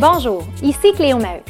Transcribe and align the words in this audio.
Bonjour, 0.00 0.44
ici 0.62 0.92
Cléo 0.92 1.18
Maheu. 1.18 1.42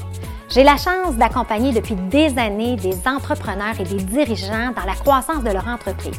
J'ai 0.48 0.64
la 0.64 0.79
chance 0.79 1.16
d'accompagner 1.19 1.71
depuis 1.71 1.96
des 1.96 2.38
années 2.38 2.76
des 2.76 2.96
entrepreneurs 3.06 3.78
et 3.78 3.85
des 3.85 4.03
dirigeants 4.03 4.72
dans 4.74 4.87
la 4.87 4.94
croissance 4.94 5.44
de 5.44 5.51
leur 5.51 5.69
entreprise. 5.69 6.19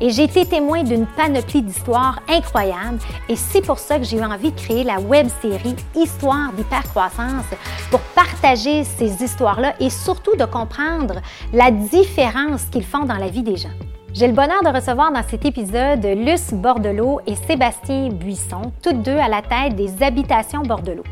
Et 0.00 0.10
j'ai 0.10 0.24
été 0.24 0.44
témoin 0.44 0.82
d'une 0.82 1.06
panoplie 1.06 1.62
d'histoires 1.62 2.18
incroyables 2.28 2.98
et 3.28 3.36
c'est 3.36 3.64
pour 3.64 3.78
ça 3.78 4.00
que 4.00 4.04
j'ai 4.04 4.16
eu 4.16 4.24
envie 4.24 4.50
de 4.50 4.58
créer 4.58 4.82
la 4.82 4.98
web 4.98 5.28
série 5.40 5.76
Histoire 5.94 6.52
d'hypercroissance 6.54 7.46
pour 7.92 8.00
partager 8.16 8.82
ces 8.82 9.22
histoires-là 9.22 9.74
et 9.78 9.90
surtout 9.90 10.34
de 10.34 10.46
comprendre 10.46 11.20
la 11.52 11.70
différence 11.70 12.64
qu'ils 12.64 12.84
font 12.84 13.04
dans 13.04 13.18
la 13.18 13.28
vie 13.28 13.44
des 13.44 13.56
gens. 13.56 13.76
J'ai 14.12 14.26
le 14.26 14.32
bonheur 14.32 14.64
de 14.64 14.76
recevoir 14.76 15.12
dans 15.12 15.22
cet 15.22 15.44
épisode 15.44 16.04
Luce 16.04 16.52
Bordelot 16.52 17.20
et 17.28 17.36
Sébastien 17.36 18.08
Buisson, 18.08 18.72
toutes 18.82 19.02
deux 19.02 19.18
à 19.18 19.28
la 19.28 19.40
tête 19.40 19.76
des 19.76 20.02
Habitations 20.02 20.62
Bordelot. 20.62 21.04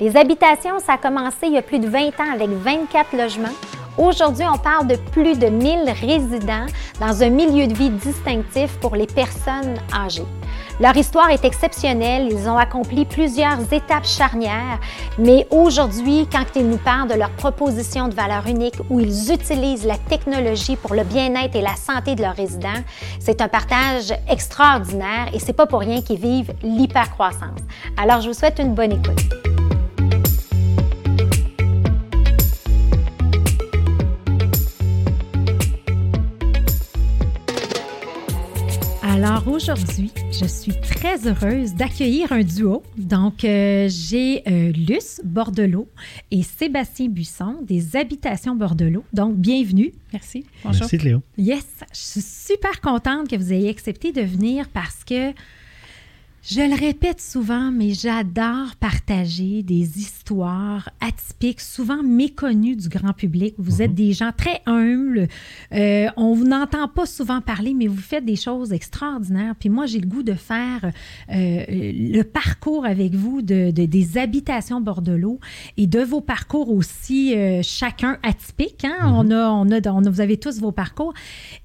Les 0.00 0.16
habitations, 0.16 0.78
ça 0.78 0.94
a 0.94 0.98
commencé 0.98 1.46
il 1.46 1.52
y 1.52 1.58
a 1.58 1.62
plus 1.62 1.78
de 1.78 1.86
20 1.86 2.08
ans 2.20 2.32
avec 2.32 2.48
24 2.48 3.14
logements. 3.14 3.48
Aujourd'hui, 3.98 4.46
on 4.50 4.56
parle 4.56 4.86
de 4.86 4.96
plus 4.96 5.38
de 5.38 5.48
1000 5.48 5.90
résidents 5.90 6.64
dans 7.00 7.22
un 7.22 7.28
milieu 7.28 7.66
de 7.66 7.74
vie 7.74 7.90
distinctif 7.90 8.78
pour 8.80 8.96
les 8.96 9.06
personnes 9.06 9.74
âgées. 9.94 10.24
Leur 10.80 10.96
histoire 10.96 11.28
est 11.28 11.44
exceptionnelle, 11.44 12.28
ils 12.30 12.48
ont 12.48 12.56
accompli 12.56 13.04
plusieurs 13.04 13.70
étapes 13.70 14.06
charnières, 14.06 14.80
mais 15.18 15.46
aujourd'hui, 15.50 16.26
quand 16.32 16.46
ils 16.56 16.66
nous 16.66 16.78
parlent 16.78 17.08
de 17.08 17.14
leur 17.14 17.30
proposition 17.32 18.08
de 18.08 18.14
valeur 18.14 18.46
unique 18.46 18.76
où 18.88 19.00
ils 19.00 19.30
utilisent 19.30 19.84
la 19.84 19.98
technologie 19.98 20.76
pour 20.76 20.94
le 20.94 21.04
bien-être 21.04 21.56
et 21.56 21.60
la 21.60 21.76
santé 21.76 22.14
de 22.14 22.22
leurs 22.22 22.36
résidents, 22.36 22.82
c'est 23.18 23.42
un 23.42 23.48
partage 23.48 24.14
extraordinaire 24.30 25.28
et 25.34 25.38
c'est 25.38 25.52
pas 25.52 25.66
pour 25.66 25.80
rien 25.80 26.00
qu'ils 26.00 26.20
vivent 26.20 26.54
l'hypercroissance. 26.62 27.60
Alors, 27.98 28.22
je 28.22 28.28
vous 28.28 28.34
souhaite 28.34 28.58
une 28.60 28.72
bonne 28.72 28.92
écoute. 28.92 29.49
Alors 39.12 39.48
aujourd'hui, 39.48 40.12
je 40.30 40.44
suis 40.44 40.72
très 40.80 41.26
heureuse 41.26 41.74
d'accueillir 41.74 42.30
un 42.30 42.44
duo. 42.44 42.84
Donc, 42.96 43.44
euh, 43.44 43.88
j'ai 43.90 44.44
euh, 44.48 44.70
Luce 44.70 45.20
Bordelot 45.24 45.88
et 46.30 46.44
Sébastien 46.44 47.08
Busson 47.08 47.56
des 47.60 47.96
Habitations 47.96 48.54
Bordelot. 48.54 49.02
Donc, 49.12 49.34
bienvenue. 49.36 49.90
Merci. 50.12 50.46
Bonjour. 50.62 50.82
Merci, 50.82 50.98
Cléo. 50.98 51.22
Yes, 51.36 51.66
je 51.92 51.98
suis 51.98 52.20
super 52.20 52.80
contente 52.80 53.28
que 53.28 53.34
vous 53.34 53.52
ayez 53.52 53.68
accepté 53.68 54.12
de 54.12 54.22
venir 54.22 54.68
parce 54.68 55.02
que 55.02 55.32
je 56.42 56.60
le 56.60 56.74
répète 56.74 57.20
souvent, 57.20 57.70
mais 57.70 57.90
j'adore 57.90 58.74
partager 58.80 59.62
des 59.62 59.98
histoires 59.98 60.88
atypiques, 61.00 61.60
souvent 61.60 62.02
méconnues 62.02 62.76
du 62.76 62.88
grand 62.88 63.12
public. 63.12 63.54
Vous 63.58 63.82
êtes 63.82 63.90
mhm. 63.90 63.96
des 63.96 64.12
gens 64.12 64.30
très 64.34 64.62
humbles. 64.64 65.28
Euh, 65.72 66.06
on 66.16 66.32
vous 66.34 66.46
n'entend 66.46 66.88
pas 66.88 67.04
souvent 67.04 67.42
parler, 67.42 67.74
mais 67.74 67.88
vous 67.88 68.00
faites 68.00 68.24
des 68.24 68.36
choses 68.36 68.72
extraordinaires. 68.72 69.54
Puis 69.58 69.68
moi, 69.68 69.84
j'ai 69.84 70.00
le 70.00 70.06
goût 70.06 70.22
de 70.22 70.32
faire 70.32 70.84
euh, 71.30 71.64
le 71.68 72.22
parcours 72.22 72.86
avec 72.86 73.14
vous 73.14 73.42
de, 73.42 73.70
des 73.70 74.18
habitations 74.18 74.80
Bordelot 74.80 75.40
et 75.76 75.86
de 75.86 76.00
vos 76.00 76.22
parcours 76.22 76.70
aussi, 76.70 77.36
euh, 77.36 77.60
chacun 77.62 78.18
atypique. 78.22 78.86
Hein? 78.86 79.08
Mhm. 79.08 79.14
on, 79.14 79.30
a, 79.30 79.50
on, 79.50 79.70
a, 79.70 79.90
on, 79.90 80.04
a, 80.04 80.10
vous 80.10 80.20
avez 80.22 80.38
tous 80.38 80.58
vos 80.58 80.72
parcours. 80.72 81.12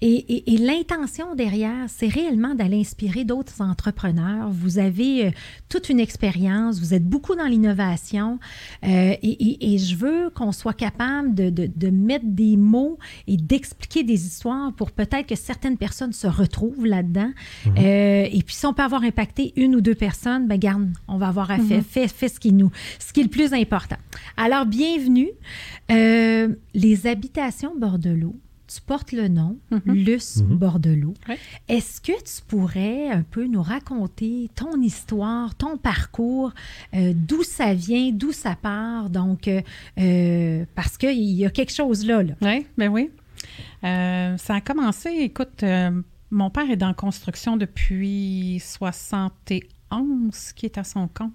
Et, 0.01 0.53
et 0.53 0.57
l'intention 0.57 1.33
derrière, 1.33 1.85
c'est 1.87 2.09
réellement 2.09 2.55
d'aller 2.55 2.81
inspirer 2.81 3.23
d'autres 3.23 3.61
entrepreneurs 3.61 4.51
vous 4.64 4.64
avez 4.77 5.27
euh, 5.27 5.31
toute 5.69 5.89
une 5.89 5.99
expérience, 5.99 6.79
vous 6.79 6.93
êtes 6.93 7.05
beaucoup 7.05 7.35
dans 7.35 7.45
l'innovation 7.45 8.39
euh, 8.83 9.15
et, 9.21 9.77
je 9.77 9.95
veux 9.95 10.29
qu'on 10.29 10.51
soit 10.51 10.73
capable 10.73 11.33
de, 11.33 11.89
mettre 11.89 12.25
des 12.27 12.57
mots 12.57 12.97
et 13.27 13.37
d'expliquer 13.37 14.03
des 14.03 14.25
histoires 14.25 14.73
pour 14.73 14.91
peut-être 14.91 15.27
que 15.27 15.35
certaines 15.35 15.77
personnes 15.77 16.13
se 16.13 16.27
retrouvent 16.27 16.85
là-dedans. 16.85 17.31
Mhm. 17.65 17.73
Euh, 17.77 18.27
et 18.31 18.43
puis 18.43 18.55
si 18.55 18.65
on 18.65 18.73
peut 18.73 18.83
avoir 18.83 19.03
impacté 19.03 19.53
une 19.55 19.75
ou 19.75 19.81
deux 19.81 19.95
personnes, 19.95 20.47
ben 20.47 20.57
garde, 20.57 20.89
on 21.07 21.17
va 21.17 21.27
avoir 21.27 21.51
à 21.51 21.57
faire, 21.57 21.77
mhm. 21.77 22.07
fait, 22.07 22.27
ce 22.27 22.39
qui 22.39 22.53
nous, 22.53 22.71
ce 22.99 23.13
qui 23.13 23.21
est 23.21 23.23
le 23.23 23.29
plus 23.29 23.53
important. 23.53 23.97
Alors 24.37 24.65
bienvenue. 24.65 25.29
les 25.89 27.07
habitations 27.07 27.73
Bordelot 27.77 28.35
tu 28.67 28.81
portes 28.81 29.11
le 29.11 29.27
nom 29.27 29.57
mm 29.71 29.93
Luce 29.93 30.37
mhm. 30.37 30.57
Bordelot. 30.57 31.13
Est-ce 31.67 32.01
que 32.01 32.11
tu 32.23 32.41
pourrais 32.47 33.09
un 33.09 33.23
peu 33.23 33.45
nous 33.45 33.61
raconter 33.61 34.49
ton 34.55 34.81
histoire, 34.81 35.55
ton 35.55 35.77
parcours, 35.77 36.53
euh, 36.93 37.13
d'où 37.15 37.43
ça 37.43 37.73
vient, 37.73 38.11
d'où 38.11 38.31
ça 38.31 38.55
part? 38.55 39.09
Donc, 39.09 39.47
euh, 39.47 39.61
euh, 39.99 40.65
parce 40.75 40.97
qu'il 40.97 41.21
y 41.21 41.45
a 41.45 41.49
quelque 41.49 41.71
chose 41.71 42.05
là. 42.05 42.23
Oui, 42.41 42.65
ben 42.77 42.89
oui. 42.89 43.09
ça 43.81 44.55
a 44.55 44.61
commencé, 44.61 45.09
écoute, 45.09 45.63
mon 46.31 46.49
père 46.49 46.69
est 46.69 46.77
dans 46.77 46.93
construction 46.93 47.57
depuis 47.57 48.61
71, 48.63 50.53
qui 50.53 50.65
est 50.65 50.77
à 50.77 50.83
son 50.83 51.07
compte, 51.07 51.33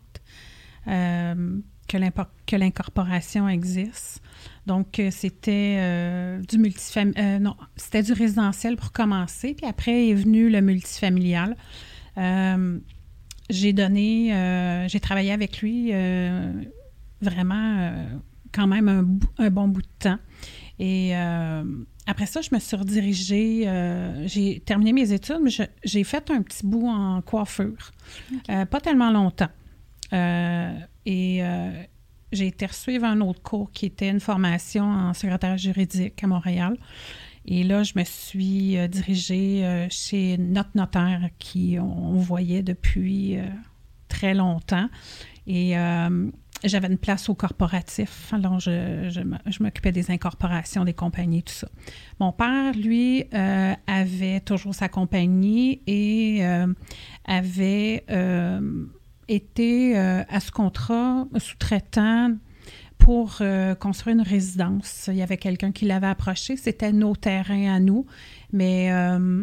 que 0.87 2.57
l'incorporation 2.57 3.49
existe. 3.49 4.23
Donc, 4.67 4.99
euh, 4.99 5.09
c'était 5.11 5.77
euh, 5.79 6.41
du 6.43 6.59
multifam... 6.59 7.13
Euh, 7.19 7.39
non, 7.39 7.57
c'était 7.77 8.03
du 8.03 8.13
résidentiel 8.13 8.77
pour 8.77 8.93
commencer, 8.93 9.55
puis 9.55 9.67
après 9.67 10.09
est 10.09 10.15
venu 10.15 10.51
le 10.51 10.61
multifamilial. 10.61 11.57
j'ai 13.49 13.73
donné, 13.73 14.87
j'ai 14.89 15.01
travaillé 15.01 15.33
avec 15.33 15.61
lui 15.61 15.93
vraiment 17.21 17.93
quand 18.53 18.67
même 18.67 19.19
un, 19.39 19.51
bon 19.51 19.69
bout 19.69 19.83
de 19.83 19.89
temps. 19.99 20.19
Et 20.79 21.15
après 22.07 22.27
ça, 22.27 22.41
je 22.41 22.51
me 22.53 22.61
suis 22.61 22.77
redirigée, 22.77 24.23
j'ai 24.27 24.61
terminé 24.61 24.93
mes 24.93 25.13
études, 25.13 25.41
mais 25.43 25.51
j'ai 25.83 26.05
fait 26.05 26.31
un 26.31 26.43
petit 26.43 26.67
bout 26.67 26.87
en 26.87 27.23
coiffure. 27.23 27.93
pas 28.47 28.81
tellement 28.81 29.11
longtemps. 29.11 29.51
et 30.13 31.43
j'ai 32.33 32.47
été 32.47 32.67
suivre 32.69 33.05
un 33.05 33.21
autre 33.21 33.43
cours 33.43 33.71
qui 33.73 33.87
était 33.87 34.09
une 34.09 34.21
formation 34.21 34.85
en 34.85 35.15
secrétaire 35.15 35.59
juridique 35.59 36.23
à 36.23 36.27
Montréal. 36.27 36.77
Et 37.47 37.65
là, 37.65 37.83
je 37.83 37.93
me 37.97 38.05
suis 38.05 38.77
euh, 38.77 38.87
dirigée 38.87 39.65
euh, 39.65 39.87
chez 39.91 40.37
notre 40.39 40.71
notaire 40.75 41.31
qui 41.39 41.79
on, 41.81 42.19
voyait 42.19 42.63
depuis 42.63 43.39
euh, 43.39 43.45
très 44.09 44.35
longtemps. 44.35 44.89
Et 45.47 45.75
j'avais 46.63 46.87
une 46.87 46.99
place 46.99 47.29
au 47.29 47.35
corporatif. 47.35 48.33
Alors, 48.33 48.61
je, 48.61 49.09
je, 49.11 49.63
m'occupais 49.63 49.91
des 49.91 50.13
incorporations 50.13 50.85
des 50.85 50.93
compagnies, 50.93 51.43
tout 51.43 51.55
ça. 51.55 51.69
Mon 52.21 52.31
père, 52.31 52.73
lui, 52.75 53.25
avait 53.33 54.41
toujours 54.41 54.75
sa 54.75 54.89
compagnie 54.89 55.81
et 55.89 56.45
avait 57.25 58.05
été 59.31 59.97
euh, 59.97 60.23
à 60.29 60.41
ce 60.41 60.51
contrat 60.51 61.27
sous-traitant 61.39 62.35
pour 62.99 63.39
euh, 63.41 63.75
construire 63.75 64.17
une 64.17 64.23
résidence. 64.23 65.09
Il 65.09 65.17
y 65.17 65.23
avait 65.23 65.37
quelqu'un 65.37 65.73
qui 65.73 65.87
l'avait 65.87 66.09
approché. 66.09 66.57
C'était 66.57 66.93
nos 66.93 67.17
terrains 67.17 67.75
à 67.75 67.81
nous. 67.81 68.07
Mais 68.53 68.93
euh, 68.93 69.43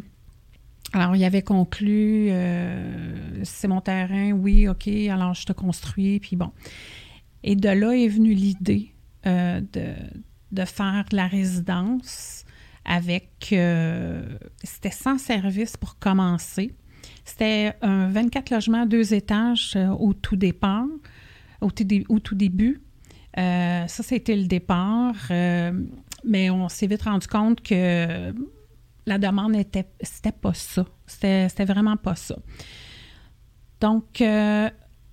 alors, 0.94 1.16
il 1.16 1.24
avait 1.24 1.42
conclu 1.42 2.30
c'est 3.44 3.68
mon 3.68 3.82
terrain, 3.82 4.32
oui, 4.32 4.68
OK, 4.68 4.88
alors 4.88 5.34
je 5.34 5.46
te 5.46 5.54
construis. 5.54 6.20
Puis 6.20 6.36
bon. 6.36 6.52
Et 7.44 7.56
de 7.56 7.70
là 7.70 7.92
est 7.92 8.08
venue 8.08 8.34
l'idée 8.34 8.94
de, 9.26 9.62
de, 10.52 10.66
faire 10.66 11.06
la 11.12 11.28
résidence 11.28 12.46
avec. 12.86 13.54
C'était 14.64 14.92
sans 14.92 15.18
service 15.18 15.78
pour 15.78 15.98
commencer. 16.00 16.74
C'était 17.28 17.74
un 17.82 18.08
24 18.08 18.52
logements, 18.52 18.86
deux 18.86 19.14
étages 19.14 19.74
euh, 19.76 19.90
au 19.90 20.14
tout 20.14 20.38
départ, 20.38 20.86
au 21.60 21.70
tout, 21.70 22.36
début. 22.36 22.82
Euh, 23.38 23.86
ça, 23.86 24.02
c'était 24.02 24.38
le 24.38 24.46
départ. 24.46 25.14
Euh, 25.30 25.74
mais 26.24 26.50
on 26.50 26.70
s'est 26.70 26.88
vite 26.88 27.02
rendu 27.02 27.28
compte 27.28 27.62
que 27.62 28.34
la 29.06 29.18
demande 29.18 29.52
n'était 29.52 29.90
c'était 30.02 30.32
pas 30.32 30.54
ça. 30.54 30.86
C'était 31.06 31.66
vraiment 31.66 31.98
pas 31.98 32.16
ça. 32.16 32.38
Donc, 33.82 34.24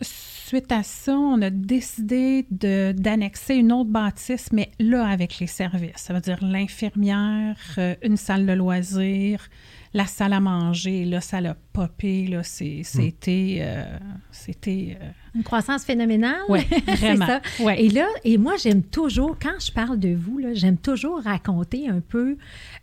suite 0.00 0.70
à 0.70 0.82
ça, 0.84 1.18
on 1.18 1.42
a 1.42 1.50
décidé 1.50 2.46
d'annexer 2.48 3.56
une 3.56 3.72
autre 3.72 3.90
bâtisse, 3.90 4.52
mais 4.52 4.70
là, 4.78 5.06
avec 5.06 5.40
les 5.40 5.48
services. 5.48 5.96
Ça 5.96 6.14
veut 6.14 6.20
dire 6.20 6.38
l'infirmière, 6.42 7.56
une 8.02 8.16
salle 8.16 8.46
de 8.46 8.52
loisirs, 8.52 9.48
la 9.94 10.06
salle 10.06 10.32
à 10.32 10.40
manger, 10.40 11.04
là, 11.04 11.20
ça 11.20 11.40
l'a 11.40 11.56
popé. 11.72 12.26
Là, 12.26 12.42
c'est- 12.42 12.80
Hmm. 12.80 12.84
c'était... 12.84 13.58
euh, 13.60 13.84
c'était... 14.32 14.98
euh, 15.00 15.08
Une 15.36 15.42
croissance 15.44 15.84
phénoménale? 15.84 16.36
C'est 16.48 16.94
vraiment. 16.96 17.26
ça. 17.26 17.40
Ouais. 17.60 17.82
Et 17.82 17.88
là, 17.88 18.06
et 18.24 18.36
moi, 18.36 18.54
j'aime 18.62 18.82
toujours, 18.82 19.36
quand 19.40 19.58
je 19.60 19.70
parle 19.72 19.98
de 19.98 20.14
vous, 20.14 20.38
là, 20.38 20.52
j'aime 20.52 20.76
toujours 20.76 21.22
raconter 21.22 21.88
un 21.88 22.00
peu, 22.00 22.36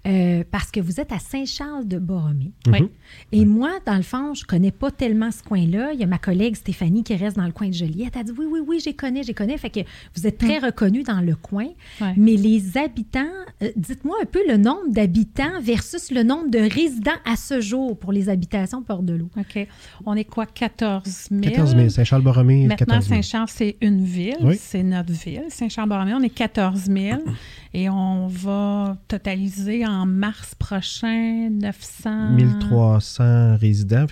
euh, 0.07 0.43
parce 0.49 0.71
que 0.71 0.79
vous 0.79 0.99
êtes 0.99 1.11
à 1.11 1.19
Saint-Charles-de-Borromée. 1.19 2.51
Oui. 2.67 2.89
Et 3.31 3.45
moi, 3.45 3.71
dans 3.85 3.95
le 3.95 4.01
fond, 4.01 4.33
je 4.33 4.43
connais 4.45 4.71
pas 4.71 4.89
tellement 4.89 5.29
ce 5.29 5.43
coin-là. 5.43 5.93
Il 5.93 5.99
y 5.99 6.03
a 6.03 6.07
ma 6.07 6.17
collègue 6.17 6.55
Stéphanie 6.55 7.03
qui 7.03 7.15
reste 7.15 7.37
dans 7.37 7.45
le 7.45 7.51
coin 7.51 7.67
de 7.67 7.73
Joliette. 7.73 8.15
Elle 8.17 8.25
dit 8.25 8.31
oui, 8.37 8.45
oui, 8.49 8.59
oui, 8.65 8.81
j'ai 8.83 8.93
connais, 8.93 9.21
j'ai 9.21 9.35
connais. 9.35 9.57
Fait 9.57 9.69
que 9.69 9.81
vous 10.15 10.25
êtes 10.25 10.39
très 10.39 10.57
reconnu 10.57 11.03
dans 11.03 11.21
le 11.21 11.35
coin. 11.35 11.67
Ouais. 12.01 12.13
Mais 12.17 12.33
les 12.33 12.77
habitants, 12.77 13.21
euh, 13.61 13.69
dites-moi 13.75 14.17
un 14.23 14.25
peu 14.25 14.39
le 14.47 14.57
nombre 14.57 14.89
d'habitants 14.89 15.61
versus 15.61 16.11
le 16.11 16.23
nombre 16.23 16.49
de 16.49 16.59
résidents 16.59 17.11
à 17.25 17.35
ce 17.35 17.61
jour 17.61 17.97
pour 17.97 18.11
les 18.11 18.29
habitations 18.29 18.81
Port 18.81 19.03
de 19.03 19.13
l'eau. 19.13 19.29
OK. 19.37 19.67
On 20.05 20.15
est 20.15 20.25
quoi, 20.25 20.47
14 20.47 21.27
000? 21.29 21.41
14 21.41 21.75
000. 21.75 21.89
Saint-Charles-Borromée, 21.89 22.65
Maintenant, 22.65 22.95
14 22.95 23.05
000. 23.07 23.21
Saint-Charles, 23.21 23.49
c'est 23.49 23.77
une 23.81 24.03
ville. 24.03 24.37
Oui. 24.41 24.57
C'est 24.59 24.83
notre 24.83 25.11
ville. 25.13 25.45
Saint-Charles-Borromée, 25.49 26.15
on 26.15 26.21
est 26.21 26.29
14 26.29 26.85
000. 26.85 27.21
Et 27.73 27.89
on 27.89 28.27
va 28.27 28.97
totaliser 29.07 29.85
en 29.85 30.05
mars 30.05 30.55
prochain 30.55 31.49
900... 31.49 32.31
1300 32.31 33.57
résidents. 33.57 34.05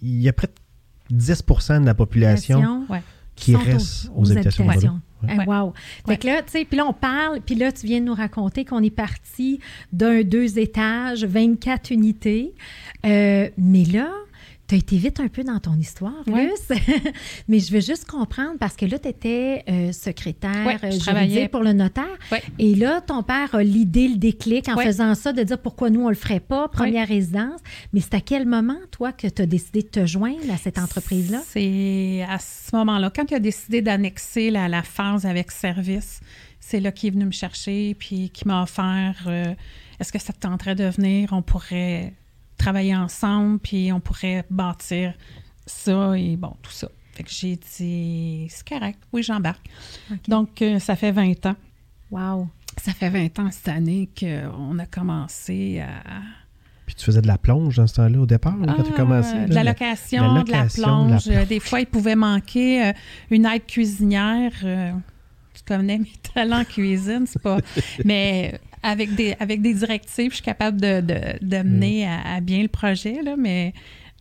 Il 0.00 0.22
y 0.22 0.28
a 0.28 0.32
près 0.32 0.48
de 1.10 1.16
10% 1.16 1.80
de 1.80 1.86
la 1.86 1.94
population 1.94 2.86
Ouais. 2.88 3.02
qui 3.36 3.54
reste 3.54 4.10
aux, 4.14 4.30
habitations. 4.32 4.68
habitations. 4.68 5.00
Bordeaux. 5.22 5.42
Eh, 5.42 5.46
wow. 5.46 5.72
Fait 6.06 6.16
que 6.16 6.26
là, 6.26 6.42
tu 6.42 6.50
sais, 6.50 6.64
puis 6.64 6.76
là, 6.76 6.86
on 6.86 6.92
parle, 6.92 7.40
puis 7.40 7.54
là, 7.54 7.70
tu 7.70 7.86
viens 7.86 8.00
de 8.00 8.06
nous 8.06 8.14
raconter 8.14 8.64
qu'on 8.64 8.82
est 8.82 8.90
parti 8.90 9.60
d'un 9.92 10.22
deux 10.22 10.58
étages, 10.58 11.24
24 11.24 11.90
unités. 11.90 12.54
Euh, 13.06 13.48
mais 13.56 13.84
là, 13.84 14.10
tu 14.68 14.74
as 14.76 14.78
été 14.78 14.96
vite 14.96 15.20
un 15.20 15.28
peu 15.28 15.42
dans 15.44 15.58
ton 15.58 15.74
histoire, 15.76 16.14
Ouais. 16.26 16.46
Luce. 16.46 16.78
mais 17.48 17.58
je 17.58 17.72
veux 17.72 17.80
juste 17.80 18.06
comprendre, 18.06 18.56
parce 18.58 18.74
que 18.76 18.86
là, 18.86 18.98
tu 18.98 19.08
étais 19.08 19.64
secrétaire 19.92 20.66
Ouais, 20.66 20.78
je 20.82 20.96
euh, 20.96 20.98
travaillais. 20.98 21.48
pour 21.48 21.60
le 21.62 21.72
notaire. 21.72 22.04
Ouais. 22.30 22.42
Et 22.58 22.74
là, 22.74 23.00
ton 23.00 23.22
père 23.22 23.54
a 23.54 23.62
l'idée, 23.62 24.08
le 24.08 24.16
déclic 24.16 24.68
en 24.68 24.76
faisant 24.76 25.14
ça, 25.14 25.32
de 25.32 25.42
dire 25.42 25.58
pourquoi 25.60 25.90
nous, 25.90 26.04
on 26.04 26.08
le 26.08 26.14
ferait 26.14 26.40
pas, 26.40 26.68
première 26.68 27.08
résidence. 27.08 27.60
Mais 27.92 28.00
c'est 28.00 28.14
à 28.14 28.20
quel 28.20 28.46
moment, 28.46 28.78
toi, 28.90 29.12
que 29.12 29.26
tu 29.26 29.42
as 29.42 29.46
décidé 29.46 29.82
de 29.82 29.88
te 29.88 30.06
joindre 30.06 30.50
à 30.52 30.56
cette 30.56 30.78
entreprise-là? 30.78 31.40
C'est 31.46 32.24
à 32.28 32.38
ce 32.38 32.74
moment-là, 32.76 33.10
quand 33.14 33.30
il 33.30 33.34
a 33.34 33.40
décidé 33.40 33.82
d'annexer 33.82 34.50
la, 34.50 34.68
la 34.68 34.82
phase 34.82 35.26
avec 35.26 35.50
service, 35.50 36.20
c'est 36.60 36.80
là 36.80 36.92
qu'il 36.92 37.08
est 37.08 37.12
venu 37.12 37.26
me 37.26 37.32
chercher, 37.32 37.94
puis 37.98 38.30
qui 38.30 38.46
m'a 38.46 38.62
offert 38.62 39.24
euh, 39.26 39.52
est-ce 40.00 40.12
que 40.12 40.18
ça 40.20 40.32
te 40.32 40.38
tenterait 40.40 40.74
de 40.74 40.84
venir? 40.84 41.30
On 41.32 41.42
pourrait 41.42 42.14
travailler 42.58 42.94
ensemble, 42.96 43.58
puis 43.58 43.92
on 43.92 44.00
pourrait 44.00 44.44
bâtir 44.50 45.14
ça 45.66 46.16
et 46.18 46.36
bon, 46.36 46.54
tout 46.62 46.70
ça. 46.72 46.88
Fait 47.12 47.22
que 47.24 47.30
j'ai 47.30 47.56
dit 47.56 48.46
c'est 48.48 48.66
correct, 48.68 48.98
oui, 49.12 49.22
j'embarque. 49.22 49.66
Donc, 50.28 50.62
euh, 50.62 50.78
ça 50.78 50.96
fait 50.96 51.12
20 51.12 51.44
ans. 51.46 51.56
Wow. 52.10 52.48
Ça 52.80 52.92
fait 52.92 53.10
20 53.10 53.38
ans 53.38 53.50
cette 53.50 53.68
année 53.68 54.08
qu'on 54.18 54.78
a 54.78 54.86
commencé 54.86 55.80
à. 55.80 56.20
Puis 56.86 56.94
tu 56.96 57.04
faisais 57.04 57.20
de 57.22 57.26
la 57.26 57.38
plonge 57.38 57.76
dans 57.76 57.86
ce 57.86 57.94
temps-là 57.94 58.18
au 58.18 58.26
départ, 58.26 58.56
là, 58.56 58.74
quand 58.76 58.82
tu 58.82 58.90
as 58.90 58.94
Ah, 58.94 58.96
commencé? 58.96 59.44
De 59.46 59.54
la 59.54 59.62
location, 59.64 60.42
de 60.42 60.50
la 60.50 60.64
plonge. 60.66 61.26
de 61.26 61.32
la 61.32 61.44
Des 61.44 61.60
fois, 61.60 61.80
il 61.80 61.86
pouvait 61.86 62.16
manquer 62.16 62.86
euh, 62.88 62.92
une 63.30 63.46
aide 63.46 63.66
cuisinière. 63.66 64.52
euh, 64.64 64.92
tu 65.66 65.74
connais 65.74 65.98
mes 65.98 66.12
talents 66.34 66.60
en 66.60 66.64
cuisine, 66.64 67.24
c'est 67.26 67.42
pas. 67.42 67.58
Mais 68.04 68.58
avec 68.82 69.14
des, 69.14 69.34
avec 69.38 69.62
des 69.62 69.74
directives, 69.74 70.30
je 70.30 70.36
suis 70.36 70.44
capable 70.44 70.80
de, 70.80 71.00
de, 71.00 71.20
de 71.40 71.62
mener 71.62 72.06
à, 72.06 72.36
à 72.36 72.40
bien 72.40 72.62
le 72.62 72.68
projet, 72.68 73.22
là, 73.22 73.36
mais 73.38 73.72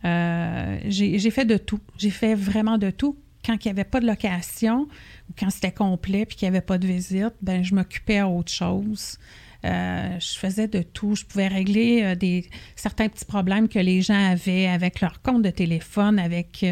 euh, 0.05 0.77
j'ai 0.85 1.19
j'ai 1.19 1.31
fait 1.31 1.45
de 1.45 1.57
tout. 1.57 1.79
J'ai 1.97 2.09
fait 2.09 2.35
vraiment 2.35 2.77
de 2.77 2.89
tout. 2.89 3.17
Quand 3.45 3.53
il 3.53 3.67
n'y 3.67 3.71
avait 3.71 3.83
pas 3.83 3.99
de 3.99 4.05
location 4.05 4.87
ou 5.29 5.33
quand 5.37 5.49
c'était 5.49 5.71
complet 5.71 6.25
puis 6.25 6.37
qu'il 6.37 6.47
n'y 6.47 6.55
avait 6.55 6.65
pas 6.65 6.77
de 6.77 6.85
visite, 6.85 7.33
ben 7.41 7.63
je 7.63 7.73
m'occupais 7.73 8.19
à 8.19 8.27
autre 8.27 8.51
chose. 8.51 9.17
Euh, 9.65 10.19
je 10.19 10.37
faisais 10.37 10.67
de 10.67 10.81
tout. 10.81 11.15
Je 11.15 11.25
pouvais 11.25 11.47
régler 11.47 12.01
euh, 12.03 12.15
des, 12.15 12.49
certains 12.75 13.09
petits 13.09 13.25
problèmes 13.25 13.67
que 13.67 13.79
les 13.79 14.01
gens 14.01 14.31
avaient 14.31 14.67
avec 14.67 15.01
leur 15.01 15.21
compte 15.21 15.41
de 15.41 15.49
téléphone, 15.49 16.19
avec 16.19 16.63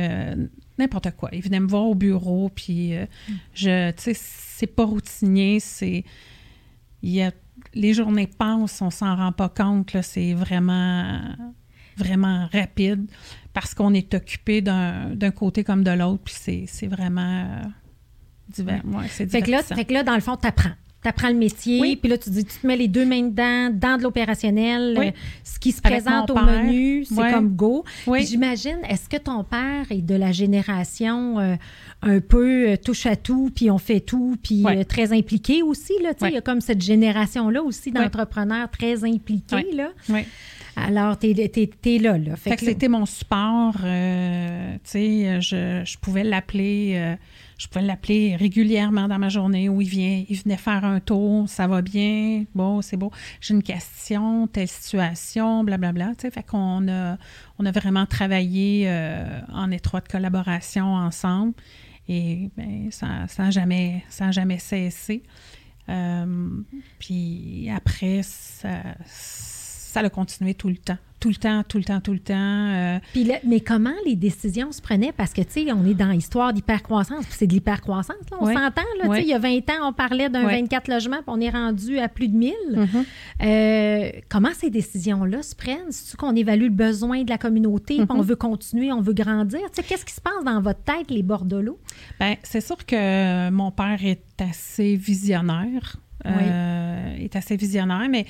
n'importe 0.80 1.12
quoi. 1.12 1.30
Ils 1.34 1.42
venaient 1.42 1.60
me 1.60 1.68
voir 1.68 1.86
au 1.86 1.96
bureau, 1.96 2.50
puis 2.50 2.96
euh, 2.96 3.06
je, 3.54 3.92
tu 3.92 4.02
sais, 4.02 4.14
c'est 4.16 4.68
pas 4.68 4.86
routinier, 4.86 5.60
c'est, 5.60 6.04
il 7.02 7.12
y 7.12 7.22
a, 7.22 7.31
les 7.74 7.94
journées 7.94 8.28
passent, 8.28 8.81
on 8.81 8.90
s'en 8.90 9.16
rend 9.16 9.31
pas 9.31 9.50
compte, 9.50 9.94
là, 9.94 10.02
c'est 10.02 10.34
vraiment, 10.34 11.22
vraiment 11.98 12.48
rapide 12.52 13.06
parce 13.54 13.74
qu'on 13.74 13.94
est 13.94 14.14
occupé 14.14 14.62
d'un, 14.62 15.10
d'un 15.16 15.31
côté 15.31 15.64
comme 15.64 15.84
de 15.84 15.92
l'autre, 15.92 16.24
puis 16.24 16.36
c'est, 16.38 16.66
c'est 16.68 16.88
vraiment 16.88 17.46
euh, 17.46 17.64
divers. 18.50 18.82
Ouais, 18.86 19.08
Fait 19.08 19.42
que, 19.42 19.52
là, 19.52 19.64
fait 19.64 19.86
que 19.86 19.94
là, 19.94 20.04
dans 20.04 20.16
le 20.16 20.22
fond, 20.22 20.38
tu 20.38 20.48
apprends. 20.48 20.75
Tu 21.01 21.07
apprends 21.07 21.30
le 21.30 21.36
métier, 21.36 21.80
Oui. 21.80 21.96
puis 21.96 22.10
là, 22.10 22.18
tu 22.18 22.30
dis, 22.30 22.44
tu 22.44 22.57
te 22.60 22.68
mets 22.68 22.75
les 22.75 22.90
deux 22.90 23.06
mains 23.06 23.22
dedans, 23.24 23.69
dans 23.74 23.98
de 23.98 24.04
l'opérationnel. 24.04 24.96
Oui. 25.00 25.07
euh, 25.07 25.12
ce 25.46 25.57
qui 25.57 25.72
se 25.72 25.80
Avec 25.84 26.01
présente 26.04 26.30
au 26.30 26.34
père. 26.34 26.44
menu, 26.46 27.06
c'est 27.06 27.31
comme 27.31 27.56
go. 27.56 27.86
J'imagine, 28.19 28.80
est-ce 28.90 29.07
que 29.07 29.16
ton 29.16 29.46
père 29.46 29.86
est 29.92 30.01
de 30.01 30.16
la 30.16 30.34
génération 30.34 31.40
euh, 31.40 31.56
un 32.01 32.19
peu 32.19 32.72
euh, 32.72 32.75
touche 32.78 33.06
à 33.06 33.16
tout, 33.16 33.50
puis 33.56 33.72
on 33.72 33.78
fait 33.78 34.01
tout, 34.01 34.36
puis 34.44 34.66
très 34.90 35.13
impliqué 35.13 35.63
aussi, 35.63 35.94
là, 36.04 36.13
tu 36.13 36.19
sais, 36.19 36.25
Ouais. 36.25 36.31
il 36.31 36.36
y 36.36 36.38
a 36.38 36.42
comme 36.42 36.60
cette 36.62 36.81
génération-là 36.81 37.63
aussi 37.63 37.92
d'entrepreneurs 37.92 38.69
très 38.69 39.06
impliqués, 39.06 39.72
là. 39.74 39.92
Oui. 40.10 40.22
Alors, 40.75 41.18
tu 41.18 41.28
es, 41.30 41.98
là, 42.00 42.18
là. 42.18 42.36
Fait, 42.36 42.56
que, 42.57 42.66
c'était 42.66 42.88
mon 42.90 43.06
support. 43.06 43.74
tu 43.74 43.80
sais, 44.84 45.42
je, 45.42 45.81
je 45.86 45.98
pouvais 46.00 46.24
l'appeler. 46.24 47.16
Je 47.60 47.68
pouvais 47.68 47.86
l'appeler 47.86 48.38
régulièrement 48.38 49.10
dans 49.10 49.20
ma 49.20 49.28
journée 49.28 49.68
où 49.68 49.82
il 49.82 49.90
vient, 49.90 50.24
il 50.28 50.38
venait 50.38 50.58
faire 50.58 50.86
un 50.86 51.02
tour, 51.02 51.48
ça 51.50 51.68
va 51.68 51.82
bien, 51.82 52.46
bon, 52.56 52.82
c'est 52.82 52.96
beau, 52.96 53.12
j'ai 53.42 53.54
une 53.54 53.64
question, 53.64 54.48
telle 54.48 54.70
situation, 54.70 55.66
blablabla. 55.66 56.16
Tu 56.16 56.22
sais, 56.22 56.32
fait 56.32 56.42
qu'on 56.42 56.88
a, 56.88 57.18
on 57.60 57.66
a 57.66 57.72
vraiment 57.72 58.06
travaillé 58.06 58.86
euh, 58.88 59.42
en 59.52 59.72
étroite 59.72 60.08
collaboration 60.08 60.96
ensemble 60.96 61.54
et 62.08 62.50
ben, 62.56 62.90
ça 62.92 63.28
n'a 63.38 63.52
jamais, 63.52 64.06
ça 64.08 64.32
jamais 64.32 64.58
cessé. 64.58 65.22
Euh, 65.90 66.50
puis 66.98 67.70
après, 67.76 68.22
ça, 68.24 68.82
ça 69.06 70.00
a 70.00 70.10
continué 70.10 70.54
tout 70.54 70.70
le 70.70 70.78
temps. 70.78 70.98
Tout 71.19 71.30
le 71.30 71.36
temps, 71.36 71.63
tout 71.68 71.77
le 71.77 71.83
temps, 71.83 72.00
tout 72.00 72.13
le 72.13 72.19
temps. 72.19 72.33
euh, 72.36 72.98
Puis 73.12 73.25
là, 73.25 73.36
mais 73.45 73.60
comment 73.60 73.94
les 74.06 74.16
décisions 74.16 74.71
se 74.71 74.81
prenaient? 74.81 75.12
Parce 75.12 75.33
que, 75.33 75.42
tu 75.42 75.66
sais, 75.66 75.71
on 75.74 75.86
est 75.86 75.94
dans 75.94 76.12
l'histoire 76.12 76.54
d'hypercroissance, 76.54 77.25
puis 77.25 77.36
c'est 77.38 77.48
de 77.48 77.54
l'hypercroissance, 77.54 78.16
là, 78.31 78.38
on 78.39 78.45
Oui. 78.48 78.54
s'entend, 78.54 78.81
là, 79.00 79.04
tu 79.04 79.10
Oui. 79.10 79.18
sais, 79.18 79.24
il 79.24 79.27
y 79.30 79.33
a 79.33 79.39
20 79.39 79.57
ans, 79.69 79.89
on 79.89 79.94
parlait 79.94 80.30
d'un 80.30 80.45
Oui. 80.45 80.54
24 80.62 80.88
logements, 80.88 81.18
puis 81.18 81.25
on 81.27 81.42
est 81.42 81.50
rendu 81.50 82.00
à 82.00 82.07
plus 82.07 82.30
de 82.30 82.38
1000. 82.38 82.54
Mhm. 82.74 82.88
Euh, 83.42 84.10
comment 84.30 84.51
ces 84.54 84.69
décisions-là 84.69 85.42
se 85.44 85.56
prennent? 85.56 85.92
C'est-tu 85.92 86.16
qu'on 86.18 86.36
évalue 86.36 86.63
le 86.63 86.69
besoin 86.69 87.24
de 87.24 87.30
la 87.30 87.38
communauté, 87.38 87.98
puis 87.98 88.05
on 88.10 88.22
veut 88.22 88.36
continuer, 88.38 88.91
on 88.94 89.01
veut 89.01 89.13
grandir? 89.13 89.60
Tu 89.74 89.82
sais, 89.82 89.84
qu'est-ce 89.84 90.05
qui 90.05 90.13
se 90.13 90.22
passe 90.22 90.44
dans 90.46 90.62
votre 90.62 90.84
tête, 90.84 91.10
les 91.12 91.24
bordeaux? 91.24 91.79
Ben, 92.20 92.36
c'est 92.44 92.62
sûr 92.62 92.86
que 92.86 93.50
mon 93.50 93.72
père 93.72 94.00
est 94.05 94.24
assez 94.39 94.96
visionnaire. 94.96 95.98
euh, 96.25 97.15
est 97.15 97.34
assez 97.38 97.55
visionnaire, 97.55 98.08
mais 98.10 98.25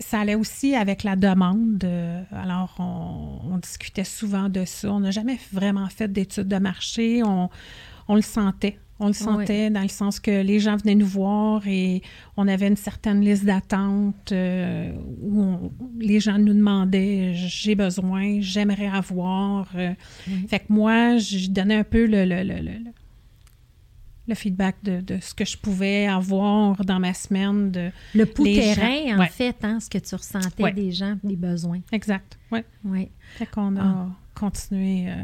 ça 0.00 0.20
allait 0.20 0.34
aussi 0.34 0.74
avec 0.74 1.02
la 1.04 1.16
demande. 1.16 1.82
euh, 1.84 2.22
alors, 2.32 2.74
on, 2.78 3.52
on 3.54 3.58
discutait 3.58 4.04
souvent 4.04 4.48
de 4.48 4.64
ça. 4.64 4.92
On 4.92 5.00
n'a 5.00 5.10
jamais 5.10 5.38
vraiment 5.52 5.88
fait 5.88 6.12
d'études 6.12 6.48
de 6.48 6.56
marché. 6.58 7.22
On, 7.22 7.48
on 8.08 8.14
le 8.14 8.22
sentait. 8.22 8.78
On 9.00 9.08
le 9.08 9.12
sentait 9.12 9.70
dans 9.70 9.82
le 9.82 9.88
sens 9.88 10.20
que 10.20 10.30
les 10.42 10.60
gens 10.60 10.76
venaient 10.76 10.94
nous 10.94 11.06
voir 11.06 11.66
et 11.66 12.00
on 12.36 12.46
avait 12.46 12.68
une 12.68 12.76
certaine 12.76 13.20
liste 13.22 13.44
d'attente 13.44 14.30
euh, 14.30 14.92
où 15.20 15.42
on- 15.42 15.72
les 15.98 16.20
gens 16.20 16.38
nous 16.38 16.54
demandaient 16.54 17.32
j'ai 17.34 17.74
besoin, 17.74 18.40
j'aimerais 18.40 18.86
avoir. 18.86 19.68
euh. 19.74 19.92
Fait 20.48 20.60
que 20.60 20.66
moi, 20.72 21.16
je 21.18 21.48
donnais 21.50 21.74
un 21.74 21.84
peu 21.84 22.06
le, 22.06 22.24
le, 22.24 22.44
le, 22.44 22.60
le- 22.60 22.90
le- 24.28 24.34
feedback 24.34 24.76
de, 24.82 25.00
de 25.00 25.18
ce 25.20 25.34
que 25.34 25.44
je 25.44 25.56
pouvais 25.56 26.06
avoir 26.06 26.76
dans 26.84 26.98
ma 27.00 27.14
semaine. 27.14 27.70
De... 27.70 27.90
Le 28.14 28.26
pouls 28.26 28.44
terrain, 28.44 29.08
gens, 29.08 29.16
en 29.16 29.18
ouais. 29.20 29.28
fait, 29.28 29.56
hein, 29.62 29.78
ce 29.80 29.88
que 29.90 29.98
tu 29.98 30.14
ressentais 30.14 30.62
Ouais. 30.62 30.72
des 30.72 30.92
gens, 30.92 31.16
des 31.22 31.36
besoins. 31.36 31.80
Exact. 31.92 32.38
Oui. 32.50 32.60
Oui. 32.84 33.08
Fait 33.36 33.46
qu'on 33.46 33.76
a 33.76 33.82
Ah. 33.82 34.06
continué 34.34 35.06
euh, 35.08 35.14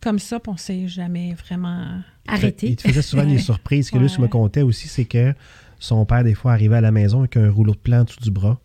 comme 0.00 0.18
ça, 0.18 0.38
puis 0.40 0.52
on 0.52 0.56
s'est 0.56 0.88
jamais 0.88 1.34
vraiment. 1.34 2.00
Arrêté. 2.28 2.70
Il 2.70 2.76
te 2.76 2.88
faisait 2.88 3.02
souvent 3.02 3.24
des 3.26 3.32
Ouais. 3.32 3.38
surprises. 3.38 3.86
Ce 3.86 3.92
que 3.92 3.98
lui 3.98 4.06
Ouais. 4.08 4.18
me 4.18 4.28
contait 4.28 4.62
aussi, 4.62 4.88
c'est 4.88 5.04
que 5.04 5.32
son 5.78 6.04
père, 6.06 6.24
des 6.24 6.34
fois, 6.34 6.52
arrivait 6.52 6.76
à 6.76 6.80
la 6.80 6.90
maison 6.90 7.20
avec 7.20 7.36
un 7.36 7.50
rouleau 7.50 7.72
de 7.74 7.78
plan 7.78 8.00
en 8.00 8.04
dessous 8.04 8.20
du 8.20 8.30
bras, 8.30 8.58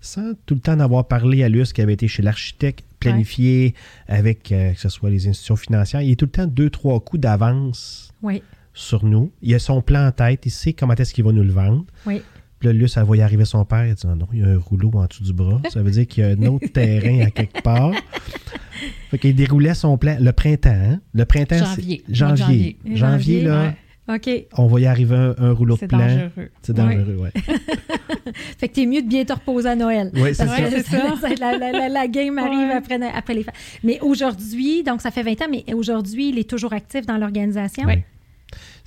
sans 0.00 0.32
tout 0.46 0.54
le 0.54 0.60
temps 0.60 0.76
d'avoir 0.76 1.06
parlé 1.06 1.44
à 1.44 1.48
Luce 1.48 1.72
qui 1.72 1.80
avait 1.82 1.92
été 1.94 2.08
chez 2.08 2.22
l'architecte, 2.22 2.84
planifié 2.98 3.74
avec, 4.08 4.50
euh, 4.50 4.72
que 4.72 4.80
ce 4.80 4.88
soit 4.88 5.10
les 5.10 5.28
institutions 5.28 5.54
financières. 5.56 6.02
Il 6.02 6.10
est 6.12 6.16
tout 6.16 6.24
le 6.24 6.30
temps 6.30 6.46
deux, 6.46 6.70
trois 6.70 6.98
coups 6.98 7.20
d'avance 7.20 8.10
Oui. 8.22 8.42
Sur 8.76 9.04
nous. 9.04 9.32
Il 9.42 9.54
a 9.54 9.58
son 9.58 9.82
plan 9.82 10.06
en 10.06 10.12
tête, 10.12 10.46
il 10.46 10.50
sait 10.50 10.72
comment 10.72 10.94
est-ce 10.94 11.12
qu'il 11.12 11.24
va 11.24 11.32
nous 11.32 11.42
le 11.42 11.52
vendre. 11.52 11.84
Oui. 12.06 12.22
Puis 12.58 12.68
là, 12.68 12.72
Luce, 12.72 12.96
elle 12.96 13.02
voyait 13.04 13.22
arriver 13.22 13.44
son 13.44 13.64
père. 13.64 13.80
Elle 13.80 13.94
dit 13.94 14.06
Non, 14.06 14.26
il 14.32 14.38
y 14.40 14.42
a 14.42 14.46
un 14.48 14.58
rouleau 14.58 14.90
en 14.94 15.04
dessous 15.06 15.24
du 15.24 15.32
bras. 15.32 15.60
Ça 15.70 15.82
veut 15.82 15.90
dire 15.90 16.06
qu'il 16.06 16.24
y 16.24 16.26
a 16.26 16.30
un 16.30 16.42
autre 16.46 16.66
terrain 16.68 17.26
à 17.26 17.30
quelque 17.30 17.60
part. 17.62 17.92
Fait 19.10 19.18
qu'il 19.18 19.34
déroulait 19.34 19.74
son 19.74 19.96
plan 19.98 20.16
le 20.20 20.32
printemps. 20.32 20.70
hein. 20.70 21.00
Le 21.14 21.24
printemps, 21.24 21.56
Janvier. 21.58 22.02
c'est 22.06 22.14
janvier. 22.14 22.36
Janvier. 22.46 22.76
Janvier, 22.84 22.96
Janvier, 22.96 23.42
là, 23.42 23.74
OK. 24.08 24.30
on 24.58 24.66
voyait 24.66 24.86
arriver 24.86 25.16
un, 25.16 25.34
un 25.38 25.52
rouleau 25.52 25.74
de 25.74 25.80
C'est 25.80 25.88
plan. 25.88 25.98
dangereux. 25.98 26.50
C'est 26.62 26.72
dangereux, 26.76 27.16
ouais. 27.18 27.32
Fait 28.58 28.68
que 28.68 28.74
t'es 28.74 28.86
mieux 28.86 29.02
de 29.02 29.08
bien 29.08 29.24
te 29.24 29.32
reposer 29.32 29.68
à 29.68 29.76
Noël. 29.76 30.10
Oui, 30.14 30.34
c'est 30.34 30.46
ça. 30.46 30.56
que 30.60 30.70
c'est 30.70 30.82
ça. 30.82 31.28
la, 31.40 31.58
la- 31.58 31.72
la- 31.72 31.88
la 31.88 32.08
game 32.08 32.38
arrive 32.38 32.68
Ouais. 32.68 32.72
après, 32.74 32.98
après 33.14 33.34
les 33.34 33.42
fêtes. 33.42 33.54
Mais 33.82 33.98
aujourd'hui, 34.00 34.82
donc 34.82 35.00
ça 35.00 35.10
fait 35.10 35.22
20 35.22 35.42
ans, 35.42 35.46
mais 35.50 35.64
aujourd'hui, 35.74 36.30
il 36.30 36.38
est 36.38 36.48
toujours 36.48 36.72
actif 36.72 37.06
dans 37.06 37.16
l'organisation. 37.16 37.84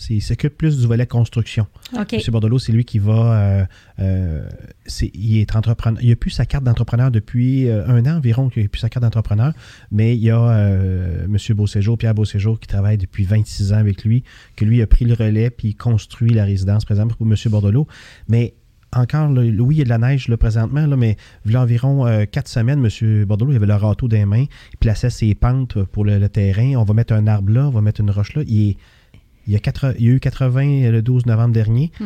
Il 0.10 0.22
s'occupe 0.22 0.58
plus 0.58 0.78
du 0.80 0.88
volet 0.88 1.06
construction. 1.08 1.68
M. 2.18 2.32
Bordelot, 2.32 2.60
c'est 2.60 2.72
lui 2.72 2.86
qui 2.86 3.00
va. 3.00 3.40
euh, 3.42 3.66
euh, 4.00 4.50
il 5.14 5.38
est 5.40 5.56
entrepreneur. 5.56 6.02
Il 6.02 6.10
n'a 6.10 6.16
plus 6.16 6.30
sa 6.32 6.46
carte 6.46 6.64
d'entrepreneur 6.64 7.12
depuis 7.12 7.68
euh, 7.70 7.86
un 7.88 8.06
an 8.06 8.18
environ 8.18 8.50
qu'il 8.50 8.64
n'a 8.64 8.70
plus 8.70 8.80
sa 8.80 8.90
carte 8.90 9.04
d'entrepreneur. 9.04 9.54
Mais 9.92 10.16
il 10.16 10.24
y 10.24 10.32
a 10.32 10.70
M. 11.26 11.38
Beauséjour, 11.56 11.98
Pierre 11.98 12.14
Beauséjour, 12.14 12.60
qui 12.60 12.68
travaille 12.68 12.98
depuis 12.98 13.24
26 13.26 13.74
ans 13.74 13.78
avec 13.78 14.04
lui, 14.04 14.24
que 14.56 14.66
lui 14.66 14.82
a 14.82 14.88
pris 14.88 15.06
le 15.06 15.14
relais 15.14 15.50
puis 15.50 15.70
il 15.70 15.76
construit 15.76 16.32
la 16.34 16.46
résidence 16.46 16.86
présente 16.86 17.16
pour 17.16 17.28
M. 17.28 17.36
Bordelot. 17.48 17.88
Mais 18.28 18.54
encore, 18.92 19.30
là, 19.30 19.42
oui, 19.44 19.76
il 19.76 19.78
y 19.78 19.82
a 19.82 19.84
de 19.84 19.90
la 19.90 20.00
neige 20.00 20.30
là, 20.30 20.38
présentement, 20.38 20.88
là, 20.88 20.96
mais 20.98 21.16
il 21.46 21.52
y 21.52 21.56
a 21.56 21.62
environ 21.62 22.08
euh, 22.08 22.26
quatre 22.26 22.48
semaines, 22.48 22.84
M. 22.84 23.26
Bordelot 23.26 23.52
il 23.52 23.56
avait 23.56 23.68
le 23.68 23.76
râteau 23.76 24.08
des 24.08 24.26
mains, 24.26 24.46
il 24.74 24.78
plaçait 24.80 25.12
ses 25.12 25.36
pentes 25.36 25.84
pour 25.84 26.06
le, 26.06 26.18
le 26.18 26.28
terrain. 26.28 26.74
On 26.76 26.84
va 26.84 26.96
mettre 26.96 27.14
un 27.14 27.28
arbre 27.28 27.52
là, 27.54 27.68
on 27.68 27.70
va 27.72 27.82
mettre 27.82 28.02
une 28.02 28.10
roche 28.10 28.34
là. 28.36 28.42
Il, 28.48 28.70
est- 28.72 28.78
il 29.50 29.54
y 29.54 29.56
a, 29.56 29.60
quatre- 29.60 29.96
il 29.98 30.06
y 30.06 30.10
a 30.10 30.12
eu 30.14 30.20
80 30.20 30.92
le 30.92 31.02
12 31.02 31.26
novembre 31.26 31.54
dernier. 31.54 31.92
Mm. 32.00 32.06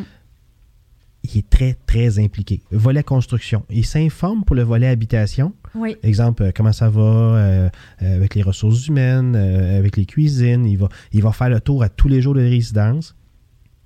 Il 1.25 1.37
est 1.37 1.49
très, 1.49 1.77
très 1.85 2.19
impliqué. 2.19 2.61
Volet 2.71 3.03
construction. 3.03 3.63
Il 3.69 3.85
s'informe 3.85 4.43
pour 4.43 4.55
le 4.57 4.63
volet 4.63 4.87
habitation. 4.87 5.53
Oui. 5.75 5.95
Exemple, 6.03 6.43
euh, 6.43 6.51
comment 6.53 6.73
ça 6.73 6.89
va 6.89 7.01
euh, 7.01 7.69
euh, 8.01 8.15
avec 8.15 8.35
les 8.35 8.41
ressources 8.43 8.87
humaines, 8.87 9.35
euh, 9.35 9.77
avec 9.77 9.95
les 9.97 10.05
cuisines. 10.05 10.65
Il 10.65 10.77
va, 10.77 10.89
il 11.13 11.21
va 11.21 11.31
faire 11.31 11.49
le 11.49 11.61
tour 11.61 11.81
à 11.83 11.89
tous 11.89 12.07
les 12.09 12.21
jours 12.21 12.33
de 12.33 12.41
résidence. 12.41 13.15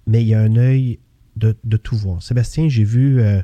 Mais 0.08 0.22
il 0.24 0.28
y 0.28 0.34
a 0.34 0.40
un 0.42 0.56
œil 0.56 1.00
de, 1.36 1.56
de 1.64 1.78
tout 1.78 1.96
voir. 1.96 2.24
Sébastien, 2.24 2.70
j'ai 2.70 2.84
vu 2.84 3.20
euh, 3.22 3.42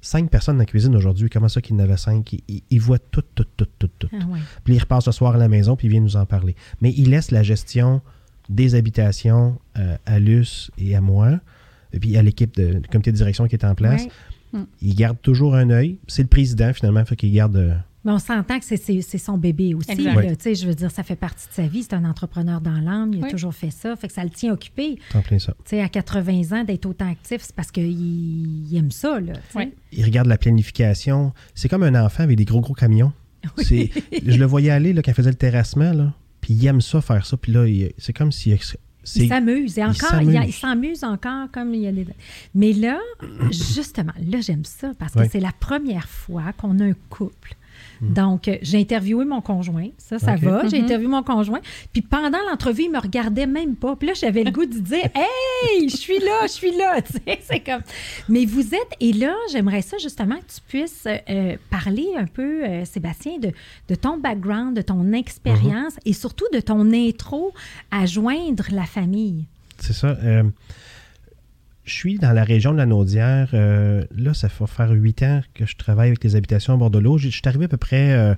cinq 0.00 0.30
personnes 0.30 0.56
dans 0.56 0.60
la 0.60 0.66
cuisine 0.66 0.96
aujourd'hui. 0.96 1.28
Comment 1.28 1.48
ça 1.48 1.60
qu'il 1.60 1.76
en 1.76 1.80
avait 1.80 1.98
cinq? 1.98 2.34
Il, 2.48 2.80
voit 2.80 2.98
tout, 2.98 3.24
tout, 3.34 3.44
tout, 3.56 3.66
tout, 3.78 3.90
tout. 3.98 4.08
Ah. 4.14 4.24
Puis 4.64 4.74
il 4.74 4.78
repart 4.78 5.02
ce 5.02 5.12
soir 5.12 5.34
à 5.34 5.38
la 5.38 5.48
maison, 5.48 5.76
puis 5.76 5.88
il 5.88 5.90
vient 5.90 6.00
nous 6.00 6.16
en 6.16 6.24
parler. 6.24 6.56
Mais 6.80 6.92
il 6.96 7.10
laisse 7.10 7.30
la 7.32 7.42
gestion 7.42 8.00
des 8.50 8.74
habitations 8.74 9.58
euh, 9.78 9.96
à 10.06 10.18
Luce 10.18 10.70
et 10.76 10.94
à 10.94 11.00
moi, 11.00 11.40
et 11.94 11.98
puis 11.98 12.16
à 12.18 12.22
l'équipe 12.22 12.54
de, 12.56 12.74
du 12.80 12.88
comité 12.88 13.10
de 13.12 13.16
direction 13.16 13.46
qui 13.48 13.54
est 13.56 13.64
en 13.64 13.74
place. 13.74 14.04
Ouais. 14.52 14.60
Il 14.82 14.94
garde 14.94 15.16
toujours 15.22 15.54
un 15.54 15.70
œil. 15.70 15.96
C'est 16.08 16.22
le 16.22 16.28
président, 16.28 16.72
finalement, 16.74 17.04
fait 17.04 17.14
qu'il 17.16 17.32
garde... 17.32 17.56
euh, 17.56 17.72
Mais 18.04 18.10
on 18.10 18.18
s'entend 18.18 18.58
que 18.58 18.64
c'est- 18.64 18.76
c'est 18.76 19.00
c'est 19.02 19.18
son 19.18 19.38
bébé 19.38 19.74
aussi. 19.74 19.94
Là. 20.02 20.14
Oui. 20.16 20.26
Tu 20.28 20.34
sais, 20.40 20.54
Je 20.56 20.66
veux 20.66 20.74
dire, 20.74 20.90
ça 20.90 21.04
fait 21.04 21.14
partie 21.14 21.46
de 21.48 21.52
sa 21.52 21.66
vie. 21.68 21.84
C'est 21.84 21.94
un 21.94 22.04
entrepreneur 22.04 22.60
dans 22.60 22.80
l'âme. 22.80 23.12
Il 23.14 23.24
a 23.24 23.28
toujours 23.30 23.54
fait 23.54 23.70
ça. 23.70 23.94
Fait 23.94 24.08
que 24.08 24.12
ça 24.12 24.24
le 24.24 24.30
tient 24.30 24.52
occupé. 24.52 24.98
en 25.14 25.20
plein 25.20 25.38
ça. 25.38 25.52
Tu 25.64 25.70
sais, 25.76 25.80
à 25.82 25.88
80 25.88 26.60
ans, 26.60 26.64
d'être 26.64 26.86
autant 26.86 27.08
actif, 27.08 27.42
c'est 27.42 27.54
parce 27.54 27.70
qu'il 27.70 27.86
il 28.72 28.76
aime 28.76 28.90
ça. 28.90 29.20
Là, 29.20 29.34
tu 29.34 29.40
sais. 29.52 29.58
Oui. 29.58 29.72
Il 29.92 30.04
regarde 30.04 30.26
la 30.26 30.36
planification. 30.38 31.32
C'est 31.54 31.68
comme 31.68 31.84
un 31.84 31.94
enfant 32.04 32.24
avec 32.24 32.36
des 32.36 32.44
gros, 32.44 32.60
gros 32.60 32.74
camions. 32.74 33.12
C'est- 33.58 33.90
Je 34.26 34.36
le 34.38 34.44
voyais 34.46 34.70
aller 34.70 34.92
là, 34.92 35.02
quand 35.02 35.12
il 35.12 35.14
faisait 35.14 35.30
le 35.30 35.36
terrassement, 35.36 35.92
là, 35.92 36.12
puis 36.50 36.58
il 36.60 36.66
aime 36.66 36.80
ça, 36.80 37.00
faire 37.00 37.24
ça. 37.24 37.36
Puis 37.36 37.52
là, 37.52 37.64
c'est 37.98 38.12
comme 38.12 38.32
si... 38.32 38.52
c'est- 39.04 39.20
Il 39.20 39.28
s'amuse. 39.28 39.78
Et 39.78 39.82
encore, 39.84 39.94
il, 40.20 40.32
s'amuse. 40.32 40.36
a- 40.36 40.44
il 40.44 40.52
s'amuse 40.52 41.04
encore 41.04 41.50
comme 41.52 41.74
il 41.74 41.82
y 41.82 41.86
a 41.86 41.92
des. 41.92 42.06
Mais 42.54 42.72
là, 42.72 42.98
justement, 43.50 44.12
là, 44.30 44.40
j'aime 44.40 44.64
ça 44.64 44.92
parce 44.98 45.12
que 45.14 45.20
Ouais. 45.20 45.28
c'est 45.30 45.40
la 45.40 45.52
première 45.52 46.08
fois 46.08 46.52
qu'on 46.58 46.78
a 46.80 46.84
un 46.84 46.94
couple. 47.08 47.54
Donc, 48.00 48.48
euh, 48.48 48.56
j'ai 48.62 48.78
interviewé 48.80 49.24
mon 49.24 49.40
conjoint. 49.40 49.88
Ça, 49.98 50.18
ça 50.18 50.36
va. 50.36 50.66
J'ai 50.68 50.78
Mhm. 50.78 50.84
interviewé 50.84 51.10
mon 51.10 51.22
conjoint. 51.22 51.60
Puis 51.92 52.02
pendant 52.02 52.38
l'entrevue, 52.50 52.84
il 52.84 52.90
me 52.90 52.98
regardait 52.98 53.46
même 53.46 53.76
pas. 53.76 53.94
Puis 53.96 54.08
là, 54.08 54.14
j'avais 54.14 54.42
le 54.42 54.50
goût 54.50 54.64
de 54.66 54.78
dire 54.78 55.04
Hey, 55.14 55.88
je 55.88 55.96
suis 55.96 56.18
là, 56.18 56.42
je 56.44 56.52
suis 56.52 56.76
là. 56.76 57.00
Tu 57.06 57.12
sais, 57.12 57.40
c'est 57.42 57.60
comme. 57.60 57.82
Mais 58.28 58.44
vous 58.46 58.74
êtes. 58.74 58.92
Et 59.00 59.12
là, 59.12 59.34
j'aimerais 59.52 59.82
ça 59.82 59.98
justement 59.98 60.36
que 60.36 60.52
tu 60.54 60.60
puisses 60.66 61.06
euh, 61.06 61.56
parler 61.70 62.08
un 62.16 62.26
peu, 62.26 62.64
euh, 62.64 62.84
Sébastien, 62.84 63.38
de, 63.38 63.52
de 63.88 63.94
ton 63.94 64.16
background, 64.18 64.76
de 64.76 64.82
ton 64.82 65.12
expérience 65.12 65.94
et 66.06 66.12
surtout 66.12 66.46
de 66.52 66.60
ton 66.60 66.92
intro 66.92 67.52
à 67.90 68.06
joindre 68.06 68.64
la 68.72 68.84
famille. 68.84 69.44
C'est 69.78 69.92
ça. 69.92 70.08
euh, 70.22 70.44
je 71.90 71.94
suis 71.96 72.18
dans 72.18 72.32
la 72.32 72.44
région 72.44 72.72
de 72.72 72.78
la 72.78 72.86
Naudière. 72.86 73.50
euh, 73.54 74.04
là, 74.16 74.32
ça 74.34 74.48
va 74.48 74.66
faire 74.66 74.90
huit 74.92 75.22
ans 75.22 75.40
que 75.54 75.66
je 75.66 75.76
travaille 75.76 76.08
avec 76.08 76.22
les 76.22 76.36
habitations 76.36 76.74
à 76.74 76.76
Bordelot. 76.76 77.18
Je 77.18 77.28
je 77.28 77.34
suis 77.34 77.42
arrivé 77.46 77.64
à 77.64 77.68
peu 77.68 77.76
près 77.76 78.36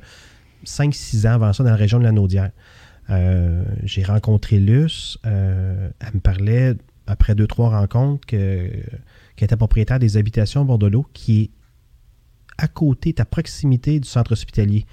5-6 0.64 1.26
ans 1.28 1.32
avant 1.34 1.52
ça 1.52 1.62
dans 1.64 1.70
la 1.70 1.76
région 1.76 1.98
de 1.98 2.04
la 2.04 2.12
Naudière. 2.12 2.50
Euh, 3.10 3.64
J'ai 3.84 4.04
rencontré 4.04 4.58
Luce. 4.58 5.18
euh, 5.26 5.90
elle 6.00 6.14
me 6.14 6.20
parlait, 6.20 6.74
après 7.06 7.34
deux, 7.34 7.46
trois 7.46 7.70
rencontres, 7.70 8.26
que- 8.26 8.70
qu'elle 9.36 9.46
était 9.46 9.56
propriétaire 9.56 9.98
des 9.98 10.16
habitations 10.16 10.62
à 10.62 10.64
Bordelot, 10.64 11.06
qui 11.12 11.42
est 11.42 11.50
à 12.58 12.68
côté, 12.68 13.14
à 13.18 13.24
proximité 13.24 13.98
du 14.00 14.08
centre 14.08 14.32
hospitalier. 14.32 14.86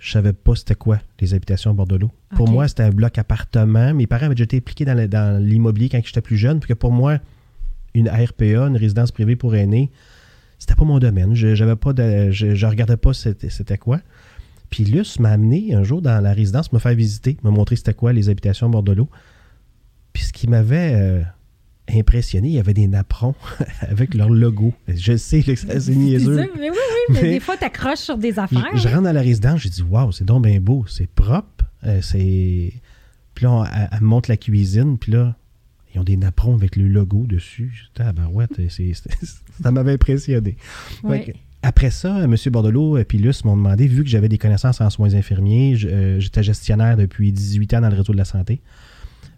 Je 0.00 0.12
savais 0.12 0.34
pas 0.34 0.54
c'était 0.54 0.74
quoi 0.74 0.98
les 1.20 1.32
habitations 1.32 1.70
à 1.70 1.74
Bordelot. 1.74 2.10
Pour 2.36 2.46
Ok. 2.46 2.52
moi, 2.52 2.68
c'était 2.68 2.82
un 2.82 2.90
bloc 2.90 3.16
appartement. 3.16 3.94
Mes 3.94 4.06
parents 4.06 4.26
avaient 4.26 4.34
déjà 4.34 4.44
été 4.44 4.58
impliqués 4.58 4.84
dans 4.84 5.08
dans 5.08 5.42
l'immobilier 5.42 5.88
quand 5.88 6.00
j'étais 6.04 6.20
plus 6.20 6.36
jeune, 6.36 6.60
puis 6.60 6.68
que 6.68 6.74
pour 6.74 6.92
moi, 6.92 7.18
une 7.94 8.08
RPA, 8.08 8.66
une 8.68 8.76
résidence 8.76 9.12
privée 9.12 9.36
pour 9.36 9.54
aînés, 9.54 9.90
c'était 10.58 10.74
pas 10.74 10.84
mon 10.84 10.98
domaine. 10.98 11.34
Je 11.34 11.54
j'avais 11.54 11.76
pas 11.76 11.92
de, 11.92 12.30
je, 12.30 12.54
je 12.54 12.66
regardais 12.66 12.96
pas 12.96 13.12
c'était 13.12 13.50
c'était 13.50 13.78
quoi. 13.78 14.00
Puis 14.70 14.84
Luce 14.84 15.20
m'a 15.20 15.30
amené 15.30 15.74
un 15.74 15.82
jour 15.84 16.02
dans 16.02 16.20
la 16.22 16.32
résidence, 16.32 16.72
me 16.72 16.78
faire 16.78 16.94
visiter, 16.94 17.36
me 17.44 17.50
montrer 17.50 17.76
c'était 17.76 17.94
quoi 17.94 18.12
les 18.12 18.28
habitations 18.28 18.66
à 18.66 18.70
Bordelot. 18.70 19.08
Puis 20.12 20.24
ce 20.24 20.32
qui 20.32 20.48
m'avait 20.48 20.94
euh, 20.94 21.22
impressionné, 21.92 22.48
il 22.48 22.54
y 22.54 22.58
avait 22.58 22.74
des 22.74 22.86
napperons 22.88 23.34
avec 23.80 24.14
leur 24.14 24.30
logo. 24.30 24.72
Je 24.88 25.16
sais 25.16 25.42
que 25.42 25.54
c'est 25.54 25.88
niaiseux. 25.90 26.36
C'est 26.38 26.46
ça, 26.46 26.52
mais 26.58 26.70
oui, 26.70 26.76
oui, 26.76 27.14
mais, 27.14 27.22
Mais- 27.22 27.30
des 27.34 27.40
fois, 27.40 27.56
tu 27.56 27.64
accroches 27.64 27.98
sur 27.98 28.16
des 28.18 28.38
affaires. 28.38 28.66
je 28.74 28.88
rentre 28.88 29.02
dans 29.02 29.12
la 29.12 29.20
résidence, 29.20 29.60
j'ai 29.60 29.68
dit 29.70 29.82
Waouh, 29.82 30.10
c'est 30.12 30.24
donc 30.24 30.44
bien 30.44 30.60
beau, 30.60 30.84
c'est 30.88 31.08
propre. 31.08 31.64
euh, 31.86 32.00
c'est. 32.02 32.72
Puis 33.34 33.44
là, 33.44 33.52
on- 33.52 33.64
elle, 33.64 33.88
elle 33.92 34.00
me 34.00 34.06
montre 34.06 34.30
la 34.30 34.36
cuisine, 34.36 34.96
puis 34.98 35.12
là, 35.12 35.36
ils 35.94 36.00
ont 36.00 36.04
des 36.04 36.16
napperons 36.16 36.54
avec 36.54 36.76
le 36.76 36.88
logo 36.88 37.26
dessus. 37.26 37.86
Ouais, 38.32 38.46
c'est- 38.68 39.08
ça 39.62 39.70
m'avait 39.70 39.92
impressionné. 39.92 40.56
Oui. 41.02 41.32
Après 41.62 41.90
ça, 41.90 42.22
M. 42.24 42.34
Bordelot 42.52 42.98
et 42.98 43.04
puis 43.04 43.16
Luce 43.18 43.44
m'ont 43.44 43.56
demandé, 43.56 43.86
vu 43.86 44.04
que 44.04 44.10
j'avais 44.10 44.28
des 44.28 44.36
connaissances 44.38 44.80
en 44.82 44.90
soins 44.90 45.14
infirmiers, 45.14 45.76
euh, 45.84 46.20
j'étais 46.20 46.42
gestionnaire 46.42 46.96
depuis 46.98 47.32
18 47.32 47.72
ans 47.74 47.80
dans 47.80 47.88
le 47.88 47.96
réseau 47.96 48.12
de 48.12 48.18
la 48.18 48.26
santé. 48.26 48.60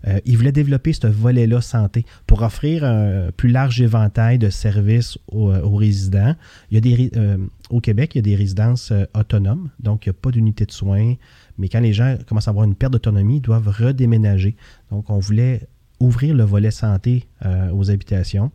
euh, 0.08 0.18
ils 0.24 0.36
voulaient 0.36 0.52
développer 0.52 0.92
ce 0.92 1.06
volet-là 1.06 1.60
santé 1.60 2.04
pour 2.26 2.42
offrir 2.42 2.84
un 2.84 3.30
plus 3.36 3.48
large 3.48 3.80
éventail 3.80 4.38
de 4.38 4.50
services 4.50 5.18
aux, 5.28 5.50
euh, 5.52 5.62
aux 5.62 5.76
résidents. 5.76 6.34
Il 6.70 6.74
y 6.74 6.78
a 6.78 6.80
des, 6.80 7.10
euh, 7.16 7.38
au 7.70 7.80
Québec, 7.80 8.14
il 8.14 8.18
y 8.18 8.20
a 8.20 8.22
des 8.22 8.34
résidences 8.36 8.90
euh, 8.90 9.04
autonomes, 9.14 9.70
donc 9.80 10.06
il 10.06 10.08
n'y 10.08 10.16
a 10.16 10.18
pas 10.20 10.30
d'unité 10.32 10.64
de 10.66 10.72
soins. 10.72 11.14
Mais 11.58 11.68
quand 11.68 11.80
les 11.80 11.92
gens 11.92 12.16
commencent 12.28 12.48
à 12.48 12.50
avoir 12.50 12.66
une 12.66 12.74
perte 12.74 12.92
d'autonomie, 12.92 13.36
ils 13.36 13.40
doivent 13.40 13.68
redéménager. 13.68 14.56
Donc, 14.90 15.08
on 15.10 15.18
voulait 15.18 15.66
ouvrir 16.00 16.34
le 16.34 16.44
volet 16.44 16.70
santé 16.70 17.26
euh, 17.44 17.70
aux 17.72 17.90
habitations. 17.90 18.50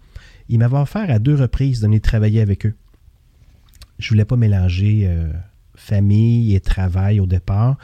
Ils 0.49 0.59
m'avaient 0.59 0.77
offert 0.77 1.09
à 1.09 1.19
deux 1.19 1.35
reprises 1.35 1.79
de 1.81 1.85
venir 1.87 2.01
travailler 2.01 2.41
avec 2.41 2.65
eux. 2.65 2.73
Je 3.99 4.09
voulais 4.09 4.25
pas 4.25 4.35
mélanger 4.35 5.03
euh, 5.07 5.31
famille 5.75 6.55
et 6.55 6.59
travail 6.59 7.19
au 7.19 7.25
départ. 7.25 7.77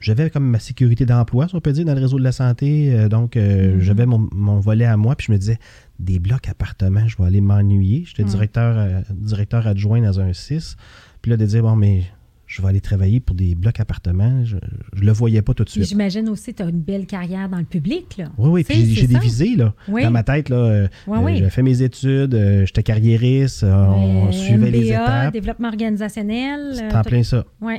J'avais 0.00 0.30
comme 0.30 0.44
ma 0.48 0.60
sécurité 0.60 1.06
d'emploi, 1.06 1.48
si 1.48 1.56
on 1.56 1.60
peut 1.60 1.72
dire, 1.72 1.84
dans 1.84 1.94
le 1.94 2.00
réseau 2.00 2.18
de 2.18 2.24
la 2.24 2.30
santé. 2.32 2.92
Euh, 2.94 3.08
donc, 3.08 3.34
Mhm. 3.36 3.80
j'avais 3.80 4.06
mon, 4.06 4.28
mon 4.32 4.60
volet 4.60 4.84
à 4.84 4.96
moi. 4.96 5.16
Puis 5.16 5.26
je 5.28 5.32
me 5.32 5.38
disais, 5.38 5.58
des 5.98 6.20
blocs 6.20 6.48
appartements, 6.48 7.06
je 7.08 7.16
vais 7.16 7.24
aller 7.24 7.40
m'ennuyer. 7.40 8.04
J'étais 8.06 8.22
Mhm. 8.22 8.28
directeur, 8.30 9.02
directeur 9.10 9.66
adjoint 9.66 10.00
dans 10.00 10.20
un 10.20 10.32
6. 10.32 10.76
Puis 11.20 11.30
là, 11.30 11.36
de 11.36 11.44
dire, 11.44 11.62
bon, 11.62 11.74
mais 11.74 12.04
je 12.48 12.60
vais 12.62 12.68
aller 12.68 12.80
travailler 12.80 13.20
pour 13.20 13.36
des 13.36 13.54
blocs 13.54 13.78
appartements, 13.78 14.42
je 14.44 14.56
ne 14.56 15.00
le 15.02 15.12
voyais 15.12 15.42
pas 15.42 15.52
tout 15.54 15.64
de 15.64 15.68
suite. 15.68 15.84
j'imagine 15.86 16.28
aussi 16.30 16.52
que 16.52 16.56
tu 16.56 16.62
as 16.62 16.68
une 16.70 16.80
belle 16.80 17.04
carrière 17.06 17.48
dans 17.48 17.58
le 17.58 17.64
public. 17.64 18.16
Là. 18.16 18.30
Oui, 18.38 18.48
oui, 18.50 18.64
puis 18.64 18.74
j'ai- 18.86 19.02
j'ai 19.02 19.06
des 19.06 19.18
visées, 19.18 19.54
là. 19.54 19.74
Oui. 19.86 20.02
Dans 20.02 20.10
ma 20.10 20.22
tête, 20.22 20.48
là, 20.48 20.56
euh, 20.56 20.88
Oui, 21.06 21.18
euh, 21.18 21.22
oui. 21.24 21.36
j'avais 21.36 21.50
fait 21.50 21.62
mes 21.62 21.82
études, 21.82 22.34
euh, 22.34 22.64
j'étais 22.64 22.82
carriériste, 22.82 23.62
euh, 23.64 23.86
on 23.86 24.32
suivait 24.32 24.70
les 24.70 24.88
étapes. 24.88 25.32
développement 25.32 25.68
organisationnel. 25.68 26.72
C'est 26.74 26.94
en 26.96 27.02
plein 27.02 27.22
ça. 27.22 27.44
Oui. 27.60 27.74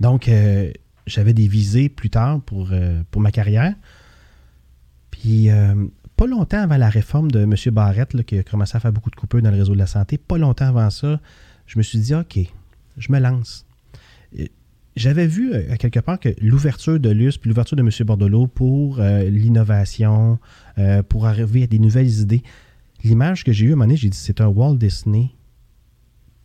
Donc, 0.00 0.28
j'avais 1.06 1.34
des 1.34 1.46
visées 1.46 1.90
plus 1.90 2.08
tard 2.10 2.40
pour, 2.40 2.70
pour 3.10 3.20
ma 3.20 3.30
carrière. 3.30 3.74
Puis, 5.10 5.48
pas 6.16 6.26
longtemps 6.26 6.62
avant 6.62 6.76
la 6.76 6.88
réforme 6.88 7.30
de 7.30 7.40
M. 7.40 7.54
Barrette, 7.72 8.14
là, 8.14 8.22
qui 8.22 8.38
a 8.38 8.42
commencé 8.42 8.76
à 8.76 8.80
faire 8.80 8.92
beaucoup 8.92 9.10
de 9.10 9.16
coupures 9.16 9.42
dans 9.42 9.50
le 9.50 9.56
réseau 9.58 9.74
de 9.74 9.78
la 9.78 9.86
santé, 9.86 10.16
pas 10.16 10.38
longtemps 10.38 10.66
avant 10.68 10.88
ça, 10.90 11.20
je 11.66 11.76
me 11.78 11.82
suis 11.82 11.98
dit, 11.98 12.14
OK, 12.14 12.38
je 12.96 13.12
me 13.12 13.18
lance. 13.18 13.66
J'avais 14.96 15.26
vu 15.26 15.52
euh, 15.52 15.72
à 15.72 15.76
quelque 15.76 15.98
part 16.00 16.20
que 16.20 16.28
l'ouverture 16.40 17.00
de 17.00 17.10
l'US 17.10 17.36
puis 17.38 17.48
l'ouverture 17.48 17.76
de 17.76 17.82
M. 17.82 17.90
Bordelot 18.06 18.46
pour 18.46 19.00
euh, 19.00 19.24
l'innovation, 19.28 20.38
euh, 20.78 21.02
pour 21.02 21.26
arriver 21.26 21.64
à 21.64 21.66
des 21.66 21.78
nouvelles 21.80 22.20
idées, 22.20 22.42
l'image 23.02 23.42
que 23.44 23.52
j'ai 23.52 23.66
eue 23.66 23.70
à 23.70 23.72
un 23.72 23.76
moment 23.76 23.86
donné, 23.86 23.96
j'ai 23.96 24.08
dit 24.08 24.16
c'est 24.16 24.40
un 24.40 24.46
Walt 24.46 24.76
Disney 24.76 25.30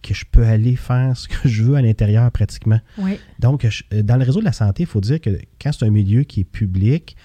que 0.02 0.14
je 0.14 0.26
peux 0.32 0.44
aller 0.46 0.76
faire 0.76 1.16
ce 1.18 1.28
que 1.28 1.48
je 1.48 1.62
veux 1.64 1.76
à 1.76 1.82
l'intérieur 1.82 2.32
pratiquement. 2.32 2.80
Oui. 2.98 3.20
Donc, 3.40 3.68
je- 3.68 4.02
dans 4.02 4.16
le 4.16 4.24
réseau 4.24 4.40
de 4.40 4.46
la 4.46 4.54
santé, 4.54 4.84
il 4.84 4.86
faut 4.88 5.02
dire 5.02 5.20
que 5.22 5.30
quand 5.62 5.72
c'est 5.74 5.86
un 5.86 5.90
milieu 5.92 6.24
qui 6.24 6.40
est 6.42 6.46
public, 6.46 7.18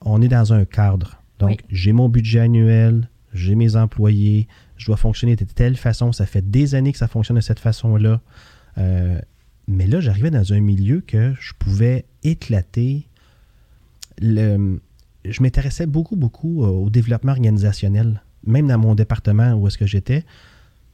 on 0.00 0.22
est 0.22 0.28
dans 0.28 0.52
un 0.52 0.64
cadre. 0.64 1.20
Donc, 1.40 1.50
Oui. 1.50 1.56
j'ai 1.70 1.92
mon 1.92 2.08
budget 2.08 2.38
annuel, 2.40 3.08
j'ai 3.32 3.54
mes 3.56 3.74
employés, 3.74 4.46
je 4.76 4.86
dois 4.86 4.96
fonctionner 4.96 5.34
de 5.34 5.44
telle 5.44 5.76
façon. 5.76 6.12
Ça 6.12 6.24
fait 6.24 6.48
des 6.48 6.74
années 6.76 6.92
que 6.92 6.98
ça 6.98 7.08
fonctionne 7.08 7.36
de 7.36 7.42
cette 7.42 7.58
façon-là. 7.58 8.20
Euh, 8.78 9.18
mais 9.66 9.86
là, 9.86 10.00
j'arrivais 10.00 10.30
dans 10.30 10.52
un 10.52 10.60
milieu 10.60 11.00
que 11.00 11.34
je 11.40 11.52
pouvais 11.58 12.04
éclater. 12.22 13.06
Le, 14.20 14.80
je 15.24 15.42
m'intéressais 15.42 15.86
beaucoup, 15.86 16.16
beaucoup 16.16 16.64
euh, 16.64 16.68
au 16.68 16.90
développement 16.90 17.32
organisationnel, 17.32 18.22
même 18.46 18.68
dans 18.68 18.78
mon 18.78 18.94
département 18.94 19.54
où 19.54 19.66
est-ce 19.66 19.78
que 19.78 19.86
j'étais. 19.86 20.24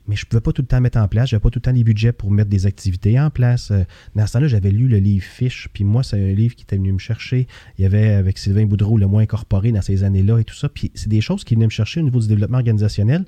Mais 0.07 0.17
je 0.17 0.25
ne 0.25 0.29
pouvais 0.31 0.41
pas 0.41 0.53
tout 0.53 0.63
le 0.63 0.67
temps 0.67 0.81
mettre 0.81 0.99
en 0.99 1.07
place. 1.09 1.31
Je 1.31 1.37
n'avais 1.37 1.43
pas 1.43 1.51
tout 1.51 1.59
le 1.59 1.63
temps 1.63 1.73
les 1.73 1.85
budgets 1.85 2.13
pour 2.13 2.31
mettre 2.31 2.51
des 2.51 2.67
activités 2.67 3.21
en 3.21 3.31
place. 3.31 3.71
Euh, 3.71 3.85
Dans 4.15 4.27
ce 4.27 4.33
temps-là, 4.33 4.49
j'avais 4.49 4.71
lu 4.71 4.89
le 4.89 4.99
livre 4.99 5.25
Fiche. 5.25 5.69
Puis 5.73 5.85
moi, 5.85 6.03
c'est 6.03 6.17
un 6.17 6.33
livre 6.33 6.55
qui 6.55 6.63
était 6.63 6.77
venu 6.77 6.93
me 6.93 6.99
chercher. 6.99 7.47
Il 7.79 7.83
y 7.83 7.85
avait 7.85 8.09
avec 8.11 8.39
Sylvain 8.39 8.67
Boudreau 8.67 8.99
le 8.99 9.07
moins 9.07 9.23
incorporé 9.23 9.73
dans 9.73 9.83
ces 9.83 10.03
années-là 10.03 10.39
et 10.39 10.45
tout 10.45 10.55
ça. 10.55 10.69
Puis 10.69 10.91
c'est 10.95 11.09
des 11.09 11.21
choses 11.21 11.45
qui 11.45 11.55
venaient 11.55 11.67
me 11.67 11.71
chercher 11.71 12.01
au 12.01 12.05
niveau 12.05 12.21
du 12.21 12.29
développement 12.29 12.59
organisationnel. 12.59 13.25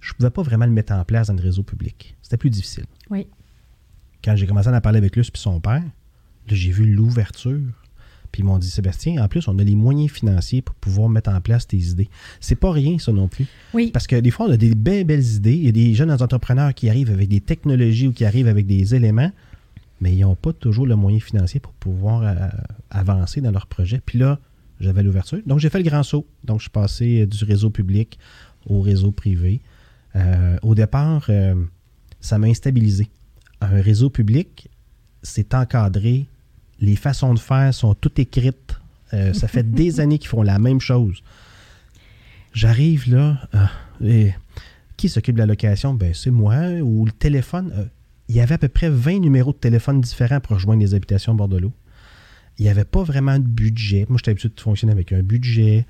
Je 0.00 0.12
ne 0.12 0.16
pouvais 0.16 0.30
pas 0.30 0.42
vraiment 0.42 0.66
le 0.66 0.72
mettre 0.72 0.92
en 0.92 1.04
place 1.04 1.26
dans 1.26 1.34
le 1.34 1.42
réseau 1.42 1.62
public. 1.62 2.16
C'était 2.22 2.36
plus 2.36 2.50
difficile. 2.50 2.84
Oui. 3.10 3.26
Quand 4.28 4.36
j'ai 4.36 4.46
commencé 4.46 4.68
à 4.68 4.76
en 4.76 4.80
parler 4.82 4.98
avec 4.98 5.16
Luce 5.16 5.30
puis 5.30 5.40
son 5.40 5.58
père, 5.58 5.80
là, 5.80 6.54
j'ai 6.54 6.70
vu 6.70 6.84
l'ouverture. 6.84 7.62
Puis 8.30 8.42
ils 8.42 8.44
m'ont 8.44 8.58
dit, 8.58 8.68
Sébastien, 8.68 9.24
en 9.24 9.26
plus, 9.26 9.48
on 9.48 9.58
a 9.58 9.64
les 9.64 9.74
moyens 9.74 10.10
financiers 10.10 10.60
pour 10.60 10.74
pouvoir 10.74 11.08
mettre 11.08 11.30
en 11.30 11.40
place 11.40 11.66
tes 11.66 11.78
idées. 11.78 12.10
C'est 12.38 12.54
pas 12.54 12.70
rien, 12.70 12.98
ça 12.98 13.10
non 13.10 13.26
plus. 13.26 13.46
Oui. 13.72 13.90
Parce 13.90 14.06
que 14.06 14.16
des 14.16 14.30
fois, 14.30 14.44
on 14.44 14.50
a 14.50 14.58
des 14.58 14.74
belles, 14.74 15.04
belles 15.04 15.24
idées. 15.24 15.54
Il 15.54 15.64
y 15.64 15.68
a 15.68 15.72
des 15.72 15.94
jeunes 15.94 16.10
entrepreneurs 16.10 16.74
qui 16.74 16.90
arrivent 16.90 17.10
avec 17.10 17.30
des 17.30 17.40
technologies 17.40 18.08
ou 18.08 18.12
qui 18.12 18.26
arrivent 18.26 18.48
avec 18.48 18.66
des 18.66 18.94
éléments, 18.94 19.32
mais 20.02 20.12
ils 20.12 20.20
n'ont 20.20 20.36
pas 20.36 20.52
toujours 20.52 20.86
le 20.86 20.94
moyen 20.94 21.20
financier 21.20 21.58
pour 21.58 21.72
pouvoir 21.72 22.22
euh, 22.22 22.34
avancer 22.90 23.40
dans 23.40 23.50
leur 23.50 23.66
projet. 23.66 24.02
Puis 24.04 24.18
là, 24.18 24.38
j'avais 24.78 25.02
l'ouverture. 25.02 25.40
Donc, 25.46 25.58
j'ai 25.58 25.70
fait 25.70 25.78
le 25.78 25.88
grand 25.88 26.02
saut. 26.02 26.26
Donc, 26.44 26.58
je 26.58 26.64
suis 26.64 26.70
passé 26.70 27.22
euh, 27.22 27.26
du 27.26 27.42
réseau 27.46 27.70
public 27.70 28.18
au 28.66 28.82
réseau 28.82 29.10
privé. 29.10 29.62
Euh, 30.16 30.58
au 30.60 30.74
départ, 30.74 31.24
euh, 31.30 31.54
ça 32.20 32.36
m'a 32.36 32.48
instabilisé. 32.48 33.08
Un 33.60 33.80
réseau 33.80 34.10
public, 34.10 34.68
c'est 35.22 35.54
encadré. 35.54 36.26
Les 36.80 36.96
façons 36.96 37.34
de 37.34 37.38
faire 37.38 37.74
sont 37.74 37.94
toutes 37.94 38.18
écrites. 38.18 38.78
Euh, 39.12 39.32
ça 39.32 39.48
fait 39.48 39.68
des 39.68 40.00
années 40.00 40.18
qu'ils 40.18 40.28
font 40.28 40.42
la 40.42 40.58
même 40.58 40.80
chose. 40.80 41.22
J'arrive 42.52 43.12
là, 43.14 43.48
ah, 43.52 43.70
et 44.02 44.32
qui 44.96 45.08
s'occupe 45.08 45.34
de 45.34 45.40
la 45.40 45.46
location? 45.46 45.94
Ben, 45.94 46.12
c'est 46.14 46.30
moi. 46.30 46.56
Ou 46.82 47.04
le 47.04 47.12
téléphone. 47.12 47.72
euh, 47.76 47.84
il 48.28 48.36
y 48.36 48.40
avait 48.40 48.54
à 48.54 48.58
peu 48.58 48.68
près 48.68 48.90
20 48.90 49.20
numéros 49.20 49.52
de 49.52 49.56
téléphone 49.58 50.00
différents 50.02 50.40
pour 50.40 50.56
rejoindre 50.56 50.82
les 50.82 50.94
habitations 50.94 51.34
bord 51.34 51.48
de 51.48 51.56
l'eau. 51.56 51.72
Il 52.58 52.64
n'y 52.64 52.68
avait 52.68 52.84
pas 52.84 53.02
vraiment 53.02 53.38
de 53.38 53.44
budget. 53.44 54.04
Moi, 54.08 54.18
j'étais 54.18 54.32
habitué 54.32 54.50
de 54.54 54.60
fonctionner 54.60 54.92
avec 54.92 55.12
un 55.12 55.22
budget. 55.22 55.86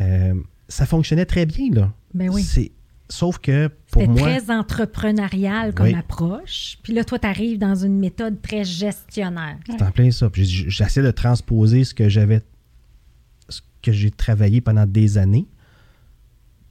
Euh, 0.00 0.34
ça 0.68 0.84
fonctionnait 0.84 1.24
très 1.24 1.46
bien, 1.46 1.70
là. 1.72 1.92
Ben 2.12 2.28
oui. 2.28 2.70
Sauf 3.10 3.38
que 3.38 3.68
pour 3.90 4.06
moi. 4.06 4.20
très 4.20 4.50
entrepreneurial 4.50 5.72
comme 5.74 5.86
Oui. 5.86 5.94
approche. 5.94 6.78
Puis 6.82 6.92
là, 6.92 7.04
toi, 7.04 7.18
tu 7.18 7.26
arrives 7.26 7.58
dans 7.58 7.74
une 7.74 7.98
méthode 7.98 8.42
très 8.42 8.64
gestionnaire. 8.64 9.56
C'est 9.66 9.82
en 9.82 9.90
plein 9.90 10.10
ça. 10.10 10.30
J'essaie 10.34 11.02
de 11.02 11.10
transposer 11.10 11.84
ce 11.84 11.94
que 11.94 12.08
j'avais, 12.10 12.42
ce 13.48 13.60
que 13.82 13.92
j'ai 13.92 14.10
travaillé 14.10 14.60
pendant 14.60 14.84
des 14.84 15.16
années. 15.16 15.46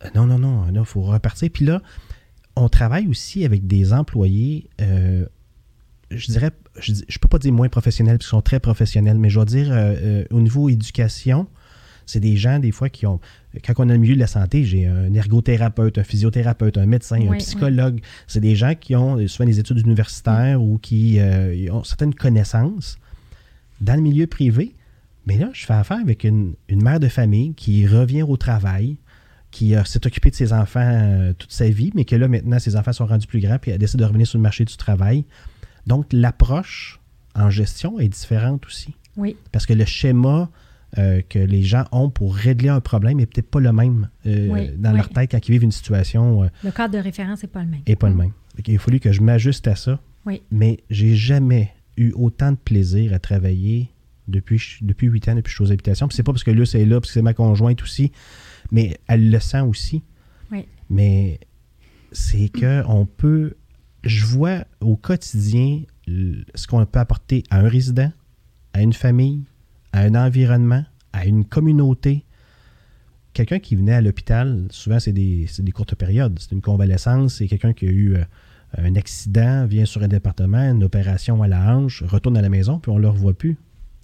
Euh, 0.05 0.09
Non, 0.13 0.25
non, 0.27 0.37
non, 0.37 0.67
il 0.71 0.85
faut 0.85 1.01
repartir. 1.01 1.49
Puis 1.51 1.65
là, 1.65 1.81
on 2.55 2.69
travaille 2.69 3.07
aussi 3.07 3.43
avec 3.43 3.65
des 3.65 3.91
employés, 3.93 4.69
euh, 4.81 5.25
je 6.11 6.27
dirais, 6.31 6.51
je 6.79 6.91
ne 6.93 6.99
peux 7.19 7.27
pas 7.27 7.39
dire 7.39 7.51
moins 7.51 7.69
professionnels, 7.69 8.17
parce 8.17 8.25
qu'ils 8.27 8.37
sont 8.37 8.41
très 8.41 8.59
professionnels, 8.59 9.17
mais 9.17 9.29
je 9.29 9.35
dois 9.35 9.45
dire, 9.45 9.71
euh, 9.71 9.75
euh, 9.75 10.25
au 10.29 10.39
niveau 10.39 10.69
éducation, 10.69 11.47
c'est 12.07 12.19
des 12.19 12.37
gens, 12.37 12.57
des 12.57 12.71
fois, 12.71 12.89
qui 12.89 13.05
ont. 13.05 13.19
Quand 13.63 13.73
on 13.77 13.83
est 13.83 13.87
dans 13.87 13.93
le 13.93 13.99
milieu 13.99 14.15
de 14.15 14.19
la 14.19 14.27
santé, 14.27 14.63
j'ai 14.63 14.87
un 14.87 15.13
ergothérapeute, 15.13 15.97
un 15.97 16.03
physiothérapeute, 16.03 16.77
un 16.77 16.85
médecin, 16.85 17.17
un 17.17 17.27
Oui, 17.27 17.37
psychologue. 17.37 17.99
C'est 18.25 18.39
des 18.39 18.55
gens 18.55 18.73
qui 18.73 18.95
ont 18.95 19.27
souvent 19.27 19.45
des 19.45 19.59
études 19.59 19.79
universitaires 19.79 20.61
ou 20.61 20.79
qui 20.79 21.19
euh, 21.19 21.71
ont 21.71 21.83
certaines 21.83 22.15
connaissances 22.15 22.97
dans 23.81 23.95
le 23.95 24.01
milieu 24.01 24.25
privé. 24.25 24.73
Mais 25.25 25.37
là, 25.37 25.49
je 25.53 25.65
fais 25.65 25.73
affaire 25.73 25.99
avec 25.99 26.23
une, 26.23 26.53
une 26.69 26.81
mère 26.81 27.01
de 27.01 27.09
famille 27.09 27.53
qui 27.53 27.85
revient 27.85 28.23
au 28.23 28.37
travail, 28.37 28.97
qui 29.51 29.75
euh, 29.75 29.83
s'est 29.83 30.07
occupée 30.07 30.29
de 30.29 30.35
ses 30.35 30.53
enfants 30.53 30.79
euh, 30.79 31.33
toute 31.33 31.51
sa 31.51 31.69
vie, 31.69 31.91
mais 31.93 32.05
que 32.05 32.15
là, 32.15 32.29
maintenant, 32.29 32.59
ses 32.59 32.77
enfants 32.77 32.93
sont 32.93 33.05
rendus 33.05 33.27
plus 33.27 33.41
grands, 33.41 33.57
puis 33.59 33.71
elle 33.71 33.79
décide 33.79 33.99
de 33.99 34.05
revenir 34.05 34.25
sur 34.25 34.37
le 34.37 34.43
marché 34.43 34.63
du 34.63 34.77
travail. 34.77 35.25
Donc, 35.85 36.05
l'approche 36.13 37.01
en 37.35 37.49
gestion 37.49 37.99
est 37.99 38.07
différente 38.07 38.65
aussi. 38.65 38.95
Oui. 39.17 39.35
Parce 39.51 39.65
que 39.65 39.73
le 39.73 39.83
schéma 39.83 40.49
euh, 40.97 41.21
que 41.27 41.39
les 41.39 41.63
gens 41.63 41.85
ont 41.91 42.09
pour 42.09 42.35
régler 42.35 42.69
un 42.69 42.79
problème 42.79 43.17
n'est 43.17 43.25
peut-être 43.25 43.49
pas 43.49 43.59
le 43.59 43.73
même 43.73 44.09
euh, 44.25 44.47
Oui, 44.49 44.69
dans 44.77 44.91
oui. 44.91 44.97
leur 44.97 45.09
tête 45.09 45.31
quand 45.31 45.47
ils 45.47 45.51
vivent 45.51 45.63
une 45.63 45.71
situation 45.71 46.43
euh, 46.43 46.47
Le 46.63 46.71
cadre 46.71 46.93
de 46.93 46.99
référence 46.99 47.43
n'est 47.43 47.49
pas 47.49 47.61
le 47.63 47.67
même. 47.69 47.81
pas 47.97 48.09
le 48.09 48.15
même. 48.15 48.31
Fait 48.55 48.63
il 48.71 48.75
a 48.75 48.79
fallu 48.79 48.99
que 48.99 49.11
je 49.11 49.21
m'ajuste 49.21 49.67
à 49.67 49.75
ça. 49.75 49.99
Oui. 50.25 50.41
Mais 50.49 50.79
j'ai 50.89 51.15
jamais 51.15 51.73
eu 51.97 52.11
autant 52.13 52.51
de 52.51 52.57
plaisir 52.57 53.13
à 53.13 53.19
travailler 53.19 53.89
depuis, 54.27 54.61
depuis 54.81 55.07
8 55.07 55.29
ans, 55.29 55.35
depuis 55.35 55.43
que 55.43 55.49
je 55.49 55.55
suis 55.55 55.63
aux 55.63 55.71
habitations. 55.71 56.07
Puis 56.07 56.15
c'est 56.15 56.23
pas 56.23 56.31
parce 56.31 56.43
que 56.43 56.51
Luce 56.51 56.73
est 56.75 56.85
là, 56.85 56.99
parce 56.99 57.09
que 57.09 57.13
c'est 57.13 57.21
ma 57.21 57.33
conjointe 57.33 57.81
aussi, 57.81 58.11
mais 58.71 58.97
elle 59.07 59.29
le 59.29 59.39
sent 59.39 59.61
aussi. 59.61 60.03
Oui. 60.51 60.65
Mais 60.89 61.39
c'est 62.11 62.49
que 62.49 62.83
on 62.87 63.05
peut. 63.05 63.55
Je 64.03 64.25
vois 64.25 64.63
au 64.79 64.95
quotidien 64.95 65.81
ce 66.07 66.67
qu'on 66.67 66.85
peut 66.85 66.99
apporter 66.99 67.43
à 67.49 67.59
un 67.59 67.67
résident, 67.67 68.11
à 68.73 68.81
une 68.81 68.93
famille, 68.93 69.43
à 69.93 70.01
un 70.01 70.15
environnement, 70.15 70.83
à 71.13 71.25
une 71.25 71.45
communauté. 71.45 72.25
Quelqu'un 73.33 73.59
qui 73.59 73.75
venait 73.75 73.93
à 73.93 74.01
l'hôpital, 74.01 74.67
souvent 74.71 74.99
c'est 74.99 75.11
des, 75.11 75.45
c'est 75.47 75.63
des 75.63 75.71
courtes 75.71 75.95
périodes. 75.95 76.37
C'est 76.39 76.51
une 76.51 76.61
convalescence, 76.61 77.35
c'est 77.35 77.47
quelqu'un 77.47 77.73
qui 77.73 77.87
a 77.87 77.91
eu 77.91 78.15
euh, 78.15 78.23
un 78.77 78.95
accident, 78.95 79.65
vient 79.65 79.85
sur 79.85 80.03
un 80.03 80.07
département, 80.07 80.57
une 80.57 80.83
opération 80.83 81.41
à 81.43 81.47
la 81.47 81.75
hanche, 81.75 82.03
retourne 82.03 82.37
à 82.37 82.41
la 82.41 82.49
maison, 82.49 82.79
puis 82.79 82.91
on 82.91 82.95
ne 82.95 83.01
le 83.01 83.09
revoit 83.09 83.33
plus. 83.33 83.57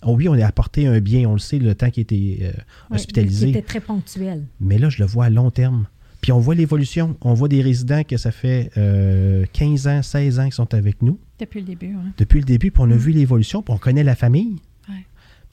Oh 0.05 0.15
oui, 0.15 0.27
on 0.27 0.33
a 0.33 0.45
apporté 0.45 0.85
un 0.85 0.99
bien, 0.99 1.27
on 1.29 1.33
le 1.33 1.39
sait, 1.39 1.59
le 1.59 1.75
temps 1.75 1.89
qui 1.89 2.01
était 2.01 2.39
euh, 2.41 2.51
Oui, 2.89 2.97
hospitalisé. 2.97 3.47
Qui 3.47 3.57
était 3.57 3.67
très 3.67 3.79
ponctuel. 3.79 4.43
Mais 4.59 4.77
là, 4.77 4.89
je 4.89 5.01
le 5.01 5.07
vois 5.07 5.25
à 5.25 5.29
long 5.29 5.49
terme. 5.49 5.87
Puis 6.21 6.31
on 6.31 6.39
voit 6.39 6.55
l'évolution. 6.55 7.17
On 7.21 7.33
voit 7.33 7.49
des 7.49 7.61
résidents 7.61 8.03
que 8.03 8.15
ça 8.15 8.31
fait 8.31 8.71
euh, 8.77 9.45
15 9.51 9.87
ans, 9.87 10.01
16 10.01 10.39
ans 10.39 10.43
qu'ils 10.45 10.53
sont 10.53 10.73
avec 10.73 11.01
nous 11.01 11.19
Depuis 11.39 11.59
le 11.59 11.65
début, 11.65 11.87
ouais. 11.87 12.11
depuis 12.17 12.39
le 12.39 12.45
début. 12.45 12.71
Puis 12.71 12.81
on 12.81 12.89
a 12.91 12.95
vu 12.95 13.11
l'évolution, 13.11 13.61
puis 13.61 13.73
on 13.73 13.77
connaît 13.77 14.03
la 14.03 14.15
famille. 14.15 14.55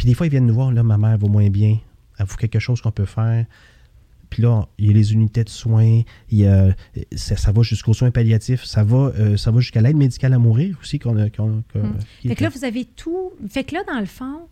Puis 0.01 0.09
des 0.09 0.15
fois, 0.15 0.27
ils 0.27 0.31
viennent 0.31 0.47
nous 0.47 0.55
voir, 0.55 0.73
là, 0.73 0.83
ma 0.83 0.97
mère 0.97 1.19
va 1.19 1.29
moins 1.29 1.51
bien. 1.51 1.77
Avoue 2.17 2.37
quelque 2.37 2.59
chose 2.59 2.81
qu'on 2.81 2.91
peut 2.91 3.05
faire. 3.05 3.45
Puis 4.31 4.43
là, 4.43 4.67
il 4.79 4.87
y 4.87 4.89
a 4.89 4.95
les 4.95 5.13
unités 5.13 5.45
de 5.45 5.51
soins, 5.51 6.01
il 6.31 6.39
y 6.39 6.47
a, 6.47 6.75
ça, 7.15 7.37
ça 7.37 7.53
va 7.53 7.61
jusqu'aux 7.61 7.93
soins 7.93 8.11
palliatifs, 8.11 8.65
ça 8.65 8.83
va, 8.83 9.13
euh, 9.19 9.37
ça 9.37 9.51
va 9.51 9.61
jusqu'à 9.61 9.83
l'aide 9.83 9.99
médicale 9.99 10.33
à 10.33 10.39
mourir 10.39 10.79
aussi 10.81 10.99
qu'on 10.99 11.19
a. 11.19 11.27
Mm. 11.27 11.63
qui 12.23 12.29
Fait 12.29 12.35
que 12.35 12.43
là, 12.43 12.49
vous 12.49 12.65
avez 12.65 12.87
tout. 12.87 13.33
Fait 13.47 13.63
que 13.63 13.75
là, 13.75 13.83
dans 13.87 14.01
le 14.01 14.07
fond, 14.07 14.49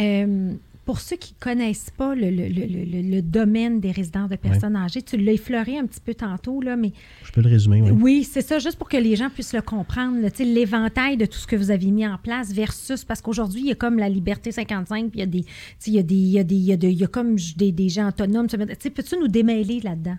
euh, 0.00 0.52
pour 0.84 0.98
ceux 1.00 1.16
qui 1.16 1.34
ne 1.34 1.38
connaissent 1.38 1.90
pas 1.96 2.14
le, 2.14 2.28
le- 2.30 2.48
le- 2.48 3.10
le- 3.10 3.22
domaine 3.22 3.80
des 3.80 3.92
résidences 3.92 4.28
de 4.28 4.36
personnes 4.36 4.74
âgées, 4.74 5.00
tu 5.02 5.16
l'as 5.16 5.32
effleuré 5.32 5.78
un 5.78 5.86
petit 5.86 6.00
peu 6.00 6.12
tantôt, 6.14 6.60
là, 6.60 6.74
mais 6.76 6.92
je 7.24 7.30
peux 7.30 7.40
le 7.40 7.48
résumer, 7.48 7.80
oui. 7.82 7.90
oui, 7.92 8.24
c'est 8.24 8.42
ça, 8.42 8.58
juste 8.58 8.76
pour 8.76 8.88
que 8.88 8.96
les 8.96 9.14
gens 9.14 9.30
puissent 9.30 9.54
le 9.54 9.62
comprendre, 9.62 10.16
l'éventail 10.40 11.16
de 11.16 11.26
tout 11.26 11.38
ce 11.38 11.46
que 11.46 11.54
vous 11.56 11.70
avez 11.70 11.90
mis 11.90 12.06
en 12.06 12.18
place 12.18 12.52
versus, 12.52 13.04
parce 13.04 13.20
qu'aujourd'hui, 13.20 13.60
il 13.60 13.66
y 13.68 13.72
a 13.72 13.76
comme 13.76 13.98
la 13.98 14.08
Liberté 14.08 14.50
55, 14.50 15.10
puis 15.10 15.18
il 15.18 15.20
y 15.20 15.22
a 15.22 15.26
des, 15.26 15.44
il 15.86 15.92
y 15.94 15.98
a 15.98 16.02
des, 16.02 16.14
il 16.14 16.28
y 16.30 16.38
a 16.40 16.44
des, 16.44 16.56
il 16.56 16.62
y 16.64 16.72
a 16.72 16.76
de- 16.76 16.88
il 16.88 16.98
y 16.98 17.04
a 17.04 17.06
comme 17.06 17.36
des, 17.56 17.70
des 17.72 17.88
gens 17.88 18.08
autonomes. 18.08 18.48
Peux-tu 18.48 19.16
nous 19.20 19.28
démêler 19.28 19.80
là-dedans? 19.80 20.16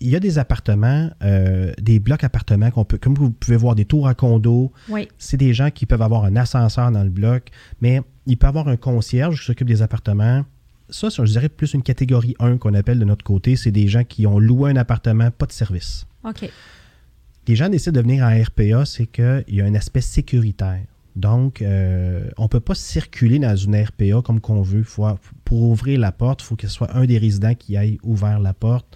Il 0.00 0.10
y 0.10 0.16
a 0.16 0.20
des 0.20 0.38
appartements, 0.38 1.10
euh, 1.22 1.72
des 1.80 2.00
blocs 2.00 2.24
appartements 2.24 2.70
qu'on 2.72 2.84
peut, 2.84 2.98
comme 2.98 3.14
vous 3.14 3.30
pouvez 3.30 3.56
voir, 3.56 3.76
des 3.76 3.84
tours 3.84 4.08
à 4.08 4.14
condos, 4.14 4.72
Oui, 4.88 5.06
c'est 5.18 5.36
des 5.36 5.52
gens 5.54 5.70
qui 5.70 5.86
peuvent 5.86 6.02
avoir 6.02 6.24
un 6.24 6.34
ascenseur 6.34 6.90
dans 6.90 7.04
le 7.04 7.10
bloc, 7.10 7.50
mais 7.80 8.00
il 8.26 8.36
peut 8.36 8.46
avoir 8.46 8.68
un 8.68 8.76
concierge 8.76 9.40
qui 9.40 9.46
s'occupe 9.46 9.68
des 9.68 9.82
appartements. 9.82 10.44
Ça, 10.90 11.10
c'est, 11.10 11.24
je 11.24 11.32
dirais, 11.32 11.48
plus 11.48 11.72
une 11.74 11.82
catégorie 11.82 12.34
1 12.38 12.58
qu'on 12.58 12.74
appelle 12.74 12.98
de 12.98 13.04
notre 13.04 13.24
côté. 13.24 13.56
C'est 13.56 13.70
des 13.70 13.88
gens 13.88 14.04
qui 14.04 14.26
ont 14.26 14.38
loué 14.38 14.70
un 14.70 14.76
appartement, 14.76 15.30
pas 15.30 15.46
de 15.46 15.52
service. 15.52 16.06
OK. 16.24 16.48
Les 17.48 17.56
gens 17.56 17.68
décident 17.68 17.92
de 17.92 18.00
venir 18.02 18.24
en 18.24 18.30
RPA, 18.42 18.84
c'est 18.84 19.06
qu'il 19.06 19.44
y 19.48 19.60
a 19.60 19.64
un 19.64 19.74
aspect 19.74 20.00
sécuritaire. 20.02 20.82
Donc, 21.16 21.60
euh, 21.60 22.26
on 22.38 22.44
ne 22.44 22.48
peut 22.48 22.60
pas 22.60 22.74
circuler 22.74 23.38
dans 23.38 23.54
une 23.56 23.74
RPA 23.76 24.22
comme 24.24 24.40
qu'on 24.40 24.62
veut. 24.62 24.82
Faut- 24.82 25.06
pour 25.44 25.62
ouvrir 25.62 25.98
la 26.00 26.12
porte, 26.12 26.40
il 26.42 26.44
faut 26.46 26.56
que 26.56 26.66
ce 26.66 26.72
soit 26.72 26.96
un 26.96 27.04
des 27.04 27.18
résidents 27.18 27.54
qui 27.54 27.76
aille 27.76 27.98
ouvert 28.02 28.38
la 28.38 28.54
porte. 28.54 28.86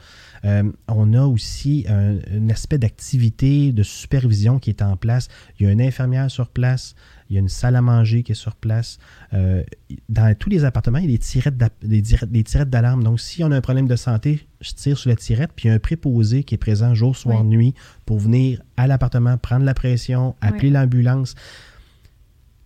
Euh, 0.45 0.71
on 0.89 1.13
a 1.13 1.23
aussi 1.25 1.85
un, 1.89 2.17
un 2.33 2.49
aspect 2.51 2.79
d'activité, 2.79 3.73
de 3.73 3.83
supervision 3.83 4.59
qui 4.59 4.71
est 4.71 4.81
en 4.81 4.97
place. 4.97 5.29
Il 5.59 5.67
y 5.67 5.69
a 5.69 5.73
une 5.73 5.81
infirmière 5.83 6.31
sur 6.31 6.49
place, 6.49 6.95
il 7.29 7.35
y 7.35 7.37
a 7.37 7.41
une 7.41 7.49
salle 7.49 7.77
à 7.77 7.83
manger 7.83 8.23
qui 8.23 8.33
est 8.33 8.37
sur 8.37 8.55
place. 8.57 8.99
Euh, 9.35 9.63
dans 10.09 10.35
tous 10.39 10.49
les 10.51 10.65
appartements, 10.65 10.99
il 10.99 11.05
y 11.07 11.09
a 11.09 11.11
des 11.13 11.19
tirettes 11.19 11.57
des 11.83 12.01
dire- 12.03 12.27
des 12.27 12.45
tirettes 12.45 12.71
d'alarme. 12.71 13.03
Donc, 13.03 13.21
si 13.21 13.43
on 13.43 13.51
a 13.51 13.57
un 13.57 13.61
problème 13.61 13.89
de 13.89 13.97
santé, 13.97 14.47
je 14.61 14.73
tire 14.73 14.97
sur 14.99 15.11
la 15.11 15.17
tirette, 15.17 15.51
puis 15.55 15.67
il 15.67 15.69
y 15.69 15.73
a 15.73 15.75
un 15.75 15.79
préposé 15.79 16.45
qui 16.45 16.55
est 16.55 16.59
présent 16.59 16.95
jour, 16.95 17.17
soir, 17.17 17.43
Oui. 17.43 17.47
nuit 17.57 17.75
pour 18.05 18.19
venir 18.19 18.63
à 18.77 18.87
l'appartement, 18.87 19.37
prendre 19.39 19.65
la 19.65 19.75
pression, 19.75 20.35
appeler 20.41 20.69
Oui. 20.69 20.75
l'ambulance. 20.75 21.35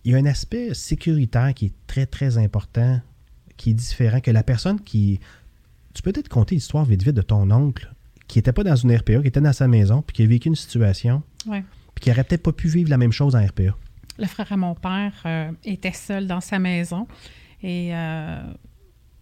Il 0.03 0.11
y 0.11 0.15
a 0.15 0.17
un 0.17 0.25
aspect 0.25 0.73
sécuritaire 0.73 1.53
qui 1.53 1.67
est 1.67 1.73
très, 1.87 2.05
très 2.05 2.37
important, 2.37 2.99
qui 3.57 3.71
est 3.71 3.73
différent 3.75 4.19
que 4.19 4.31
la 4.31 4.43
personne 4.43 4.79
qui... 4.79 5.19
Tu 5.93 6.01
peux 6.01 6.11
peut-être 6.11 6.29
compter 6.29 6.55
l'histoire 6.55 6.85
vite 6.85 7.03
vite 7.03 7.15
de 7.15 7.21
ton 7.21 7.51
oncle 7.51 7.91
qui 8.27 8.37
n'était 8.39 8.53
pas 8.53 8.63
dans 8.63 8.75
une 8.77 8.95
RPA, 8.95 9.21
qui 9.21 9.27
était 9.27 9.41
dans 9.41 9.51
sa 9.53 9.67
maison, 9.67 10.01
puis 10.01 10.15
qui 10.15 10.23
a 10.23 10.25
vécu 10.25 10.47
une 10.47 10.55
situation, 10.55 11.21
Ouais. 11.45 11.63
puis 11.93 12.03
qui 12.03 12.09
n'aurait 12.09 12.23
peut-être 12.23 12.43
pas 12.43 12.53
pu 12.53 12.69
vivre 12.69 12.89
la 12.89 12.97
même 12.97 13.11
chose 13.11 13.35
en 13.35 13.45
RPA. 13.45 13.75
Le 14.17 14.25
frère 14.27 14.51
à 14.51 14.57
mon 14.57 14.75
père 14.75 15.13
euh, 15.25 15.51
était 15.63 15.93
seul 15.93 16.27
dans 16.27 16.41
sa 16.41 16.59
maison 16.59 17.07
et 17.63 17.95
euh, 17.95 18.41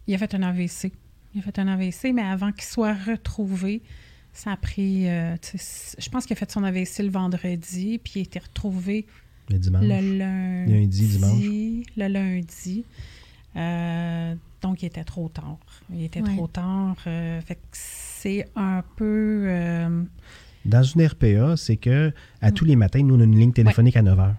il 0.07 0.15
a 0.15 0.17
fait 0.17 0.33
un 0.35 0.43
AVC. 0.43 0.91
Il 1.35 1.39
a 1.39 1.43
fait 1.43 1.59
un 1.59 1.67
AVC, 1.67 2.11
mais 2.13 2.23
avant 2.23 2.51
qu'il 2.51 2.63
soit 2.63 2.93
retrouvé, 2.95 3.81
ça 4.33 4.51
a 4.53 4.57
pris. 4.57 5.07
euh, 5.07 5.35
je 5.53 6.09
pense 6.09 6.25
qu'il 6.25 6.33
a 6.33 6.37
fait 6.37 6.49
son 6.51 6.63
AVC 6.63 6.99
le 7.03 7.09
vendredi, 7.09 7.99
puis 8.03 8.13
il 8.15 8.19
a 8.19 8.21
été 8.23 8.39
retrouvé 8.39 9.05
Le 9.49 9.59
dimanche. 9.59 9.83
le 9.83 10.17
lundi. 10.17 10.73
Lundi, 10.73 11.07
dimanche. 11.07 11.85
Le 11.97 12.07
lundi. 12.07 12.83
Euh, 13.55 14.35
donc, 14.61 14.81
il 14.83 14.87
était 14.87 15.03
trop 15.03 15.29
tard. 15.29 15.57
Il 15.93 16.03
était 16.03 16.21
Ouais. 16.21 16.35
trop 16.35 16.47
tard. 16.47 16.95
euh, 17.07 17.39
fait 17.41 17.55
que 17.55 17.61
c'est 17.71 18.45
un 18.55 18.83
peu. 18.95 19.45
euh, 19.47 20.03
Dans 20.65 20.83
une 20.83 21.05
RPA, 21.05 21.55
c'est 21.57 21.77
que 21.77 22.09
Mm. 22.09 22.13
à 22.41 22.51
tous 22.51 22.65
les 22.65 22.75
matins, 22.75 23.01
nous, 23.03 23.15
on 23.15 23.19
a 23.19 23.23
une 23.23 23.37
ligne 23.37 23.53
téléphonique 23.53 23.95
à 23.97 24.01
9 24.01 24.17
h. 24.17 24.33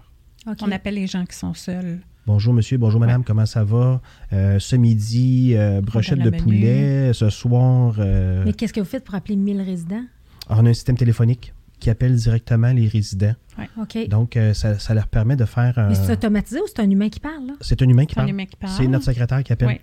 On 0.45 0.71
appelle 0.71 0.95
les 0.95 1.07
gens 1.07 1.25
qui 1.25 1.35
sont 1.35 1.53
seuls. 1.53 1.99
Bonjour 2.27 2.53
monsieur, 2.53 2.77
bonjour 2.77 2.99
madame, 2.99 3.23
comment 3.23 3.45
ça 3.45 3.63
va? 3.63 4.01
Euh, 4.31 4.59
ce 4.59 4.75
midi, 4.75 5.53
euh, 5.55 5.81
brochette 5.81 6.19
de 6.19 6.29
menu. 6.29 6.41
poulet. 6.43 7.13
Ce 7.13 7.29
soir, 7.29 7.95
euh, 7.99 8.43
Mais 8.45 8.53
qu'est-ce 8.53 8.73
que 8.73 8.79
vous 8.79 8.85
faites 8.85 9.03
pour 9.03 9.15
appeler 9.15 9.35
1000 9.35 9.61
résidents? 9.61 10.03
on 10.49 10.65
a 10.65 10.69
un 10.69 10.73
système 10.73 10.97
téléphonique 10.97 11.53
qui 11.79 11.89
appelle 11.89 12.15
directement 12.15 12.71
les 12.73 12.87
résidents. 12.87 13.33
OK. 13.79 14.07
Donc, 14.07 14.35
euh, 14.37 14.53
ça, 14.53 14.77
ça 14.77 14.93
leur 14.93 15.07
permet 15.07 15.35
de 15.35 15.45
faire 15.45 15.77
un... 15.79 15.87
Mais 15.89 15.95
c'est 15.95 16.11
automatisé 16.13 16.59
ou 16.59 16.65
c'est 16.67 16.79
un 16.79 16.89
humain 16.89 17.09
qui 17.09 17.19
parle, 17.19 17.47
là? 17.47 17.53
C'est 17.61 17.81
un 17.81 17.87
humain 17.89 18.05
qui 18.05 18.13
C'est 18.13 18.19
un 18.19 18.23
parle. 18.23 18.29
humain 18.31 18.45
qui 18.45 18.55
parle. 18.55 18.73
C'est 18.73 18.87
notre 18.87 19.05
secrétaire 19.05 19.43
qui 19.43 19.53
appelle. 19.53 19.67
Oui. 19.67 19.79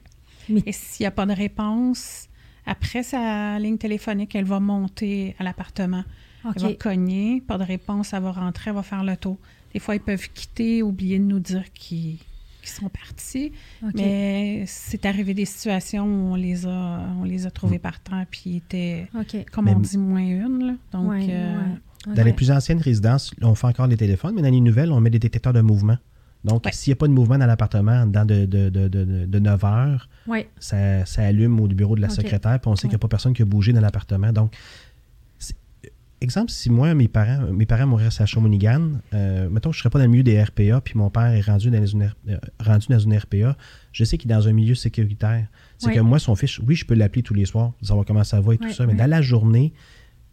Mais- 0.48 0.62
Et 0.66 0.72
s'il 0.72 1.04
n'y 1.04 1.06
a 1.06 1.10
pas 1.10 1.26
de 1.26 1.32
réponse, 1.32 2.28
après 2.66 3.02
sa 3.02 3.58
ligne 3.58 3.78
téléphonique, 3.78 4.34
elle 4.34 4.44
va 4.44 4.60
monter 4.60 5.34
à 5.38 5.44
l'appartement. 5.44 6.04
Elle 6.44 6.62
va 6.62 6.68
OK. 6.70 6.78
cogner, 6.78 7.40
pas 7.46 7.58
de 7.58 7.64
réponse, 7.64 8.12
elle 8.12 8.22
va 8.22 8.32
rentrer, 8.32 8.70
elle 8.70 8.76
va 8.76 8.82
faire 8.82 9.02
le 9.04 9.16
tour. 9.16 9.38
Des 9.78 9.84
fois, 9.84 9.94
ils 9.94 10.00
peuvent 10.00 10.28
quitter, 10.34 10.82
oublier 10.82 11.20
de 11.20 11.24
nous 11.24 11.38
dire 11.38 11.62
qu'ils 11.72 12.18
sont 12.64 12.88
partis. 12.88 13.52
Mais 13.94 14.64
c'est 14.66 15.06
arrivé 15.06 15.34
des 15.34 15.44
situations 15.44 16.04
où 16.04 16.32
on 16.32 16.34
les 16.34 16.66
a, 16.66 17.00
on 17.20 17.22
les 17.22 17.46
a 17.46 17.50
trouvés 17.52 17.78
par 17.78 18.00
terre, 18.00 18.26
puis 18.28 18.42
ils 18.46 18.56
étaient, 18.56 19.06
comme 19.52 19.66
Mais- 19.66 19.74
on 19.76 19.78
dit, 19.78 19.96
moins 19.96 20.18
une. 20.20 20.66
là. 20.66 20.72
Donc, 20.90 21.10
Ouais, 21.10 21.28
euh, 21.30 21.56
ouais. 22.08 22.14
Dans 22.16 22.24
les 22.24 22.32
plus 22.32 22.50
anciennes 22.50 22.80
résidences, 22.80 23.30
on 23.40 23.54
fait 23.54 23.68
encore 23.68 23.86
les 23.86 23.96
téléphones, 23.96 24.34
mais 24.34 24.42
dans 24.42 24.50
les 24.50 24.60
nouvelles, 24.60 24.90
on 24.90 24.98
met 25.00 25.10
des 25.10 25.20
détecteurs 25.20 25.52
de 25.52 25.60
mouvement. 25.60 25.96
Donc, 26.42 26.64
Ouais. 26.64 26.72
s'il 26.72 26.90
n'y 26.90 26.94
a 26.94 26.96
pas 26.96 27.06
de 27.06 27.12
mouvement 27.12 27.38
dans 27.38 27.46
l'appartement 27.46 28.04
dans 28.04 28.24
de, 28.24 28.46
de, 28.46 28.68
de, 28.68 28.88
de, 28.88 29.26
de 29.26 29.38
9 29.38 29.64
heures, 29.64 30.08
Ouais. 30.26 30.48
ça, 30.58 31.06
ça 31.06 31.22
allume 31.22 31.60
au 31.60 31.68
bureau 31.68 31.94
de 31.94 32.00
la 32.00 32.08
secrétaire, 32.08 32.58
puis 32.58 32.68
on 32.68 32.74
sait 32.74 32.82
qu'il 32.82 32.90
n'y 32.90 32.94
a 32.96 32.98
pas 32.98 33.06
personne 33.08 33.32
qui 33.32 33.42
a 33.42 33.44
bougé 33.44 33.72
dans 33.72 33.80
l'appartement. 33.80 34.32
Donc, 34.32 34.52
exemple, 36.20 36.50
si 36.50 36.70
moi, 36.70 36.94
mes 36.94 37.08
parents, 37.08 37.52
mes 37.52 37.66
parents 37.66 37.86
mourraient 37.86 38.06
à 38.06 38.26
Shawinigan, 38.26 38.92
euh, 39.14 39.48
mettons 39.48 39.70
que 39.70 39.76
je 39.76 39.80
ne 39.80 39.82
serais 39.82 39.90
pas 39.90 39.98
dans 39.98 40.04
le 40.04 40.10
milieu 40.10 40.22
des 40.22 40.42
RPA, 40.42 40.80
puis 40.80 40.94
mon 40.96 41.10
père 41.10 41.26
est 41.26 41.40
rendu 41.40 41.70
dans 41.70 41.86
une, 41.86 42.12
euh, 42.28 42.36
rendu 42.60 42.86
dans 42.88 42.98
une 42.98 43.16
RPA, 43.16 43.56
je 43.92 44.04
sais 44.04 44.18
qu'il 44.18 44.30
est 44.30 44.34
dans 44.34 44.48
un 44.48 44.52
milieu 44.52 44.74
sécuritaire. 44.74 45.46
C'est 45.78 45.92
que 45.92 46.00
moi, 46.00 46.18
son 46.18 46.34
fils, 46.34 46.58
oui, 46.58 46.74
je 46.74 46.84
peux 46.84 46.94
l'appeler 46.94 47.22
tous 47.22 47.34
les 47.34 47.44
soirs, 47.44 47.72
savoir 47.82 48.04
comment 48.04 48.24
ça 48.24 48.40
va 48.40 48.54
et 48.54 48.58
tout 48.58 48.72
ça, 48.72 48.86
mais 48.86 48.94
dans 48.94 49.08
la 49.08 49.22
journée, 49.22 49.72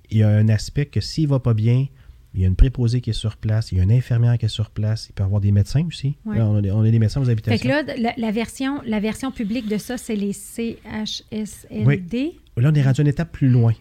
il 0.09 0.19
y 0.19 0.23
a 0.23 0.29
un 0.29 0.49
aspect 0.49 0.85
que 0.85 1.01
s'il 1.01 1.27
va 1.27 1.39
pas 1.39 1.53
bien, 1.53 1.87
il 2.35 2.41
y 2.41 2.43
a 2.43 2.47
une 2.47 2.55
préposée 2.55 2.99
qui 2.99 3.11
est 3.11 3.13
sur 3.13 3.37
place, 3.37 3.71
il 3.71 3.77
y 3.77 3.81
a 3.81 3.83
une 3.83 3.93
infirmière 3.93 4.37
qui 4.37 4.45
est 4.45 4.49
sur 4.49 4.69
place, 4.69 5.07
il 5.09 5.13
peut 5.13 5.23
y 5.23 5.25
avoir 5.25 5.39
des 5.39 5.53
médecins 5.53 5.85
aussi. 5.87 6.17
Ouais. 6.25 6.37
Là, 6.37 6.45
on, 6.47 6.57
a 6.57 6.61
des, 6.61 6.69
on 6.69 6.81
a 6.81 6.91
des 6.91 6.99
médecins 6.99 7.21
aux 7.21 7.25
Fait 7.25 7.31
habitations. 7.31 7.63
que 7.63 7.67
là, 7.69 7.81
la, 7.97 8.13
la 8.17 8.31
version, 8.31 8.81
la 8.85 8.99
version 8.99 9.31
publique 9.31 9.69
de 9.69 9.77
ça, 9.77 9.97
c'est 9.97 10.17
les 10.17 10.33
CHSLD. 10.33 12.33
Là, 12.57 12.71
on 12.71 12.75
est 12.75 12.83
rendu 12.83 13.01
une 13.01 13.07
étape 13.07 13.31
plus 13.31 13.47
loin. 13.49 13.73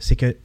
C'est 0.00 0.16
que 0.16 0.36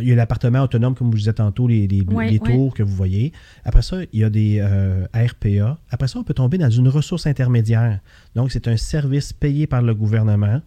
il 0.00 0.08
y 0.08 0.12
a 0.12 0.14
l'appartement 0.14 0.62
autonome, 0.62 0.94
comme 0.94 1.08
je 1.08 1.12
vous 1.12 1.18
disais 1.18 1.32
tantôt, 1.32 1.66
les, 1.66 1.86
les- 1.88 2.04
tours 2.38 2.74
que 2.74 2.82
vous 2.82 2.94
voyez. 2.94 3.32
Après 3.64 3.82
ça, 3.82 3.98
il 4.12 4.20
y 4.20 4.24
a 4.24 4.30
des 4.30 4.58
euh, 4.60 5.06
RPA. 5.14 5.78
Après 5.90 6.08
ça, 6.08 6.18
on 6.18 6.24
peut 6.24 6.34
tomber 6.34 6.58
dans 6.58 6.70
une 6.70 6.88
ressource 6.88 7.26
intermédiaire. 7.26 8.00
Donc, 8.34 8.52
c'est 8.52 8.68
un 8.68 8.76
service 8.76 9.32
payé 9.32 9.66
par 9.66 9.82
le 9.82 9.94
gouvernement 9.94 10.60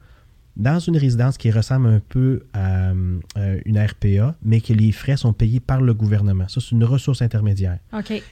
dans 0.58 0.80
une 0.80 0.98
résidence 0.98 1.38
qui 1.38 1.52
ressemble 1.52 1.88
un 1.88 2.02
peu 2.10 2.44
à 2.54 2.90
euh, 2.90 3.60
une 3.66 3.80
RPA, 3.80 4.36
mais 4.44 4.60
que 4.60 4.74
les 4.74 4.92
frais 4.92 5.16
sont 5.16 5.32
payés 5.32 5.62
par 5.62 5.80
le 5.80 5.94
gouvernement. 5.94 6.48
Ça, 6.50 6.60
c'est 6.60 6.72
une 6.72 6.84
ressource 6.84 7.22
intermédiaire. 7.22 7.78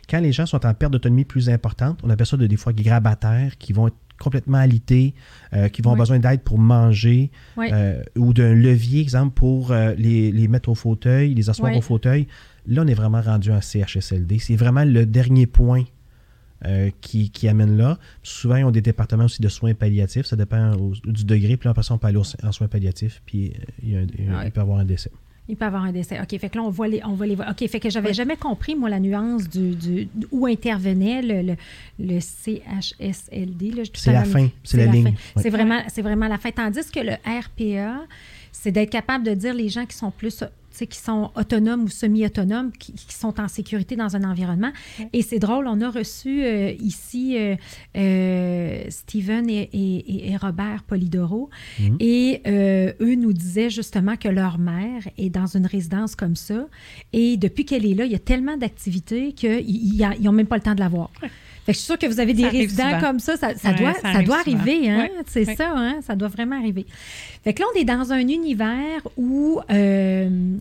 Quand 0.09 0.19
les 0.19 0.33
gens 0.33 0.45
sont 0.45 0.65
en 0.65 0.73
perte 0.73 0.91
d'autonomie 0.91 1.23
plus 1.23 1.49
importante, 1.49 1.99
on 2.03 2.09
appelle 2.09 2.25
ça 2.27 2.35
de, 2.35 2.45
des 2.47 2.57
fois 2.57 2.73
grabataires 2.73 3.57
qui 3.57 3.71
vont 3.71 3.87
être 3.87 3.95
complètement 4.19 4.57
alités, 4.57 5.13
euh, 5.53 5.67
qui 5.69 5.81
vont 5.81 5.91
avoir 5.91 6.05
besoin 6.07 6.19
d'aide 6.19 6.41
pour 6.41 6.57
manger, 6.59 7.31
Oui. 7.57 7.67
euh, 7.71 8.01
ou 8.17 8.33
d'un 8.33 8.53
levier, 8.53 9.01
exemple, 9.01 9.33
pour 9.33 9.71
euh, 9.71 9.93
les, 9.97 10.31
les 10.31 10.47
mettre 10.47 10.69
au 10.69 10.75
fauteuil, 10.75 11.33
les 11.33 11.49
asseoir 11.49 11.71
Oui. 11.71 11.77
au 11.77 11.81
fauteuil. 11.81 12.27
Là, 12.67 12.81
on 12.83 12.87
est 12.87 12.93
vraiment 12.93 13.21
rendu 13.21 13.51
en 13.51 13.61
CHSLD. 13.61 14.39
C'est 14.39 14.55
vraiment 14.55 14.83
le 14.83 15.05
dernier 15.05 15.45
point 15.47 15.83
euh, 16.65 16.89
qui, 17.01 17.29
qui 17.29 17.47
amène 17.47 17.77
là. 17.77 17.99
Souvent, 18.23 18.55
ils 18.55 18.63
ont 18.63 18.71
des 18.71 18.81
départements 18.81 19.25
aussi 19.25 19.41
de 19.43 19.47
soins 19.47 19.73
palliatifs. 19.75 20.25
Ça 20.25 20.35
dépend 20.35 20.73
au- 20.73 20.93
du 21.05 21.23
degré. 21.23 21.55
Puis 21.55 21.69
là, 21.69 21.75
ça, 21.83 21.93
on 21.93 21.97
peut 21.99 22.07
aller 22.07 22.17
en 22.17 22.51
soins 22.51 22.67
palliatifs. 22.67 23.21
Puis 23.27 23.53
il, 23.83 23.91
y 23.91 23.95
a 23.95 23.99
un- 23.99 24.07
il 24.17 24.25
y 24.25 24.27
a- 24.27 24.37
Ouais. 24.39 24.47
il 24.47 24.51
peut 24.51 24.59
y 24.59 24.63
avoir 24.63 24.79
un 24.79 24.85
décès. 24.85 25.11
Il 25.49 25.55
peut 25.55 25.65
avoir 25.65 25.83
un 25.83 25.91
décès. 25.93 26.19
OK, 26.19 26.37
fait 26.39 26.49
que 26.49 26.57
là, 26.57 26.63
on 26.63 26.69
voit 26.69 26.87
les, 26.89 27.01
on 27.05 27.13
voit 27.13 27.25
les 27.25 27.35
OK, 27.35 27.67
fait 27.69 27.79
que 27.79 27.89
j'avais 27.89 28.13
jamais 28.13 28.35
compris, 28.35 28.75
moi, 28.75 28.89
la 28.89 28.99
nuance 28.99 29.47
du, 29.47 29.75
du- 29.75 30.09
où 30.31 30.45
intervenait 30.45 31.21
le, 31.21 31.41
le, 31.41 31.55
le 31.99 32.19
CHSLD. 32.19 33.83
C'est 33.93 34.11
la 34.11 34.23
fin, 34.25 34.49
c'est 34.63 34.77
la 34.77 34.85
ligne. 34.91 35.13
C'est 35.37 35.49
vraiment, 35.49 35.79
vraiment 36.01 36.27
la 36.27 36.37
fin. 36.37 36.51
Tandis 36.51 36.89
que 36.93 36.99
le 36.99 37.13
RPA, 37.25 38.01
c'est 38.51 38.71
d'être 38.71 38.89
capable 38.89 39.23
de 39.23 39.33
dire 39.33 39.53
les 39.53 39.69
gens 39.69 39.85
qui 39.85 39.95
sont 39.95 40.11
plus, 40.11 40.43
qui 40.85 40.99
sont 40.99 41.31
autonomes 41.35 41.83
ou 41.83 41.87
semi-autonomes, 41.89 42.71
qui, 42.71 42.93
qui 42.93 43.13
sont 43.13 43.39
en 43.39 43.47
sécurité 43.47 43.95
dans 43.95 44.15
un 44.15 44.23
environnement. 44.23 44.71
Et 45.13 45.21
c'est 45.21 45.39
drôle, 45.39 45.67
on 45.67 45.81
a 45.81 45.89
reçu 45.89 46.43
euh, 46.43 46.71
ici 46.79 47.37
euh, 47.37 47.55
euh, 47.95 48.83
Steven 48.89 49.49
et, 49.49 49.69
et- 49.73 50.31
et 50.31 50.37
Robert 50.37 50.83
Polidoro. 50.83 51.49
Mhm. 51.79 51.97
Et 51.99 52.41
euh, 52.47 52.93
eux 53.01 53.15
nous 53.15 53.33
disaient 53.33 53.69
justement 53.69 54.15
que 54.15 54.27
leur 54.29 54.57
mère 54.59 55.03
est 55.17 55.29
dans 55.29 55.47
une 55.47 55.65
résidence 55.65 56.15
comme 56.15 56.35
ça. 56.35 56.67
Et 57.13 57.37
depuis 57.37 57.65
qu'elle 57.65 57.85
est 57.85 57.93
là, 57.95 58.05
il 58.05 58.11
y 58.11 58.15
a 58.15 58.19
tellement 58.19 58.57
d'activités 58.57 59.33
qu'ils 59.33 60.05
n'ont 60.21 60.31
même 60.31 60.47
pas 60.47 60.55
le 60.57 60.61
temps 60.63 60.75
de 60.75 60.79
la 60.79 60.89
voir. 60.89 61.11
Fait 61.67 61.73
que 61.73 61.77
je 61.77 61.77
suis 61.79 61.85
sûre 61.85 61.99
que 61.99 62.07
vous 62.07 62.19
avez 62.19 62.33
des 62.33 62.43
Ça 62.43 62.49
résidents 62.49 62.99
comme 63.01 63.19
ça. 63.19 63.35
Ça, 63.37 63.53
ça 63.55 63.71
Ouais, 63.71 63.75
doit, 63.77 63.93
ça 63.93 64.23
doit 64.23 64.43
souvent. 64.43 64.57
arriver, 64.57 64.89
hein? 64.89 65.09
C'est 65.27 65.43
ça, 65.55 65.73
hein? 65.75 65.99
Ça 66.01 66.15
doit 66.15 66.29
vraiment 66.29 66.57
arriver. 66.57 66.85
Fait 67.43 67.53
que 67.53 67.61
là, 67.61 67.67
on 67.75 67.79
est 67.79 67.83
dans 67.85 68.11
un 68.13 68.19
univers 68.19 69.05
où 69.17 69.59
euh, 69.69 70.55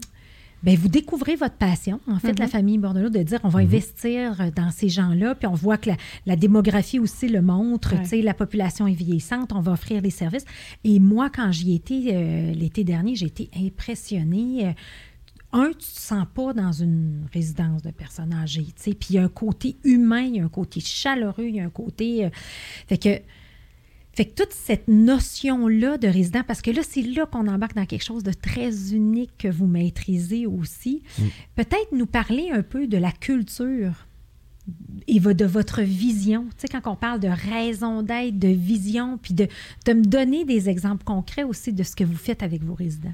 ben, 0.65 0.77
vous 0.77 0.89
découvrez 0.89 1.37
votre 1.37 1.55
passion, 1.55 2.01
en 2.11 2.19
fait, 2.19 2.37
la 2.41 2.49
famille 2.49 2.77
Bordelot, 2.79 3.09
de 3.11 3.23
dire 3.23 3.39
on 3.45 3.49
va 3.49 3.61
investir 3.61 4.51
dans 4.57 4.73
ces 4.73 4.89
gens-là, 4.89 5.37
puis 5.37 5.47
on 5.47 5.55
voit 5.55 5.77
que 5.77 5.91
la, 5.91 5.97
la 6.27 6.35
démographie 6.35 6.99
aussi 6.99 7.29
le 7.29 7.41
montre, 7.41 7.95
Ouais. 7.95 8.03
tu 8.03 8.09
sais, 8.09 8.23
la 8.23 8.35
population 8.35 8.89
est 8.89 8.95
vieillissante, 8.95 9.53
on 9.55 9.61
va 9.61 9.73
offrir 9.73 10.03
des 10.03 10.11
services. 10.11 10.45
Et 10.83 10.99
moi, 10.99 11.31
quand 11.33 11.53
j'y 11.53 11.75
étais 11.77 12.11
euh, 12.13 12.53
l'été 12.53 12.83
dernier, 12.83 13.15
j'ai 13.15 13.27
été 13.27 13.49
impressionnée. 13.57 14.67
Euh, 14.67 14.71
un, 15.53 15.71
tu 15.71 15.79
te 15.79 16.01
sens 16.01 16.27
pas 16.35 16.53
dans 16.53 16.73
une 16.73 17.27
résidence 17.33 17.83
de 17.83 17.91
personnes 17.91 18.33
âgées, 18.33 18.67
tu 18.77 18.83
sais, 18.83 18.95
puis 18.95 19.09
il 19.11 19.15
y 19.17 19.19
a 19.19 19.25
un 19.25 19.29
côté 19.29 19.77
humain, 19.85 20.23
il 20.23 20.37
y 20.37 20.41
a 20.41 20.45
un 20.45 20.49
côté 20.49 20.81
chaleureux, 20.81 21.47
il 21.49 21.57
y 21.57 21.61
a 21.61 21.65
un 21.65 21.71
côté... 21.71 22.25
euh, 22.25 22.31
fait 22.89 22.99
que... 22.99 23.21
Fait 24.13 24.25
que 24.25 24.43
toute 24.43 24.55
cette 24.55 24.89
notion-là 24.89 25.99
de 25.99 26.09
résident, 26.09 26.43
parce 26.43 26.63
que 26.63 26.71
là, 26.71 26.81
c'est 26.83 27.03
là 27.03 27.27
qu'on 27.27 27.47
embarque 27.49 27.75
dans 27.75 27.85
quelque 27.85 28.03
chose 28.03 28.23
de 28.23 28.33
très 28.33 28.95
unique 28.95 29.33
que 29.37 29.49
vous 29.49 29.67
maîtrisez 29.67 30.47
aussi. 30.47 31.03
Peut-être 31.55 31.93
nous 31.93 32.07
parler 32.07 32.49
un 32.51 32.63
peu 32.63 32.87
de 32.87 32.97
la 32.97 33.13
culture 33.13 34.07
et 35.07 35.21
de 35.21 35.45
votre 35.45 35.83
vision. 35.83 36.47
Tu 36.57 36.63
sais, 36.63 36.69
quand 36.69 36.91
on 36.91 36.97
parle 36.97 37.21
de 37.21 37.29
raison 37.29 38.03
d'être, 38.03 38.39
de 38.39 38.49
vision, 38.49 39.19
puis 39.19 39.35
de, 39.35 39.49
de 39.85 39.93
me 39.93 40.03
donner 40.03 40.47
des 40.47 40.71
exemples 40.71 41.05
concrets 41.05 41.45
aussi 41.45 41.75
de 41.75 41.83
ce 41.83 41.95
que 41.95 42.05
vous 42.05 42.17
faites 42.17 42.43
avec 42.43 42.65
vos 42.65 42.75
résidents. 42.75 43.13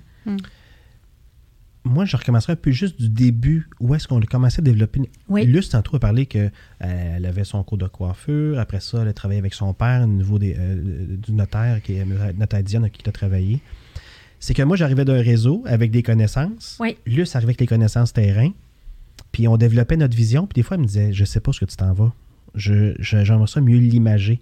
Moi, 1.85 2.05
je 2.05 2.17
recommencerai 2.17 2.53
un 2.53 2.57
peu 2.57 2.71
juste 2.71 3.01
du 3.01 3.09
début. 3.09 3.69
Où 3.81 3.95
est-ce 3.95 4.07
qu'on 4.07 4.21
a 4.21 4.27
commencé 4.27 4.61
à 4.61 4.63
développer 4.63 5.01
Oui. 5.29 5.45
Luce, 5.45 5.69
tantôt, 5.71 5.97
a 5.97 5.99
parlé 6.01 6.27
qu'elle 6.27 6.53
avait 6.81 7.43
son 7.45 7.63
cours 7.65 7.79
de 7.79 7.89
coiffure. 7.89 8.59
Après 8.61 8.79
ça, 8.81 9.03
elle 9.03 9.09
a 9.09 9.13
travaillé 9.13 9.41
avec 9.41 9.53
son 9.55 9.75
père 9.75 10.03
au 10.03 10.07
niveau 10.07 10.39
des, 10.39 10.55
euh, 10.57 11.17
du 11.17 11.33
notaire, 11.33 11.83
qui 11.83 11.95
est 11.95 12.05
notaire 12.05 12.63
Diane, 12.63 12.85
avec 12.85 12.93
qui 12.95 13.03
elle 13.05 13.09
a 13.09 13.13
travaillé. 13.13 13.61
C'est 14.39 14.55
que 14.55 14.63
moi, 14.63 14.77
j'arrivais 14.77 15.05
d'un 15.05 15.21
réseau 15.23 15.65
avec 15.67 15.91
des 15.91 16.03
connaissances. 16.05 16.77
Oui. 16.81 16.97
Luce 17.07 17.35
arrivait 17.35 17.51
avec 17.51 17.61
les 17.61 17.67
connaissances 17.67 18.13
terrain. 18.13 18.51
Puis 19.33 19.49
on 19.49 19.57
développait 19.57 19.97
notre 19.97 20.17
vision. 20.17 20.47
Puis 20.47 20.55
des 20.55 20.63
fois, 20.63 20.77
elle 20.77 20.83
me 20.83 20.87
disait 20.87 21.13
Je 21.13 21.25
sais 21.25 21.41
pas 21.41 21.53
ce 21.53 21.61
que 21.61 21.65
tu 21.65 21.77
t'en 21.77 21.93
vas. 21.93 22.13
Je, 22.55 22.95
je- 23.01 23.25
j'aimerais 23.25 23.47
ça 23.47 23.61
mieux 23.61 23.79
l'imager. 23.79 24.41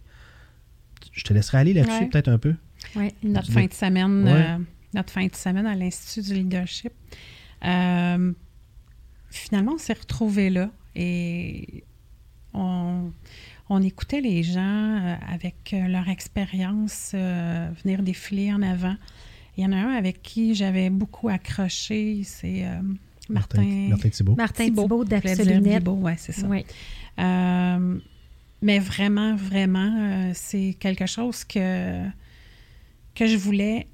Je 1.13 1.23
te 1.25 1.33
laisserai 1.33 1.59
aller 1.59 1.73
là-dessus, 1.75 2.03
Ouais. 2.03 2.09
peut-être 2.09 2.29
un 2.29 2.39
peu. 2.39 2.55
Oui. 2.97 3.09
notre 3.23 3.51
fin 3.53 3.67
de 3.67 3.73
semaine, 3.75 4.25
Ouais. 4.25 4.33
euh, 4.33 4.57
notre 4.95 5.13
fin 5.13 5.27
de 5.27 5.35
semaine 5.35 5.67
à 5.67 5.75
l'Institut 5.75 6.29
du 6.29 6.35
leadership. 6.35 6.93
Euh, 7.65 8.33
finalement, 9.31 9.73
on 9.75 9.79
s'est 9.79 9.93
retrouvés 9.95 10.51
là 10.51 10.71
et 10.95 11.85
on, 12.55 13.13
on 13.69 13.83
écoutait 13.83 14.21
les 14.21 14.43
gens 14.43 14.61
euh, 14.61 15.15
avec 15.29 15.73
euh, 15.73 15.87
leur 15.87 16.09
expérience 16.09 17.13
euh, 17.15 17.69
venir 17.83 18.03
défiler 18.03 18.53
en 18.53 18.63
avant. 18.63 18.97
Il 19.57 19.65
y 19.65 19.67
en 19.67 19.73
a 19.73 19.77
un 19.77 19.95
avec 19.95 20.23
qui 20.23 20.55
j'avais 20.55 20.91
beaucoup 20.91 21.29
accroché, 21.29 22.23
c'est 22.25 22.65
euh, 22.65 22.81
Martin, 23.29 23.89
Martin 23.89 24.09
Thibault. 24.09 24.35
Martin 24.37 24.65
Thibault. 24.65 25.05
Thibault 25.05 25.95
ouais, 25.95 26.17
c'est 26.19 26.33
ça. 26.33 26.47
Oui. 26.47 26.65
Euh, 27.19 27.99
mais 28.63 28.79
vraiment, 28.79 29.37
vraiment, 29.37 29.97
euh, 29.99 30.33
c'est 30.35 30.77
quelque 30.79 31.07
chose 31.07 31.45
que, 31.45 32.05
que 33.15 33.27
je 33.27 33.37
voulais, 33.37 33.87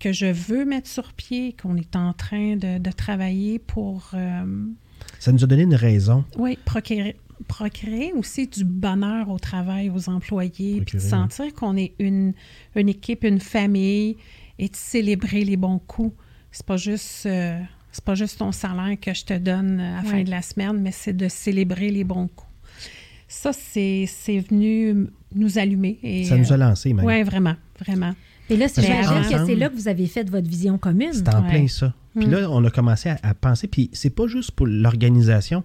que 0.00 0.12
je 0.12 0.26
veux 0.26 0.64
mettre 0.64 0.88
sur 0.88 1.12
pied, 1.12 1.54
qu'on 1.60 1.76
est 1.76 1.94
en 1.94 2.12
train 2.12 2.56
de, 2.56 2.78
de 2.78 2.90
travailler 2.90 3.58
pour, 3.60 4.10
euh, 4.14 4.64
Ça 5.20 5.30
nous 5.32 5.44
a 5.44 5.46
donné 5.46 5.62
une 5.62 5.74
raison. 5.76 6.24
oui, 6.38 6.58
procurer, 6.64 7.16
procurer 7.48 8.12
aussi 8.16 8.46
du 8.48 8.64
bonheur 8.64 9.28
au 9.30 9.38
travail, 9.38 9.90
aux 9.90 10.08
employés, 10.08 10.80
puis 10.86 10.98
de 10.98 11.02
sentir 11.02 11.52
qu'on 11.54 11.76
est 11.76 11.92
une, 11.98 12.32
une 12.74 12.88
équipe, 12.88 13.24
une 13.24 13.40
famille, 13.40 14.16
et 14.58 14.68
de 14.68 14.76
célébrer 14.76 15.44
les 15.44 15.56
bons 15.56 15.78
coups. 15.78 16.14
C'est 16.50 16.66
pas 16.66 16.76
juste... 16.76 17.26
euh, 17.26 17.58
c'est 17.92 18.04
pas 18.04 18.14
juste 18.14 18.38
ton 18.38 18.52
salaire 18.52 18.96
que 19.00 19.12
je 19.12 19.24
te 19.24 19.36
donne 19.36 19.80
à 19.80 19.96
la 19.96 20.02
fin 20.02 20.16
Ouais. 20.18 20.24
de 20.24 20.30
la 20.30 20.42
semaine, 20.42 20.80
mais 20.80 20.92
c'est 20.92 21.12
de 21.16 21.28
célébrer 21.28 21.90
les 21.90 22.04
bons 22.04 22.28
coups. 22.28 22.48
Ça, 23.26 23.52
c'est 23.52 24.04
c'est 24.08 24.38
venu 24.38 25.06
nous 25.34 25.58
allumer. 25.58 25.98
Et, 26.02 26.24
Ça 26.24 26.36
nous 26.36 26.52
a 26.52 26.56
lancé, 26.56 26.92
même. 26.92 27.04
Oui, 27.04 27.22
vraiment, 27.24 27.54
vraiment. 27.84 28.14
Et 28.50 28.56
là, 28.56 28.66
j'imagine 28.74 29.30
que 29.38 29.46
c'est 29.46 29.54
là 29.56 29.68
que 29.68 29.74
vous 29.76 29.88
avez 29.88 30.06
fait 30.06 30.28
votre 30.28 30.48
vision 30.48 30.76
commune. 30.78 31.12
C'est 31.12 31.28
en 31.34 31.42
Ouais. 31.42 31.48
plein 31.50 31.68
ça. 31.68 31.94
Puis 32.16 32.26
Mm. 32.26 32.30
là, 32.30 32.50
on 32.50 32.64
a 32.64 32.70
commencé 32.70 33.08
à, 33.08 33.18
à 33.22 33.34
penser, 33.34 33.68
puis 33.68 33.88
c'est 33.92 34.10
pas 34.10 34.26
juste 34.26 34.50
pour 34.52 34.66
l'organisation, 34.66 35.62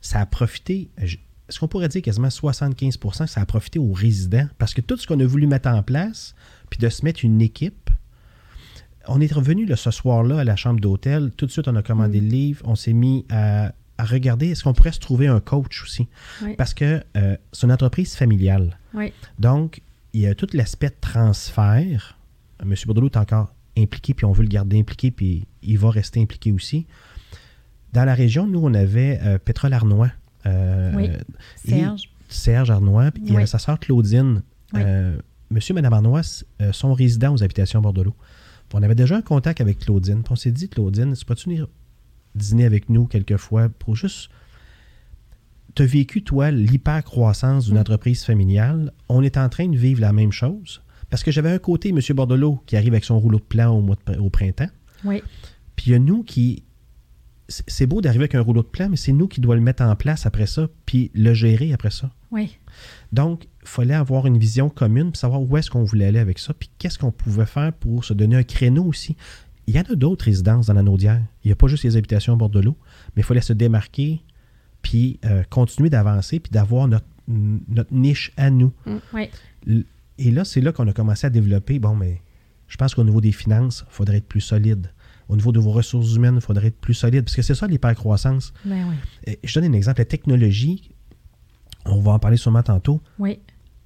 ça 0.00 0.20
a 0.20 0.26
profité, 0.26 0.88
est-ce 0.98 1.58
qu'on 1.58 1.68
pourrait 1.68 1.88
dire 1.88 2.02
quasiment 2.02 2.30
75 2.30 2.96
que 2.96 3.26
ça 3.26 3.40
a 3.40 3.46
profité 3.46 3.78
aux 3.78 3.92
résidents? 3.92 4.46
Parce 4.58 4.74
que 4.74 4.80
tout 4.80 4.96
ce 4.96 5.06
qu'on 5.06 5.18
a 5.20 5.26
voulu 5.26 5.46
mettre 5.46 5.68
en 5.68 5.82
place, 5.82 6.34
puis 6.70 6.78
de 6.78 6.88
se 6.88 7.04
mettre 7.04 7.24
une 7.24 7.42
équipe, 7.42 7.90
on 9.08 9.20
est 9.20 9.32
revenu 9.32 9.66
là, 9.66 9.74
ce 9.76 9.90
soir-là 9.90 10.38
à 10.40 10.44
la 10.44 10.54
chambre 10.56 10.78
d'hôtel, 10.80 11.32
tout 11.36 11.46
de 11.46 11.50
suite 11.50 11.66
on 11.68 11.74
a 11.76 11.82
commandé 11.82 12.20
Mm. 12.20 12.24
le 12.24 12.28
livre, 12.30 12.62
on 12.64 12.76
s'est 12.76 12.92
mis 12.92 13.24
à, 13.30 13.72
à 13.98 14.04
regarder, 14.04 14.50
est-ce 14.50 14.62
qu'on 14.64 14.72
pourrait 14.72 14.92
se 14.92 15.00
trouver 15.00 15.26
un 15.26 15.40
coach 15.40 15.82
aussi? 15.82 16.06
Oui. 16.42 16.54
Parce 16.56 16.74
que 16.74 17.02
euh, 17.16 17.36
c'est 17.52 17.66
une 17.66 17.72
entreprise 17.72 18.14
familiale. 18.14 18.78
Oui. 18.94 19.12
Donc, 19.40 19.80
il 20.12 20.20
y 20.20 20.26
a 20.26 20.34
tout 20.34 20.48
l'aspect 20.52 20.88
de 20.88 20.96
transfert. 21.00 22.18
M. 22.60 22.74
Bordelot 22.86 23.08
est 23.08 23.16
encore 23.16 23.54
impliqué, 23.76 24.14
puis 24.14 24.24
on 24.26 24.32
veut 24.32 24.42
le 24.42 24.48
garder 24.48 24.78
impliqué, 24.78 25.10
puis 25.10 25.46
il 25.62 25.78
va 25.78 25.90
rester 25.90 26.20
impliqué 26.20 26.52
aussi. 26.52 26.86
Dans 27.92 28.04
la 28.04 28.14
région, 28.14 28.46
nous, 28.46 28.60
on 28.62 28.74
avait 28.74 29.18
euh, 29.22 29.38
Pétrole 29.38 29.72
Arnois. 29.72 30.10
euh, 30.46 30.92
Oui. 30.94 31.10
Serge. 31.56 32.10
Serge 32.28 32.70
Arnois, 32.70 33.10
puis 33.10 33.22
il 33.26 33.40
y 33.40 33.46
sa 33.46 33.58
sœur 33.58 33.78
Claudine. 33.78 34.42
Oui. 34.72 34.80
Euh, 34.84 35.18
Monsieur 35.50 35.72
et 35.72 35.74
Mme 35.74 35.92
Arnois 35.92 36.22
euh, 36.62 36.72
sont 36.72 36.94
résidents 36.94 37.34
aux 37.34 37.42
habitations 37.42 37.82
Bordelot. 37.82 38.14
Puis 38.68 38.78
on 38.78 38.82
avait 38.82 38.94
déjà 38.94 39.16
un 39.16 39.22
contact 39.22 39.60
avec 39.60 39.80
Claudine. 39.80 40.22
Puis 40.22 40.32
on 40.32 40.36
s'est 40.36 40.50
dit, 40.50 40.68
Claudine, 40.68 41.14
c'est 41.14 41.26
pas-tu 41.26 41.50
venir 41.50 41.68
dîner 42.34 42.64
avec 42.64 42.88
nous 42.88 43.06
quelquefois 43.06 43.68
pour 43.68 43.94
juste. 43.96 44.30
Tu 45.74 45.82
as 45.82 45.86
vécu, 45.86 46.22
toi, 46.22 46.50
l'hyper-croissance 46.50 47.66
d'une 47.66 47.76
Mm. 47.76 47.80
entreprise 47.80 48.24
familiale. 48.24 48.92
On 49.08 49.22
est 49.22 49.36
en 49.36 49.48
train 49.48 49.68
de 49.68 49.76
vivre 49.76 50.00
la 50.00 50.12
même 50.12 50.32
chose. 50.32 50.82
Parce 51.10 51.22
que 51.22 51.30
j'avais 51.30 51.50
un 51.50 51.58
côté, 51.58 51.90
M. 51.90 51.98
Bordelot, 52.14 52.62
qui 52.66 52.76
arrive 52.76 52.92
avec 52.94 53.04
son 53.04 53.18
rouleau 53.18 53.38
de 53.38 53.44
plan 53.44 53.70
au, 53.70 53.80
mois 53.80 53.96
de 54.06 54.18
au 54.18 54.30
printemps. 54.30 54.68
Oui. 55.04 55.22
Puis 55.76 55.86
il 55.88 55.92
y 55.92 55.94
a 55.94 55.98
nous 55.98 56.22
qui. 56.22 56.62
c'est- 57.48 57.86
beau 57.86 58.00
d'arriver 58.00 58.22
avec 58.24 58.34
un 58.34 58.40
rouleau 58.40 58.62
de 58.62 58.68
plan, 58.68 58.88
mais 58.88 58.96
c'est 58.96 59.12
nous 59.12 59.28
qui 59.28 59.40
doit 59.40 59.54
le 59.56 59.60
mettre 59.60 59.82
en 59.82 59.94
place 59.94 60.24
après 60.24 60.46
ça, 60.46 60.68
puis 60.86 61.10
le 61.14 61.34
gérer 61.34 61.72
après 61.74 61.90
ça. 61.90 62.10
Oui. 62.30 62.56
Donc, 63.12 63.44
il 63.62 63.68
fallait 63.68 63.92
avoir 63.94 64.26
une 64.26 64.38
vision 64.38 64.70
commune, 64.70 65.10
puis 65.12 65.18
savoir 65.18 65.42
où 65.42 65.56
est-ce 65.58 65.68
qu'on 65.70 65.84
voulait 65.84 66.06
aller 66.06 66.18
avec 66.20 66.38
ça, 66.38 66.54
puis 66.54 66.70
qu'est-ce 66.78 66.98
qu'on 66.98 67.12
pouvait 67.12 67.44
faire 67.44 67.72
pour 67.74 68.04
se 68.06 68.14
donner 68.14 68.36
un 68.36 68.42
créneau 68.42 68.84
aussi. 68.84 69.16
Il 69.66 69.74
y 69.76 69.78
en 69.78 69.82
a 69.82 69.94
d'autres 69.94 70.24
résidences 70.24 70.66
dans 70.66 70.72
la 70.74 70.82
Naudière. 70.82 71.20
Il 71.44 71.48
n'y 71.48 71.52
a 71.52 71.56
pas 71.56 71.66
juste 71.66 71.84
les 71.84 71.96
habitations 71.98 72.32
à 72.32 72.36
bord 72.36 72.48
de 72.48 72.60
l'eau, 72.60 72.76
mais 73.16 73.20
il 73.20 73.24
fallait 73.24 73.42
se 73.42 73.52
démarquer, 73.52 74.22
puis 74.82 75.18
euh, 75.24 75.42
continuer 75.48 75.90
d'avancer, 75.90 76.40
puis 76.40 76.50
d'avoir 76.50 76.88
notre, 76.88 77.06
notre 77.28 77.92
niche 77.94 78.32
à 78.36 78.50
nous. 78.50 78.72
L- 79.66 79.84
Et 80.18 80.30
là, 80.30 80.44
c'est 80.44 80.60
là 80.60 80.72
qu'on 80.72 80.86
a 80.88 80.92
commencé 80.92 81.26
à 81.26 81.30
développer. 81.30 81.78
Bon, 81.78 81.94
mais 81.94 82.20
je 82.68 82.76
pense 82.76 82.94
qu'au 82.94 83.04
niveau 83.04 83.20
des 83.20 83.32
finances, 83.32 83.84
il 83.88 83.92
faudrait 83.94 84.18
être 84.18 84.28
plus 84.28 84.40
solide. 84.40 84.88
Au 85.28 85.36
niveau 85.36 85.52
de 85.52 85.60
vos 85.60 85.70
ressources 85.70 86.14
humaines, 86.14 86.34
il 86.36 86.40
faudrait 86.42 86.66
être 86.68 86.80
plus 86.80 86.94
solide, 86.94 87.24
parce 87.24 87.36
que 87.36 87.42
c'est 87.42 87.54
ça 87.54 87.66
l'hypercroissance. 87.66 88.52
Ben 88.64 88.86
oui. 89.26 89.36
Je 89.44 89.58
donne 89.60 89.70
un 89.70 89.76
exemple. 89.76 90.00
La 90.00 90.04
technologie, 90.04 90.90
on 91.86 92.00
va 92.00 92.12
en 92.12 92.18
parler 92.18 92.36
sûrement 92.36 92.62
tantôt 92.62 93.00
Oui. 93.18 93.38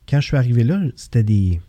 quand 0.09 0.21
je 0.21 0.27
suis 0.27 0.37
arrivé 0.37 0.65
là, 0.65 0.81
c'était 0.97 1.23
des. 1.23 1.61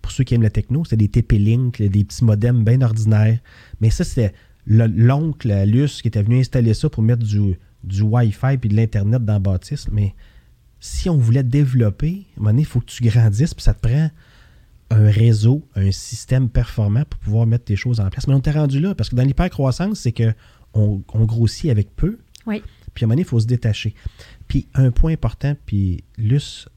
Pour 0.00 0.10
ceux 0.12 0.24
qui 0.24 0.34
aiment 0.34 0.42
la 0.42 0.50
techno, 0.50 0.84
c'était 0.84 0.96
des 0.96 1.08
TP-Link, 1.08 1.80
des 1.80 2.04
petits 2.04 2.24
modems 2.24 2.64
bien 2.64 2.82
ordinaires. 2.82 3.38
Mais 3.80 3.90
ça, 3.90 4.02
c'était 4.04 4.34
le- 4.66 4.86
l'oncle 4.88 5.52
Luce 5.64 6.02
qui 6.02 6.08
était 6.08 6.22
venu 6.22 6.40
installer 6.40 6.74
ça 6.74 6.90
pour 6.90 7.02
mettre 7.04 7.24
du, 7.24 7.56
du 7.84 8.02
Wi-Fi 8.02 8.58
puis 8.58 8.68
de 8.68 8.76
l'Internet 8.76 9.24
dans 9.24 9.32
la 9.34 9.38
bâtisse. 9.38 9.88
Mais 9.90 10.14
si 10.80 11.08
on 11.08 11.16
voulait 11.16 11.42
développer, 11.42 12.26
à 12.36 12.40
un 12.40 12.40
moment 12.40 12.50
donné, 12.50 12.62
il 12.62 12.66
faut 12.66 12.80
que 12.80 12.86
tu 12.86 13.02
grandisses, 13.04 13.54
puis 13.54 13.62
ça 13.62 13.74
te 13.74 13.80
prend 13.86 14.10
un 14.90 15.10
réseau, 15.10 15.66
un 15.74 15.90
système 15.90 16.48
performant 16.50 17.04
pour 17.08 17.18
pouvoir 17.20 17.46
mettre 17.46 17.64
tes 17.64 17.76
choses 17.76 17.98
en 18.00 18.10
place. 18.10 18.26
Mais 18.28 18.34
on 18.34 18.40
t'est 18.40 18.50
rendu 18.50 18.78
là, 18.80 18.94
parce 18.94 19.08
que 19.08 19.16
dans 19.16 19.22
l'hypercroissance, 19.22 20.00
c'est 20.00 20.12
que 20.12 20.34
on, 20.74 21.02
on 21.12 21.24
grossit 21.24 21.70
avec 21.70 21.94
peu, 21.96 22.18
Oui. 22.46 22.62
puis 22.94 23.04
à 23.04 23.06
un 23.06 23.08
moment 23.08 23.14
donné, 23.14 23.22
il 23.22 23.28
faut 23.28 23.40
se 23.40 23.46
détacher. 23.46 23.94
Puis 24.48 24.66
un 24.74 24.90
point 24.90 25.12
important, 25.12 25.54
puis 25.66 26.04
Luce, 26.18 26.68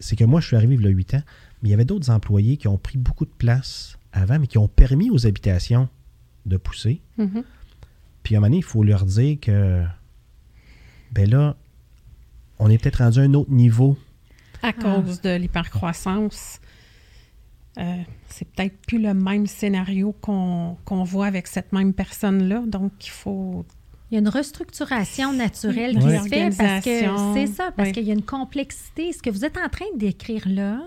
c'est 0.00 0.16
que 0.16 0.24
moi, 0.24 0.40
je 0.40 0.48
suis 0.48 0.56
arrivé 0.56 0.74
il 0.74 0.82
y 0.82 0.86
a 0.86 0.90
8 0.90 1.14
ans, 1.14 1.22
mais 1.62 1.68
il 1.68 1.70
y 1.70 1.74
avait 1.74 1.84
d'autres 1.84 2.10
employés 2.10 2.56
qui 2.56 2.66
ont 2.68 2.78
pris 2.78 2.98
beaucoup 2.98 3.24
de 3.24 3.30
place 3.36 3.98
avant, 4.12 4.38
mais 4.38 4.46
qui 4.46 4.58
ont 4.58 4.68
permis 4.68 5.10
aux 5.10 5.26
habitations 5.26 5.88
de 6.46 6.56
pousser. 6.56 7.00
Mhm. 7.18 7.42
Puis 8.22 8.34
à 8.34 8.38
un 8.38 8.40
moment 8.40 8.48
donné, 8.48 8.58
il 8.58 8.64
faut 8.64 8.82
leur 8.82 9.04
dire 9.04 9.38
que, 9.40 9.82
ben 11.14 11.28
là, 11.30 11.56
on 12.58 12.68
est 12.70 12.78
peut-être 12.78 12.98
rendu 12.98 13.20
à 13.20 13.22
un 13.22 13.34
autre 13.34 13.50
niveau. 13.50 13.96
À 14.62 14.72
cause 14.72 15.20
de 15.20 15.36
l'hypercroissance, 15.36 16.58
euh, 17.78 17.96
c'est 18.28 18.46
peut-être 18.48 18.76
plus 18.86 18.98
le 19.00 19.12
même 19.14 19.46
scénario 19.46 20.14
qu'on 20.20 20.76
qu'on 20.84 21.04
voit 21.04 21.26
avec 21.26 21.46
cette 21.48 21.72
même 21.72 21.92
personne-là. 21.92 22.62
Donc, 22.66 22.92
il 23.06 23.10
faut 23.10 23.64
Il 24.10 24.14
y 24.14 24.16
a 24.16 24.20
une 24.20 24.28
restructuration 24.28 25.32
naturelle 25.32 25.98
qui 25.98 26.02
se 26.02 26.28
fait 26.28 26.50
parce 26.56 26.84
que 26.84 27.34
c'est 27.34 27.46
ça, 27.48 27.72
parce 27.76 27.88
Oui. 27.88 27.92
qu'il 27.94 28.04
y 28.04 28.10
a 28.10 28.14
une 28.14 28.22
complexité. 28.24 29.12
Ce 29.12 29.20
que 29.22 29.30
vous 29.30 29.44
êtes 29.44 29.56
en 29.58 29.68
train 29.68 29.86
de 29.94 29.98
décrire 29.98 30.44
là, 30.48 30.80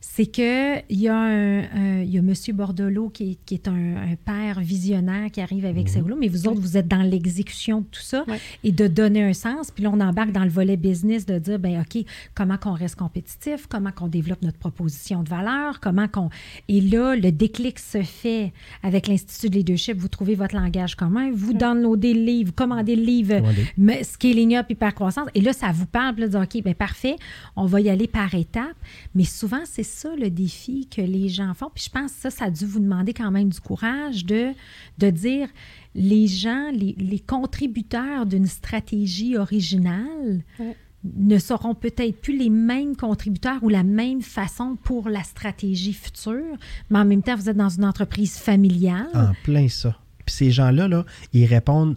c'est 0.00 0.26
que 0.26 0.78
il 0.90 1.00
y 1.00 1.08
a 1.08 1.16
un, 1.16 1.60
un- 1.60 2.02
il 2.02 2.10
y 2.10 2.18
a 2.18 2.20
M. 2.20 2.32
Bordelot 2.54 3.08
qui 3.10 3.32
est, 3.32 3.38
qui 3.44 3.54
est 3.54 3.68
un, 3.68 3.96
un 3.96 4.16
père 4.16 4.60
visionnaire 4.60 5.30
qui 5.30 5.40
arrive 5.40 5.64
avec 5.66 5.88
ses 5.88 6.00
rouleaux, 6.00 6.16
mais 6.18 6.28
vous 6.28 6.46
autres, 6.48 6.60
vous 6.60 6.76
êtes 6.76 6.88
dans 6.88 7.02
l'exécution 7.02 7.80
de 7.80 7.86
tout 7.86 8.00
ça 8.00 8.24
Oui. 8.28 8.36
et 8.64 8.72
de 8.72 8.86
donner 8.86 9.22
un 9.22 9.32
sens. 9.32 9.70
Puis 9.70 9.82
là, 9.84 9.90
on 9.92 10.00
embarque 10.00 10.32
dans 10.32 10.44
le 10.44 10.50
volet 10.50 10.76
business 10.76 11.26
de 11.26 11.38
dire, 11.38 11.58
ben 11.58 11.80
OK, 11.80 12.04
comment 12.34 12.56
qu'on 12.56 12.72
reste 12.72 12.96
compétitif, 12.96 13.66
comment 13.68 13.90
qu'on 13.92 14.08
développe 14.08 14.42
notre 14.42 14.58
proposition 14.58 15.22
de 15.22 15.28
valeur, 15.28 15.80
comment 15.80 16.08
qu'on... 16.08 16.30
Et 16.68 16.80
là, 16.80 17.14
le 17.16 17.32
déclic 17.32 17.78
se 17.78 18.02
fait 18.02 18.52
avec 18.82 19.08
l'Institut 19.08 19.50
de 19.50 19.56
leadership. 19.56 19.96
Vous 19.98 20.08
trouvez 20.08 20.34
votre 20.34 20.54
langage 20.54 20.94
commun, 20.94 21.30
vous 21.32 21.52
downloadez 21.52 22.14
le 22.14 22.22
livre, 22.22 22.48
vous 22.48 22.54
commandez 22.54 22.96
le 22.96 23.02
livre 23.02 23.34
mais 23.76 24.04
Scaling 24.04 24.56
Up, 24.56 24.66
Hypercroissance. 24.70 25.28
Et 25.34 25.40
là, 25.40 25.52
ça 25.52 25.72
vous 25.72 25.86
parle, 25.86 26.14
puis 26.14 26.22
là, 26.22 26.26
de 26.28 26.32
dire, 26.32 26.40
OK, 26.40 26.62
bien 26.62 26.74
parfait, 26.74 27.16
on 27.56 27.66
va 27.66 27.80
y 27.80 27.88
aller 27.90 28.06
par 28.06 28.34
étapes. 28.34 28.76
Mais 29.14 29.24
souvent, 29.24 29.60
c'est 29.64 29.82
ça 29.86 30.14
le 30.14 30.28
défi 30.28 30.86
que 30.94 31.00
les 31.00 31.28
gens 31.28 31.54
font. 31.54 31.70
Puis 31.74 31.84
je 31.84 31.90
pense 31.90 32.12
que 32.12 32.20
ça, 32.20 32.30
ça 32.30 32.44
a 32.46 32.50
dû 32.50 32.66
vous 32.66 32.80
demander 32.80 33.14
quand 33.14 33.30
même 33.30 33.48
du 33.48 33.60
courage 33.60 34.24
de, 34.26 34.52
de 34.98 35.10
dire, 35.10 35.48
les 35.94 36.26
gens, 36.26 36.70
les, 36.72 36.94
les 36.98 37.18
contributeurs 37.20 38.26
d'une 38.26 38.46
stratégie 38.46 39.36
originale 39.38 40.42
Ouais. 40.58 40.76
ne 41.04 41.38
seront 41.38 41.74
peut-être 41.74 42.20
plus 42.20 42.36
les 42.36 42.50
mêmes 42.50 42.96
contributeurs 42.96 43.62
ou 43.62 43.68
la 43.68 43.82
même 43.84 44.22
façon 44.22 44.76
pour 44.82 45.08
la 45.08 45.22
stratégie 45.22 45.92
future, 45.92 46.56
mais 46.90 46.98
en 46.98 47.04
même 47.04 47.22
temps, 47.22 47.36
vous 47.36 47.48
êtes 47.48 47.56
dans 47.56 47.68
une 47.68 47.84
entreprise 47.84 48.36
familiale. 48.36 49.08
En 49.14 49.32
plein 49.44 49.68
ça. 49.68 49.96
Puis 50.24 50.34
ces 50.34 50.50
gens-là, 50.50 50.88
là, 50.88 51.04
ils 51.32 51.46
répondent 51.46 51.96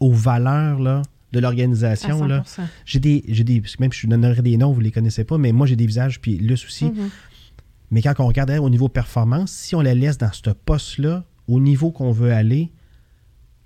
aux 0.00 0.12
valeurs 0.12 0.78
là, 0.80 1.02
de 1.36 1.40
l'organisation. 1.40 2.26
là. 2.26 2.42
100%. 2.42 2.62
J'ai 2.84 2.98
des, 2.98 3.24
j'ai 3.28 3.44
des, 3.44 3.60
parce 3.60 3.76
que 3.76 3.82
même 3.82 3.92
si 3.92 4.00
je 4.00 4.06
donnerai 4.08 4.42
des 4.42 4.56
noms, 4.56 4.72
vous 4.72 4.80
les 4.80 4.90
connaissez 4.90 5.24
pas, 5.24 5.38
mais 5.38 5.52
moi 5.52 5.66
j'ai 5.66 5.76
des 5.76 5.86
visages, 5.86 6.20
puis 6.20 6.38
Luce 6.38 6.64
aussi. 6.64 6.86
Mhm. 6.86 7.10
Mais 7.90 8.02
quand 8.02 8.14
on 8.18 8.26
regarde 8.26 8.50
au 8.50 8.70
niveau 8.70 8.88
performance, 8.88 9.52
si 9.52 9.74
on 9.74 9.80
la 9.80 9.94
laisse 9.94 10.18
dans 10.18 10.32
ce 10.32 10.50
poste-là, 10.50 11.24
au 11.46 11.60
niveau 11.60 11.92
qu'on 11.92 12.10
veut 12.10 12.32
aller, 12.32 12.70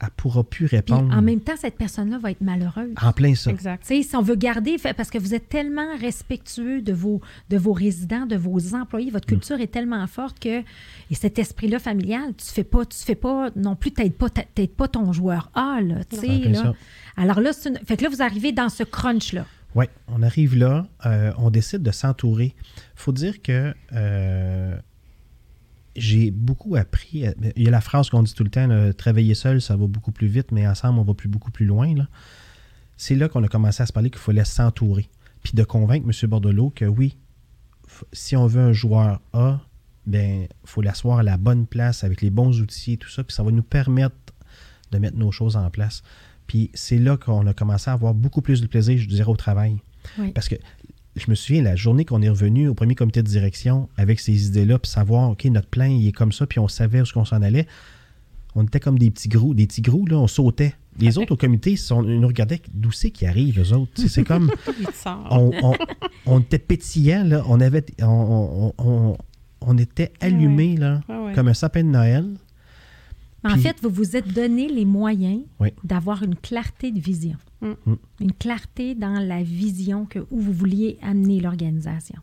elle 0.00 0.06
ne 0.06 0.10
pourra 0.16 0.42
plus 0.44 0.66
Puis 0.66 0.76
répondre. 0.76 1.14
en 1.14 1.22
même 1.22 1.40
temps, 1.40 1.52
cette 1.58 1.76
personne-là 1.76 2.18
va 2.18 2.30
être 2.30 2.40
malheureuse. 2.40 2.94
En 3.02 3.12
plein 3.12 3.34
ça. 3.34 3.50
Exact. 3.50 3.82
Tu 3.86 3.96
sais, 3.96 4.02
si 4.08 4.16
on 4.16 4.22
veut 4.22 4.34
garder, 4.34 4.76
parce 4.96 5.10
que 5.10 5.18
vous 5.18 5.34
êtes 5.34 5.48
tellement 5.48 5.96
respectueux 6.00 6.80
de 6.82 6.92
vos, 6.92 7.20
de 7.50 7.56
vos 7.58 7.72
résidents, 7.72 8.26
de 8.26 8.36
vos 8.36 8.74
employés, 8.74 9.10
Mm. 9.10 9.12
votre 9.12 9.26
culture 9.26 9.60
est 9.60 9.66
tellement 9.70 10.06
forte 10.06 10.38
que, 10.40 10.60
et 10.60 11.14
cet 11.14 11.38
esprit-là 11.38 11.78
familial, 11.78 12.34
tu 12.36 12.46
fais 12.46 12.64
pas, 12.64 12.84
tu 12.86 12.98
fais 12.98 13.14
pas 13.14 13.50
non 13.56 13.76
plus, 13.76 13.90
t'aides 13.92 14.14
pas, 14.14 14.30
t'aides 14.30 14.70
pas 14.74 14.88
ton 14.88 15.12
joueur 15.12 15.50
A, 15.54 15.80
là, 15.82 15.96
tu 16.04 16.26
là. 16.48 16.54
ça. 16.62 16.74
Alors 17.16 17.40
là, 17.40 17.52
c'est 17.52 17.68
une- 17.68 17.78
fait 17.84 17.96
que 17.96 18.04
là, 18.04 18.08
vous 18.08 18.22
arrivez 18.22 18.52
dans 18.52 18.68
ce 18.70 18.82
crunch-là. 18.84 19.44
Oui, 19.74 19.84
on 20.08 20.22
arrive 20.22 20.56
là, 20.56 20.86
euh, 21.06 21.32
on 21.38 21.50
décide 21.50 21.82
de 21.82 21.90
s'entourer. 21.92 22.54
faut 22.96 23.12
dire 23.12 23.40
que 23.42 23.72
euh, 23.92 24.76
j'ai 26.00 26.30
beaucoup 26.30 26.76
appris. 26.76 27.26
à- 27.26 27.34
Il 27.56 27.62
y 27.62 27.68
a 27.68 27.70
la 27.70 27.80
phrase 27.80 28.10
qu'on 28.10 28.22
dit 28.22 28.34
tout 28.34 28.44
le 28.44 28.50
temps, 28.50 28.66
là, 28.66 28.92
travailler 28.92 29.34
seul, 29.34 29.60
ça 29.60 29.76
va 29.76 29.86
beaucoup 29.86 30.12
plus 30.12 30.26
vite, 30.28 30.50
mais 30.52 30.66
ensemble, 30.66 30.98
on 30.98 31.02
va 31.04 31.14
plus 31.14 31.28
beaucoup 31.28 31.50
plus 31.50 31.66
loin. 31.66 31.94
là. 31.94 32.08
C'est 32.96 33.14
là 33.14 33.28
qu'on 33.28 33.42
a 33.44 33.48
commencé 33.48 33.82
à 33.82 33.86
se 33.86 33.92
parler 33.92 34.10
qu'il 34.10 34.20
fallait 34.20 34.44
s'entourer. 34.44 35.08
Puis 35.42 35.52
de 35.54 35.64
convaincre 35.64 36.06
M. 36.06 36.28
Bordelot 36.28 36.70
que 36.70 36.84
oui, 36.84 37.16
si 38.12 38.36
on 38.36 38.46
veut 38.46 38.60
un 38.60 38.72
joueur 38.72 39.20
A, 39.32 39.60
ben 40.06 40.46
faut 40.64 40.82
l'asseoir 40.82 41.18
à 41.18 41.22
la 41.22 41.36
bonne 41.36 41.66
place 41.66 42.04
avec 42.04 42.20
les 42.22 42.30
bons 42.30 42.60
outils 42.60 42.94
et 42.94 42.96
tout 42.96 43.08
ça, 43.08 43.22
puis 43.24 43.34
ça 43.34 43.42
va 43.42 43.50
nous 43.50 43.62
permettre 43.62 44.16
de 44.92 44.98
mettre 44.98 45.16
nos 45.16 45.30
choses 45.30 45.56
en 45.56 45.70
place. 45.70 46.02
Puis 46.46 46.70
c'est 46.74 46.98
là 46.98 47.16
qu'on 47.16 47.46
a 47.46 47.54
commencé 47.54 47.90
à 47.90 47.92
avoir 47.94 48.12
beaucoup 48.14 48.42
plus 48.42 48.60
de 48.60 48.66
plaisir, 48.66 48.98
je 48.98 49.06
dirais, 49.08 49.28
au 49.28 49.36
travail. 49.36 49.78
Oui. 50.18 50.32
Parce 50.32 50.48
que 50.48 50.56
je 51.16 51.28
me 51.28 51.34
souviens, 51.34 51.62
la 51.62 51.76
journée 51.76 52.04
qu'on 52.04 52.22
est 52.22 52.28
revenu 52.28 52.68
au 52.68 52.74
premier 52.74 52.94
comité 52.94 53.22
de 53.22 53.28
direction 53.28 53.88
avec 53.96 54.20
ces 54.20 54.46
idées-là, 54.48 54.78
puis 54.78 54.90
savoir, 54.90 55.30
OK, 55.30 55.44
notre 55.46 55.68
plan, 55.68 55.84
il 55.86 56.06
est 56.06 56.12
comme 56.12 56.32
ça, 56.32 56.46
puis 56.46 56.58
on 56.60 56.68
savait 56.68 57.00
où 57.00 57.04
qu'on 57.12 57.24
s'en 57.24 57.42
allait, 57.42 57.66
on 58.54 58.64
était 58.64 58.80
comme 58.80 58.98
des 58.98 59.10
petits 59.10 59.28
grous. 59.28 59.54
Des 59.54 59.66
petits 59.66 59.82
grous, 59.82 60.06
là, 60.06 60.16
on 60.18 60.26
sautait. 60.26 60.74
Les 60.98 61.18
autres 61.18 61.32
au 61.32 61.36
comité, 61.36 61.76
sont, 61.76 62.02
ils 62.04 62.18
nous 62.20 62.26
regardaient 62.28 62.60
d'où 62.74 62.90
c'est 62.92 63.10
qu'ils 63.10 63.28
arrivent, 63.28 63.60
eux 63.60 63.72
autres? 63.76 63.92
C'est 64.08 64.24
comme, 64.24 64.50
on, 65.30 65.50
on- 65.62 65.74
on 66.26 66.40
était 66.40 66.58
pétillants, 66.58 67.24
là. 67.24 67.42
On, 67.48 67.60
avait, 67.60 67.84
on, 68.02 68.72
on- 68.76 68.84
on- 68.84 69.16
on 69.62 69.78
était 69.78 70.12
allumés, 70.20 70.76
là, 70.76 71.00
Ouais, 71.08 71.16
ouais. 71.26 71.32
comme 71.34 71.48
un 71.48 71.54
sapin 71.54 71.84
de 71.84 71.88
Noël. 71.90 72.26
En 73.44 73.52
Puis- 73.52 73.62
fait, 73.62 73.76
vous 73.82 73.90
vous 73.90 74.16
êtes 74.16 74.32
donné 74.32 74.68
les 74.68 74.84
moyens 74.84 75.42
Oui. 75.60 75.70
d'avoir 75.84 76.22
une 76.22 76.34
clarté 76.34 76.90
de 76.92 77.00
vision. 77.00 77.36
Mm. 77.62 77.72
Mm. 77.86 77.94
Une 78.20 78.32
clarté 78.32 78.94
dans 78.94 79.18
la 79.20 79.42
vision 79.42 80.06
que, 80.06 80.20
où 80.30 80.40
vous 80.40 80.52
vouliez 80.52 80.98
amener 81.02 81.40
l'organisation. 81.40 82.16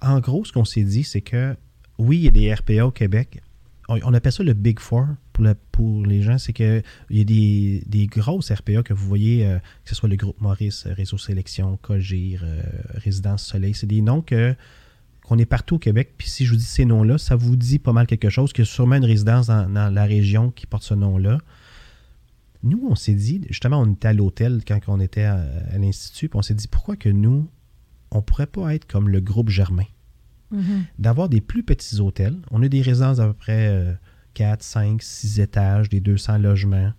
En 0.00 0.20
gros, 0.20 0.44
ce 0.44 0.52
qu'on 0.52 0.64
s'est 0.64 0.84
dit, 0.84 1.04
c'est 1.04 1.20
que 1.20 1.56
oui, 1.98 2.18
il 2.18 2.22
y 2.24 2.28
a 2.28 2.30
des 2.30 2.52
RPA 2.52 2.86
au 2.86 2.90
Québec. 2.90 3.42
On, 3.88 3.98
on 4.02 4.14
appelle 4.14 4.32
ça 4.32 4.42
le 4.42 4.54
Big 4.54 4.78
Four 4.80 5.06
pour, 5.32 5.44
la- 5.44 5.54
pour 5.54 6.06
les 6.06 6.22
gens. 6.22 6.38
C'est 6.38 6.52
que 6.52 6.82
il 7.10 7.18
y 7.18 7.20
a 7.20 7.24
des, 7.24 7.82
des 7.86 8.06
grosses 8.06 8.50
RPA 8.50 8.82
que 8.82 8.92
vous 8.94 9.06
voyez, 9.06 9.46
euh, 9.46 9.58
que 9.84 9.90
ce 9.90 9.94
soit 9.94 10.08
le 10.08 10.16
groupe 10.16 10.40
Maurice, 10.40 10.86
euh, 10.86 10.94
Réseau 10.94 11.18
Sélection, 11.18 11.78
Cogir, 11.80 12.42
euh, 12.44 12.62
Résidence 12.94 13.44
Soleil. 13.44 13.74
C'est 13.74 13.86
des 13.86 14.00
noms 14.02 14.22
que 14.22 14.54
qu'on 15.22 15.38
est 15.38 15.46
partout 15.46 15.76
au 15.76 15.78
Québec. 15.78 16.14
Puis 16.18 16.28
si 16.28 16.44
je 16.44 16.50
vous 16.50 16.56
dis 16.58 16.64
ces 16.64 16.84
noms-là, 16.84 17.16
ça 17.16 17.34
vous 17.34 17.56
dit 17.56 17.78
pas 17.78 17.92
mal 17.92 18.06
quelque 18.06 18.28
chose, 18.28 18.52
qu'il 18.52 18.64
y 18.64 18.68
a 18.68 18.70
sûrement 18.70 18.96
une 18.96 19.06
résidence 19.06 19.46
dans, 19.46 19.70
dans 19.72 19.88
la 19.92 20.04
région 20.04 20.50
qui 20.50 20.66
porte 20.66 20.82
ce 20.82 20.92
nom-là. 20.94 21.38
Nous, 22.64 22.84
on 22.88 22.96
s'est 22.96 23.14
dit, 23.14 23.42
justement, 23.48 23.80
on 23.80 23.92
était 23.92 24.08
à 24.08 24.12
l'hôtel 24.12 24.62
quand 24.66 24.80
on 24.88 24.98
était 24.98 25.22
à, 25.22 25.44
à 25.70 25.78
l'Institut, 25.78 26.28
puis 26.28 26.38
on 26.38 26.42
s'est 26.42 26.54
dit, 26.54 26.66
pourquoi 26.66 26.96
que 26.96 27.08
nous, 27.08 27.48
on 28.10 28.22
pourrait 28.22 28.46
pas 28.46 28.74
être 28.74 28.86
comme 28.86 29.08
le 29.08 29.20
groupe 29.20 29.50
Germain? 29.50 29.86
Mhm. 30.54 30.84
d'avoir 30.98 31.28
des 31.28 31.40
plus 31.40 31.62
petits 31.62 32.00
hôtels. 32.00 32.36
On 32.50 32.62
a 32.62 32.68
des 32.68 32.82
résidences 32.82 33.16
d'à 33.16 33.26
peu 33.26 33.32
près 33.32 33.68
euh, 33.68 33.92
4, 34.34 34.62
5, 34.62 35.02
6 35.02 35.40
étages, 35.40 35.88
des 35.88 36.00
200 36.00 36.38
logements. 36.38 36.92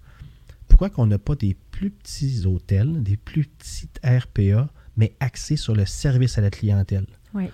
Pourquoi 0.68 0.90
qu'on 0.90 1.08
n'a 1.08 1.20
pas 1.20 1.36
des 1.36 1.56
plus 1.72 1.90
petits 1.90 2.46
hôtels, 2.46 3.02
des 3.04 3.18
plus 3.18 3.46
petites 3.46 4.00
RPA, 4.04 4.70
mais 4.98 5.16
axés 5.20 5.58
sur 5.58 5.76
le 5.76 5.86
service 5.86 6.38
à 6.38 6.42
la 6.42 6.50
clientèle? 6.50 7.06
Oui. 7.34 7.46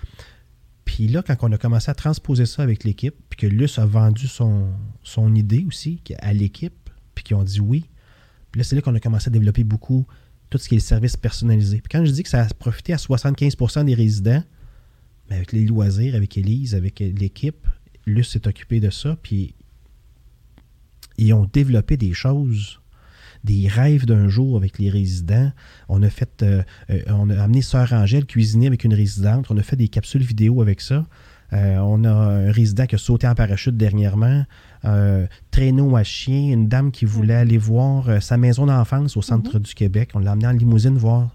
Puis 0.85 1.07
là, 1.07 1.21
quand 1.21 1.35
on 1.41 1.51
a 1.51 1.57
commencé 1.57 1.91
à 1.91 1.93
transposer 1.93 2.45
ça 2.45 2.63
avec 2.63 2.83
l'équipe, 2.83 3.15
puis 3.29 3.37
que 3.37 3.47
Luce 3.47 3.77
a 3.77 3.85
vendu 3.85 4.27
son, 4.27 4.69
son 5.03 5.35
idée 5.35 5.65
aussi 5.67 6.01
à 6.19 6.33
l'équipe, 6.33 6.89
puis 7.13 7.23
qu'ils 7.23 7.35
ont 7.35 7.43
dit 7.43 7.59
oui, 7.59 7.85
puis 8.51 8.59
là, 8.59 8.63
c'est 8.63 8.75
là 8.75 8.81
qu'on 8.81 8.95
a 8.95 8.99
commencé 8.99 9.29
à 9.29 9.31
développer 9.31 9.63
beaucoup 9.63 10.05
tout 10.49 10.57
ce 10.57 10.67
qui 10.67 10.75
est 10.75 10.79
le 10.79 10.83
service 10.83 11.15
personnalisé. 11.15 11.77
Puis 11.77 11.89
quand 11.89 12.03
je 12.05 12.11
dis 12.11 12.23
que 12.23 12.29
ça 12.29 12.41
a 12.41 12.47
profité 12.53 12.93
à 12.93 12.97
75% 12.97 13.85
des 13.85 13.93
résidents, 13.93 14.43
mais 15.29 15.37
avec 15.37 15.53
les 15.53 15.65
loisirs, 15.65 16.15
avec 16.15 16.37
Élise, 16.37 16.75
avec 16.75 16.99
l'équipe, 16.99 17.67
Luce 18.05 18.31
s'est 18.31 18.47
occupé 18.47 18.79
de 18.79 18.89
ça, 18.89 19.17
puis 19.21 19.55
ils 21.17 21.33
ont 21.33 21.49
développé 21.51 21.95
des 21.97 22.13
choses 22.13 22.81
des 23.43 23.67
rêves 23.67 24.05
d'un 24.05 24.27
jour 24.27 24.57
avec 24.57 24.77
les 24.77 24.89
résidents. 24.89 25.51
On 25.89 26.03
a 26.03 26.09
fait, 26.09 26.43
euh, 26.43 26.63
euh, 26.89 27.01
on 27.07 27.29
a 27.29 27.41
amené 27.41 27.61
Sœur 27.61 27.91
Angèle 27.93 28.25
cuisiner 28.25 28.67
avec 28.67 28.83
une 28.83 28.93
résidente. 28.93 29.47
On 29.49 29.57
a 29.57 29.63
fait 29.63 29.75
des 29.75 29.87
capsules 29.87 30.23
vidéo 30.23 30.61
avec 30.61 30.81
ça. 30.81 31.07
Euh, 31.53 31.77
on 31.77 32.03
a 32.03 32.11
un 32.11 32.51
résident 32.51 32.85
qui 32.85 32.95
a 32.95 32.97
sauté 32.97 33.27
en 33.27 33.35
parachute 33.35 33.75
dernièrement. 33.75 34.45
Euh, 34.85 35.27
traîneau 35.51 35.95
à 35.95 36.03
chien, 36.03 36.53
une 36.53 36.67
dame 36.67 36.91
qui 36.91 37.05
voulait 37.05 37.35
aller 37.35 37.57
voir 37.59 38.09
euh, 38.09 38.19
sa 38.19 38.37
maison 38.37 38.65
d'enfance 38.65 39.15
au 39.15 39.21
centre 39.21 39.59
du 39.59 39.73
Québec. 39.75 40.09
On 40.15 40.19
l'a 40.19 40.31
amené 40.31 40.47
en 40.47 40.51
limousine 40.51 40.97
voir 40.97 41.29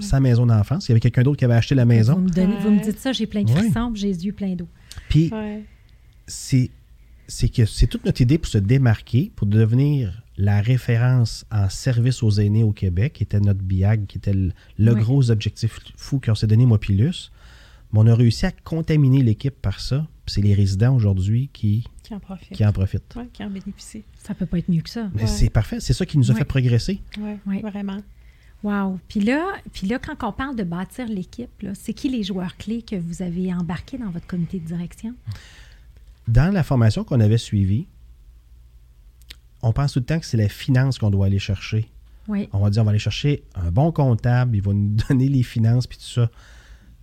sa 0.00 0.20
maison 0.20 0.46
d'enfance. 0.46 0.86
Il 0.86 0.90
y 0.90 0.92
avait 0.92 1.00
quelqu'un 1.00 1.22
d'autre 1.22 1.38
qui 1.38 1.44
avait 1.44 1.54
acheté 1.54 1.74
la 1.74 1.82
Vous 1.84 1.88
maison. 1.88 2.18
me, 2.18 2.28
donnez- 2.28 2.56
vous 2.62 2.70
me 2.70 2.76
Ouais. 2.78 2.82
dites 2.84 2.98
ça, 3.00 3.12
j'ai 3.12 3.26
plein 3.26 3.42
de 3.42 3.50
Ouais. 3.50 3.56
frissons, 3.62 3.90
puis 3.92 4.00
j'ai 4.02 4.08
les 4.08 4.26
yeux 4.26 4.32
pleins 4.32 4.54
d'eau. 4.54 4.68
Puis 5.08 5.30
Ouais. 5.32 5.64
c'est 6.26 6.70
c'est 7.26 7.48
que 7.48 7.64
c'est 7.64 7.86
toute 7.86 8.04
notre 8.04 8.20
idée 8.20 8.36
pour 8.36 8.50
se 8.50 8.58
démarquer, 8.58 9.32
pour 9.34 9.46
devenir 9.46 10.22
la 10.36 10.60
référence 10.60 11.46
en 11.50 11.70
service 11.70 12.22
aux 12.22 12.30
aînés 12.32 12.62
au 12.62 12.72
Québec, 12.72 13.14
qui 13.14 13.22
était 13.22 13.40
notre 13.40 13.62
BIAG, 13.62 14.04
qui 14.06 14.18
était 14.18 14.34
le, 14.34 14.52
le 14.78 14.92
Ouais. 14.92 15.00
gros 15.00 15.30
objectif 15.30 15.80
fou 15.96 16.20
qu'on 16.22 16.34
s'est 16.34 16.46
donné, 16.46 16.66
moi 16.66 16.78
puis 16.78 16.94
Luce. 16.94 17.32
Mais 17.92 18.00
on 18.00 18.06
a 18.08 18.14
réussi 18.14 18.44
à 18.44 18.52
contaminer 18.52 19.22
l'équipe 19.22 19.54
par 19.62 19.80
ça. 19.80 20.06
Puis 20.26 20.34
c'est 20.34 20.42
les 20.42 20.52
résidents 20.52 20.94
aujourd'hui 20.94 21.48
qui, 21.54 21.84
Qui 22.04 22.14
en 22.14 22.20
profite. 22.20 22.52
qui 22.52 22.64
en 22.64 22.72
profitent. 22.72 23.14
Ouais, 23.16 23.26
qui 23.32 23.42
en 23.42 23.50
bénéficie. 23.50 24.04
Ça 24.22 24.34
peut 24.34 24.46
pas 24.46 24.58
être 24.58 24.68
mieux 24.68 24.82
que 24.82 24.90
ça. 24.90 25.08
Mais 25.14 25.22
Ouais. 25.22 25.26
c'est 25.26 25.50
parfait. 25.50 25.80
C'est 25.80 25.94
ça 25.94 26.04
qui 26.06 26.18
nous 26.18 26.30
a 26.30 26.34
Ouais. 26.34 26.38
fait 26.40 26.44
progresser. 26.44 27.00
Ouais, 27.18 27.38
Ouais. 27.46 27.60
vraiment. 27.62 27.98
Wow. 28.62 28.98
Puis 29.08 29.20
là, 29.20 29.54
puis 29.72 29.86
là, 29.86 29.98
quand 29.98 30.26
on 30.26 30.32
parle 30.32 30.54
de 30.56 30.62
bâtir 30.64 31.06
l'équipe, 31.08 31.50
là, 31.62 31.72
c'est 31.74 31.92
qui 31.92 32.08
les 32.08 32.22
joueurs 32.22 32.56
clés 32.56 32.82
que 32.82 32.96
vous 32.96 33.20
avez 33.22 33.52
embarqués 33.52 33.98
dans 33.98 34.10
votre 34.10 34.26
comité 34.26 34.58
de 34.60 34.64
direction? 34.66 35.14
Dans 36.28 36.52
la 36.52 36.62
formation 36.62 37.04
qu'on 37.04 37.20
avait 37.20 37.36
suivie, 37.38 37.86
on 39.62 39.72
pense 39.72 39.92
tout 39.92 39.98
le 40.00 40.04
temps 40.04 40.18
que 40.20 40.26
c'est 40.26 40.36
la 40.36 40.48
finance 40.48 40.98
qu'on 40.98 41.10
doit 41.10 41.26
aller 41.26 41.38
chercher. 41.38 41.88
Oui. 42.28 42.48
On 42.52 42.58
va 42.58 42.70
dire, 42.70 42.82
on 42.82 42.84
va 42.84 42.90
aller 42.90 42.98
chercher 42.98 43.44
un 43.54 43.70
bon 43.70 43.92
comptable, 43.92 44.56
il 44.56 44.62
va 44.62 44.72
nous 44.72 44.96
donner 45.08 45.28
les 45.28 45.42
finances 45.42 45.86
puis 45.86 45.98
tout 45.98 46.04
ça. 46.04 46.30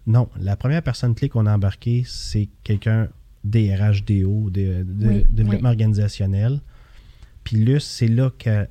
Non, 0.08 0.30
la 0.40 0.56
première 0.56 0.82
personne 0.82 1.14
clé 1.14 1.30
qu'on 1.30 1.46
a 1.46 1.54
embarquée, 1.56 2.04
c'est 2.08 2.50
quelqu'un 2.64 3.08
DRHDO, 3.44 4.50
de, 4.50 4.84
de- 4.84 5.08
Oui, 5.08 5.26
développement 5.30 5.70
oui. 5.70 5.74
organisationnel. 5.76 6.60
Puis 7.44 7.58
Luce, 7.58 7.86
c'est 7.86 8.08
là 8.08 8.32
que. 8.38 8.68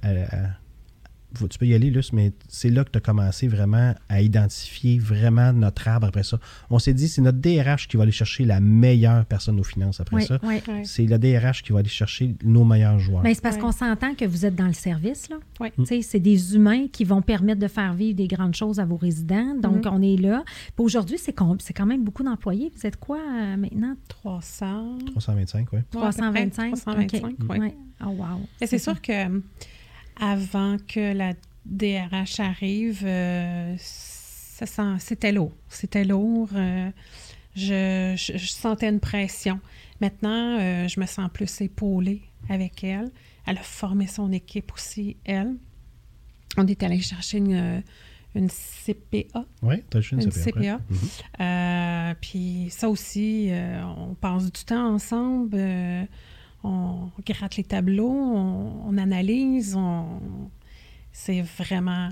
Tu 1.50 1.58
peux 1.58 1.66
y 1.66 1.74
aller, 1.74 1.90
Luce, 1.90 2.12
mais 2.12 2.32
c'est 2.48 2.70
là 2.70 2.84
que 2.84 2.90
tu 2.90 2.98
as 2.98 3.00
commencé 3.00 3.48
vraiment 3.48 3.94
à 4.08 4.22
identifier 4.22 4.98
vraiment 4.98 5.52
notre 5.52 5.88
arbre 5.88 6.06
après 6.06 6.22
ça. 6.22 6.38
On 6.70 6.78
s'est 6.78 6.94
dit, 6.94 7.08
c'est 7.08 7.22
notre 7.22 7.38
DRH 7.38 7.88
qui 7.88 7.96
va 7.96 8.04
aller 8.04 8.12
chercher 8.12 8.44
la 8.44 8.60
meilleure 8.60 9.24
personne 9.26 9.58
aux 9.58 9.64
finances 9.64 10.00
après 10.00 10.16
Oui, 10.16 10.24
ça. 10.24 10.38
oui. 10.42 10.60
Ouais. 10.68 10.82
C'est 10.84 11.06
le 11.06 11.18
DRH 11.18 11.62
qui 11.62 11.72
va 11.72 11.80
aller 11.80 11.88
chercher 11.88 12.34
nos 12.44 12.64
meilleurs 12.64 12.98
joueurs. 12.98 13.22
Mais 13.22 13.34
c'est 13.34 13.42
parce 13.42 13.56
qu'on 13.56 13.72
s'entend 13.72 14.14
que 14.14 14.24
vous 14.24 14.44
êtes 14.46 14.54
dans 14.54 14.66
le 14.66 14.72
service, 14.72 15.28
là. 15.28 15.36
Ouais. 15.58 15.72
Tu 15.76 15.84
sais, 15.86 16.02
C'est 16.02 16.20
des 16.20 16.54
humains 16.54 16.86
qui 16.88 17.04
vont 17.04 17.22
permettre 17.22 17.60
de 17.60 17.68
faire 17.68 17.94
vivre 17.94 18.16
des 18.16 18.28
grandes 18.28 18.54
choses 18.54 18.78
à 18.78 18.84
vos 18.84 18.96
résidents. 18.96 19.54
Donc, 19.54 19.86
on 19.90 20.02
est 20.02 20.16
là. 20.16 20.44
Puis 20.76 20.84
aujourd'hui, 20.84 21.18
c'est 21.18 21.34
c'est 21.58 21.72
quand 21.72 21.86
même 21.86 22.04
beaucoup 22.04 22.22
d'employés. 22.22 22.72
Vous 22.76 22.86
êtes 22.86 22.96
quoi 22.96 23.18
euh, 23.18 23.56
maintenant? 23.56 23.94
300. 24.08 24.98
325, 25.06 25.68
oui. 25.72 25.78
Ouais, 25.78 25.80
à 25.80 25.82
peu 25.82 25.98
près, 25.98 26.10
325? 26.50 26.74
325, 26.74 27.24
OK. 27.24 27.36
oui. 27.48 27.58
Ouais. 27.58 27.74
Oh, 28.04 28.08
wow. 28.10 28.40
Et 28.60 28.66
c'est 28.66 28.78
sûr 28.78 29.00
que 29.00 29.12
euh, 29.12 29.40
avant 30.20 30.76
que 30.86 31.12
la 31.14 31.32
DRH 31.66 32.40
arrive, 32.40 33.02
euh, 33.04 33.74
c'était 34.98 35.32
lourd. 35.32 35.52
C'était 35.68 36.04
lourd. 36.04 36.48
euh, 36.54 36.90
je, 37.56 38.14
je- 38.16 38.38
je 38.38 38.46
sentais 38.50 38.88
une 38.88 39.00
pression. 39.00 39.58
Maintenant, 40.00 40.58
euh, 40.60 40.88
je 40.88 41.00
me 41.00 41.06
sens 41.06 41.28
plus 41.32 41.60
épaulée 41.60 42.22
avec 42.48 42.84
elle. 42.84 43.10
Elle 43.46 43.58
a 43.58 43.62
formé 43.62 44.06
son 44.06 44.30
équipe 44.32 44.72
aussi, 44.72 45.16
elle. 45.24 45.54
On 46.56 46.66
est 46.66 46.82
allé 46.82 47.00
chercher 47.00 47.38
une, 47.38 47.82
une 48.34 48.48
CPA. 48.50 49.44
Oui, 49.62 49.76
tu 49.90 49.96
as 49.96 50.00
une, 50.12 50.22
Une 50.22 50.30
CPA. 50.30 50.60
CPA. 50.60 50.80
Mhm. 50.88 50.98
Euh, 51.40 52.14
puis 52.20 52.68
ça 52.70 52.88
aussi, 52.88 53.50
on 53.98 54.14
passe 54.14 54.44
du 54.50 54.64
temps 54.64 54.94
ensemble, 54.94 55.56
on 56.64 57.10
gratte 57.26 57.56
les 57.56 57.64
tableaux, 57.64 58.10
on, 58.10 58.82
on 58.88 58.98
analyse, 58.98 59.74
on... 59.76 60.20
c'est 61.12 61.42
vraiment, 61.42 62.08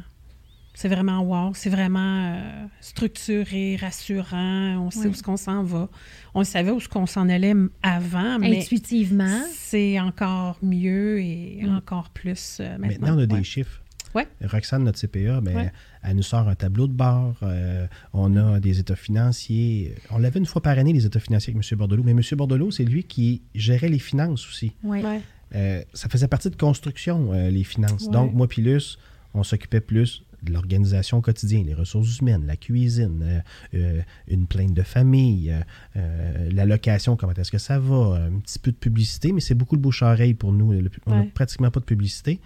C'est 0.74 0.88
vraiment 0.88 1.20
wow. 1.22 1.52
C'est 1.54 1.70
vraiment 1.70 2.34
euh, 2.36 2.66
structuré, 2.80 3.76
rassurant. 3.76 4.76
On 4.86 4.90
sait 4.90 5.08
où 5.08 5.14
ce 5.14 5.22
qu'on 5.24 5.36
s'en 5.36 5.64
va. 5.64 5.88
On 6.34 6.44
savait 6.44 6.70
où 6.70 6.78
ce 6.78 6.88
qu'on 6.88 7.06
s'en 7.06 7.28
allait 7.28 7.54
avant, 7.82 8.38
mais 8.38 8.58
Intuitivement. 8.60 9.40
c'est 9.52 9.98
encore 9.98 10.56
mieux 10.62 11.20
et 11.20 11.60
Mm. 11.64 11.76
encore 11.76 12.10
plus 12.10 12.58
euh, 12.60 12.78
maintenant. 12.78 13.08
Maintenant, 13.08 13.16
on 13.16 13.22
a 13.22 13.26
des 13.26 13.44
chiffres. 13.44 13.82
Ouais. 14.14 14.26
Roxane, 14.44 14.84
notre 14.84 14.98
CPA, 14.98 15.40
ben, 15.40 15.54
Ouais. 15.56 15.72
elle 16.02 16.16
nous 16.16 16.22
sort 16.22 16.48
un 16.48 16.54
tableau 16.54 16.86
de 16.86 16.92
bord. 16.92 17.36
euh, 17.42 17.86
on 18.12 18.36
a 18.36 18.58
des 18.60 18.78
états 18.80 18.96
financiers. 18.96 19.94
On 20.10 20.18
l'avait 20.18 20.38
une 20.38 20.46
fois 20.46 20.62
par 20.62 20.78
année, 20.78 20.92
les 20.92 21.04
états 21.06 21.20
financiers 21.20 21.52
avec 21.54 21.70
M. 21.72 21.78
Bordelot. 21.78 22.02
Mais 22.02 22.12
M. 22.12 22.20
Bordelot, 22.32 22.70
c'est 22.70 22.84
lui 22.84 23.04
qui 23.04 23.42
gérait 23.54 23.88
les 23.88 23.98
finances 23.98 24.46
aussi. 24.48 24.72
Oui. 24.82 25.02
Ouais. 25.02 25.20
Euh, 25.54 25.82
ça 25.94 26.08
faisait 26.08 26.28
partie 26.28 26.50
de 26.50 26.56
construction, 26.56 27.32
euh, 27.32 27.50
les 27.50 27.64
finances. 27.64 28.04
Ouais. 28.06 28.12
Donc, 28.12 28.34
moi 28.34 28.48
puis 28.48 28.62
Luce, 28.62 28.98
on 29.34 29.42
s'occupait 29.42 29.80
plus 29.80 30.22
de 30.42 30.52
l'organisation 30.52 31.20
quotidienne, 31.20 31.66
les 31.66 31.74
ressources 31.74 32.18
humaines, 32.20 32.44
la 32.46 32.56
cuisine, 32.56 33.20
euh, 33.24 33.40
euh, 33.74 34.00
une 34.28 34.46
plainte 34.46 34.72
de 34.72 34.82
famille, 34.82 35.52
euh, 35.96 36.50
la 36.52 36.64
location, 36.64 37.16
comment 37.16 37.32
est-ce 37.32 37.50
que 37.50 37.58
ça 37.58 37.78
va, 37.80 38.20
un 38.28 38.38
petit 38.38 38.58
peu 38.60 38.70
de 38.70 38.76
publicité, 38.76 39.32
mais 39.32 39.40
c'est 39.40 39.54
beaucoup 39.56 39.74
le 39.74 39.80
bouche-oreille 39.80 40.34
pour 40.34 40.52
nous. 40.52 40.70
Le- 40.72 40.90
On 41.06 41.10
n'a 41.10 41.20
Ouais. 41.22 41.30
pratiquement 41.34 41.70
pas 41.72 41.80
de 41.80 41.84
publicité. 41.86 42.38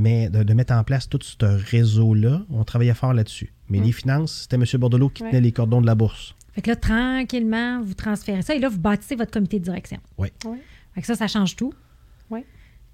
Mais 0.00 0.30
de, 0.30 0.44
de 0.44 0.54
mettre 0.54 0.72
en 0.74 0.84
place 0.84 1.08
tout 1.08 1.18
ce 1.20 1.44
réseau-là, 1.44 2.42
on 2.50 2.62
travaillait 2.62 2.94
fort 2.94 3.12
là-dessus. 3.12 3.52
Mais 3.68 3.80
Mm. 3.80 3.82
les 3.82 3.92
finances, 3.92 4.32
c'était 4.42 4.54
M. 4.56 4.64
Bordelot 4.80 5.08
qui 5.08 5.24
Ouais. 5.24 5.30
tenait 5.30 5.40
les 5.40 5.50
cordons 5.52 5.80
de 5.80 5.86
la 5.86 5.96
bourse. 5.96 6.36
Fait 6.52 6.62
que 6.62 6.70
là, 6.70 6.76
tranquillement, 6.76 7.82
vous 7.82 7.94
transférez 7.94 8.42
ça 8.42 8.54
et 8.54 8.60
là, 8.60 8.68
vous 8.68 8.78
bâtissez 8.78 9.16
votre 9.16 9.32
comité 9.32 9.58
de 9.58 9.64
direction. 9.64 9.98
Oui. 10.16 10.28
Ouais. 10.44 10.58
Fait 10.94 11.00
que 11.00 11.06
ça, 11.08 11.16
ça 11.16 11.26
change 11.26 11.56
tout. 11.56 11.72
Oui. 12.30 12.44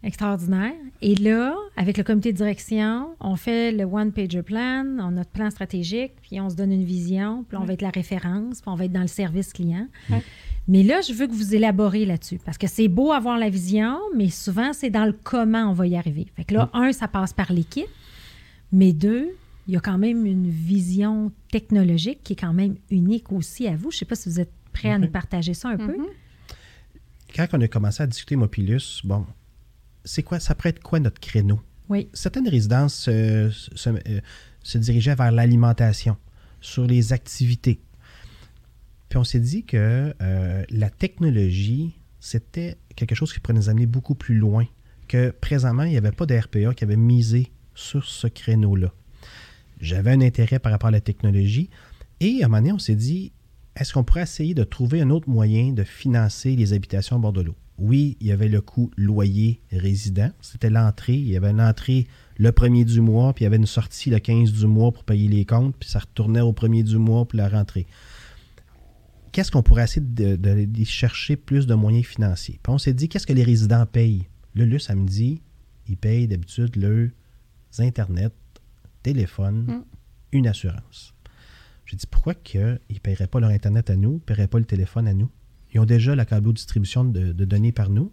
Extraordinaire. 0.03 0.73
Et 1.03 1.15
là, 1.15 1.55
avec 1.77 1.97
le 1.97 2.05
comité 2.05 2.33
de 2.33 2.37
direction, 2.37 3.15
on 3.21 3.37
fait 3.37 3.73
le 3.73 3.85
one-pager 3.85 4.43
plan, 4.43 4.85
on 4.99 5.09
a 5.09 5.11
notre 5.11 5.31
plan 5.31 5.51
stratégique, 5.51 6.13
puis 6.23 6.41
on 6.41 6.51
se 6.51 6.57
donne 6.57 6.73
une 6.73 6.85
vision, 6.85 7.45
puis 7.49 7.57
on 7.57 7.63
Ouais. 7.63 7.67
va 7.69 7.73
être 7.75 7.83
la 7.83 7.91
référence, 7.91 8.61
puis 8.61 8.71
on 8.71 8.75
va 8.75 8.85
être 8.87 8.93
dans 8.93 9.01
le 9.01 9.07
service 9.07 9.53
client. 9.53 9.89
Mais 10.67 10.83
là, 10.83 11.01
je 11.03 11.13
veux 11.13 11.27
que 11.27 11.33
vous 11.33 11.55
élaborez 11.55 12.07
là-dessus, 12.07 12.41
parce 12.45 12.57
que 12.57 12.67
c'est 12.67 12.89
beau 12.89 13.13
avoir 13.13 13.39
la 13.39 13.51
vision, 13.51 13.99
mais 14.17 14.31
souvent, 14.31 14.73
c'est 14.73 14.91
dans 14.91 15.05
le 15.05 15.13
comment 15.13 15.71
on 15.71 15.75
va 15.75 15.87
y 15.87 15.97
arriver. 15.97 16.27
Fait 16.37 16.45
que 16.45 16.55
là, 16.55 16.71
un, 16.73 16.93
ça 16.93 17.07
passe 17.07 17.35
par 17.35 17.53
l'équipe, 17.53 17.87
mais 18.73 18.93
deux, 18.93 19.29
il 19.67 19.75
y 19.75 19.77
a 19.77 19.81
quand 19.81 19.99
même 19.99 20.25
une 20.27 20.49
vision 20.49 21.33
technologique 21.51 22.21
qui 22.23 22.33
est 22.33 22.37
quand 22.37 22.53
même 22.53 22.77
unique 22.91 23.31
aussi 23.33 23.67
à 23.67 23.77
vous. 23.77 23.91
Je 23.91 23.97
ne 23.97 23.99
sais 24.01 24.05
pas 24.05 24.15
si 24.15 24.29
vous 24.29 24.41
êtes 24.41 24.53
prêts 24.73 24.91
à 24.91 24.99
nous 24.99 25.11
partager 25.11 25.55
ça 25.55 25.69
un 25.69 25.77
peu. 25.77 25.97
Mhm. 25.97 26.07
Quand 27.35 27.47
on 27.53 27.61
a 27.61 27.69
commencé 27.69 28.03
à 28.03 28.07
discuter, 28.07 28.37
Luce, 28.59 29.01
bon, 29.05 29.27
c'est 30.05 30.23
quoi, 30.23 30.41
ça 30.41 30.55
pourrait 30.55 30.71
être 30.71 30.83
quoi 30.83 31.01
notre 31.01 31.21
créneau? 31.21 31.61
Oui. 31.91 32.09
certaines 32.15 32.49
résidences 32.49 33.09
euh, 33.09 33.51
se, 33.51 33.91
euh, 33.91 34.21
se 34.63 34.79
dirigeaient 34.79 35.15
vers 35.15 35.31
l'alimentation, 35.31 36.17
sur 36.63 36.87
les 36.87 37.13
activités. 37.13 37.79
Puis 39.15 39.21
on 39.21 39.23
s'est 39.23 39.39
dit 39.39 39.63
que 39.63 40.13
euh, 40.21 40.65
la 40.71 40.91
technologie, 40.91 41.95
c'était 42.19 42.79
quelque 42.97 43.15
chose 43.15 43.33
qui 43.33 43.39
pourrait 43.39 43.55
nous 43.55 43.69
amener 43.69 43.87
beaucoup 43.87 44.17
plus 44.17 44.35
loin, 44.35 44.67
que 45.07 45.31
présentement, 45.31 45.85
il 45.85 45.91
n'y 45.91 45.97
avait 45.97 46.11
pas 46.11 46.27
de 46.27 46.37
RPA 46.37 46.75
qui 46.75 46.83
avait 46.83 46.97
misé 46.97 47.53
sur 47.77 48.05
ce 48.05 48.27
créneau-là. 48.27 48.93
J'avais 49.81 50.11
un 50.11 50.21
intérêt 50.21 50.59
par 50.59 50.73
rapport 50.73 50.89
à 50.89 50.91
la 50.91 51.01
technologie, 51.01 51.71
et 52.19 52.43
à 52.43 52.47
un 52.47 52.49
moment 52.49 52.57
donné, 52.57 52.73
on 52.73 52.81
s'est 52.81 52.97
dit, 52.97 53.31
est-ce 53.77 53.93
qu'on 53.93 54.03
pourrait 54.03 54.23
essayer 54.23 54.53
de 54.53 54.65
trouver 54.65 55.01
un 55.01 55.11
autre 55.11 55.29
moyen 55.29 55.73
de 55.73 55.85
financer 55.85 56.57
les 56.57 56.73
habitations 56.73 57.15
à 57.15 57.19
bord 57.21 57.33
de 57.33 57.43
l'eau? 57.43 57.55
Oui, 57.79 58.17
il 58.21 58.27
y 58.27 58.33
avait 58.33 58.49
le 58.49 58.63
coût 58.63 58.91
loyer 58.97 59.61
résident. 59.71 60.33
C'était 60.41 60.71
l'entrée. 60.71 61.15
Il 61.15 61.29
y 61.29 61.37
avait 61.37 61.51
une 61.51 61.61
entrée 61.61 62.09
le 62.37 62.51
premier 62.51 62.85
du 62.85 63.01
mois, 63.01 63.33
puis 63.33 63.45
il 63.45 63.47
y 63.47 63.47
avait 63.47 63.59
une 63.59 63.67
sortie 63.67 64.11
le 64.11 64.19
15 64.19 64.53
du 64.53 64.67
mois 64.67 64.91
pour 64.91 65.05
payer 65.05 65.29
les 65.29 65.45
comptes, 65.45 65.77
puis 65.79 65.89
ça 65.89 66.01
retournait 66.01 66.41
au 66.41 66.53
premier 66.53 66.83
du 66.83 66.99
mois 66.99 67.25
pour 67.27 67.37
la 67.37 67.49
rentrée. 67.49 67.87
Qu'est-ce 69.35 69.51
qu'on 69.51 69.65
pourrait 69.65 69.83
essayer 69.83 70.01
de, 70.01 70.37
de- 70.37 70.65
de 70.65 70.85
chercher 70.85 71.35
plus 71.35 71.67
de 71.67 71.75
moyens 71.75 72.07
financiers? 72.07 72.61
Puis 72.63 72.73
on 72.73 72.79
s'est 72.79 72.95
dit, 72.95 73.09
qu'est-ce 73.09 73.27
que 73.27 73.33
les 73.33 73.43
résidents 73.43 73.85
payent? 73.85 74.29
Là, 74.55 74.65
là, 74.65 74.79
ça 74.79 74.95
me 74.95 75.07
dit, 75.07 75.43
ils 75.89 75.97
payent 75.97 76.29
d'habitude 76.29 76.77
leurs 76.77 77.09
Internet, 77.81 78.33
téléphone, 79.03 79.65
Mm. 79.67 79.83
une 80.33 80.47
assurance. 80.47 81.15
J'ai 81.87 81.97
dit, 81.97 82.07
pourquoi 82.07 82.35
qu'ils 82.35 82.79
ne 82.89 82.99
paieraient 83.01 83.27
pas 83.27 83.41
leur 83.41 83.51
Internet 83.51 83.91
à 83.91 83.97
nous, 83.97 84.13
ne 84.15 84.19
paieraient 84.21 84.47
pas 84.47 84.61
le 84.61 84.65
téléphone 84.65 85.09
à 85.09 85.15
nous? 85.15 85.29
Ils 85.75 85.81
ont 85.81 85.85
déjà 85.85 86.15
la 86.15 86.25
câble 86.25 86.53
distribution 86.53 87.05
de, 87.05 87.33
de 87.33 87.45
données 87.45 87.73
par 87.73 87.91
nous. 87.91 88.13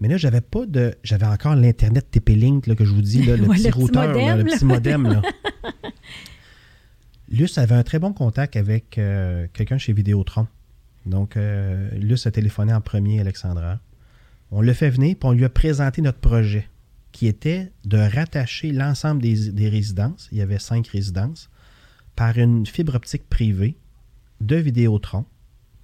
Mais 0.00 0.06
là, 0.08 0.16
j'avais 0.18 0.40
pas 0.42 0.64
de. 0.66 0.94
J'avais 1.02 1.26
encore 1.26 1.56
l'Internet 1.56 2.06
TP-Link 2.12 2.68
là, 2.68 2.76
que 2.76 2.84
je 2.84 2.92
vous 2.94 3.02
dis, 3.02 3.24
là, 3.24 3.36
le 3.36 3.42
Ouais, 3.48 3.56
petit 3.56 3.64
le 3.64 3.70
petit 3.72 3.78
routeur, 3.80 4.14
là, 4.14 4.36
le 4.36 4.44
petit 4.44 4.64
modem. 4.64 5.02
Là. 5.04 5.22
Luce 7.28 7.58
avait 7.58 7.74
un 7.74 7.82
très 7.82 7.98
bon 7.98 8.12
contact 8.12 8.56
avec 8.56 8.98
euh, 8.98 9.46
quelqu'un 9.52 9.78
chez 9.78 9.92
Vidéotron. 9.92 10.46
Donc, 11.06 11.36
euh, 11.36 11.90
Luce 11.90 12.26
a 12.26 12.30
téléphoné 12.30 12.72
en 12.72 12.80
premier 12.80 13.18
à 13.18 13.22
Alexandra. 13.22 13.80
On 14.50 14.60
l'a 14.60 14.74
fait 14.74 14.90
venir, 14.90 15.16
puis 15.18 15.28
on 15.28 15.32
lui 15.32 15.44
a 15.44 15.48
présenté 15.48 16.02
notre 16.02 16.18
projet, 16.18 16.68
qui 17.10 17.26
était 17.26 17.72
de 17.84 17.98
rattacher 17.98 18.70
l'ensemble 18.72 19.22
des, 19.22 19.68
résidences, 19.68 20.28
il 20.30 20.38
y 20.38 20.40
avait 20.40 20.58
cinq 20.58 20.86
résidences, 20.88 21.50
par 22.14 22.38
une 22.38 22.64
fibre 22.64 22.94
optique 22.94 23.28
privée 23.28 23.76
de 24.40 24.56
Vidéotron. 24.56 25.24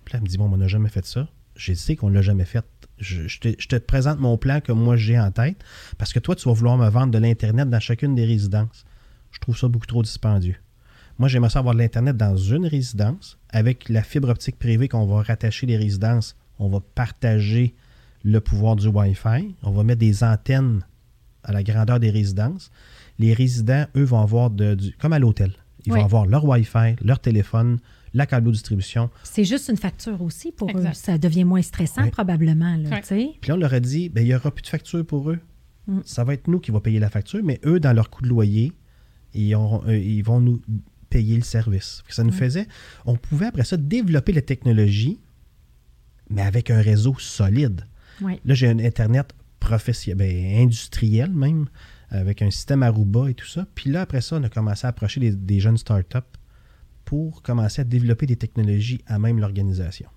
Puis 0.04 0.12
là, 0.12 0.18
elle 0.18 0.24
me 0.24 0.28
dit, 0.28 0.38
bon, 0.38 0.50
on 0.52 0.56
n'a 0.56 0.68
jamais 0.68 0.88
fait 0.88 1.04
ça. 1.04 1.28
Je 1.56 1.74
sais 1.74 1.96
qu'on 1.96 2.08
ne 2.08 2.14
l'a 2.14 2.22
jamais 2.22 2.44
fait. 2.44 2.64
Je, 2.98 3.26
je 3.26 3.40
te, 3.40 3.48
je 3.58 3.66
te 3.66 3.76
présente 3.76 4.20
mon 4.20 4.38
plan 4.38 4.60
que 4.60 4.72
moi 4.72 4.96
j'ai 4.96 5.18
en 5.18 5.32
tête, 5.32 5.62
parce 5.98 6.12
que 6.12 6.20
toi, 6.20 6.36
tu 6.36 6.48
vas 6.48 6.54
vouloir 6.54 6.78
me 6.78 6.88
vendre 6.88 7.12
de 7.12 7.18
l'Internet 7.18 7.68
dans 7.68 7.80
chacune 7.80 8.14
des 8.14 8.24
résidences. 8.24 8.84
Je 9.32 9.40
trouve 9.40 9.56
ça 9.56 9.66
beaucoup 9.66 9.86
trop 9.86 10.02
dispendieux. 10.02 10.56
Moi, 11.22 11.28
j'aimerais 11.28 11.50
ça 11.50 11.60
avoir 11.60 11.74
de 11.74 11.78
l'Internet 11.78 12.16
dans 12.16 12.36
une 12.36 12.66
résidence. 12.66 13.38
Avec 13.50 13.88
la 13.88 14.02
fibre 14.02 14.28
optique 14.28 14.58
privée 14.58 14.88
qu'on 14.88 15.06
va 15.06 15.22
rattacher 15.22 15.66
les 15.68 15.76
résidences, 15.76 16.34
on 16.58 16.68
va 16.68 16.80
partager 16.96 17.76
le 18.24 18.40
pouvoir 18.40 18.74
du 18.74 18.88
Wi-Fi. 18.88 19.54
On 19.62 19.70
va 19.70 19.84
mettre 19.84 20.00
des 20.00 20.24
antennes 20.24 20.84
à 21.44 21.52
la 21.52 21.62
grandeur 21.62 22.00
des 22.00 22.10
résidences. 22.10 22.72
Les 23.20 23.34
résidents, 23.34 23.86
eux, 23.96 24.02
vont 24.02 24.18
avoir 24.20 24.50
de, 24.50 24.74
du, 24.74 24.96
comme 25.00 25.12
à 25.12 25.20
l'hôtel. 25.20 25.52
Ils 25.86 25.92
Oui. 25.92 26.00
vont 26.00 26.04
avoir 26.06 26.26
leur 26.26 26.44
Wi-Fi, 26.44 26.96
leur 27.04 27.20
téléphone, 27.20 27.78
la 28.14 28.26
câble 28.26 28.50
distribution. 28.50 29.08
C'est 29.22 29.44
juste 29.44 29.68
une 29.68 29.76
facture 29.76 30.20
aussi 30.22 30.50
pour 30.50 30.76
eux. 30.76 30.84
Ça 30.92 31.18
devient 31.18 31.44
moins 31.44 31.62
stressant 31.62 32.02
Oui. 32.02 32.10
probablement. 32.10 32.74
Là, 32.78 32.88
Ouais. 32.88 33.00
tu 33.00 33.06
sais. 33.06 33.30
Puis 33.40 33.50
là, 33.50 33.54
on 33.54 33.58
leur 33.58 33.74
a 33.74 33.78
dit, 33.78 34.08
ben, 34.08 34.22
il 34.22 34.26
n'y 34.26 34.34
aura 34.34 34.50
plus 34.50 34.62
de 34.62 34.66
facture 34.66 35.06
pour 35.06 35.30
eux. 35.30 35.38
Mm. 35.86 36.00
Ça 36.04 36.24
va 36.24 36.34
être 36.34 36.48
nous 36.48 36.58
qui 36.58 36.72
va 36.72 36.80
payer 36.80 36.98
la 36.98 37.10
facture, 37.10 37.42
mais 37.44 37.60
eux, 37.64 37.78
dans 37.78 37.92
leur 37.92 38.10
coût 38.10 38.22
de 38.22 38.28
loyer, 38.28 38.72
ils, 39.34 39.54
auront- 39.54 39.84
euh, 39.86 39.96
ils 39.96 40.22
vont 40.22 40.40
nous 40.40 40.60
payer 41.12 41.36
le 41.36 41.42
service. 41.56 42.02
Ça 42.08 42.22
nous 42.24 42.30
Mm. 42.30 42.42
faisait, 42.44 42.66
on 43.04 43.16
pouvait 43.16 43.46
après 43.46 43.64
ça 43.64 43.76
développer 43.76 44.32
la 44.32 44.42
technologie, 44.42 45.18
mais 46.30 46.42
avec 46.42 46.70
un 46.70 46.80
réseau 46.80 47.14
solide. 47.18 47.86
Oui. 48.20 48.40
Là, 48.44 48.54
j'ai 48.54 48.68
un 48.68 48.78
Internet 48.78 49.32
professionnel, 49.60 50.18
ben, 50.18 50.62
industriel 50.64 51.30
même, 51.30 51.66
avec 52.10 52.42
un 52.42 52.50
système 52.50 52.82
Aruba 52.82 53.28
et 53.30 53.34
tout 53.34 53.46
ça. 53.46 53.66
Puis 53.74 53.90
là, 53.90 54.02
après 54.02 54.20
ça, 54.20 54.36
on 54.36 54.42
a 54.42 54.48
commencé 54.48 54.86
à 54.86 54.90
approcher 54.90 55.20
des, 55.20 55.30
des 55.32 55.60
jeunes 55.60 55.78
startups 55.78 56.18
pour 57.04 57.42
commencer 57.42 57.80
à 57.82 57.84
développer 57.84 58.26
des 58.26 58.36
technologies 58.36 59.00
à 59.06 59.18
même 59.18 59.38
l'organisation. 59.38 60.08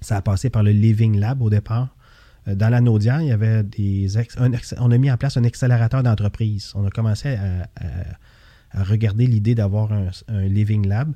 Ça 0.00 0.16
a 0.16 0.22
passé 0.22 0.50
par 0.50 0.62
le 0.62 0.70
Living 0.72 1.18
Lab 1.18 1.42
au 1.42 1.50
départ. 1.50 1.94
Euh, 2.48 2.54
Dans 2.56 2.68
la 2.68 2.80
Naudière, 2.80 3.20
il 3.20 3.28
y 3.28 3.32
avait 3.32 3.62
des 3.62 4.18
ex- 4.18 4.36
un 4.38 4.52
ex- 4.52 4.74
on 4.78 4.90
a 4.90 4.98
mis 4.98 5.10
en 5.10 5.16
place 5.16 5.36
un 5.36 5.44
accélérateur 5.44 6.02
d'entreprise. 6.02 6.72
On 6.74 6.84
a 6.84 6.90
commencé 6.90 7.28
à, 7.36 7.68
à- 7.76 8.16
à 8.72 8.82
regarder 8.84 9.26
l'idée 9.26 9.54
d'avoir 9.54 9.92
un, 9.92 10.08
un 10.28 10.42
Living 10.48 10.86
Lab. 10.86 11.12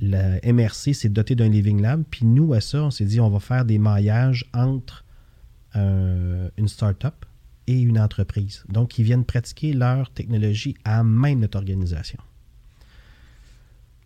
La 0.00 0.36
MRC 0.44 0.94
s'est 0.94 1.08
doté 1.08 1.34
d'un 1.34 1.48
Living 1.48 1.80
Lab. 1.82 2.04
Puis 2.10 2.24
nous, 2.24 2.52
à 2.54 2.60
ça, 2.60 2.82
on 2.84 2.90
s'est 2.90 3.04
dit 3.04 3.20
on 3.20 3.28
va 3.30 3.40
faire 3.40 3.64
des 3.64 3.78
maillages 3.78 4.46
entre 4.54 5.04
euh, 5.76 6.48
une 6.56 6.68
start-up 6.68 7.24
et 7.66 7.80
une 7.80 7.98
entreprise. 8.00 8.64
Donc, 8.68 8.98
ils 8.98 9.04
viennent 9.04 9.24
pratiquer 9.24 9.72
leur 9.72 10.10
technologie 10.10 10.74
à 10.84 11.02
même 11.04 11.40
notre 11.40 11.58
organisation. 11.58 12.18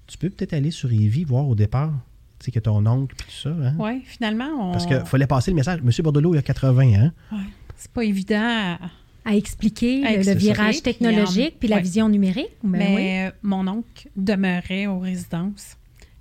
Tu 0.06 0.18
peux 0.18 0.28
peut-être 0.30 0.52
aller 0.52 0.70
sur 0.70 0.92
Eevee 0.92 1.24
voir 1.24 1.48
au 1.48 1.54
départ, 1.54 1.92
tu 2.38 2.46
sais, 2.46 2.50
que 2.50 2.58
ton 2.60 2.84
oncle 2.86 3.14
puis 3.16 3.26
tout 3.28 3.32
ça. 3.48 3.50
Hein? 3.50 3.74
Oui, 3.78 4.02
finalement, 4.04 4.50
on... 4.68 4.72
Parce 4.72 4.84
qu'il 4.86 5.00
fallait 5.00 5.26
passer 5.26 5.50
le 5.50 5.54
message. 5.56 5.80
Monsieur 5.82 6.02
Bordelot, 6.02 6.34
il 6.34 6.38
a 6.38 6.42
80 6.42 6.82
ans. 7.06 7.10
Ouais, 7.32 7.38
c'est 7.76 7.90
pas 7.90 8.04
évident 8.04 8.42
à- 8.42 8.78
À 9.24 9.34
expliquer 9.36 10.04
À 10.04 10.16
le- 10.16 10.34
virage 10.34 10.74
puis 10.74 10.82
technologique 10.82 11.54
en- 11.54 11.58
puis 11.58 11.68
la 11.68 11.76
ouais. 11.76 11.82
vision 11.82 12.08
numérique. 12.08 12.52
Ben 12.62 12.94
mais 12.94 13.32
mon 13.42 13.66
oncle 13.68 14.08
demeurait 14.16 14.86
aux 14.86 14.98
résidences. 14.98 15.76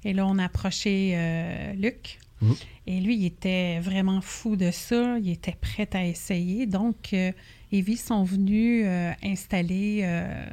Et 0.06 0.14
là, 0.14 0.26
on 0.28 0.38
a 0.38 0.46
approché 0.46 1.14
euh, 1.16 1.74
Luc. 1.74 2.20
Mhm. 2.42 2.56
Et 2.88 3.00
lui, 3.00 3.16
il 3.16 3.26
était 3.26 3.80
vraiment 3.80 4.20
fou 4.22 4.56
de 4.56 4.72
ça. 4.72 5.18
Il 5.20 5.30
était 5.30 5.56
prêt 5.60 5.88
à 5.94 6.06
essayer. 6.06 6.66
Donc, 6.66 7.14
euh, 7.14 7.32
Evie 7.72 7.98
sont 7.98 8.24
venus 8.24 8.84
euh, 8.86 9.12
installer 9.24 10.02
euh, 10.04 10.46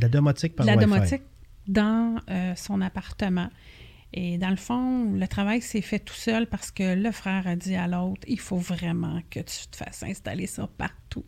la 0.00 0.08
domotique 0.08 0.56
par 0.56 0.64
la 0.66 0.76
domotique 0.76 1.22
dans 1.68 2.16
euh, 2.30 2.54
son 2.56 2.80
appartement. 2.80 3.48
Et 4.14 4.38
dans 4.38 4.50
le 4.50 4.56
fond, 4.56 5.12
le 5.12 5.26
travail 5.26 5.60
s'est 5.60 5.80
fait 5.80 5.98
tout 5.98 6.14
seul 6.14 6.46
parce 6.46 6.70
que 6.70 6.94
le 6.94 7.10
frère 7.10 7.46
a 7.46 7.56
dit 7.56 7.74
à 7.74 7.88
l'autre, 7.88 8.22
il 8.28 8.38
faut 8.40 8.56
vraiment 8.56 9.20
que 9.28 9.40
tu 9.40 9.66
te 9.70 9.76
fasses 9.76 10.02
installer 10.04 10.46
ça 10.46 10.68
partout. 10.78 11.24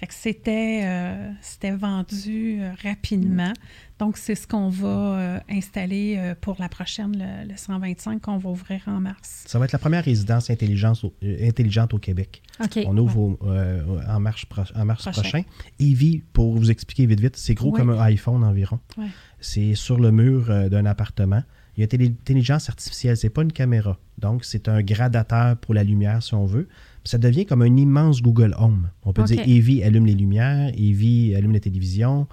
Fait 0.00 0.06
que 0.06 0.14
c'était, 0.14 0.80
euh, 0.84 1.30
c'était 1.42 1.72
vendu 1.72 2.58
euh, 2.62 2.72
rapidement. 2.82 3.52
Donc, 3.98 4.16
c'est 4.16 4.34
ce 4.34 4.46
qu'on 4.46 4.70
va 4.70 4.88
euh, 4.88 5.40
installer 5.50 6.14
euh, 6.16 6.34
pour 6.40 6.56
la 6.58 6.70
prochaine, 6.70 7.12
le, 7.18 7.46
le 7.50 7.54
125, 7.54 8.22
qu'on 8.22 8.38
va 8.38 8.48
ouvrir 8.48 8.80
en 8.86 8.98
mars. 8.98 9.44
Ça 9.46 9.58
va 9.58 9.66
être 9.66 9.72
la 9.72 9.78
première 9.78 10.02
résidence 10.02 10.48
intelligence 10.48 11.04
au- 11.04 11.12
euh, 11.22 11.46
intelligente 11.46 11.92
au 11.92 11.98
Québec. 11.98 12.40
OK. 12.64 12.78
On 12.86 12.96
ouvre 12.96 13.18
au- 13.20 13.38
euh, 13.44 13.82
en 14.08 14.20
mars, 14.20 14.46
pro- 14.46 14.62
en 14.74 14.84
mars 14.86 15.02
Prochain. 15.02 15.20
prochain. 15.20 15.42
Eevee, 15.78 16.22
pour 16.32 16.56
vous 16.56 16.70
expliquer 16.70 17.04
vite 17.04 17.20
vite, 17.20 17.36
c'est 17.36 17.52
gros 17.54 17.70
comme 17.70 17.90
un 17.90 18.00
iPhone 18.00 18.42
environ. 18.42 18.80
Ouais. 18.96 19.04
C'est 19.38 19.74
sur 19.74 20.00
le 20.00 20.10
mur 20.12 20.50
euh, 20.50 20.70
d'un 20.70 20.86
appartement. 20.86 21.42
Il 21.76 21.80
y 21.80 21.84
a 21.84 22.02
intelligence 22.06 22.68
artificielle, 22.70 23.16
c'est 23.18 23.30
pas 23.30 23.42
une 23.42 23.52
caméra. 23.52 23.98
Donc, 24.18 24.44
c'est 24.46 24.68
un 24.68 24.82
gradateur 24.82 25.56
pour 25.58 25.74
la 25.74 25.84
lumière, 25.84 26.22
si 26.22 26.34
on 26.34 26.44
veut. 26.46 26.68
Ça 27.04 27.18
devient 27.18 27.46
comme 27.46 27.62
un 27.62 27.76
immense 27.76 28.20
Google 28.22 28.54
Home. 28.58 28.90
On 29.04 29.12
peut 29.12 29.22
dire 29.24 29.44
Evie 29.48 29.82
allume 29.82 30.06
les 30.06 30.14
lumières, 30.14 30.70
Evie 30.76 31.34
allume 31.34 31.52
la 31.52 31.60
télévision. 31.60 32.26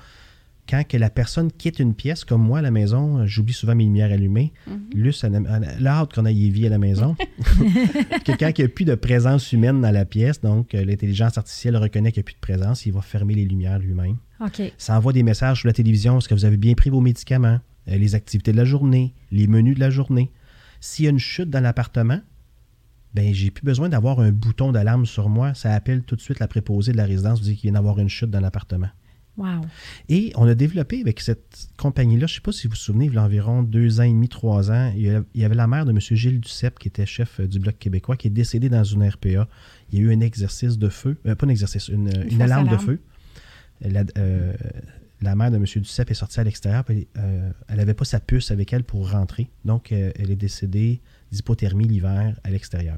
Quand 0.70 0.86
que 0.86 0.98
la 0.98 1.10
personne 1.10 1.50
quitte 1.50 1.80
une 1.80 1.94
pièce, 1.94 2.26
comme 2.26 2.42
moi 2.42 2.60
à 2.60 2.62
la 2.62 2.72
maison, 2.72 3.26
j'oublie 3.26 3.54
souvent 3.54 3.74
mes 3.74 3.86
lumières 3.86 4.12
allumées. 4.12 4.52
A- 5.48 5.62
elle 5.80 5.88
a 5.88 6.00
hâte 6.00 6.14
qu'on 6.14 6.26
aille 6.26 6.48
Evie 6.48 6.66
à 6.66 6.70
la 6.70 6.78
maison. 6.78 7.16
Quelqu'un 8.26 8.52
qui 8.52 8.62
n'a 8.64 8.68
plus 8.68 8.84
de 8.86 8.96
présence 8.96 9.52
humaine 9.54 9.80
dans 9.82 9.92
la 9.92 10.04
pièce, 10.06 10.42
donc 10.42 10.76
euh, 10.76 10.84
l'intelligence 10.84 11.38
artificielle 11.38 11.78
reconnaît 11.78 12.12
qu'il 12.12 12.20
n'y 12.20 12.26
a 12.26 12.26
plus 12.26 12.34
de 12.36 12.40
présence, 12.40 12.86
il 12.86 12.92
va 12.94 13.02
fermer 13.02 13.34
les 13.36 13.46
lumières 13.46 13.80
lui-même. 13.80 14.18
Ça 14.78 14.98
envoie 14.98 15.14
des 15.14 15.24
messages 15.24 15.60
sur 15.60 15.68
la 15.68 15.74
télévision. 15.74 16.18
Est-ce 16.18 16.28
que 16.28 16.34
vous 16.36 16.46
avez 16.46 16.58
bien 16.58 16.74
pris 16.74 16.90
vos 16.90 17.02
médicaments? 17.02 17.60
Euh, 17.88 17.98
les 17.98 18.16
activités 18.16 18.52
de 18.52 18.58
la 18.58 18.66
journée, 18.66 19.14
les 19.32 19.48
menus 19.48 19.76
de 19.76 19.80
la 19.80 19.90
journée. 19.90 20.32
S'il 20.82 21.06
y 21.06 21.08
a 21.08 21.12
une 21.12 21.20
chute 21.20 21.50
dans 21.50 21.62
l'appartement, 21.62 22.20
ben 23.14 23.34
j'ai 23.34 23.52
plus 23.52 23.64
besoin 23.64 23.90
d'avoir 23.90 24.20
un 24.20 24.32
bouton 24.32 24.72
d'alarme 24.72 25.06
sur 25.06 25.30
moi. 25.30 25.54
Ça 25.54 25.74
appelle 25.74 26.04
tout 26.04 26.16
de 26.16 26.22
suite 26.22 26.40
la 26.40 26.48
préposée 26.48 26.92
de 26.92 26.98
la 26.98 27.06
résidence, 27.06 27.40
vous 27.40 27.46
dit 27.46 27.56
qu'il 27.56 27.70
vient 27.70 27.80
d'avoir 27.80 28.00
une 28.00 28.10
chute 28.10 28.30
dans 28.30 28.40
l'appartement. 28.40 28.90
Wow. 29.38 29.62
Et 30.10 30.32
on 30.36 30.48
a 30.48 30.56
développé 30.56 31.00
avec 31.00 31.20
cette 31.20 31.70
compagnie-là, 31.78 32.26
je 32.26 32.34
ne 32.34 32.36
sais 32.36 32.42
pas 32.42 32.52
si 32.52 32.66
vous 32.66 32.72
vous 32.72 32.76
souvenez, 32.76 33.06
il 33.06 33.14
y 33.14 33.18
a 33.18 33.24
environ 33.24 33.62
deux 33.62 34.00
ans 34.00 34.04
et 34.04 34.10
demi, 34.10 34.30
trois 34.30 34.72
ans, 34.72 34.92
il 34.96 35.24
y 35.36 35.46
avait 35.46 35.56
la 35.56 35.68
mère 35.68 35.86
de 35.86 35.92
M. 35.92 36.00
Gilles 36.00 36.40
Duceppe, 36.40 36.80
qui 36.80 36.88
était 36.88 37.06
chef 37.06 37.40
euh, 37.40 37.48
du 37.48 37.60
Bloc 37.60 37.78
québécois, 37.78 38.18
qui 38.18 38.28
est 38.28 38.32
décédé 38.32 38.68
dans 38.68 38.84
une 38.84 39.08
RPA. 39.08 39.48
Il 39.92 40.00
y 40.00 40.02
a 40.02 40.06
eu 40.06 40.12
un 40.12 40.22
exercice 40.22 40.80
de 40.80 40.90
feu, 40.90 41.18
euh, 41.28 41.36
pas 41.36 41.46
un 41.46 41.50
exercice, 41.50 41.88
une, 41.88 42.10
alarme 42.42 42.68
de 42.68 42.78
feu. 42.78 43.00
La, 43.82 44.04
euh, 44.18 44.54
la 45.22 45.36
mère 45.36 45.52
de 45.52 45.58
M. 45.58 45.66
Duceppe 45.66 46.12
est 46.12 46.16
sortie 46.16 46.40
à 46.40 46.44
l'extérieur, 46.44 46.84
euh, 46.90 47.52
elle 47.68 47.78
n'avait 47.78 47.94
pas 47.94 48.06
sa 48.06 48.20
puce 48.20 48.50
avec 48.50 48.74
elle 48.74 48.84
pour 48.84 49.12
rentrer. 49.12 49.50
Donc, 49.66 49.92
elle 49.92 50.32
est 50.32 50.36
décédée 50.36 51.02
d'hypothermie 51.32 51.88
l'hiver 51.88 52.40
à 52.44 52.50
l'extérieur. 52.50 52.98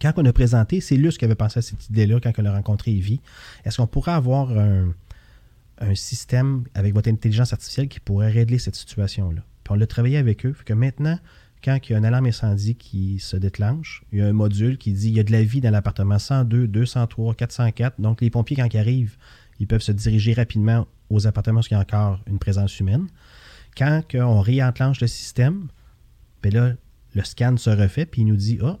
Quand 0.00 0.12
on 0.16 0.24
a 0.24 0.32
présenté, 0.32 0.80
c'est 0.80 0.96
Luce 0.96 1.18
qui 1.18 1.24
avait 1.24 1.34
pensé 1.34 1.58
à 1.58 1.62
cette 1.62 1.88
idée-là 1.88 2.20
quand 2.20 2.32
on 2.38 2.44
a 2.44 2.52
rencontré 2.52 2.92
Evie. 2.92 3.20
Est-ce 3.64 3.78
qu'on 3.78 3.88
pourrait 3.88 4.12
avoir 4.12 4.56
un, 4.56 4.94
un 5.78 5.94
système 5.94 6.64
avec 6.74 6.94
votre 6.94 7.08
intelligence 7.08 7.52
artificielle 7.52 7.88
qui 7.88 7.98
pourrait 7.98 8.30
régler 8.30 8.58
cette 8.58 8.76
situation-là? 8.76 9.42
Puis 9.64 9.72
on 9.72 9.74
l'a 9.74 9.86
travaillé 9.86 10.16
avec 10.16 10.46
eux. 10.46 10.52
Fait 10.52 10.64
que 10.64 10.72
maintenant, 10.72 11.18
quand 11.64 11.78
il 11.82 11.92
y 11.92 11.94
a 11.94 11.98
une 11.98 12.04
alarme 12.04 12.26
incendie 12.26 12.76
qui 12.76 13.18
se 13.18 13.36
déclenche, 13.36 14.04
il 14.12 14.18
y 14.20 14.22
a 14.22 14.26
un 14.26 14.32
module 14.32 14.78
qui 14.78 14.92
dit 14.92 15.08
il 15.08 15.16
y 15.16 15.20
a 15.20 15.24
de 15.24 15.32
la 15.32 15.42
vie 15.42 15.60
dans 15.60 15.70
l'appartement 15.70 16.18
102, 16.18 16.68
203, 16.68 17.34
404. 17.34 18.00
Donc, 18.00 18.20
les 18.20 18.30
pompiers, 18.30 18.56
quand 18.56 18.72
ils 18.72 18.78
arrivent, 18.78 19.16
ils 19.58 19.66
peuvent 19.66 19.82
se 19.82 19.92
diriger 19.92 20.32
rapidement 20.32 20.86
aux 21.10 21.26
appartements 21.26 21.60
où 21.60 21.64
il 21.68 21.72
y 21.72 21.76
a 21.76 21.80
encore 21.80 22.20
une 22.26 22.38
présence 22.38 22.78
humaine. 22.78 23.08
Quand 23.76 24.02
on 24.14 24.40
réenclenche 24.40 25.00
le 25.00 25.06
système, 25.06 25.68
ben 26.42 26.52
là, 26.52 26.72
le 27.18 27.24
scan 27.24 27.56
se 27.56 27.70
refait, 27.70 28.06
puis 28.06 28.22
il 28.22 28.26
nous 28.26 28.36
dit 28.36 28.58
Ah, 28.62 28.78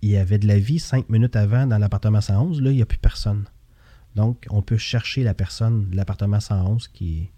il 0.00 0.10
y 0.10 0.16
avait 0.16 0.38
de 0.38 0.46
la 0.46 0.58
vie 0.58 0.78
cinq 0.78 1.08
minutes 1.08 1.36
avant 1.36 1.66
dans 1.66 1.76
l'appartement 1.76 2.20
111, 2.20 2.62
là, 2.62 2.70
il 2.70 2.76
n'y 2.76 2.82
a 2.82 2.86
plus 2.86 2.98
personne. 2.98 3.44
Donc, 4.14 4.46
on 4.50 4.62
peut 4.62 4.78
chercher 4.78 5.24
la 5.24 5.34
personne 5.34 5.90
de 5.90 5.96
l'appartement 5.96 6.40
111 6.40 6.88
qui 6.88 7.18
est 7.18 7.30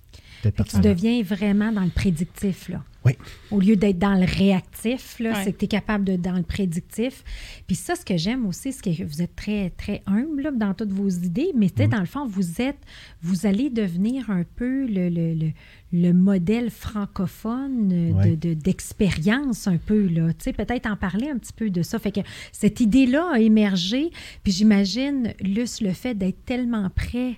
peut-être 0.43 0.69
tu 0.69 0.81
deviens 0.81 1.23
vraiment 1.23 1.73
dans 1.73 1.85
le 1.85 1.91
prédictif, 1.91 2.69
là. 2.69 2.83
Oui. 3.05 3.15
Au 3.51 3.59
lieu 3.59 3.75
d'être 3.75 3.99
dans 3.99 4.15
le 4.15 4.25
réactif, 4.25 5.19
là, 5.19 5.43
c'est 5.43 5.53
que 5.53 5.59
tu 5.59 5.65
es 5.65 5.69
capable 5.69 6.05
de 6.05 6.15
dans 6.15 6.37
le 6.37 6.45
prédictif. 6.45 7.25
Puis 7.67 7.75
ça, 7.75 7.97
ce 7.97 8.05
que 8.05 8.17
j'aime 8.17 8.47
aussi, 8.47 8.73
c'est 8.73 8.81
que 8.95 9.03
vous 9.03 9.21
êtes 9.23 9.35
très, 9.35 9.71
très 9.71 10.03
humble 10.07 10.43
là, 10.43 10.51
dans 10.53 10.73
toutes 10.73 10.93
vos 10.93 11.09
idées, 11.09 11.51
mais 11.57 11.69
tu 11.69 11.83
sais, 11.83 11.89
dans 11.89 11.99
le 11.99 12.07
fond, 12.07 12.27
vous 12.29 12.61
êtes, 12.61 12.79
vous 13.21 13.45
allez 13.45 13.71
devenir 13.71 14.31
un 14.31 14.45
peu 14.55 14.87
le, 14.87 15.09
le, 15.09 15.35
le, 15.35 15.51
le 15.93 16.13
modèle 16.13 16.71
francophone 16.71 17.91
euh, 17.93 18.25
de- 18.25 18.35
de- 18.37 18.55
d'expérience 18.55 19.67
un 19.67 19.79
peu, 19.79 20.07
là. 20.07 20.29
Tu 20.35 20.45
sais, 20.45 20.53
peut-être 20.53 20.87
en 20.87 20.97
parler 20.97 21.29
un 21.29 21.39
petit 21.39 21.53
peu 21.53 21.71
de 21.71 21.83
ça. 21.83 21.99
Fait 21.99 22.13
que 22.13 22.21
cette 22.53 22.81
idée-là 22.81 23.33
a 23.35 23.41
émergé, 23.41 24.11
puis 24.45 24.53
j'imagine, 24.53 25.35
Luce, 25.41 25.81
le 25.81 25.93
fait 25.93 26.15
d'être 26.15 26.45
tellement 26.45 26.89
près 26.95 27.35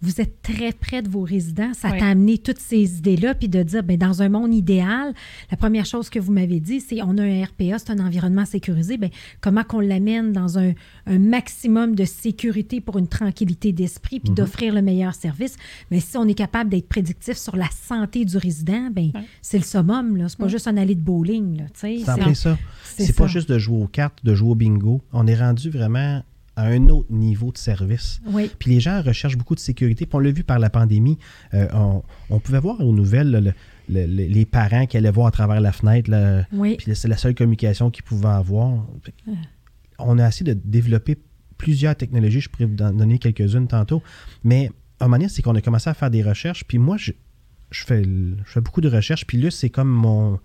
vous 0.00 0.20
êtes 0.20 0.42
très 0.42 0.72
près 0.72 1.02
de 1.02 1.08
vos 1.08 1.22
résidents. 1.22 1.72
Ça 1.74 1.90
Oui. 1.90 1.98
t'a 1.98 2.06
amené 2.06 2.38
toutes 2.38 2.60
ces 2.60 2.98
idées-là, 2.98 3.34
puis 3.34 3.48
de 3.48 3.62
dire, 3.62 3.82
ben, 3.82 3.96
dans 3.96 4.22
un 4.22 4.28
monde 4.28 4.54
idéal, 4.54 5.12
la 5.50 5.56
première 5.56 5.86
chose 5.86 6.08
que 6.08 6.18
vous 6.20 6.32
m'avez 6.32 6.60
dit, 6.60 6.80
c'est 6.80 7.02
on 7.02 7.18
a 7.18 7.22
un 7.24 7.44
RPA, 7.44 7.78
c'est 7.78 7.90
un 7.90 7.98
environnement 7.98 8.44
sécurisé. 8.44 8.96
Ben, 8.96 9.10
comment 9.40 9.64
qu'on 9.64 9.80
l'amène 9.80 10.32
dans 10.32 10.58
un, 10.58 10.72
un 11.06 11.18
maximum 11.18 11.94
de 11.96 12.04
sécurité 12.04 12.80
pour 12.80 12.98
une 12.98 13.08
tranquillité 13.08 13.72
d'esprit, 13.72 14.20
puis 14.20 14.32
d'offrir 14.32 14.72
le 14.72 14.82
meilleur 14.82 15.14
service? 15.14 15.56
Mais 15.90 16.00
si 16.00 16.16
on 16.16 16.28
est 16.28 16.34
capable 16.34 16.70
d'être 16.70 16.88
prédictif 16.88 17.36
sur 17.36 17.56
la 17.56 17.68
santé 17.70 18.24
du 18.24 18.36
résident, 18.36 18.90
ben, 18.92 19.10
Oui. 19.14 19.20
c'est 19.42 19.58
le 19.58 19.64
summum. 19.64 20.16
là. 20.16 20.28
C'est 20.28 20.38
pas 20.38 20.48
juste 20.48 20.68
un 20.68 20.76
allée 20.76 20.94
de 20.94 21.00
bowling. 21.00 21.58
Là, 21.58 21.64
tu 21.74 21.80
sais. 21.80 21.98
C'est 22.04 22.34
ça. 22.34 22.58
c'est 22.84 23.16
pas 23.16 23.26
juste 23.26 23.48
de 23.50 23.58
jouer 23.58 23.82
aux 23.82 23.86
cartes, 23.88 24.24
de 24.24 24.34
jouer 24.34 24.50
au 24.50 24.54
bingo. 24.54 25.00
On 25.12 25.26
est 25.26 25.34
rendu 25.34 25.70
vraiment 25.70 26.22
à 26.58 26.64
un 26.66 26.88
autre 26.88 27.10
niveau 27.12 27.52
de 27.52 27.58
service. 27.58 28.20
Oui. 28.26 28.50
Puis 28.58 28.70
les 28.72 28.80
gens 28.80 29.00
recherchent 29.02 29.36
beaucoup 29.36 29.54
de 29.54 29.60
sécurité. 29.60 30.06
Puis 30.06 30.16
on 30.16 30.18
l'a 30.18 30.30
vu 30.32 30.42
par 30.44 30.58
la 30.58 30.70
pandémie. 30.70 31.18
euh, 31.54 31.68
on, 31.72 32.02
on 32.30 32.40
pouvait 32.40 32.58
voir 32.60 32.80
aux 32.80 32.92
nouvelles 32.92 33.30
là, 33.30 33.40
le- 33.40 33.52
le- 33.88 34.06
le- 34.06 34.24
les 34.26 34.44
parents 34.44 34.86
qui 34.86 34.96
allaient 34.96 35.10
voir 35.10 35.28
à 35.28 35.30
travers 35.30 35.60
la 35.60 35.72
fenêtre. 35.72 36.10
là, 36.10 36.44
Oui. 36.52 36.76
Puis 36.78 36.94
c'est 36.96 37.08
la 37.08 37.16
seule 37.16 37.34
communication 37.34 37.90
qu'ils 37.90 38.04
pouvaient 38.04 38.28
avoir. 38.28 38.84
Que 39.04 39.10
On 39.98 40.18
a 40.18 40.26
essayé 40.28 40.52
de 40.54 40.60
développer 40.64 41.16
plusieurs 41.56 41.94
technologies. 41.96 42.40
Je 42.40 42.48
pourrais 42.48 42.66
vous 42.66 42.74
donner 42.76 43.18
quelques-unes 43.18 43.68
tantôt. 43.68 44.02
Mais 44.44 44.70
à 45.00 45.04
un 45.04 45.08
moment 45.08 45.18
donné, 45.18 45.28
c'est 45.28 45.42
qu'on 45.42 45.54
a 45.54 45.60
commencé 45.60 45.88
à 45.90 45.94
faire 45.94 46.10
des 46.10 46.22
recherches. 46.22 46.64
Puis 46.64 46.78
moi, 46.78 46.96
je, 46.96 47.12
je 47.70 47.84
fais, 47.84 48.02
je 48.04 48.50
fais 48.52 48.60
beaucoup 48.60 48.80
de 48.80 48.88
recherches. 48.88 49.26
Puis 49.26 49.38
là, 49.38 49.50
c'est 49.50 49.70
comme 49.70 49.88
mon. 49.90 50.38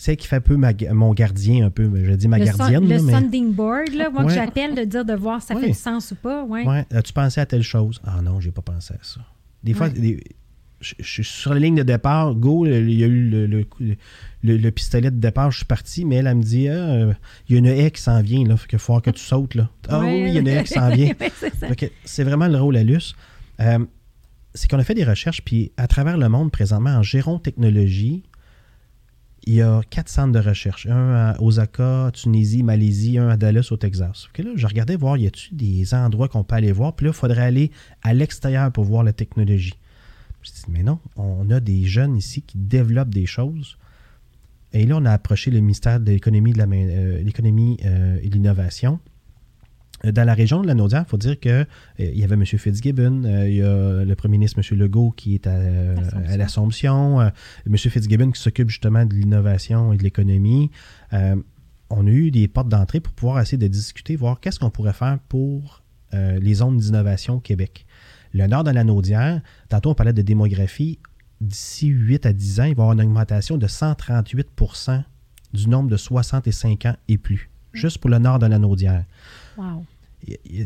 Celle 0.00 0.16
qui 0.16 0.28
fait 0.28 0.36
un 0.36 0.40
peu 0.40 0.56
ma- 0.56 0.72
mon 0.92 1.12
gardien, 1.12 1.66
un 1.66 1.70
peu. 1.70 1.90
Je 2.04 2.12
dis 2.12 2.28
ma 2.28 2.38
Le, 2.38 2.46
son- 2.46 2.56
gardienne. 2.56 2.84
le 2.84 2.88
là, 2.96 3.02
mais- 3.02 3.12
sounding 3.12 3.52
board, 3.52 3.92
là, 3.94 4.08
moi, 4.10 4.24
que 4.24 4.30
j'appelle 4.30 4.74
de 4.76 4.84
dire 4.84 5.04
de 5.04 5.12
voir 5.12 5.40
si 5.42 5.48
ça 5.48 5.54
Ouais. 5.56 5.60
fait 5.62 5.66
du 5.68 5.74
sens 5.74 6.12
ou 6.12 6.14
pas. 6.14 6.44
Ouais. 6.44 6.64
Ouais, 6.64 6.86
as-tu 6.94 7.12
pensé 7.12 7.40
à 7.40 7.46
telle 7.46 7.62
chose? 7.64 8.00
Ah 8.04 8.22
non, 8.22 8.38
j'ai 8.40 8.52
pas 8.52 8.62
pensé 8.62 8.94
à 8.94 8.98
ça. 9.02 9.20
Des 9.64 9.74
fois, 9.74 9.88
des- 9.88 10.22
je, 10.80 10.94
je 11.00 11.04
suis 11.04 11.24
sur 11.24 11.52
la 11.52 11.58
ligne 11.58 11.74
de 11.74 11.82
départ, 11.82 12.36
go, 12.36 12.64
il 12.64 12.92
y 12.92 13.02
a 13.02 13.08
eu 13.08 13.28
le, 13.28 13.46
le, 13.46 13.64
coup- 13.64 13.82
le- 13.82 14.56
le 14.56 14.70
pistolet 14.70 15.10
de 15.10 15.16
départ, 15.16 15.50
je 15.50 15.56
suis 15.56 15.66
parti, 15.66 16.04
mais 16.04 16.14
elle, 16.14 16.28
elle 16.28 16.36
me 16.36 16.42
dit, 16.44 16.68
Ah, 16.68 16.74
euh, 16.74 17.12
il 17.48 17.54
y 17.54 17.56
a 17.56 17.58
une 17.58 17.66
haie 17.66 17.90
qui 17.90 18.00
s'en 18.00 18.22
vient, 18.22 18.44
là, 18.46 18.56
fait 18.56 18.68
qu'il 18.68 18.78
faut 18.78 19.00
que 19.00 19.10
tu 19.10 19.20
sautes, 19.20 19.56
là. 19.56 19.68
Ah 19.88 19.98
oui, 19.98 20.26
il 20.28 20.34
y 20.34 20.36
a 20.36 20.40
une 20.40 20.46
haie 20.46 20.62
qui 20.62 20.74
s'en 20.74 20.90
vient. 20.90 21.12
C'est 22.04 22.22
vraiment 22.22 22.46
le 22.46 22.56
rôle 22.60 22.76
à 22.76 22.84
Luce. 22.84 23.16
Euh, 23.60 23.78
c'est 24.54 24.70
qu'on 24.70 24.78
a 24.78 24.84
fait 24.84 24.94
des 24.94 25.04
recherches, 25.04 25.42
puis 25.44 25.72
à 25.76 25.88
travers 25.88 26.16
le 26.16 26.28
monde, 26.28 26.52
présentement, 26.52 26.90
en 26.90 27.02
Géron 27.02 27.38
Technologie, 27.40 28.22
il 29.48 29.54
y 29.54 29.62
a 29.62 29.80
quatre 29.88 30.10
centres 30.10 30.32
de 30.32 30.46
recherche. 30.46 30.86
Un 30.86 31.14
à 31.14 31.40
Osaka, 31.40 32.10
Tunisie, 32.12 32.62
Malaisie, 32.62 33.16
un 33.16 33.30
à 33.30 33.38
Dallas, 33.38 33.68
au 33.70 33.78
Texas. 33.78 34.28
Je 34.36 34.66
regardais 34.66 34.94
voir, 34.94 35.16
y 35.16 35.26
a-t-il 35.26 35.56
des 35.56 35.94
endroits 35.94 36.28
qu'on 36.28 36.44
peut 36.44 36.56
aller 36.56 36.70
voir? 36.70 36.94
Puis 36.94 37.06
là, 37.06 37.12
il 37.12 37.16
faudrait 37.16 37.44
aller 37.44 37.70
à 38.02 38.12
l'extérieur 38.12 38.70
pour 38.70 38.84
voir 38.84 39.04
la 39.04 39.14
technologie. 39.14 39.72
Je 40.42 40.50
dis, 40.50 40.64
mais 40.68 40.82
non, 40.82 40.98
on 41.16 41.48
a 41.48 41.60
des 41.60 41.84
jeunes 41.84 42.18
ici 42.18 42.42
qui 42.42 42.58
développent 42.58 43.14
des 43.14 43.24
choses. 43.24 43.78
Et 44.74 44.84
là, 44.84 44.98
on 44.98 45.06
a 45.06 45.12
approché 45.12 45.50
le 45.50 45.60
ministère 45.60 45.98
de 45.98 46.12
l'économie, 46.12 46.52
de 46.52 46.60
euh, 46.60 47.22
euh, 47.86 48.18
et 48.22 48.28
de 48.28 48.34
l'innovation. 48.34 49.00
Euh, 50.04 50.12
Dans 50.12 50.24
la 50.24 50.34
région 50.34 50.62
de 50.62 50.66
la 50.66 50.74
Naudière, 50.74 51.04
il 51.06 51.10
faut 51.10 51.16
dire 51.16 51.38
que 51.40 51.48
euh, 51.48 51.64
y 51.98 52.24
avait 52.24 52.34
M. 52.34 52.44
Fitzgibbon, 52.44 53.24
euh, 53.24 53.48
il 53.48 53.56
y 53.56 53.62
a 53.62 54.04
le 54.04 54.14
premier 54.14 54.38
ministre 54.38 54.58
M. 54.58 54.78
Legault 54.78 55.10
qui 55.10 55.34
est 55.34 55.46
à, 55.46 55.50
euh, 55.54 55.94
L'Assomption. 55.96 56.32
à 56.32 56.36
l'Assomption, 56.36 57.20
M. 57.66 57.76
Fitzgibbon 57.76 58.30
qui 58.30 58.40
s'occupe 58.40 58.68
justement 58.68 59.04
de 59.04 59.14
l'innovation 59.14 59.92
et 59.92 59.96
de 59.96 60.02
l'économie. 60.02 60.70
On 61.90 62.06
a 62.06 62.10
eu 62.10 62.30
des 62.30 62.48
portes 62.48 62.68
d'entrée 62.68 63.00
pour 63.00 63.12
pouvoir 63.14 63.40
essayer 63.40 63.56
de 63.56 63.66
discuter, 63.66 64.14
voir 64.14 64.40
qu'est-ce 64.40 64.58
qu'on 64.58 64.70
pourrait 64.70 64.92
faire 64.92 65.18
pour 65.28 65.82
les 66.12 66.54
zones 66.54 66.76
d'innovation 66.78 67.34
au 67.36 67.40
Québec. 67.40 67.86
Le 68.34 68.46
nord 68.46 68.62
de 68.64 68.70
la 68.70 68.84
Naudière, 68.84 69.40
tantôt 69.70 69.90
on 69.90 69.94
parlait 69.94 70.12
de 70.12 70.20
démographie, 70.22 70.98
d'ici 71.40 71.86
8 71.86 72.26
à 72.26 72.32
10 72.32 72.60
ans, 72.60 72.64
il 72.64 72.74
va 72.74 72.82
y 72.82 72.84
avoir 72.84 72.92
une 72.92 73.00
augmentation 73.00 73.56
de 73.56 73.66
138% 73.66 75.02
du 75.54 75.68
nombre 75.68 75.88
de 75.88 75.96
65 75.96 76.86
ans 76.86 76.96
et 77.08 77.16
plus, 77.16 77.48
juste 77.72 77.98
pour 77.98 78.10
le 78.10 78.18
nord 78.18 78.38
de 78.38 78.46
la 78.46 78.58
Naudière 78.58 79.04
Wow. 79.58 79.84
il 80.26 80.30
y, 80.32 80.34
a- 80.34 80.38
il 80.54 80.58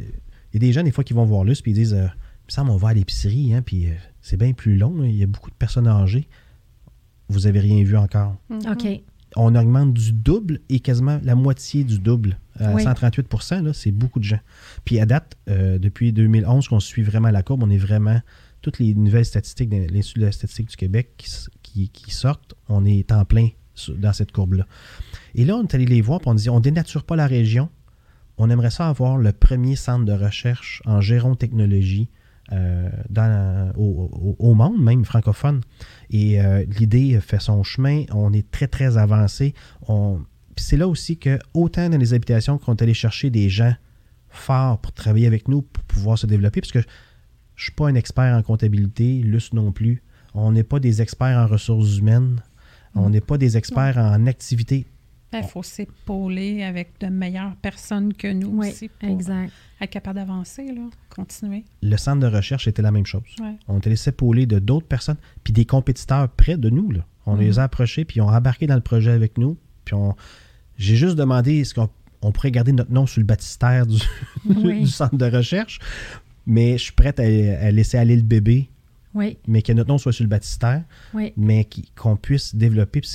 y 0.55 0.57
a 0.57 0.59
des 0.59 0.73
gens, 0.73 0.83
des 0.83 0.91
fois, 0.93 1.03
qui 1.05 1.13
vont 1.15 1.25
voir 1.25 1.45
Luce 1.45 1.63
puis 1.63 1.71
ils 1.73 1.75
disent 1.75 1.95
euh, 1.95 2.07
semble 2.49 2.71
on 2.71 2.77
va 2.77 2.89
à 2.91 2.95
l'épicerie, 2.95 3.55
hein, 3.55 3.63
puis 3.63 3.87
euh, 3.89 3.95
c'est 4.21 4.37
bien 4.37 4.53
plus 4.53 4.77
long, 4.77 4.95
hein, 5.01 5.07
il 5.07 5.17
y 5.17 5.23
a 5.23 5.27
beaucoup 5.27 5.51
de 5.51 5.55
personnes 5.57 5.89
âgées. 5.89 6.29
Vous 7.29 7.47
avez 7.47 7.61
rien 7.61 7.83
vu 7.83 7.97
encore. 7.97 8.37
Mhm. 8.51 8.61
OK. 8.71 8.87
on 9.37 9.55
augmente 9.55 9.95
du 9.95 10.13
double 10.13 10.61
et 10.69 10.81
quasiment 10.81 11.19
la 11.25 11.35
moitié 11.35 11.85
du 11.85 11.99
double. 11.99 12.39
À 12.61 12.75
Oui. 12.75 12.83
138% 12.85 13.63
là, 13.65 13.73
c'est 13.73 13.91
beaucoup 13.91 14.19
de 14.19 14.25
gens. 14.25 14.41
Puis 14.85 15.01
à 15.01 15.07
date, 15.07 15.39
euh, 15.49 15.79
depuis 15.79 16.13
2011 16.13 16.69
qu'on 16.69 16.81
suit 16.81 17.03
vraiment 17.03 17.31
la 17.31 17.43
courbe, 17.43 17.63
on 17.63 17.71
est 17.71 17.79
vraiment... 17.79 18.21
Toutes 18.61 18.79
les 18.79 18.93
nouvelles 18.95 19.25
statistiques 19.25 19.71
de 19.71 19.91
l'Institut 19.91 20.21
de 20.21 20.27
la 20.27 20.33
statistique 20.33 20.69
du 20.69 20.77
Québec 20.77 21.15
qui, 21.17 21.27
s- 21.29 21.49
qui- 21.63 21.89
qui 21.89 22.11
sortent, 22.13 22.55
on 22.69 22.85
est 22.85 23.11
en 23.11 23.25
plein 23.25 23.49
dans 23.97 24.13
cette 24.13 24.31
courbe-là. 24.33 24.67
Et 25.35 25.45
là, 25.47 25.57
on 25.57 25.63
est 25.65 25.75
allé 25.75 25.87
les 25.87 26.01
voir, 26.03 26.21
puis 26.21 26.29
on 26.29 26.35
dit, 26.35 26.49
on 26.51 26.61
dénature 26.61 27.03
pas 27.05 27.17
la 27.17 27.27
région. 27.27 27.71
On 28.39 28.51
aimerait 28.51 28.71
ça 28.71 28.89
avoir 28.89 29.17
le 29.17 29.33
premier 29.33 29.77
centre 29.77 30.05
de 30.05 30.13
recherche 30.13 30.83
en 30.85 31.01
gérontechnologie 31.01 32.09
euh, 32.51 32.91
dans, 33.09 33.73
au, 33.77 34.55
monde, 34.55 34.83
même 34.83 35.05
francophone. 35.05 35.61
Et 36.11 36.41
euh, 36.41 36.65
l'idée 36.79 37.19
fait 37.21 37.41
son 37.41 37.63
chemin. 37.63 38.05
On 38.13 38.33
est 38.33 38.51
très, 38.51 38.67
très 38.67 38.97
avancé. 38.97 39.55
C'est 40.57 40.77
là 40.77 40.89
aussi 40.89 41.19
que, 41.19 41.39
autant 41.55 41.89
dans 41.89 41.99
les 41.99 42.15
habitations 42.15 42.59
qu'on 42.59 42.75
est 42.75 42.83
allé 42.83 42.95
chercher 42.95 43.31
des 43.31 43.49
gens 43.49 43.75
forts 44.29 44.79
pour 44.79 44.93
travailler 44.93 45.27
avec 45.27 45.49
nous, 45.49 45.63
pour 45.63 45.85
pouvoir 45.85 46.19
se 46.19 46.27
développer, 46.27 46.61
parce 46.61 46.73
que 46.73 46.81
je 46.81 46.87
ne 46.87 47.63
suis 47.65 47.73
pas 47.73 47.89
un 47.89 47.95
expert 47.95 48.37
en 48.37 48.43
comptabilité, 48.43 49.21
Luce 49.21 49.53
non 49.53 49.73
plus. 49.73 50.03
On 50.35 50.53
n'est 50.53 50.65
pas 50.65 50.81
des 50.81 51.01
experts 51.01 51.39
en 51.39 51.47
ressources 51.47 51.99
humaines. 51.99 52.43
On 52.95 53.11
n'est 53.11 53.21
pas 53.21 53.39
des 53.39 53.57
experts 53.57 53.99
en 53.99 54.27
activité. 54.27 54.87
Il 55.41 55.45
faut 55.45 55.63
s'épauler 55.63 56.63
avec 56.63 56.93
de 57.01 57.07
meilleures 57.07 57.57
personnes 57.57 58.13
que 58.15 58.33
nous 58.33 58.49
Oui, 58.59 58.69
aussi 58.69 58.89
pour 58.89 59.09
exact. 59.09 59.51
être 59.81 59.91
capable 59.91 60.17
d'avancer, 60.17 60.67
là, 60.67 60.83
continuer. 61.15 61.65
Le 61.83 61.97
centre 61.97 62.21
de 62.21 62.27
recherche 62.35 62.69
était 62.69 62.83
la 62.83 62.91
même 62.91 63.07
chose. 63.07 63.23
Ouais. 63.41 63.55
On 63.69 63.79
était 63.79 63.91
laissé 63.91 64.11
épauler 64.11 64.47
de 64.47 64.59
d'autres 64.59 64.87
personnes, 64.87 65.17
puis 65.45 65.53
des 65.53 65.65
compétiteurs 65.65 66.29
près 66.29 66.57
de 66.57 66.71
nous. 66.71 66.91
Là. 66.91 67.07
On 67.27 67.35
Mhm. 67.37 67.41
les 67.41 67.59
a 67.59 67.65
approchés, 67.65 68.05
puis 68.05 68.19
ils 68.19 68.21
ont 68.23 68.29
embarqué 68.29 68.67
dans 68.67 68.75
le 68.75 68.81
projet 68.81 69.11
avec 69.13 69.39
nous. 69.39 69.57
Puis 69.85 69.95
on... 69.95 70.15
j'ai 70.77 70.97
juste 70.97 71.17
demandé 71.17 71.59
est-ce 71.61 71.75
qu'on 71.75 71.89
on 72.25 72.31
pourrait 72.31 72.51
garder 72.53 72.73
notre 72.73 72.93
nom 72.93 73.07
sur 73.07 73.21
le 73.21 73.27
baptistère 73.27 73.87
du, 73.87 73.99
Oui. 74.49 74.81
du 74.83 74.87
centre 74.87 75.17
de 75.17 75.27
recherche, 75.27 75.81
mais 76.47 76.79
je 76.79 76.85
suis 76.85 76.93
prête 76.93 77.19
à, 77.19 77.23
à 77.25 77.71
laisser 77.73 77.97
aller 77.99 78.15
le 78.17 78.23
bébé, 78.23 78.69
Oui, 79.15 79.39
mais 79.49 79.61
que 79.63 79.73
notre 79.73 79.89
nom 79.89 79.99
soit 79.99 80.13
sur 80.13 80.23
le 80.25 80.29
baptistère, 80.29 80.83
oui. 81.15 81.33
mais 81.37 81.67
qu'on 81.97 82.17
puisse 82.17 82.55
développer. 82.55 83.01
Puis 83.01 83.11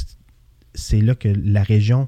c'est- 0.78 1.01
là 1.01 1.15
que 1.15 1.28
la 1.28 1.63
région 1.63 2.07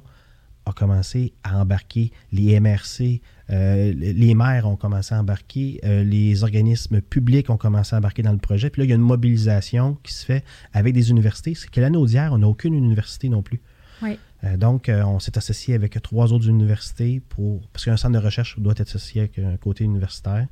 a 0.66 0.72
commencé 0.72 1.34
à 1.44 1.60
embarquer 1.60 2.12
les 2.32 2.54
MRC, 2.60 3.22
euh, 3.50 3.92
les 3.96 4.36
maires 4.36 4.68
ont 4.68 4.76
commencé 4.76 5.16
à 5.16 5.20
embarquer, 5.20 5.80
euh, 5.84 6.04
les 6.04 6.44
organismes 6.44 7.02
publics 7.02 7.50
ont 7.50 7.58
commencé 7.58 7.96
à 7.96 7.98
embarquer 7.98 8.22
dans 8.22 8.32
le 8.32 8.38
projet. 8.38 8.70
Puis 8.70 8.82
là, 8.82 8.86
il 8.86 8.90
y 8.90 8.94
a 8.94 8.96
une 8.96 9.02
mobilisation 9.02 9.98
qui 10.04 10.14
se 10.14 10.24
fait 10.26 10.44
avec 10.74 10.94
des 10.94 11.10
universités. 11.10 11.56
C'est 11.56 11.70
que 11.72 11.82
l'année 11.82 11.98
d'hier, 12.06 12.32
on 12.34 12.38
n'a 12.38 12.48
aucune 12.48 12.76
université 12.76 13.30
non 13.30 13.42
plus. 13.42 13.62
Oui. 14.04 14.20
Euh, 14.44 14.58
donc, 14.58 14.90
on 14.90 15.20
s'est 15.20 15.38
associé 15.38 15.74
avec 15.74 16.00
trois 16.02 16.32
autres 16.34 16.48
universités 16.48 17.22
pour 17.30 17.68
parce 17.74 17.86
qu'un 17.86 17.98
centre 17.98 18.18
de 18.20 18.24
recherche 18.24 18.60
doit 18.60 18.74
être 18.74 18.82
associé 18.82 19.22
avec 19.22 19.40
un 19.40 19.58
côté 19.58 19.84
universitaire. 19.86 20.48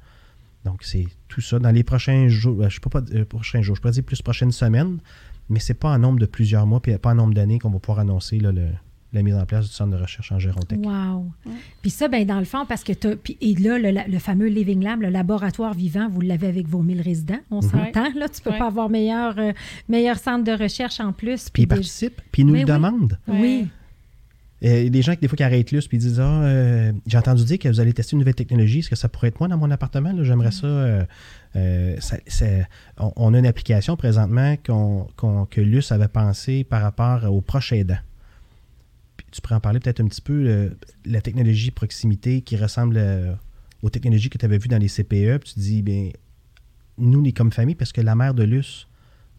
Donc, 0.65 0.83
c'est 0.83 1.05
tout 1.29 1.39
ça. 1.39 1.59
Dans 1.59 1.71
les 1.71 1.83
prochains 1.83 2.27
jours, 2.27 2.57
je 2.61 2.65
ne 2.65 2.69
sais 2.69 2.79
pas, 2.89 3.01
prochains 3.29 3.61
jours, 3.61 3.75
je 3.77 3.81
pourrais 3.81 3.93
dire 3.93 4.03
plus 4.03 4.21
prochaines 4.21 4.51
semaines, 4.51 4.97
mais 5.49 5.59
c'est 5.59 5.73
pas 5.73 5.89
en 5.89 5.99
nombre 5.99 6.19
de 6.19 6.25
plusieurs 6.25 6.65
mois, 6.65 6.79
puis 6.81 6.97
pas 6.97 7.11
en 7.11 7.15
nombre 7.15 7.33
d'années 7.33 7.59
qu'on 7.59 7.69
va 7.69 7.79
pouvoir 7.79 7.99
annoncer 7.99 8.39
là, 8.39 8.51
le- 8.51 8.69
la 9.13 9.23
mise 9.23 9.35
en 9.35 9.45
place 9.45 9.67
du 9.67 9.71
centre 9.73 9.95
de 9.95 10.01
recherche 10.01 10.33
en 10.33 10.37
Gérontech. 10.37 10.79
Wow. 10.79 11.31
Ouais. 11.45 11.53
Puis 11.81 11.89
ça, 11.91 12.09
ben 12.09 12.25
dans 12.25 12.39
le 12.39 12.45
fond, 12.45 12.65
parce 12.67 12.83
que 12.83 12.91
tu 12.91 13.15
Puis 13.15 13.37
et 13.39 13.55
là, 13.55 13.79
le, 13.79 14.11
le 14.11 14.19
fameux 14.19 14.47
Living 14.47 14.83
Lab, 14.83 15.01
le 15.01 15.09
laboratoire 15.09 15.73
vivant, 15.73 16.09
vous 16.09 16.19
l'avez 16.19 16.47
avec 16.47 16.67
vos 16.67 16.81
1000 16.81 17.01
résidents. 17.01 17.39
On 17.49 17.61
Mhm. 17.61 17.69
s'entend, 17.69 18.09
là. 18.15 18.27
Tu 18.27 18.41
peux 18.41 18.49
Ouais. 18.51 18.57
pas 18.59 18.67
avoir 18.67 18.89
meilleur, 18.89 19.39
euh, 19.39 19.53
meilleur 19.87 20.17
centre 20.19 20.43
de 20.43 20.51
recherche 20.51 20.99
en 20.99 21.13
plus. 21.13 21.49
Puis 21.49 21.63
ils 21.63 21.67
des- 21.67 21.75
participent, 21.75 22.21
puis 22.33 22.41
ils 22.41 22.45
nous 22.45 22.53
Mais 22.53 22.65
le 22.65 22.65
oui. 22.65 22.73
demandent. 22.73 23.17
Oui. 23.29 23.67
Euh, 24.63 24.79
Il 24.79 24.83
y 24.85 24.87
a 24.87 24.89
des 24.89 25.01
gens 25.03 25.13
qui, 25.13 25.21
des 25.21 25.27
fois, 25.27 25.35
qui 25.37 25.43
arrêtent 25.43 25.71
là, 25.71 25.79
puis 25.87 25.97
disent 25.97 26.19
Ah, 26.19 26.41
euh, 26.43 26.91
j'ai 27.05 27.17
entendu 27.17 27.43
dire 27.45 27.59
que 27.59 27.69
vous 27.69 27.79
allez 27.79 27.93
tester 27.93 28.13
une 28.13 28.19
nouvelle 28.19 28.33
technologie. 28.35 28.79
Est-ce 28.79 28.89
que 28.89 28.95
ça 28.95 29.07
pourrait 29.09 29.27
être 29.27 29.39
moi 29.39 29.47
dans 29.47 29.57
mon 29.57 29.69
appartement 29.69 30.11
là? 30.11 30.23
J'aimerais 30.23 30.51
ça, 30.51 30.65
euh, 30.65 31.03
euh, 31.55 31.95
ça- 31.99 32.17
ça- 32.25 32.45
on, 32.97 33.13
on 33.15 33.33
a 33.35 33.39
une 33.39 33.45
application 33.45 33.95
présentement 33.95 34.55
qu'on, 34.65 35.07
qu'on- 35.15 35.45
que 35.45 35.61
Luce 35.61 35.91
avait 35.91 36.07
pensé 36.07 36.63
par 36.63 36.81
rapport 36.81 37.23
au 37.31 37.41
proche 37.41 37.71
aidant. 37.71 37.99
Puis 39.17 39.27
tu 39.31 39.41
pourrais 39.41 39.55
en 39.55 39.59
parler 39.59 39.79
peut-être 39.79 39.99
un 40.01 40.07
petit 40.07 40.21
peu, 40.21 40.43
euh, 40.47 40.69
la 41.05 41.21
technologie 41.21 41.69
proximité 41.71 42.41
qui 42.41 42.55
ressemble 42.57 42.95
euh, 42.97 43.33
aux 43.83 43.89
technologies 43.91 44.29
que 44.29 44.37
tu 44.39 44.45
avais 44.45 44.57
vues 44.57 44.69
dans 44.69 44.77
les 44.79 44.87
CPE. 44.87 45.37
Puis 45.39 45.53
tu 45.53 45.59
dis 45.59 45.81
bien, 45.83 46.09
nous, 46.97 47.21
on 47.21 47.23
est 47.25 47.31
comme 47.31 47.51
famille 47.51 47.75
parce 47.75 47.91
que 47.93 48.01
la 48.01 48.15
mère 48.15 48.33
de 48.33 48.43
Luce, 48.43 48.87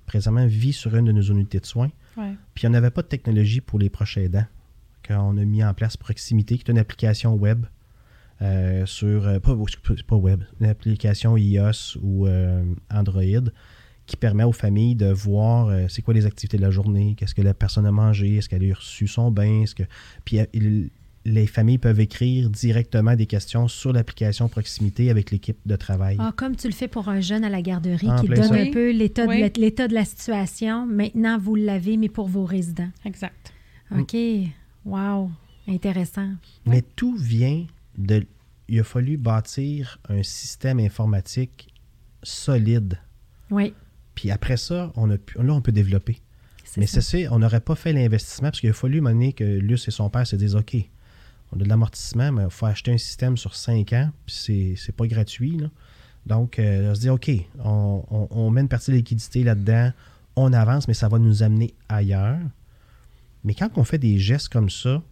présentement, 0.06 0.46
vit 0.46 0.72
sur 0.72 0.94
une 0.94 1.06
de 1.06 1.12
nos 1.12 1.22
unités 1.22 1.58
de 1.58 1.66
soins. 1.66 1.90
Ouais. 2.16 2.34
Puis 2.54 2.66
on 2.68 2.70
n'avait 2.70 2.90
pas 2.90 3.02
de 3.02 3.08
technologie 3.08 3.60
pour 3.60 3.78
les 3.80 3.90
proches 3.90 4.16
aidants. 4.18 4.46
Qu'on 5.08 5.36
a 5.38 5.44
mis 5.44 5.64
en 5.64 5.72
place 5.74 5.96
Proximité, 5.96 6.56
qui 6.58 6.64
est 6.66 6.70
une 6.70 6.78
application 6.78 7.34
web 7.34 7.64
euh, 8.42 8.84
sur. 8.86 9.26
euh, 9.26 9.38
pas, 9.40 9.56
pas 10.06 10.16
web, 10.16 10.42
une 10.60 10.66
application 10.66 11.36
iOS 11.36 11.98
ou 12.02 12.26
euh, 12.26 12.62
Android 12.92 13.22
qui 14.06 14.16
permet 14.16 14.44
aux 14.44 14.52
familles 14.52 14.94
de 14.94 15.10
voir 15.10 15.68
euh, 15.68 15.84
c'est 15.88 16.00
quoi 16.02 16.14
les 16.14 16.24
activités 16.24 16.56
de 16.56 16.62
la 16.62 16.70
journée, 16.70 17.14
qu'est-ce 17.16 17.34
que 17.34 17.42
la 17.42 17.52
personne 17.52 17.84
a 17.84 17.92
mangé, 17.92 18.36
est-ce 18.36 18.48
qu'elle 18.48 18.70
a 18.70 18.74
reçu 18.74 19.06
son 19.06 19.30
bain, 19.30 19.62
est-ce 19.62 19.74
que. 19.74 19.82
Puis 20.24 20.40
euh, 20.40 20.44
il- 20.54 20.90
les 21.24 21.46
familles 21.46 21.76
peuvent 21.78 22.00
écrire 22.00 22.48
directement 22.48 23.14
des 23.14 23.26
questions 23.26 23.68
sur 23.68 23.92
l'application 23.92 24.48
Proximité 24.48 25.10
avec 25.10 25.30
l'équipe 25.30 25.58
de 25.66 25.76
travail. 25.76 26.16
Ah, 26.20 26.32
comme 26.34 26.56
tu 26.56 26.68
le 26.68 26.72
fais 26.72 26.88
pour 26.88 27.08
un 27.10 27.20
jeune 27.20 27.44
à 27.44 27.50
la 27.50 27.60
garderie 27.60 28.08
En 28.08 28.16
qui 28.20 28.28
donne 28.28 28.44
ça. 28.44 28.54
un 28.54 28.70
peu 28.70 28.92
l'état 28.92 29.24
de, 29.26 29.30
Oui. 29.30 29.40
la- 29.40 29.48
l'état 29.58 29.88
de 29.88 29.94
la 29.94 30.06
situation. 30.06 30.86
Maintenant, 30.86 31.36
vous 31.38 31.54
l'avez, 31.54 31.98
mais 31.98 32.08
pour 32.08 32.28
vos 32.28 32.44
résidents. 32.44 32.88
Exact. 33.04 33.52
Mm. 33.90 33.96
Wow. 34.88 35.30
Intéressant. 35.66 36.30
Mais 36.66 36.82
tout 36.96 37.16
vient 37.16 37.66
de. 37.96 38.26
Il 38.68 38.80
a 38.80 38.84
fallu 38.84 39.16
bâtir 39.16 39.98
un 40.08 40.22
système 40.22 40.78
informatique 40.80 41.72
solide. 42.22 42.98
Oui. 43.50 43.74
Puis 44.14 44.30
après 44.30 44.56
ça, 44.56 44.92
on 44.96 45.10
a 45.10 45.16
pu- 45.18 45.38
là, 45.42 45.52
on 45.54 45.60
peut 45.62 45.72
développer. 45.72 46.20
Mais 46.76 46.86
ça. 46.86 47.00
c'est 47.00 47.24
ça, 47.26 47.32
on 47.34 47.38
n'aurait 47.38 47.60
pas 47.60 47.74
fait 47.76 47.92
l'investissement 47.92 48.48
parce 48.48 48.60
qu'il 48.60 48.68
a 48.70 48.74
fallu 48.74 49.00
mener 49.00 49.32
que 49.32 49.44
Luce 49.44 49.88
et 49.88 49.90
son 49.90 50.10
père 50.10 50.26
se 50.26 50.36
disent 50.36 50.54
OK, 50.54 50.76
on 51.52 51.60
a 51.60 51.64
de 51.64 51.68
l'amortissement, 51.68 52.30
mais 52.32 52.44
il 52.44 52.50
faut 52.50 52.66
acheter 52.66 52.92
un 52.92 52.98
système 52.98 53.36
sur 53.38 53.54
cinq 53.54 53.94
ans, 53.94 54.10
puis 54.26 54.34
c'est, 54.38 54.74
c'est 54.76 54.94
pas 54.94 55.06
gratuit. 55.06 55.56
là. 55.56 55.68
Donc, 56.26 56.58
euh, 56.58 56.90
on 56.90 56.94
se 56.94 57.00
dit 57.00 57.08
OK, 57.08 57.30
on, 57.64 58.04
on- 58.10 58.28
on 58.30 58.50
met 58.50 58.60
une 58.60 58.68
partie 58.68 58.90
de 58.90 58.96
la 58.96 58.98
liquidité 58.98 59.44
là-dedans, 59.44 59.92
on 60.36 60.52
avance, 60.52 60.88
mais 60.88 60.94
ça 60.94 61.08
va 61.08 61.18
nous 61.18 61.42
amener 61.42 61.72
ailleurs. 61.88 62.38
Mais 63.44 63.54
quand 63.54 63.70
on 63.76 63.84
fait 63.84 63.98
des 63.98 64.18
gestes 64.18 64.48
comme 64.48 64.70
ça, 64.70 65.02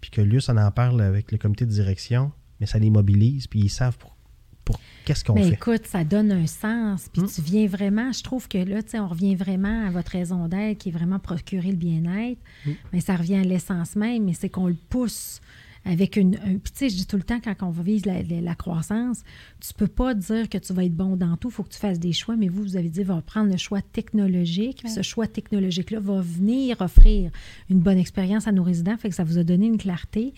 puis 0.00 0.10
que 0.10 0.20
Luce 0.20 0.48
en 0.48 0.56
en 0.56 0.70
parle 0.70 1.00
avec 1.00 1.32
le 1.32 1.38
comité 1.38 1.64
de 1.66 1.70
direction, 1.70 2.32
mais 2.60 2.66
ça 2.66 2.78
les 2.78 2.90
mobilise, 2.90 3.46
puis 3.46 3.60
ils 3.60 3.68
savent 3.70 3.96
pour, 3.98 4.16
pour 4.64 4.78
qu'est-ce 5.04 5.24
qu'on 5.24 5.36
fait. 5.36 5.48
écoute, 5.50 5.86
ça 5.86 6.04
donne 6.04 6.30
un 6.32 6.46
sens. 6.46 7.08
Puis 7.12 7.22
Mm. 7.22 7.28
tu 7.28 7.40
viens 7.42 7.66
vraiment, 7.66 8.12
je 8.12 8.22
trouve 8.22 8.48
que 8.48 8.58
là, 8.58 8.82
tu 8.82 8.90
sais, 8.90 9.00
on 9.00 9.08
revient 9.08 9.34
vraiment 9.34 9.86
à 9.86 9.90
votre 9.90 10.12
raison 10.12 10.48
d'être, 10.48 10.78
qui 10.78 10.88
est 10.90 10.92
vraiment 10.92 11.18
procurer 11.18 11.70
le 11.70 11.76
bien-être. 11.76 12.38
Mm. 12.66 12.70
Mais 12.92 13.00
ça 13.00 13.16
revient 13.16 13.36
à 13.36 13.42
l'essence 13.42 13.96
même, 13.96 14.24
mais 14.24 14.34
c'est 14.34 14.48
qu'on 14.48 14.66
le 14.68 14.76
pousse 14.88 15.40
avec 15.84 16.16
une. 16.16 16.36
un- 16.36 16.58
puis 16.58 16.72
tu 16.72 16.78
sais, 16.78 16.88
je 16.90 16.96
dis 16.96 17.06
tout 17.06 17.16
le 17.16 17.22
temps, 17.24 17.40
quand 17.42 17.54
on 17.62 17.70
vivre 17.70 18.06
la, 18.06 18.22
la- 18.22 18.40
la 18.40 18.54
croissance, 18.54 19.22
tu 19.60 19.74
peux 19.74 19.88
pas 19.88 20.14
dire 20.14 20.48
que 20.48 20.58
tu 20.58 20.72
vas 20.72 20.84
être 20.84 20.94
bon 20.94 21.16
dans 21.16 21.36
tout, 21.36 21.48
il 21.48 21.52
faut 21.52 21.62
que 21.64 21.70
tu 21.72 21.78
fasses 21.78 21.98
des 21.98 22.12
choix, 22.12 22.36
mais 22.36 22.48
vous, 22.48 22.62
vous 22.62 22.76
avez 22.76 22.88
dit, 22.88 23.02
va 23.02 23.20
prendre 23.22 23.50
le 23.50 23.56
choix 23.56 23.82
technologique. 23.82 24.78
Puis 24.78 24.88
Ouais. 24.88 24.94
ce 24.94 25.02
choix 25.02 25.26
technologique-là 25.26 25.98
va 26.00 26.20
venir 26.20 26.80
offrir 26.80 27.30
une 27.68 27.80
bonne 27.80 27.98
expérience 27.98 28.46
à 28.46 28.52
nos 28.52 28.62
résidents, 28.62 28.96
fait 28.96 29.08
que 29.08 29.14
ça 29.14 29.24
vous 29.24 29.38
a 29.38 29.44
donné 29.44 29.66
une 29.66 29.78
clarté. 29.78 30.34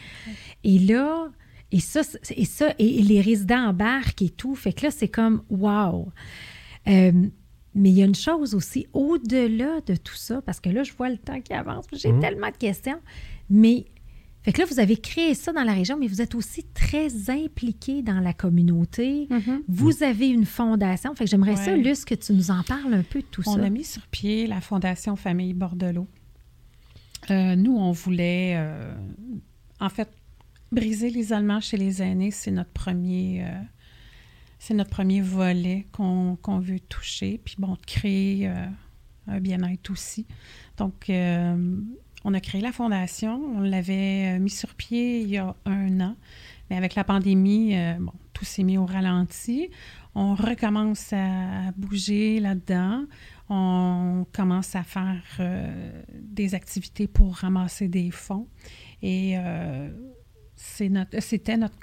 Et 0.64 0.78
là, 0.78 1.28
et 1.72 1.80
ça, 1.80 2.02
et 2.36 2.44
ça, 2.44 2.72
et, 2.78 3.02
les 3.02 3.20
résidents 3.20 3.68
embarquent 3.68 4.22
et 4.22 4.30
tout. 4.30 4.54
Fait 4.54 4.72
que 4.72 4.86
là, 4.86 4.90
c'est 4.90 5.08
comme 5.08 5.42
wow. 5.50 6.08
Euh, 6.86 7.12
mais 7.74 7.90
il 7.90 7.98
y 7.98 8.02
a 8.02 8.06
une 8.06 8.14
chose 8.14 8.54
aussi 8.54 8.86
au-delà 8.92 9.80
de 9.86 9.96
tout 9.96 10.14
ça, 10.14 10.40
parce 10.42 10.60
que 10.60 10.68
là, 10.70 10.84
je 10.84 10.92
vois 10.92 11.10
le 11.10 11.16
temps 11.18 11.40
qui 11.40 11.52
avance, 11.52 11.86
puis 11.88 11.98
j'ai 11.98 12.12
Mhm. 12.12 12.20
tellement 12.20 12.50
de 12.50 12.56
questions. 12.56 13.00
Mais 13.50 13.86
fait 14.44 14.52
que 14.52 14.60
là, 14.60 14.66
vous 14.68 14.78
avez 14.78 14.98
créé 14.98 15.32
ça 15.32 15.54
dans 15.54 15.62
la 15.62 15.72
région, 15.72 15.96
mais 15.98 16.06
vous 16.06 16.20
êtes 16.20 16.34
aussi 16.34 16.64
très 16.74 17.30
impliqué 17.30 18.02
dans 18.02 18.20
la 18.20 18.34
communauté. 18.34 19.26
Vous 19.68 20.02
avez 20.02 20.28
une 20.28 20.44
fondation. 20.44 21.14
Fait 21.14 21.24
que 21.24 21.30
j'aimerais 21.30 21.56
ça. 21.56 21.74
Luce, 21.74 22.04
que 22.04 22.14
tu 22.14 22.34
nous 22.34 22.50
en 22.50 22.62
parles 22.62 22.92
un 22.92 23.02
peu 23.02 23.20
de 23.20 23.26
tout 23.26 23.42
On 23.46 23.56
ça. 23.56 23.64
a 23.64 23.70
mis 23.70 23.84
sur 23.84 24.06
pied 24.08 24.46
la 24.46 24.60
Fondation 24.60 25.16
Famille 25.16 25.54
Bordelot. 25.54 26.06
Euh, 27.30 27.56
nous, 27.56 27.74
on 27.74 27.92
voulait, 27.92 28.52
euh, 28.58 28.94
en 29.80 29.88
fait, 29.88 30.10
briser 30.70 31.08
l'isolement 31.08 31.62
chez 31.62 31.78
les 31.78 32.02
aînés, 32.02 32.30
c'est 32.30 32.50
notre 32.50 32.72
premier, 32.72 33.46
euh, 33.46 33.60
c'est 34.58 34.74
notre 34.74 34.90
premier 34.90 35.22
volet 35.22 35.86
qu'on 35.90 36.36
qu'on 36.42 36.58
veut 36.58 36.80
toucher. 36.80 37.40
Puis 37.42 37.56
bon, 37.58 37.72
de 37.72 37.86
créer 37.86 38.52
un 39.26 39.40
bien-être 39.40 39.88
aussi. 39.90 40.26
Donc, 40.76 41.10
on 42.24 42.32
a 42.32 42.40
créé 42.40 42.60
la 42.60 42.72
fondation. 42.72 43.40
On 43.56 43.60
l'avait 43.60 44.36
euh, 44.36 44.38
mis 44.38 44.50
sur 44.50 44.74
pied 44.74 45.20
il 45.20 45.28
y 45.28 45.36
a 45.36 45.54
un 45.66 46.00
an. 46.00 46.16
Mais 46.68 46.76
avec 46.76 46.94
la 46.94 47.04
pandémie, 47.04 47.76
euh, 47.76 47.94
bon, 48.00 48.12
tout 48.32 48.46
s'est 48.46 48.62
mis 48.62 48.78
au 48.78 48.86
ralenti. 48.86 49.68
On 50.14 50.34
recommence 50.34 51.12
à 51.12 51.70
bouger 51.76 52.40
là-dedans. 52.40 53.04
on 53.50 54.26
commence 54.32 54.74
à 54.74 54.82
faire 54.82 55.22
euh, 55.40 56.02
des 56.14 56.54
activités 56.54 57.06
pour 57.06 57.34
ramasser 57.34 57.88
des 57.88 58.10
fonds. 58.10 58.48
Et 59.02 59.36
c'était 60.56 61.58
notre 61.58 61.78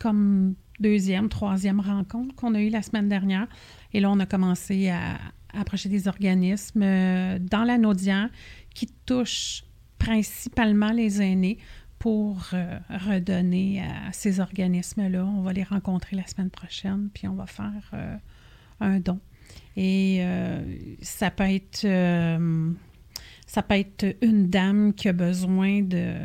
deuxième, 0.80 1.30
troisième 1.30 1.80
rencontre 1.82 2.34
qu'on 2.34 2.56
a 2.56 2.62
eue 2.62 2.70
la 2.70 2.82
semaine 2.82 3.10
dernière. 3.10 3.48
Et 3.94 4.00
là, 4.00 4.10
on 4.10 4.20
a 4.20 4.26
commencé 4.26 4.90
à, 4.90 5.20
approcher 5.54 5.90
des 5.90 6.08
organismes 6.08 6.80
dans 6.80 7.64
la 7.64 7.78
qui 8.74 8.88
touchent 9.06 9.66
principalement 10.04 10.92
les 10.92 11.22
aînés 11.22 11.58
pour 12.00 12.50
redonner 12.90 13.82
à 13.82 14.12
ces 14.12 14.40
organismes-là. 14.40 15.24
On 15.24 15.42
va 15.42 15.54
les 15.54 15.64
rencontrer 15.64 16.16
la 16.16 16.26
semaine 16.26 16.50
prochaine, 16.50 17.10
puis 17.14 17.28
on 17.28 17.36
va 17.36 17.46
faire 17.46 17.92
un 18.80 19.00
don. 19.00 19.20
Et 19.78 20.18
euh, 20.22 20.62
ça 21.02 21.32
peut 21.32 21.50
être 21.50 21.86
euh, 21.86 22.72
ça 23.48 23.62
peut 23.62 23.76
être 23.76 24.16
une 24.22 24.50
dame 24.50 24.94
qui 24.94 25.08
a 25.10 25.14
besoin 25.14 25.82
de. 25.82 26.16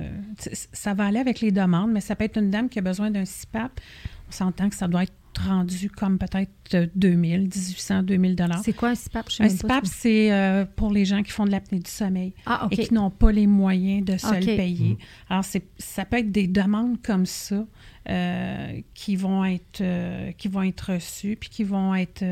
Ça 0.73 0.95
va 0.95 1.07
aller 1.07 1.19
avec 1.19 1.41
les 1.41 1.53
demandes, 1.53 1.93
mais 1.93 2.01
ça 2.01 2.17
peut 2.17 2.25
être 2.25 2.39
une 2.39 2.51
dame 2.51 2.69
qui 2.69 2.79
a 2.79 2.83
besoin 2.83 3.11
d'un 3.11 3.25
CIPAP. 3.25 3.81
On 4.29 4.33
s'entend 4.33 4.69
que 4.69 4.77
ça 4.77 4.89
doit 4.89 5.05
être 5.05 5.15
rendu 5.39 5.91
comme 5.91 6.19
peut-être 6.19 6.91
2000, 6.95 7.43
1800, 7.43 8.03
2000 8.03 8.37
dollars. 8.37 8.61
C'est 8.65 8.73
quoi 8.73 8.91
un 8.91 8.95
CIPAP? 8.95 9.27
un 9.41 9.49
CIPAP, 9.49 9.87
c'est 9.87 10.33
euh, 10.33 10.65
pour 10.77 10.91
les 10.91 11.05
gens 11.05 11.23
qui 11.23 11.33
font 11.33 11.45
de 11.45 11.51
l'apnée 11.51 11.79
du 11.79 11.91
sommeil 11.91 12.33
ah, 12.47 12.69
et 12.71 12.77
qui 12.77 12.95
n'ont 12.95 13.11
pas 13.11 13.33
les 13.33 13.47
moyens 13.47 14.05
de 14.05 14.17
se 14.17 14.35
le 14.35 14.57
payer. 14.57 14.95
Mm. 14.95 14.97
Alors, 15.31 15.45
ça 15.79 16.05
peut 16.05 16.19
être 16.19 16.33
des 16.33 16.47
demandes 16.47 17.01
comme 17.03 17.27
ça 17.27 17.65
qui, 18.95 19.17
vont 19.17 19.45
être, 19.45 19.83
qui 20.37 20.49
vont 20.49 20.63
être 20.63 20.93
reçues 20.93 21.37
puis 21.37 21.49
qui 21.49 21.65
vont 21.65 21.95
être 21.95 22.25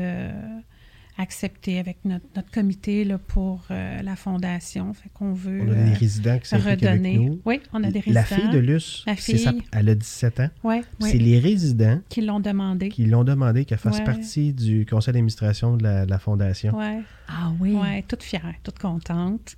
accepté 1.17 1.79
avec 1.79 1.97
notre, 2.03 2.25
notre 2.35 2.51
comité 2.51 3.05
là, 3.05 3.17
pour 3.17 3.63
euh, 3.71 4.01
la 4.01 4.15
fondation. 4.15 4.93
Fait 4.93 5.09
qu'on 5.13 5.33
veut 5.33 5.61
on 5.61 5.71
a 5.71 5.75
des 5.75 5.91
euh, 5.91 5.97
résidents 5.97 6.39
qui 6.39 6.55
redonner. 6.55 7.15
Avec 7.15 7.21
nous. 7.21 7.41
Oui, 7.45 7.61
on 7.73 7.83
a 7.83 7.91
des 7.91 7.99
résidents. 7.99 8.13
La 8.13 8.23
fille 8.23 8.49
de 8.49 8.59
Luce, 8.59 9.05
elle 9.71 9.89
a 9.89 9.95
17 9.95 10.39
ans. 10.41 10.49
Ouais, 10.63 10.81
C'est 10.99 11.17
les 11.17 11.39
résidents 11.39 11.99
qui 12.09 12.21
l'ont 12.21 12.39
demandé. 12.39 12.89
Qui 12.89 13.05
l'ont 13.05 13.23
demandé 13.23 13.65
qu'elle 13.65 13.77
fasse 13.77 14.01
partie 14.01 14.53
du 14.53 14.85
conseil 14.85 15.13
d'administration 15.13 15.77
de 15.77 15.83
la, 15.83 16.19
fondation. 16.19 16.73
Oui. 16.75 17.03
Ah 17.27 17.51
oui. 17.59 17.77
Oui, 17.79 18.03
toute 18.07 18.23
fière, 18.23 18.53
toute 18.63 18.79
contente. 18.79 19.57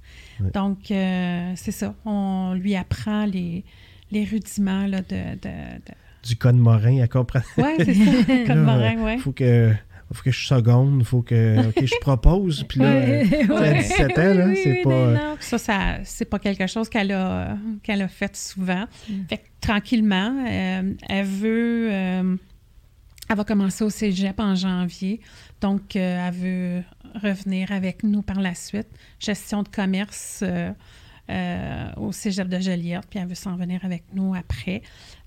Donc, 0.53 0.91
euh, 0.91 1.53
c'est 1.55 1.71
ça. 1.71 1.93
On 2.05 2.53
lui 2.53 2.75
apprend 2.75 3.25
les, 3.25 3.63
les 4.11 4.23
rudiments 4.25 4.87
là, 4.87 5.01
de, 5.01 5.35
de, 5.41 5.49
du 6.27 6.35
code 6.35 6.55
Morin 6.55 7.01
à 7.01 7.07
comprendre. 7.07 7.45
Oui, 7.57 7.73
c'est 7.77 7.93
ça, 7.93 8.45
code 8.47 8.57
Morin, 8.57 8.95
oui. 8.99 9.13
Il 9.15 9.19
faut 9.19 9.31
que 9.31 9.73
faut 10.13 10.23
que 10.23 10.31
je 10.31 10.45
seconde, 10.45 10.99
il 10.99 11.05
faut 11.05 11.21
que 11.21 11.35
je 11.75 11.99
propose. 11.99 12.63
Puis 12.63 12.79
là, 12.79 12.91
à 12.91 13.73
17 13.73 14.17
ans, 14.17 14.53
c'est 14.55 14.81
pas. 14.83 15.35
Ça, 15.39 15.57
ça 15.57 15.97
c'est 16.03 16.25
pas 16.25 16.39
quelque 16.39 16.67
chose 16.67 16.89
qu'elle 16.89 17.11
a, 17.11 17.57
qu'elle 17.83 18.01
a 18.01 18.07
fait 18.07 18.35
souvent. 18.35 18.85
Mm. 19.09 19.13
Fait 19.29 19.37
que, 19.37 19.47
tranquillement, 19.59 20.45
euh, 20.47 20.93
elle 21.09 21.25
veut. 21.25 21.89
Euh, 21.91 22.35
elle 23.29 23.35
va 23.35 23.43
commencer 23.43 23.83
au 23.83 23.89
cégep 23.89 24.39
en 24.39 24.55
janvier. 24.55 25.19
Donc, 25.59 25.97
euh, 25.97 26.27
elle 26.27 26.33
veut 26.33 26.83
revenir 27.21 27.73
avec 27.73 28.03
nous 28.03 28.21
par 28.21 28.39
la 28.39 28.55
suite. 28.55 28.87
Gestion 29.19 29.63
de 29.63 29.67
commerce 29.67 30.43
au 31.97 32.11
cégep 32.13 32.47
de 32.47 32.57
Joliette, 32.57 33.05
puis 33.09 33.19
elle 33.19 33.27
veut 33.27 33.35
s'en 33.35 33.57
venir 33.57 33.83
avec 33.83 34.05
nous 34.13 34.33
après. 34.33 34.81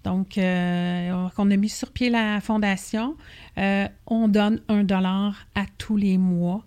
Donc, 0.05 0.39
euh, 0.39 1.29
on 1.37 1.51
a 1.51 1.57
mis 1.57 1.69
sur 1.69 1.91
pied 1.91 2.11
la 2.11 2.41
fondation. 2.41 3.17
Euh, 3.59 3.89
on 4.07 4.29
donne 4.29 4.61
un 4.69 4.85
dollar 4.85 5.47
à 5.55 5.65
tous 5.79 5.97
les 5.97 6.19
mois 6.19 6.65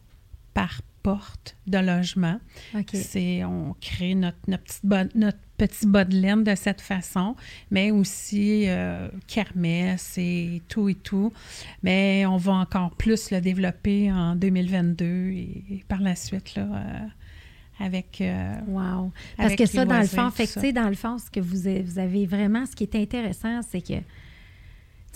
par 0.53 0.81
porte 1.03 1.57
de 1.67 1.77
logement. 1.77 2.39
C'est, 2.93 3.43
on 3.43 3.75
crée 3.79 4.15
notre, 4.15 4.37
notre, 5.15 5.37
petit 5.55 5.85
bas 5.85 6.03
de 6.03 6.15
laine 6.15 6.43
de 6.43 6.55
cette 6.55 6.81
façon, 6.81 7.35
mais 7.69 7.91
aussi 7.91 8.63
euh, 8.67 9.07
kermesse 9.27 10.17
et 10.17 10.63
tout 10.67 10.89
et 10.89 10.95
tout. 10.95 11.31
Mais 11.83 12.25
on 12.25 12.37
va 12.37 12.53
encore 12.53 12.91
plus 12.91 13.29
le 13.29 13.39
développer 13.39 14.11
en 14.11 14.35
2022 14.35 15.05
et, 15.05 15.85
par 15.87 16.01
la 16.01 16.15
suite, 16.15 16.55
là, 16.55 16.63
euh, 16.63 16.99
avec. 17.79 18.21
Euh, 18.21 18.53
wow. 18.67 19.11
Parce 19.37 19.55
que 19.55 19.65
ça, 19.65 19.85
dans 19.85 19.99
le 19.99 20.07
fond, 20.07 20.29
fait 20.31 20.73
dans 20.73 20.89
le 20.89 20.95
fond, 20.95 21.17
ce 21.17 21.29
que 21.29 21.39
vous 21.39 21.67
avez, 21.67 21.81
vous 21.81 21.99
avez 21.99 22.25
vraiment, 22.25 22.65
ce 22.65 22.75
qui 22.75 22.83
est 22.83 22.95
intéressant, 22.95 23.61
c'est 23.61 23.81
que. 23.81 23.95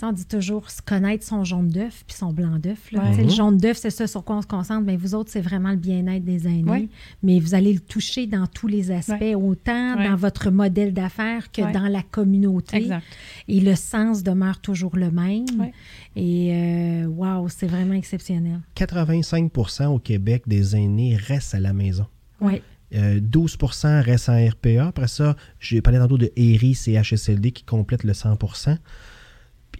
On 0.00 0.12
dit 0.12 0.26
toujours 0.26 0.70
se 0.70 0.80
connaître 0.80 1.26
son 1.26 1.42
jaune 1.42 1.70
d'œuf 1.70 2.04
puis 2.06 2.14
son 2.16 2.32
blanc 2.32 2.60
d'œuf. 2.60 2.92
Le 2.92 3.28
jaune 3.28 3.58
d'œuf, 3.58 3.78
c'est 3.78 3.90
ça 3.90 4.06
sur 4.06 4.22
quoi 4.22 4.36
on 4.36 4.42
se 4.42 4.46
concentre. 4.46 4.84
Mais 4.86 4.96
vous 4.96 5.16
autres, 5.16 5.28
c'est 5.32 5.40
vraiment 5.40 5.70
le 5.70 5.76
bien-être 5.76 6.24
des 6.24 6.46
aînés. 6.46 6.88
Mais 7.24 7.40
vous 7.40 7.56
allez 7.56 7.72
le 7.72 7.80
toucher 7.80 8.28
dans 8.28 8.46
tous 8.46 8.68
les 8.68 8.92
aspects, 8.92 9.34
autant 9.34 9.96
dans 9.96 10.14
votre 10.14 10.50
modèle 10.52 10.94
d'affaires 10.94 11.50
que 11.50 11.62
dans 11.72 11.88
la 11.88 12.02
communauté. 12.02 12.76
Exact. 12.76 13.04
Et 13.48 13.58
le 13.58 13.74
sens 13.74 14.22
demeure 14.22 14.60
toujours 14.60 14.96
le 14.96 15.10
même. 15.10 15.72
Et 16.14 17.02
waouh, 17.04 17.42
wow, 17.42 17.48
c'est 17.48 17.66
vraiment 17.66 17.94
exceptionnel. 17.94 18.60
85% 18.76 19.86
au 19.86 19.98
Québec 19.98 20.44
des 20.46 20.76
aînés 20.76 21.16
restent 21.16 21.56
à 21.56 21.60
la 21.60 21.72
maison. 21.72 22.06
Oui. 22.40 22.62
12 22.90 23.58
euh, 23.84 24.00
restent 24.00 24.30
en 24.30 24.48
RPA. 24.48 24.86
Après 24.86 25.08
ça, 25.08 25.36
j'ai 25.60 25.82
parlé 25.82 25.98
tantôt 25.98 26.16
de 26.16 26.32
ERI, 26.36 26.74
CHSLD 26.74 27.52
qui 27.52 27.64
complète 27.64 28.02
le 28.02 28.12
100% 28.12 28.78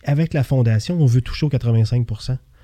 avec 0.04 0.34
la 0.34 0.44
fondation, 0.44 1.00
on 1.00 1.06
veut 1.06 1.20
toucher 1.20 1.46
au 1.46 1.48
85 1.48 2.06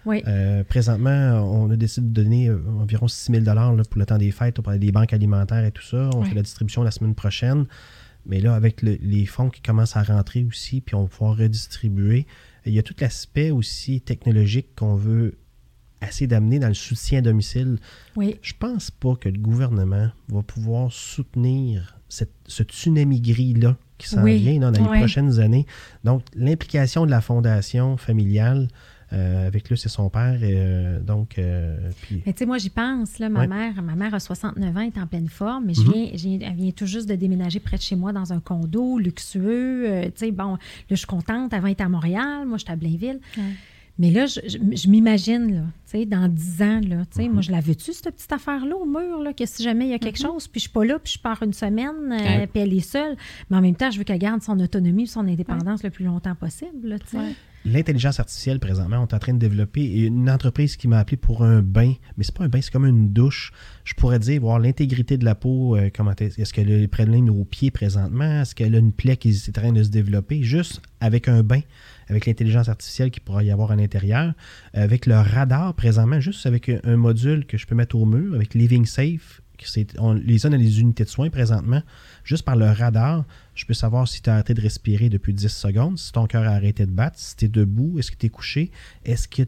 oui. 0.06 0.22
Euh, 0.26 0.64
présentement, 0.64 1.40
on 1.50 1.70
a 1.70 1.76
décidé 1.76 2.06
de 2.06 2.12
donner 2.12 2.48
euh, 2.48 2.60
environ 2.78 3.08
6 3.08 3.32
000 3.32 3.44
pour 3.44 3.98
le 3.98 4.04
temps 4.04 4.18
des 4.18 4.32
fêtes, 4.32 4.60
pour 4.60 4.70
des 4.70 4.92
banques 4.92 5.14
alimentaires 5.14 5.64
et 5.64 5.70
tout 5.70 5.82
ça. 5.82 6.10
On 6.14 6.22
fait 6.22 6.34
la 6.34 6.42
distribution 6.42 6.82
la 6.82 6.90
semaine 6.90 7.14
prochaine. 7.14 7.64
Mais 8.26 8.40
là, 8.40 8.54
avec 8.54 8.82
les 8.82 9.24
fonds 9.24 9.48
qui 9.48 9.62
commencent 9.62 9.96
à 9.96 10.02
rentrer 10.02 10.44
aussi, 10.44 10.82
puis 10.82 10.94
on 10.94 11.04
va 11.04 11.08
pouvoir 11.08 11.38
redistribuer, 11.38 12.26
il 12.66 12.74
y 12.74 12.78
a 12.78 12.82
tout 12.82 12.94
l'aspect 13.00 13.50
aussi 13.50 14.02
technologique 14.02 14.74
qu'on 14.76 14.94
veut 14.94 15.38
assez 16.04 16.26
d'amener 16.26 16.58
dans 16.58 16.68
le 16.68 16.74
soutien 16.74 17.18
à 17.18 17.22
domicile. 17.22 17.78
Oui. 18.16 18.36
Je 18.42 18.52
pense 18.58 18.90
pas 18.90 19.16
que 19.16 19.28
le 19.28 19.38
gouvernement 19.38 20.10
va 20.28 20.42
pouvoir 20.42 20.92
soutenir 20.92 21.98
cette, 22.08 22.32
ce 22.46 22.62
tsunami 22.62 23.20
gris-là 23.20 23.76
qui 23.98 24.08
s'en 24.08 24.24
vient 24.24 24.58
dans 24.58 24.70
les 24.70 24.98
prochaines 24.98 25.40
années. 25.40 25.66
Donc, 26.02 26.22
l'implication 26.34 27.06
de 27.06 27.10
la 27.10 27.20
fondation 27.20 27.96
familiale, 27.96 28.68
euh, 29.12 29.46
avec 29.46 29.68
lui, 29.68 29.78
c'est 29.78 29.88
son 29.88 30.08
père. 30.10 30.38
Euh, 30.42 31.00
donc, 31.00 31.38
euh, 31.38 31.90
Mais 32.26 32.32
tu 32.32 32.38
sais, 32.38 32.46
moi, 32.46 32.58
j'y 32.58 32.70
pense. 32.70 33.18
Là, 33.18 33.28
ma, 33.28 33.46
mère, 33.46 33.80
ma 33.82 33.94
mère 33.94 34.14
a 34.14 34.20
69 34.20 34.76
ans, 34.76 34.80
elle 34.80 34.86
est 34.88 34.98
en 34.98 35.06
pleine 35.06 35.28
forme, 35.28 35.66
mais 35.66 35.74
je 35.74 35.82
mhm. 35.82 35.92
viens, 35.92 36.48
elle 36.48 36.56
vient 36.56 36.70
tout 36.72 36.86
juste 36.86 37.08
de 37.08 37.14
déménager 37.14 37.60
près 37.60 37.76
de 37.76 37.82
chez 37.82 37.96
moi 37.96 38.12
dans 38.12 38.32
un 38.32 38.40
condo 38.40 38.98
luxueux. 38.98 40.02
tu 40.06 40.12
sais, 40.16 40.32
bon, 40.32 40.52
là, 40.52 40.58
je 40.90 40.96
suis 40.96 41.06
contente. 41.06 41.52
Avant, 41.54 41.66
elle 41.66 41.72
était 41.72 41.84
à 41.84 41.88
Montréal. 41.88 42.46
Moi, 42.46 42.58
j'étais 42.58 42.72
à 42.72 42.76
Blainville. 42.76 43.20
Mais 43.96 44.10
là, 44.10 44.26
je, 44.26 44.88
m'imagine, 44.88 45.54
là, 45.54 45.62
tu 45.86 45.98
sais, 45.98 46.06
dans 46.06 46.28
10 46.28 46.62
ans, 46.62 46.80
là, 46.80 47.04
tu 47.10 47.22
sais, 47.22 47.28
moi, 47.28 47.36
mhm. 47.36 47.42
je 47.42 47.52
la 47.52 47.60
veux-tu, 47.60 47.92
cette 47.92 48.12
petite 48.12 48.32
affaire-là, 48.32 48.76
au 48.76 48.86
mur, 48.86 49.22
là, 49.22 49.32
que 49.32 49.46
si 49.46 49.62
jamais 49.62 49.86
il 49.86 49.90
y 49.90 49.94
a 49.94 50.00
quelque 50.00 50.20
mhm. 50.20 50.32
chose, 50.32 50.48
puis 50.48 50.58
je 50.58 50.62
suis 50.62 50.72
pas 50.72 50.84
là, 50.84 50.98
puis 50.98 51.12
je 51.12 51.18
pars 51.20 51.40
une 51.44 51.52
semaine, 51.52 52.10
euh, 52.10 52.46
puis 52.52 52.62
elle 52.62 52.72
est 52.72 52.80
seule, 52.80 53.16
mais 53.48 53.56
en 53.56 53.60
même 53.60 53.76
temps, 53.76 53.92
je 53.92 53.98
veux 53.98 54.04
qu'elle 54.04 54.18
garde 54.18 54.42
son 54.42 54.58
autonomie 54.58 55.06
son 55.06 55.28
indépendance 55.28 55.84
le 55.84 55.90
plus 55.90 56.04
longtemps 56.04 56.34
possible, 56.34 56.98
tu 57.08 57.18
sais. 57.18 57.34
L'intelligence 57.66 58.20
artificielle, 58.20 58.60
présentement, 58.60 58.98
on 58.98 59.06
est 59.06 59.14
en 59.14 59.18
train 59.18 59.32
de 59.32 59.38
développer 59.38 60.04
une 60.04 60.28
entreprise 60.28 60.76
qui 60.76 60.86
m'a 60.86 60.98
appelé 60.98 61.16
pour 61.16 61.42
un 61.42 61.62
bain, 61.62 61.94
mais 62.16 62.24
c'est 62.24 62.34
pas 62.36 62.44
un 62.44 62.48
bain, 62.48 62.60
c'est 62.60 62.70
comme 62.70 62.84
une 62.84 63.10
douche. 63.10 63.52
Je 63.84 63.94
pourrais 63.94 64.18
dire, 64.18 64.42
voir 64.42 64.58
l'intégrité 64.58 65.16
de 65.16 65.24
la 65.24 65.34
peau, 65.34 65.74
euh, 65.74 65.88
comment 65.94 66.12
est, 66.18 66.38
est-ce 66.38 66.52
qu'elle 66.52 66.70
a 66.70 66.78
des 66.78 66.88
problèmes 66.88 67.30
aux 67.30 67.44
pieds 67.44 67.70
présentement, 67.70 68.42
est-ce 68.42 68.54
qu'elle 68.54 68.74
a 68.74 68.78
une 68.78 68.92
plaie 68.92 69.16
qui 69.16 69.30
est 69.30 69.48
en 69.48 69.52
train 69.52 69.72
de 69.72 69.82
se 69.82 69.88
développer, 69.88 70.42
juste 70.42 70.82
avec 71.00 71.26
un 71.26 71.42
bain? 71.42 71.60
Avec 72.14 72.26
l'intelligence 72.26 72.68
artificielle 72.68 73.10
qui 73.10 73.20
pourra 73.20 73.42
y 73.42 73.50
avoir 73.50 73.72
à 73.72 73.76
l'intérieur, 73.76 74.32
avec 74.72 75.06
le 75.06 75.16
radar 75.16 75.74
présentement, 75.74 76.20
juste 76.20 76.46
avec 76.46 76.68
un, 76.68 76.96
module 76.96 77.44
que 77.44 77.58
je 77.58 77.66
peux 77.66 77.74
mettre 77.74 77.96
au 77.96 78.06
mur, 78.06 78.34
avec 78.34 78.54
Living 78.54 78.86
Safe, 78.86 79.42
on 79.98 80.12
les 80.12 80.38
zones 80.38 80.52
dans 80.52 80.58
les 80.58 80.80
unités 80.80 81.04
de 81.04 81.08
soins 81.08 81.30
présentement, 81.30 81.82
juste 82.22 82.44
par 82.44 82.56
le 82.56 82.66
radar, 82.66 83.24
je 83.54 83.64
peux 83.66 83.74
savoir 83.74 84.06
si 84.06 84.22
tu 84.22 84.30
as 84.30 84.34
arrêté 84.34 84.54
de 84.54 84.60
respirer 84.60 85.08
depuis 85.08 85.34
10 85.34 85.48
secondes, 85.48 85.98
si 85.98 86.12
ton 86.12 86.26
cœur 86.26 86.44
a 86.44 86.50
arrêté 86.50 86.86
de 86.86 86.92
battre, 86.92 87.18
si 87.18 87.36
tu 87.36 87.44
es 87.46 87.48
debout, 87.48 87.98
est-ce 87.98 88.10
que 88.10 88.16
tu 88.16 88.26
es 88.26 88.30
couché, 88.30 88.70
est-ce 89.04 89.28
que 89.28 89.42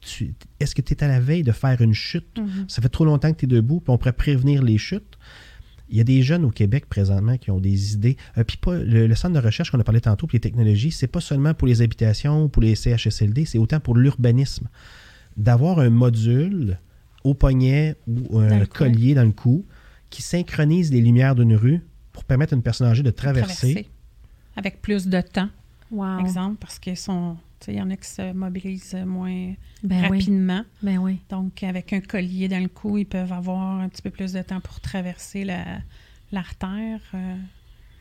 tu 0.00 0.34
est-ce 0.58 0.74
que 0.74 0.80
tu 0.80 0.94
es 0.94 1.04
à 1.04 1.08
la 1.08 1.20
veille 1.20 1.42
de 1.42 1.52
faire 1.52 1.80
une 1.82 1.92
chute? 1.92 2.38
Mm-hmm. 2.38 2.68
Ça 2.68 2.80
fait 2.80 2.88
trop 2.88 3.04
longtemps 3.04 3.32
que 3.32 3.38
tu 3.38 3.44
es 3.44 3.48
debout, 3.48 3.80
puis 3.80 3.90
on 3.90 3.98
pourrait 3.98 4.14
prévenir 4.14 4.62
les 4.62 4.78
chutes. 4.78 5.18
Il 5.90 5.96
y 5.96 6.00
a 6.00 6.04
des 6.04 6.22
jeunes 6.22 6.44
au 6.44 6.50
Québec 6.50 6.86
présentement 6.88 7.36
qui 7.36 7.50
ont 7.50 7.58
des 7.58 7.94
idées. 7.94 8.16
Euh, 8.38 8.44
puis 8.44 8.56
pas 8.56 8.76
le, 8.76 9.12
centre 9.14 9.34
de 9.34 9.44
recherche 9.44 9.70
qu'on 9.70 9.80
a 9.80 9.84
parlé 9.84 10.00
tantôt 10.00 10.26
pour 10.26 10.34
les 10.34 10.40
technologies, 10.40 10.92
c'est 10.92 11.08
pas 11.08 11.20
seulement 11.20 11.52
pour 11.52 11.66
les 11.66 11.82
habitations, 11.82 12.48
pour 12.48 12.62
les 12.62 12.74
CHSLD, 12.74 13.44
c'est 13.44 13.58
autant 13.58 13.80
pour 13.80 13.96
l'urbanisme. 13.96 14.68
D'avoir 15.36 15.80
un 15.80 15.90
module 15.90 16.78
au 17.24 17.34
poignet 17.34 17.96
ou 18.06 18.38
un 18.38 18.64
collier 18.66 19.14
dans 19.14 19.24
le 19.24 19.32
cou 19.32 19.66
qui 20.10 20.22
synchronise 20.22 20.90
les 20.90 21.00
lumières 21.00 21.34
d'une 21.34 21.54
rue 21.54 21.80
pour 22.12 22.24
permettre 22.24 22.52
à 22.52 22.56
une 22.56 22.62
personne 22.62 22.86
âgée 22.86 23.02
de 23.02 23.10
traverser. 23.10 23.88
Avec 24.56 24.82
plus 24.82 25.06
de 25.06 25.20
temps, 25.20 25.48
wow. 25.90 26.18
exemple, 26.18 26.56
parce 26.60 26.78
qu'ils 26.78 26.96
sont 26.96 27.36
Il 27.68 27.74
y 27.74 27.80
en 27.82 27.90
a 27.90 27.96
qui 27.96 28.08
se 28.08 28.32
mobilisent 28.32 28.96
moins 29.06 29.52
Ben 29.82 30.02
oui. 30.10 30.18
rapidement. 30.18 30.62
Ben 30.82 30.98
oui. 30.98 31.18
Donc, 31.30 31.62
avec 31.62 31.92
un 31.92 32.00
collier 32.00 32.48
dans 32.48 32.62
le 32.62 32.68
cou, 32.68 32.98
ils 32.98 33.04
peuvent 33.06 33.32
avoir 33.32 33.80
un 33.80 33.88
petit 33.88 34.02
peu 34.02 34.10
plus 34.10 34.32
de 34.32 34.42
temps 34.42 34.60
pour 34.60 34.80
traverser 34.80 35.44
la- 35.44 35.78
l'artère. 36.32 37.00
euh. 37.14 37.36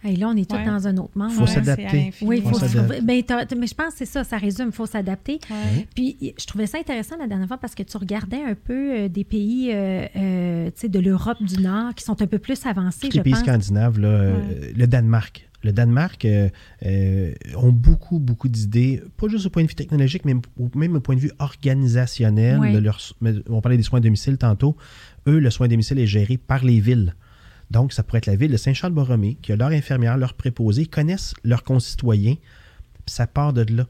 Et 0.05 0.15
là, 0.15 0.29
on 0.29 0.37
est 0.37 0.49
tous 0.49 0.55
Ouais. 0.55 0.65
dans 0.65 0.87
un 0.87 0.95
autre 0.95 1.17
monde. 1.17 1.31
Faut 1.33 1.41
Ouais, 1.41 1.47
s'adapter. 1.47 2.13
Oui, 2.21 2.37
il 2.37 2.49
faut 2.49 2.57
Faut 2.57 2.81
ben, 3.03 3.21
mais 3.57 3.67
je 3.67 3.73
pense 3.73 3.91
que 3.91 3.97
c'est 3.97 4.05
ça, 4.05 4.23
ça 4.23 4.37
résume, 4.37 4.67
il 4.67 4.71
faut 4.71 4.85
s'adapter. 4.85 5.39
Ouais. 5.49 5.87
Puis 5.93 6.33
je 6.39 6.45
trouvais 6.45 6.67
ça 6.67 6.77
intéressant 6.77 7.17
la 7.17 7.27
dernière 7.27 7.49
fois 7.49 7.57
parce 7.57 7.75
que 7.75 7.83
tu 7.83 7.97
regardais 7.97 8.41
un 8.41 8.55
peu 8.55 8.93
euh, 8.97 9.07
des 9.09 9.25
pays 9.25 9.71
euh, 9.73 10.05
euh, 10.15 10.71
de 10.81 10.99
l'Europe 10.99 11.43
du 11.43 11.61
Nord 11.61 11.95
qui 11.95 12.05
sont 12.05 12.21
un 12.21 12.27
peu 12.27 12.39
plus 12.39 12.65
avancés, 12.65 13.09
les 13.09 13.21
pays 13.21 13.33
pense. 13.33 13.41
scandinaves, 13.41 13.99
là, 13.99 14.07
euh, 14.07 14.71
le 14.73 14.87
Danemark. 14.87 15.48
Le 15.63 15.71
Danemark 15.73 16.23
euh, 16.25 16.49
euh, 16.85 17.33
ont 17.57 17.71
beaucoup, 17.73 18.19
beaucoup 18.19 18.47
d'idées, 18.47 19.01
pas 19.17 19.27
juste 19.27 19.45
au 19.45 19.49
point 19.49 19.63
de 19.63 19.67
vue 19.67 19.75
technologique, 19.75 20.23
mais 20.25 20.35
même 20.75 20.95
au 20.95 20.99
point 21.01 21.15
de 21.15 21.19
vue 21.19 21.31
organisationnel. 21.39 22.59
De 22.73 22.77
leur- 22.79 22.99
on 23.49 23.61
parlait 23.61 23.77
des 23.77 23.83
soins 23.83 23.99
à 23.99 24.01
domicile 24.01 24.37
tantôt. 24.37 24.77
Eux, 25.27 25.39
le 25.39 25.49
soin 25.49 25.65
à 25.65 25.69
domicile 25.69 25.99
est 25.99 26.07
géré 26.07 26.37
par 26.37 26.63
les 26.63 26.79
villes. 26.79 27.15
Donc, 27.71 27.93
ça 27.93 28.03
pourrait 28.03 28.19
être 28.19 28.25
la 28.25 28.35
ville 28.35 28.51
de 28.51 28.57
Saint-Charles-Borromée, 28.57 29.37
qui 29.41 29.51
a 29.51 29.55
leur 29.55 29.69
infirmière, 29.69 30.17
leur 30.17 30.33
préposé, 30.33 30.85
connaissent 30.85 31.33
leurs 31.43 31.63
concitoyens, 31.63 32.35
puis 32.35 33.13
ça 33.13 33.27
part 33.27 33.53
de 33.53 33.61
là. 33.75 33.85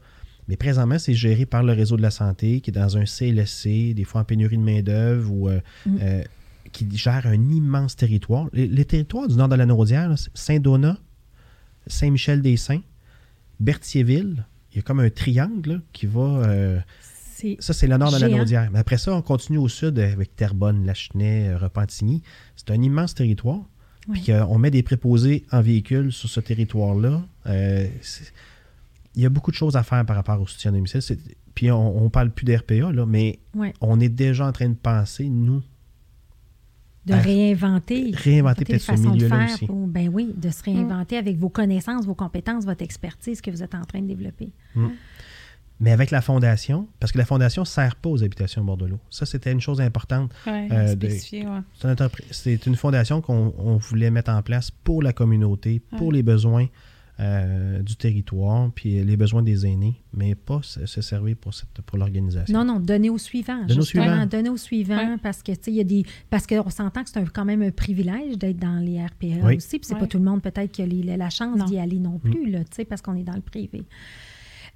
Mais 0.48 0.56
présentement, 0.56 0.98
c'est 0.98 1.14
géré 1.14 1.46
par 1.46 1.62
le 1.62 1.72
réseau 1.72 1.96
de 1.96 2.02
la 2.02 2.10
santé, 2.10 2.60
qui 2.60 2.70
est 2.70 2.74
dans 2.74 2.96
un 2.98 3.06
CLSC, 3.06 3.94
des 3.94 4.04
fois 4.04 4.20
en 4.22 4.24
pénurie 4.24 4.58
de 4.58 4.62
main-d'œuvre, 4.62 5.32
ou 5.32 5.48
euh, 5.48 5.60
Mm. 5.86 5.96
euh, 6.02 6.22
qui 6.72 6.86
gère 6.96 7.26
un 7.26 7.34
immense 7.50 7.96
territoire. 7.96 8.48
Les, 8.52 8.66
les 8.66 8.84
territoires 8.84 9.28
du 9.28 9.36
nord 9.36 9.48
de 9.48 9.54
la 9.56 9.66
Naudière, 9.66 10.12
Saint-Donat, 10.34 10.98
Saint-Michel-des-Saints, 11.86 12.82
Berthierville, 13.58 14.44
il 14.72 14.76
y 14.76 14.78
a 14.78 14.82
comme 14.82 15.00
un 15.00 15.10
triangle 15.10 15.72
là, 15.72 15.78
qui 15.92 16.06
va. 16.06 16.20
euh, 16.20 16.80
ça, 17.58 17.72
c'est 17.72 17.86
le 17.86 17.96
nord 17.96 18.12
de 18.12 18.18
la. 18.18 18.28
Naudière. 18.28 18.70
Mais 18.72 18.78
après 18.78 18.98
ça, 18.98 19.14
on 19.14 19.22
continue 19.22 19.58
au 19.58 19.68
sud 19.68 19.98
avec 19.98 20.36
Terrebonne, 20.36 20.84
Lachenay, 20.84 21.48
euh, 21.48 21.58
Repentigny. 21.58 22.22
C'est 22.56 22.70
un 22.70 22.80
immense 22.82 23.14
territoire. 23.14 23.60
Oui. 24.08 24.20
Puis 24.20 24.32
euh, 24.32 24.44
on 24.46 24.58
met 24.58 24.70
des 24.70 24.82
préposés 24.82 25.44
en 25.52 25.60
véhicule 25.60 26.12
sur 26.12 26.28
ce 26.28 26.40
territoire-là. 26.40 27.22
Euh, 27.46 27.86
il 29.14 29.22
y 29.22 29.26
a 29.26 29.28
beaucoup 29.28 29.50
de 29.50 29.56
choses 29.56 29.76
à 29.76 29.82
faire 29.82 30.04
par 30.06 30.16
rapport 30.16 30.40
au 30.40 30.46
soutien 30.46 30.70
à 30.70 30.74
domicile. 30.74 31.00
Puis 31.54 31.70
on 31.70 32.04
ne 32.04 32.08
parle 32.08 32.30
plus 32.30 32.44
d'RPA, 32.44 32.92
là, 32.92 33.06
mais 33.06 33.40
on 33.80 34.00
est 34.00 34.08
déjà 34.08 34.46
en 34.46 34.52
train 34.52 34.68
de 34.68 34.74
penser, 34.74 35.28
nous, 35.28 35.62
de 37.10 37.14
à 37.14 37.18
réinventer. 37.20 38.12
réinventer 38.14 38.64
peut-être 38.64 38.82
ce 38.82 38.92
milieu-là 38.92 39.36
faire 39.46 39.54
aussi. 39.54 39.66
pour- 39.66 39.86
ben 39.86 40.08
oui, 40.12 40.32
de 40.36 40.50
se 40.50 40.62
réinventer 40.62 41.16
avec 41.18 41.36
vos 41.36 41.48
connaissances, 41.50 42.06
vos 42.06 42.14
compétences, 42.14 42.64
votre 42.64 42.82
expertise 42.82 43.40
que 43.40 43.50
vous 43.50 43.62
êtes 43.62 43.74
en 43.74 43.82
train 43.84 44.00
de 44.00 44.06
développer. 44.06 44.50
Mais 45.82 45.92
avec 45.92 46.10
la 46.10 46.20
fondation, 46.20 46.88
parce 46.98 47.10
que 47.10 47.16
la 47.16 47.24
fondation 47.24 47.62
ne 47.62 47.66
sert 47.66 47.96
pas 47.96 48.10
aux 48.10 48.22
habitations 48.22 48.62
Bordelot. 48.62 48.98
Ça, 49.08 49.24
c'était 49.24 49.50
une 49.50 49.62
chose 49.62 49.80
importante. 49.80 50.30
Ouais, 50.46 50.68
Euh, 50.70 50.94
de- 50.94 51.06
ouais. 51.06 52.20
C'est 52.30 52.66
une 52.66 52.76
fondation 52.76 53.22
qu'on 53.22 53.54
on 53.56 53.76
voulait 53.78 54.10
mettre 54.10 54.30
en 54.30 54.42
place 54.42 54.70
pour 54.70 55.02
la 55.02 55.14
communauté, 55.14 55.80
pour 55.96 56.08
Ouais. 56.08 56.16
les 56.16 56.22
besoins 56.22 56.66
euh, 57.20 57.82
du 57.82 57.96
territoire, 57.96 58.70
puis 58.74 59.04
les 59.04 59.16
besoins 59.16 59.42
des 59.42 59.66
aînés, 59.66 60.00
mais 60.14 60.34
pas 60.34 60.60
se, 60.62 60.86
se 60.86 61.02
servir 61.02 61.36
pour, 61.36 61.52
cette- 61.52 61.82
pour 61.84 61.98
l'organisation. 61.98 62.58
Non, 62.58 62.64
non, 62.64 62.80
donnez 62.80 63.10
au 63.10 63.18
suivant. 63.18 63.58
Donnez 63.66 63.72
au 63.78 63.82
justement, 63.82 64.04
suivant. 64.04 64.26
Donnez 64.26 64.48
au 64.48 64.56
suivant 64.56 64.96
Ouais. 64.96 65.16
parce 65.22 65.42
que, 65.42 65.52
tu 65.52 65.58
sais, 65.62 65.70
il 65.70 65.76
y 65.76 65.80
a 65.80 65.84
des. 65.84 66.04
Parce 66.30 66.46
qu'on 66.46 66.70
s'entend 66.70 67.04
que 67.04 67.10
c'est 67.10 67.28
quand 67.30 67.44
même 67.44 67.60
un 67.62 67.70
privilège 67.70 68.38
d'être 68.38 68.58
dans 68.58 68.78
les 68.82 68.98
RPA 69.04 69.44
Oui. 69.46 69.56
aussi. 69.56 69.78
Puis 69.78 69.80
c'est 69.82 69.94
Ouais. 69.94 70.00
pas 70.00 70.06
tout 70.06 70.18
le 70.18 70.24
monde 70.24 70.40
peut-être 70.42 70.72
qui 70.72 70.80
a 70.82 70.86
les- 70.86 71.02
la 71.16 71.28
chance 71.30 71.62
d'y 71.66 71.78
aller 71.78 71.98
non 71.98 72.18
plus, 72.18 72.50
là, 72.50 72.60
tu 72.60 72.70
sais, 72.76 72.84
parce 72.86 73.02
qu'on 73.02 73.14
est 73.16 73.22
dans 73.24 73.34
le 73.36 73.42
privé. 73.42 73.82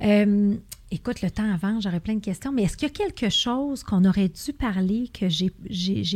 Euh, 0.02 0.56
écoute, 0.94 1.22
le 1.22 1.30
temps 1.30 1.50
avant, 1.52 1.80
j'aurais 1.80 2.00
plein 2.00 2.14
de 2.14 2.20
questions, 2.24 2.52
mais 2.52 2.62
est-ce 2.62 2.76
qu'il 2.76 2.88
y 2.88 2.90
a 2.90 2.94
quelque 2.94 3.28
chose 3.30 3.82
qu'on 3.82 4.04
aurait 4.04 4.28
dû 4.28 4.52
parler 4.52 5.08
que 5.12 5.28
j'ai- 5.28 5.50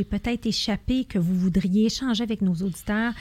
peut-être 0.04 0.46
échappé, 0.46 1.04
que 1.04 1.18
vous 1.18 1.34
voudriez 1.34 1.86
échanger 1.86 2.22
avec 2.22 2.40
nos 2.42 2.54
auditeurs? 2.54 3.12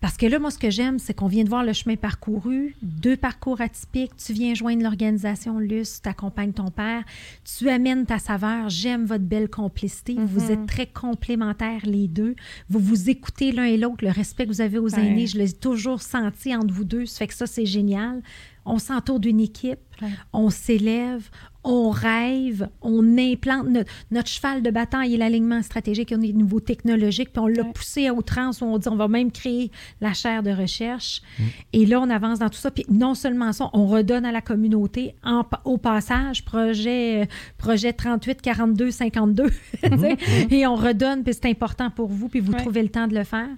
Parce 0.00 0.16
que 0.16 0.26
là, 0.26 0.38
moi, 0.38 0.50
ce 0.50 0.58
que 0.58 0.70
j'aime, 0.70 0.98
c'est 0.98 1.14
qu'on 1.14 1.28
vient 1.28 1.44
de 1.44 1.48
voir 1.48 1.64
le 1.64 1.72
chemin 1.72 1.96
parcouru, 1.96 2.74
deux 2.82 3.16
parcours 3.16 3.60
atypiques. 3.60 4.16
Tu 4.16 4.32
viens 4.32 4.54
joindre 4.54 4.82
l'organisation 4.82 5.58
LUS, 5.58 6.00
tu 6.02 6.08
accompagnes 6.08 6.52
ton 6.52 6.70
père, 6.70 7.04
tu 7.44 7.68
amènes 7.68 8.04
ta 8.04 8.18
saveur. 8.18 8.68
J'aime 8.68 9.04
votre 9.04 9.24
belle 9.24 9.48
complicité. 9.48 10.16
Vous 10.18 10.50
êtes 10.50 10.66
très 10.66 10.86
complémentaires, 10.86 11.82
les 11.84 12.08
deux. 12.08 12.34
Vous 12.68 12.80
vous 12.80 13.08
écoutez 13.10 13.52
l'un 13.52 13.64
et 13.64 13.76
l'autre. 13.76 14.04
Le 14.04 14.10
respect 14.10 14.44
que 14.44 14.50
vous 14.50 14.60
avez 14.60 14.78
aux 14.78 14.94
Ouais. 14.94 15.06
aînés, 15.06 15.26
je 15.26 15.38
l'ai 15.38 15.52
toujours 15.52 16.02
senti 16.02 16.54
entre 16.54 16.72
vous 16.74 16.84
deux. 16.84 17.06
Ça 17.06 17.18
fait 17.18 17.26
que 17.28 17.34
ça, 17.34 17.46
c'est 17.46 17.66
génial. 17.66 18.22
On 18.66 18.78
s'entoure 18.78 19.20
d'une 19.20 19.40
équipe, 19.40 19.80
Ouais. 20.02 20.08
on 20.32 20.50
s'élève, 20.50 21.28
on 21.64 21.90
rêve, 21.90 22.68
on 22.82 23.16
implante 23.18 23.68
notre, 23.68 23.90
notre 24.10 24.28
cheval 24.28 24.62
de 24.62 24.70
bataille 24.70 25.14
et 25.14 25.16
l'alignement 25.16 25.62
stratégique 25.62 26.12
au 26.12 26.18
niveau 26.18 26.60
technologique, 26.60 27.32
puis 27.32 27.40
on 27.40 27.46
l'a 27.46 27.62
Ouais. 27.62 27.72
poussé 27.72 28.06
à 28.06 28.14
outrance, 28.14 28.60
on 28.62 28.76
dit 28.78 28.88
on 28.88 28.96
va 28.96 29.08
même 29.08 29.32
créer 29.32 29.70
la 30.00 30.12
chaire 30.12 30.42
de 30.42 30.50
recherche. 30.50 31.22
Mm. 31.38 31.42
Et 31.72 31.86
là, 31.86 32.00
on 32.00 32.10
avance 32.10 32.38
dans 32.38 32.48
tout 32.50 32.58
ça. 32.58 32.70
Puis 32.70 32.84
non 32.90 33.14
seulement 33.14 33.52
ça, 33.52 33.70
on 33.72 33.86
redonne 33.86 34.24
à 34.26 34.32
la 34.32 34.40
communauté 34.40 35.14
en 35.24 35.42
au 35.64 35.78
passage, 35.78 36.44
projet, 36.44 37.22
euh, 37.22 37.26
projet 37.58 37.92
38, 37.92 38.42
42, 38.42 38.90
52. 38.90 39.50
tu 39.82 39.98
sais, 39.98 40.16
Et 40.50 40.66
on 40.66 40.74
redonne, 40.74 41.22
puis 41.24 41.32
c'est 41.34 41.48
important 41.48 41.90
pour 41.90 42.08
vous, 42.08 42.28
puis 42.28 42.40
vous 42.40 42.52
Ouais. 42.52 42.58
trouvez 42.60 42.82
le 42.82 42.88
temps 42.90 43.06
de 43.08 43.14
le 43.14 43.24
faire. 43.24 43.48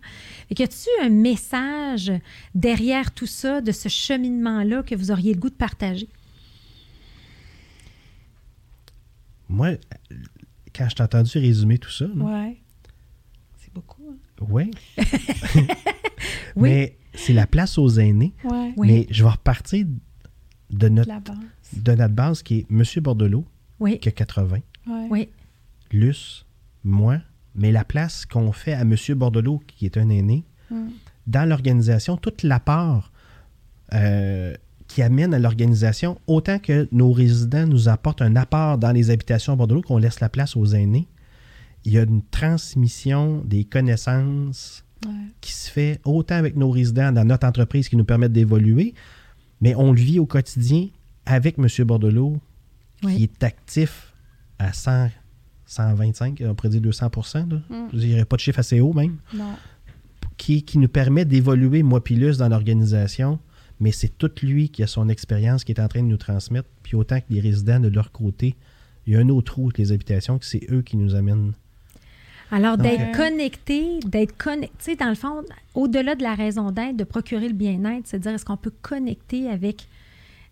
Et 0.51 0.55
que 0.55 0.63
tu 0.63 0.89
un 1.03 1.09
message 1.09 2.13
derrière 2.55 3.13
tout 3.13 3.27
ça, 3.27 3.61
de 3.61 3.73
ce 3.73 3.89
cheminement-là, 3.89 4.83
que 4.83 4.95
vous 4.95 5.11
auriez 5.11 5.35
le 5.35 5.41
goût 5.41 5.51
de 5.51 5.55
partager? 5.55 6.09
Moi, 9.49 9.73
quand 10.75 10.89
je 10.89 10.95
t'ai 10.97 11.03
entendu 11.03 11.39
résumer 11.39 11.79
tout 11.79 11.91
ça, 11.91 12.07
Ouais. 12.07 12.57
C'est 13.59 13.73
beaucoup. 13.73 14.03
hein. 14.11 14.45
ouais. 14.49 14.71
Oui. 16.57 16.69
Mais 16.71 16.97
c'est 17.15 17.33
la 17.35 17.47
place 17.47 17.77
aux 17.79 17.89
aînés. 17.99 18.33
Ouais. 18.45 18.73
Oui. 18.77 18.87
Mais 18.89 19.07
je 19.11 19.23
vais 19.23 19.31
repartir 19.31 19.87
de 20.71 20.89
notre, 20.89 21.09
La 21.09 21.21
base. 21.21 21.37
de 21.75 21.93
notre 21.93 22.15
base 22.15 22.43
qui 22.43 22.59
est 22.61 22.67
M. 22.71 22.83
Bordelot, 23.03 23.45
Oui, 23.79 23.99
qui 23.99 24.09
a 24.09 24.13
80, 24.13 24.59
Ouais. 24.87 25.07
oui, 25.11 25.29
Luce, 25.93 26.47
moi, 26.83 27.19
mais 27.55 27.73
la 27.73 27.85
place 27.85 28.25
qu'on 28.27 28.53
fait 28.53 28.73
à 28.73 28.81
M. 28.83 28.95
Bordelot, 29.17 29.63
qui 29.67 29.85
est 29.87 29.97
un 29.99 30.09
aîné, 30.09 30.45
Mm. 30.71 30.89
dans 31.29 31.49
l'organisation, 31.49 32.17
toute 32.17 32.43
la 32.43 32.59
part 32.59 33.13
euh, 33.93 34.55
qui 34.89 35.03
amène 35.03 35.35
à 35.35 35.39
l'organisation, 35.39 36.19
autant 36.27 36.59
que 36.59 36.89
nos 36.93 37.13
résidents 37.13 37.67
nous 37.67 37.89
apportent 37.89 38.23
un 38.23 38.37
apport 38.37 38.79
dans 38.79 38.93
les 38.93 39.11
habitations 39.11 39.53
à 39.53 39.57
Bordelot, 39.57 39.83
qu'on 39.83 39.99
laisse 39.99 40.21
la 40.21 40.29
place 40.29 40.57
aux 40.57 40.67
aînés, 40.67 41.09
il 41.85 41.93
y 41.93 41.99
a 41.99 42.03
une 42.03 42.23
transmission 42.23 43.43
des 43.45 43.65
connaissances 43.65 44.83
Ouais. 45.07 45.13
qui 45.43 45.53
se 45.53 45.71
fait 45.71 46.01
autant 46.07 46.37
avec 46.37 46.57
nos 46.57 46.71
résidents 46.71 47.13
dans 47.13 47.25
notre 47.25 47.47
entreprise 47.47 47.89
qui 47.91 47.97
nous 47.97 48.05
permettent 48.07 48.33
d'évoluer, 48.33 48.95
mais 49.61 49.75
on 49.75 49.93
le 49.93 50.01
vit 50.01 50.19
au 50.19 50.25
quotidien 50.25 50.89
avec 51.27 51.59
M. 51.59 51.67
Bordelot, 51.85 52.39
qui 53.03 53.25
est 53.25 53.45
actif 53.45 54.15
à 54.59 54.73
100, 54.73 55.11
125, 55.67 56.43
on 56.47 56.55
pourrait 56.55 56.71
dire 56.71 56.81
200 56.81 57.11
là. 57.35 57.45
Mm. 57.69 57.89
Je 57.93 57.99
dirais 57.99 58.25
pas 58.25 58.37
de 58.37 58.41
chiffre 58.41 58.59
assez 58.59 58.81
haut 58.81 58.95
même, 58.95 59.17
Non. 59.35 59.55
qui, 60.39 60.63
qui 60.63 60.79
nous 60.79 60.89
permet 60.89 61.27
d'évoluer, 61.27 61.83
moi 61.83 62.03
Pilus, 62.03 62.39
dans 62.39 62.49
l'organisation, 62.49 63.39
mais 63.81 63.93
c'est 63.93 64.17
tout 64.17 64.31
lui 64.43 64.69
qui 64.69 64.83
a 64.83 64.87
son 64.87 65.09
expérience 65.09 65.65
qui 65.65 65.73
est 65.73 65.81
en 65.81 65.89
train 65.89 66.03
de 66.03 66.09
nous 66.09 66.17
transmettre, 66.17 66.69
puis 66.83 66.97
autant 66.97 67.21
que 67.21 67.27
les 67.31 67.41
résidents 67.41 67.81
de 67.81 67.89
leur 67.89 68.13
côté, 68.13 68.55
il 69.07 69.13
y 69.13 69.17
a 69.17 69.21
un 69.21 69.29
autre 69.29 69.53
trou 69.53 69.71
les 69.77 69.93
habitations, 69.93 70.39
que 70.39 70.45
c'est 70.45 70.67
eux 70.71 70.83
qui 70.83 70.97
nous 70.97 71.15
amènent. 71.15 71.53
Alors, 72.51 72.79
d'être 72.79 73.01
euh, 73.01 73.13
connecté, 73.13 73.99
d'être 74.07 74.37
connecté, 74.37 74.77
tu 74.79 74.85
sais, 74.85 74.97
dans 74.97 75.09
le 75.09 75.15
fond, 75.15 75.43
au-delà 75.75 76.15
de 76.15 76.23
la 76.23 76.35
raison 76.35 76.71
d'être, 76.71 76.97
de 76.97 77.05
procurer 77.05 77.49
le 77.49 77.55
bien-être, 77.55 78.07
c'est 78.07 78.19
de 78.19 78.23
dire 78.23 78.33
est-ce 78.33 78.45
qu'on 78.45 78.57
peut 78.57 78.73
connecter 78.83 79.51
avec, 79.51 79.89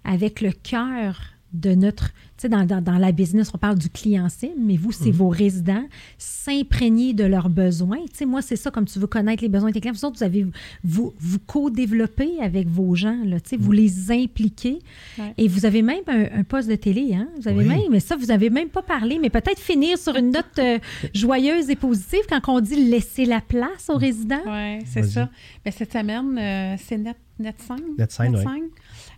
avec 0.04 0.40
le 0.40 0.50
cœur 0.50 1.33
de 1.54 1.74
notre, 1.74 2.08
tu 2.08 2.14
sais, 2.42 2.48
dans, 2.48 2.64
dans, 2.66 2.82
dans 2.82 2.98
la 2.98 3.12
business, 3.12 3.50
on 3.54 3.58
parle 3.58 3.78
du 3.78 3.88
client 3.88 4.28
cible, 4.28 4.54
mais 4.58 4.76
vous, 4.76 4.92
c'est 4.92 5.10
vos 5.12 5.28
résidents, 5.28 5.84
s'imprégner 6.18 7.14
de 7.14 7.24
leurs 7.24 7.48
besoins. 7.48 8.00
Tu 8.10 8.16
sais, 8.18 8.26
moi, 8.26 8.42
c'est 8.42 8.56
ça, 8.56 8.70
comme 8.70 8.84
tu 8.86 8.98
veux 8.98 9.06
connaître 9.06 9.42
les 9.42 9.48
besoins 9.48 9.70
de 9.70 9.74
tes 9.74 9.80
clients. 9.80 9.94
Vous 9.94 10.04
autres, 10.04 10.18
vous 10.18 10.24
avez, 10.24 10.46
vous, 10.82 11.14
vous 11.18 11.38
co-développez 11.38 12.40
avec 12.42 12.68
vos 12.68 12.94
gens, 12.94 13.18
là, 13.24 13.40
tu 13.40 13.50
sais, 13.50 13.56
vous 13.56 13.72
les 13.72 14.10
impliquez. 14.10 14.80
Ouais. 15.18 15.32
Et 15.38 15.48
vous 15.48 15.64
avez 15.64 15.82
même 15.82 16.02
un, 16.08 16.40
un 16.40 16.44
poste 16.44 16.68
de 16.68 16.74
télé, 16.74 17.14
hein? 17.14 17.28
Vous 17.40 17.48
avez 17.48 17.58
Oui. 17.58 17.66
même, 17.66 17.80
mais 17.90 18.00
ça, 18.00 18.16
vous 18.16 18.30
avez 18.30 18.50
même 18.50 18.68
pas 18.68 18.82
parlé, 18.82 19.18
mais 19.20 19.30
peut-être 19.30 19.60
finir 19.60 19.96
sur 19.96 20.16
une 20.16 20.32
note 20.32 20.44
euh, 20.58 20.78
joyeuse 21.14 21.70
et 21.70 21.76
positive 21.76 22.20
quand 22.28 22.40
on 22.48 22.60
dit 22.60 22.76
laisser 22.90 23.24
la 23.24 23.40
place 23.40 23.88
aux 23.88 23.96
résidents. 23.96 24.42
Oui, 24.46 24.80
c'est 24.86 25.04
ça. 25.04 25.30
Mais 25.64 25.70
cette 25.70 25.92
semaine, 25.92 26.36
euh, 26.38 26.76
c'est 26.84 26.98
Net, 26.98 27.16
Net 27.38 27.56
5. 27.60 27.78
Net 27.98 28.10
5, 28.12 28.32
ouais. 28.34 28.42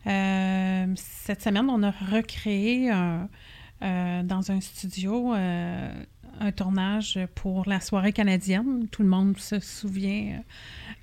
Euh, 0.07 0.87
cette 0.97 1.43
semaine, 1.43 1.69
on 1.69 1.83
a 1.83 1.91
recréé 1.91 2.91
euh, 2.93 4.23
dans 4.23 4.51
un 4.51 4.61
studio 4.61 5.35
euh, 5.35 5.93
un 6.39 6.53
tournage 6.53 7.19
pour 7.35 7.69
la 7.69 7.81
soirée 7.81 8.13
canadienne. 8.13 8.87
Tout 8.91 9.03
le 9.03 9.09
monde 9.09 9.37
se 9.39 9.59
souvient 9.59 10.43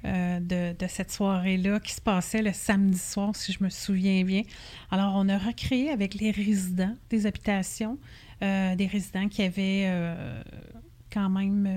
de, 0.04 0.76
cette 0.88 1.12
soirée-là 1.12 1.80
qui 1.80 1.94
se 1.94 2.02
passait 2.02 2.42
le 2.42 2.54
samedi 2.54 2.98
soir, 2.98 3.36
si 3.36 3.52
je 3.52 3.64
me 3.64 3.70
souviens 3.70 4.24
bien. 4.24 4.44
Alors, 4.92 5.14
on 5.16 5.28
a 5.30 5.38
recréé 5.38 5.90
avec 5.90 6.16
les 6.16 6.30
résidents 6.30 6.96
des 7.10 7.26
habitations, 7.26 7.98
des 8.42 8.90
résidents 8.92 9.28
qui 9.28 9.42
avaient 9.42 9.92
quand 11.12 11.30
même 11.30 11.68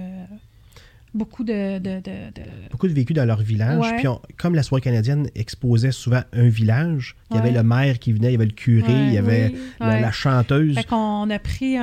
beaucoup 1.16 1.42
de, 1.44 1.78
de- 1.78 2.00
de- 2.00 2.30
de- 2.34 2.70
Beaucoup 2.70 2.86
de 2.88 2.92
vécu 2.92 3.12
dans 3.14 3.24
leur 3.24 3.40
village. 3.40 3.78
Ouais. 3.80 3.96
Puis 3.96 4.08
on- 4.08 4.20
comme 4.36 4.54
la 4.54 4.62
soirée 4.62 4.82
canadienne 4.82 5.28
exposait 5.34 5.90
souvent 5.92 6.22
un 6.32 6.48
village, 6.48 7.16
il 7.30 7.36
y 7.36 7.38
avait 7.38 7.50
le 7.52 7.62
maire 7.62 7.98
qui 7.98 8.12
venait, 8.12 8.28
il 8.28 8.32
y 8.32 8.36
avait 8.36 8.46
le 8.46 8.52
curé, 8.52 8.92
Ouais, 8.92 9.06
il 9.08 9.12
y 9.14 9.18
avait 9.18 9.52
oui, 9.54 9.58
la, 9.80 10.12
chanteuse. 10.12 10.74
Fait 10.74 10.84
qu'on 10.86 11.28
a 11.30 11.38
pris 11.38 11.76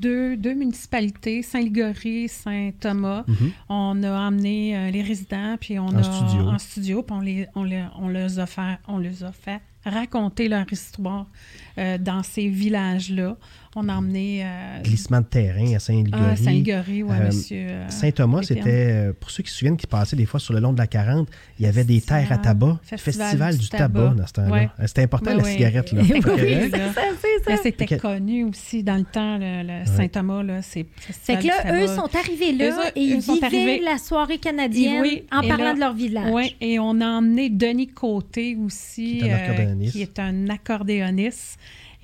deux, 0.00 0.36
deux 0.36 0.54
municipalités, 0.54 1.42
Saint-Ligory, 1.42 2.28
Saint-Thomas. 2.28 3.24
Mhm. 3.28 3.50
On 3.68 4.02
a 4.02 4.12
emmené 4.28 4.76
euh, 4.76 4.90
les 4.90 5.02
résidents, 5.02 5.56
puis 5.60 5.78
on 5.78 5.86
En 5.86 5.96
a 5.96 6.02
studio. 6.02 6.48
en 6.48 6.58
studio, 6.58 7.02
puis 7.02 7.16
on 7.16 7.20
les, 7.20 7.46
on 7.54 7.64
les, 7.64 7.84
on 7.98 8.08
les 8.08 8.38
a 8.38 8.46
fait, 8.46 8.78
on 8.88 8.98
les 8.98 9.22
a 9.24 9.32
fait 9.32 9.60
raconter 9.84 10.48
leur 10.48 10.64
histoire 10.72 11.26
euh, 11.78 11.98
dans 11.98 12.22
ces 12.22 12.48
villages-là. 12.48 13.36
On 13.74 13.88
a 13.88 13.94
emmené 13.94 14.42
euh, 14.44 14.82
Glissement 14.82 15.20
de 15.22 15.26
terrain 15.26 15.74
à 15.74 15.78
Saint-Ligory. 15.78 16.22
ah, 16.30 16.36
Saint-Ligory, 16.36 17.02
oui, 17.04 17.10
Euh, 17.10 17.26
monsieur. 17.26 17.66
euh, 17.70 17.88
Saint-Thomas, 17.88 18.42
c'était, 18.42 19.12
pour 19.18 19.30
ceux 19.30 19.42
qui 19.42 19.50
se 19.50 19.56
souviennent, 19.56 19.78
qui 19.78 19.86
passaient 19.86 20.14
des 20.14 20.26
fois 20.26 20.38
sur 20.40 20.52
le 20.52 20.60
long 20.60 20.74
de 20.74 20.78
la 20.78 20.86
40, 20.86 21.26
il 21.58 21.64
y 21.64 21.68
avait 21.68 21.84
des 21.84 22.02
terres 22.02 22.30
à 22.32 22.36
tabac. 22.36 22.78
Festival 22.82 23.00
Festival, 23.28 23.54
du 23.56 23.60
du 23.62 23.68
tabac, 23.70 23.86
tabac. 24.02 24.14
dans 24.14 24.26
ce 24.26 24.32
temps-là. 24.34 24.50
Ouais. 24.50 24.68
C'était 24.84 25.02
important, 25.04 25.30
Ouais, 25.30 25.36
la 25.38 25.42
ouais. 25.44 25.52
cigarette. 25.52 25.92
Là. 25.92 26.02
Oui, 26.12 26.20
oui, 27.48 27.54
c'était 27.62 27.96
connu 27.98 28.44
aussi 28.44 28.82
dans 28.82 28.96
le 28.96 29.04
temps, 29.04 29.38
le, 29.38 29.62
le 29.62 29.86
Saint-Thomas, 29.86 30.42
là, 30.42 30.60
c'est 30.62 30.84
que 30.84 31.40
du 31.40 31.46
là, 31.48 31.54
tabac. 31.62 31.80
eux 31.82 31.86
sont 31.86 32.08
arrivés 32.14 32.52
là 32.52 32.66
Eux 32.68 32.92
et 32.94 33.00
ils 33.00 33.20
vivaient 33.20 33.44
arrivés. 33.44 33.80
la 33.82 33.96
soirée 33.98 34.38
canadienne 34.38 35.00
oui, 35.00 35.24
en 35.32 35.40
parlant 35.40 35.64
là- 35.64 35.74
de 35.74 35.80
leur 35.80 35.94
village. 35.94 36.30
Oui, 36.32 36.56
et 36.60 36.78
on 36.78 37.00
a 37.00 37.06
emmené 37.06 37.48
Denis 37.48 37.88
Côté 37.88 38.54
aussi, 38.56 39.18
Qui 39.20 39.28
est 40.02 40.18
un 40.18 40.48
accordéoniste. 40.50 41.58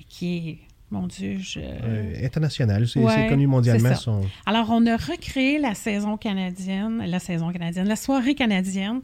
qui 0.09 0.37
est 0.49 0.57
mon 0.91 1.05
Dieu, 1.07 1.37
je... 1.39 1.59
euh, 1.59 2.25
international, 2.25 2.87
c'est 2.87 2.99
Ouais, 2.99 3.27
connu 3.29 3.45
mondialement. 3.47 3.93
son- 3.95 4.21
Alors, 4.45 4.69
on 4.71 4.85
a 4.87 4.97
recréé 4.97 5.59
la 5.59 5.75
saison 5.75 6.17
canadienne, 6.17 7.03
la 7.05 7.19
saison 7.19 7.51
canadienne, 7.51 7.87
la 7.87 7.95
soirée 7.95 8.33
canadienne, 8.35 9.01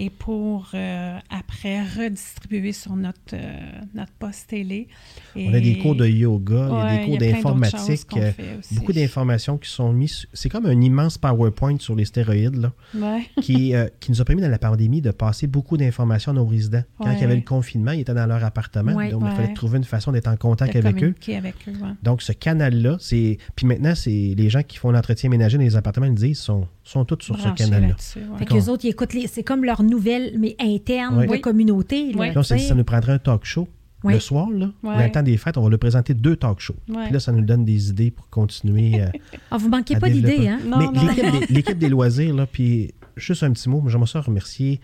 et 0.00 0.10
pour 0.10 0.70
euh, 0.74 1.18
après 1.28 1.82
redistribuer 1.82 2.72
sur 2.72 2.94
notre, 2.94 3.18
euh, 3.34 3.58
notre 3.94 4.12
poste 4.12 4.46
télé. 4.48 4.86
On 5.34 5.52
a 5.52 5.58
des 5.58 5.78
cours 5.78 5.96
de 5.96 6.06
yoga, 6.06 6.54
il 6.54 6.58
y 6.58 6.60
a 6.60 6.84
Ouais, 6.84 6.98
des 7.00 7.04
cours 7.06 7.18
d'informatique, 7.18 8.06
euh, 8.16 8.30
beaucoup 8.72 8.92
d'informations 8.92 9.58
qui 9.58 9.68
sont 9.68 9.92
mises. 9.92 10.26
C'est 10.32 10.48
comme 10.48 10.66
un 10.66 10.80
immense 10.80 11.18
PowerPoint 11.18 11.78
sur 11.80 11.96
les 11.96 12.04
stéroïdes, 12.04 12.56
là, 12.56 12.72
Ouais. 12.94 13.26
qui, 13.42 13.74
euh, 13.74 13.88
qui 13.98 14.12
nous 14.12 14.20
a 14.20 14.24
permis 14.24 14.40
dans 14.42 14.48
la 14.50 14.58
pandémie 14.58 15.00
de 15.00 15.10
passer 15.10 15.48
beaucoup 15.48 15.76
d'informations 15.76 16.30
à 16.30 16.34
nos 16.36 16.46
résidents. 16.46 16.84
Quand 16.98 17.06
Ouais. 17.06 17.14
il 17.16 17.20
y 17.20 17.24
avait 17.24 17.36
le 17.36 17.42
confinement, 17.42 17.90
ils 17.90 18.00
étaient 18.00 18.14
dans 18.14 18.26
leur 18.26 18.44
appartement, 18.44 18.92
donc 19.10 19.22
il 19.26 19.36
fallait 19.36 19.52
trouver 19.54 19.78
une 19.78 19.84
façon 19.84 20.12
d'être 20.12 20.28
en 20.28 20.36
contact 20.36 20.74
de 20.74 20.78
avec 20.78 21.02
eux. 21.02 21.14
avec. 21.36 21.56
Donc, 22.04 22.22
ce 22.22 22.30
canal-là, 22.32 22.98
c'est. 23.00 23.38
Puis 23.56 23.66
maintenant, 23.66 23.94
c'est 23.96 24.34
les 24.36 24.48
gens 24.48 24.62
qui 24.62 24.78
font 24.78 24.92
l'entretien 24.92 25.28
ménager 25.28 25.58
dans 25.58 25.64
les 25.64 25.74
appartements, 25.74 26.06
ils 26.06 26.14
disent, 26.14 26.38
sont, 26.38 26.68
sont 26.90 27.04
tous 27.04 27.18
sur 27.22 27.38
ce 27.38 27.48
canal-là. 27.50 27.88
là-dessus, 27.88 28.18
ouais. 28.20 28.38
Fait 28.38 28.44
qu'eux 28.46 28.68
autres, 28.70 28.84
ils 28.84 28.88
écoutent 28.90 29.12
les... 29.14 29.26
c'est 29.26 29.42
comme 29.42 29.64
leur 29.64 29.82
nouvelle, 29.82 30.34
mais 30.38 30.56
interne 30.60 31.18
Ouais. 31.18 31.26
de 31.26 31.32
Oui. 31.32 31.40
communauté. 31.40 32.12
Là, 32.12 32.32
Oui. 32.36 32.44
Ça 32.44 32.74
nous 32.74 32.84
prendrait 32.84 33.12
un 33.12 33.18
talk 33.18 33.44
show. 33.44 33.68
Oui. 34.04 34.14
Le 34.14 34.20
soir, 34.20 34.48
là, 34.50 34.70
Ouais. 34.84 34.96
dans 34.96 35.04
le 35.04 35.10
temps 35.10 35.22
des 35.24 35.36
fêtes, 35.36 35.58
on 35.58 35.62
va 35.62 35.70
leur 35.70 35.78
présenter 35.80 36.14
deux 36.14 36.36
talk 36.36 36.60
shows. 36.60 36.76
Ouais. 36.88 37.04
Puis 37.06 37.12
là, 37.14 37.20
ça 37.20 37.32
nous 37.32 37.40
donne 37.42 37.64
des 37.64 37.90
idées 37.90 38.12
pour 38.12 38.28
continuer. 38.30 39.00
euh, 39.02 39.06
Ah, 39.50 39.56
vous 39.58 39.68
manquez 39.68 39.96
à 39.96 40.00
pas 40.00 40.08
d'idées, 40.08 40.46
hein? 40.46 40.60
Non, 40.64 40.78
Mais 40.78 40.86
non. 40.86 40.92
l'équipe 41.08 41.24
des, 41.48 41.52
l'équipe 41.54 41.78
des 41.78 41.88
loisirs, 41.88 42.32
là, 42.34 42.46
puis 42.46 42.94
juste 43.16 43.42
un 43.42 43.50
petit 43.52 43.68
mot, 43.68 43.82
j'aimerais 43.88 44.06
ça 44.06 44.20
remercier 44.20 44.80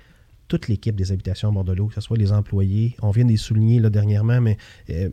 toute 0.49 0.67
l'équipe 0.69 0.97
des 0.97 1.13
habitations 1.13 1.53
Bordelot, 1.53 1.87
que 1.87 1.95
ce 1.95 2.01
soit 2.01 2.19
les 2.19 2.33
employés. 2.33 2.97
On 3.03 3.11
vient 3.13 3.25
de 3.25 3.31
les 3.31 3.37
souligner 3.37 3.79
là, 3.79 3.89
dernièrement, 3.89 4.41
mais 4.41 4.59
euh, 4.91 5.09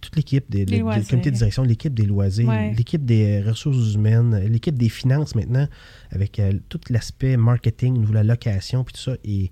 toute 0.00 0.16
l'équipe 0.16 0.50
des, 0.50 0.64
le- 0.66 1.08
comité 1.08 1.30
de 1.30 1.36
direction, 1.36 1.62
l'équipe 1.62 1.94
des 1.94 2.06
loisirs, 2.06 2.48
Ouais. 2.48 2.72
l'équipe 2.76 3.04
des 3.04 3.40
ressources 3.42 3.94
humaines, 3.94 4.36
l'équipe 4.48 4.76
des 4.78 4.88
finances 4.88 5.34
maintenant, 5.34 5.66
avec 6.10 6.38
euh, 6.38 6.52
tout 6.68 6.80
l'aspect 6.90 7.36
marketing, 7.36 8.04
de 8.06 8.12
la 8.12 8.22
location, 8.24 8.84
puis 8.84 8.94
tout 8.94 9.00
ça. 9.00 9.16
Et 9.24 9.50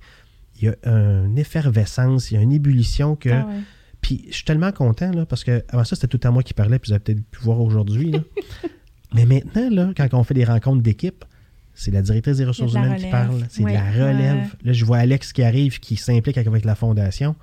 il 0.61 0.65
y 0.65 0.69
a 0.69 0.75
une 0.89 1.39
effervescence, 1.39 2.31
il 2.31 2.35
y 2.35 2.37
a 2.37 2.41
une 2.41 2.53
ébullition 2.53 3.17
que. 3.17 3.29
Ah 3.31 3.47
ouais. 3.47 3.61
Puis 4.01 4.25
je 4.31 4.35
suis 4.35 4.45
tellement 4.45 4.73
content, 4.73 5.13
là, 5.13 5.25
parce 5.27 5.45
que 5.45 5.63
avant 5.69 5.85
ça, 5.85 5.95
c'était 5.95 6.09
tout 6.19 6.27
à 6.27 6.31
moi 6.33 6.43
qui 6.43 6.55
parlais, 6.55 6.79
puis 6.81 6.89
vous 6.89 6.95
avez 6.95 7.05
peut-être 7.05 7.25
pu 7.31 7.41
voir 7.43 7.61
aujourd'hui. 7.61 8.13
Mais 9.15 9.27
maintenant, 9.27 9.69
là, 9.71 9.93
quand 9.97 10.09
on 10.15 10.25
fait 10.25 10.35
des 10.35 10.45
rencontres 10.45 10.83
d'équipe, 10.83 11.25
c'est 11.75 11.91
la 11.91 12.03
directrice 12.03 12.39
des 12.39 12.45
ressources 12.45 12.73
de 12.73 12.79
humaines 12.79 12.97
qui 12.97 13.09
parle. 13.11 13.45
C'est 13.49 13.63
de 13.63 13.69
la 13.69 13.91
relève. 13.93 14.55
Là, 14.65 14.73
je 14.73 14.85
vois 14.85 14.99
Alex 14.99 15.33
qui 15.33 15.43
arrive, 15.43 15.79
qui 15.81 15.97
s'implique 15.97 16.37
avec 16.39 16.65
la 16.65 16.75
fondation. 16.75 17.35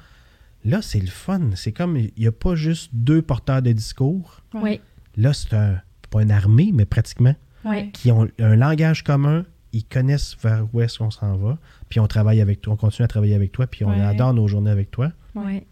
Là, 0.70 0.82
c'est 0.82 0.99
le 0.99 1.07
fun. 1.07 1.41
C'est 1.55 1.72
comme, 1.72 1.97
il 1.97 2.11
n'y 2.17 2.28
a 2.28 2.32
pas 2.32 2.55
juste 2.55 2.89
deux 2.93 3.22
porteurs 3.22 3.61
de 3.61 3.72
discours. 3.72 4.41
Oui, 4.53 4.80
Là, 5.17 5.34
c'est 5.34 5.53
un, 5.53 5.82
pas 6.09 6.22
une 6.22 6.32
armée, 6.32 6.72
mais 6.74 6.86
pratiquement, 6.86 7.36
oui. 7.65 7.91
qui 7.91 8.11
ont 8.11 8.28
un 8.39 8.55
langage 8.55 9.03
commun. 9.03 9.45
Ils 9.74 9.84
connaissent 9.84 10.36
vers 10.41 10.65
où 10.74 10.82
est-ce 10.82 10.97
qu'on 10.99 11.11
s'en 11.11 11.36
va. 11.38 11.57
Puis 11.89 11.99
on 11.99 12.07
travaille 12.07 12.41
avec 12.41 12.61
toi, 12.61 12.74
on 12.74 12.78
continue 12.78 13.03
à 13.05 13.07
travailler 13.07 13.36
avec 13.36 13.51
toi, 13.51 13.67
puis 13.67 13.84
on 13.86 13.89
adore 13.91 14.34
nos 14.34 14.47
journées 14.47 14.72
avec 14.72 14.91
toi. 14.91 15.11
oui. 15.36 15.63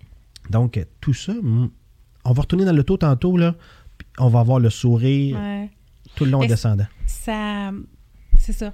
Donc, 0.49 0.79
tout 1.01 1.13
ça, 1.13 1.33
on 1.43 2.31
va 2.31 2.41
retourner 2.41 2.63
dans 2.63 2.71
le 2.73 2.83
taux 2.83 2.95
tantôt, 2.97 3.35
là. 3.37 3.53
puis 3.97 4.07
on 4.17 4.29
va 4.29 4.39
avoir 4.39 4.59
le 4.59 4.69
sourire 4.69 5.37
tout 6.15 6.23
le 6.25 6.31
long 6.31 6.41
Est-ce- 6.41 6.49
descendant. 6.53 6.87
ça, 7.05 7.71
c'est 8.39 8.53
ça, 8.53 8.71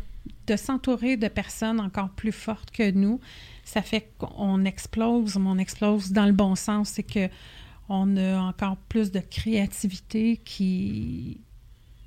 de 0.48 0.56
s'entourer 0.56 1.18
de 1.18 1.28
personnes 1.28 1.80
encore 1.80 2.10
plus 2.12 2.32
fortes 2.32 2.70
que 2.70 2.92
nous, 2.92 3.20
ça 3.64 3.82
fait 3.82 4.10
qu'on 4.18 4.66
explose, 4.66 5.36
mais 5.38 5.48
on 5.50 5.58
explose 5.58 6.12
dans 6.12 6.26
le 6.26 6.32
bon 6.34 6.56
sens, 6.56 6.90
c'est 6.90 7.04
que 7.04 7.30
on 7.90 8.16
a 8.18 8.40
encore 8.40 8.78
plus 8.90 9.12
de 9.12 9.20
créativité 9.20 10.38
qui 10.44 11.40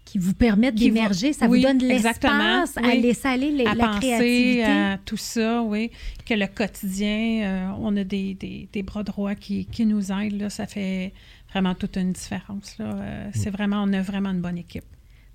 Qui 0.04 0.18
vous 0.18 0.34
permettent 0.34 0.76
d'émerger, 0.76 1.32
ça 1.32 1.46
oui, 1.48 1.58
vous 1.60 1.66
donne 1.66 1.90
exactement, 1.90 2.60
l'espace 2.60 2.76
à 2.84 2.94
laisser 2.94 3.26
aller 3.28 3.50
les- 3.50 3.66
à 3.66 3.74
la 3.74 3.88
penser 3.88 3.98
créativité. 4.06 4.62
à 4.64 4.98
tout 5.04 5.16
ça, 5.16 5.62
oui, 5.62 5.90
que 6.24 6.34
le 6.34 6.46
quotidien, 6.46 7.42
euh, 7.42 7.70
on 7.80 7.96
a 7.96 8.04
des, 8.04 8.34
des, 8.34 8.68
des 8.72 8.82
bras 8.84 9.02
droits 9.02 9.34
qui, 9.34 9.66
qui 9.66 9.84
nous 9.84 10.12
aident, 10.12 10.40
là, 10.40 10.48
ça 10.50 10.66
fait 10.66 11.12
vraiment 11.50 11.74
toute 11.74 11.96
une 11.96 12.12
différence, 12.12 12.78
là. 12.78 12.94
Euh, 12.94 13.30
c'est 13.34 13.50
vraiment, 13.50 13.82
on 13.82 13.92
a 13.92 14.00
vraiment 14.00 14.30
une 14.30 14.40
bonne 14.40 14.58
équipe. 14.58 14.84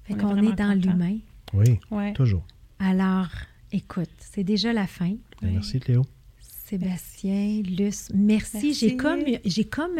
Fait 0.05 0.13
est 0.13 0.17
qu'on 0.17 0.38
est 0.38 0.55
dans 0.55 0.74
l'humain. 0.80 1.17
Oui, 1.53 1.78
Ouais. 1.91 2.13
toujours. 2.13 2.43
Alors, 2.80 3.28
écoute, 3.74 4.09
c'est 4.19 4.43
déjà 4.45 4.72
la 4.74 4.88
fin. 4.88 5.15
Oui. 5.42 5.52
Merci, 5.54 5.80
Cléo. 5.80 6.04
Sébastien, 6.39 7.62
Luce, 7.64 8.10
merci. 8.14 8.58
Merci. 8.64 8.74
J'ai 8.74 8.96
comme, 8.96 9.24
j'ai 9.44 9.66
comme, 9.66 10.00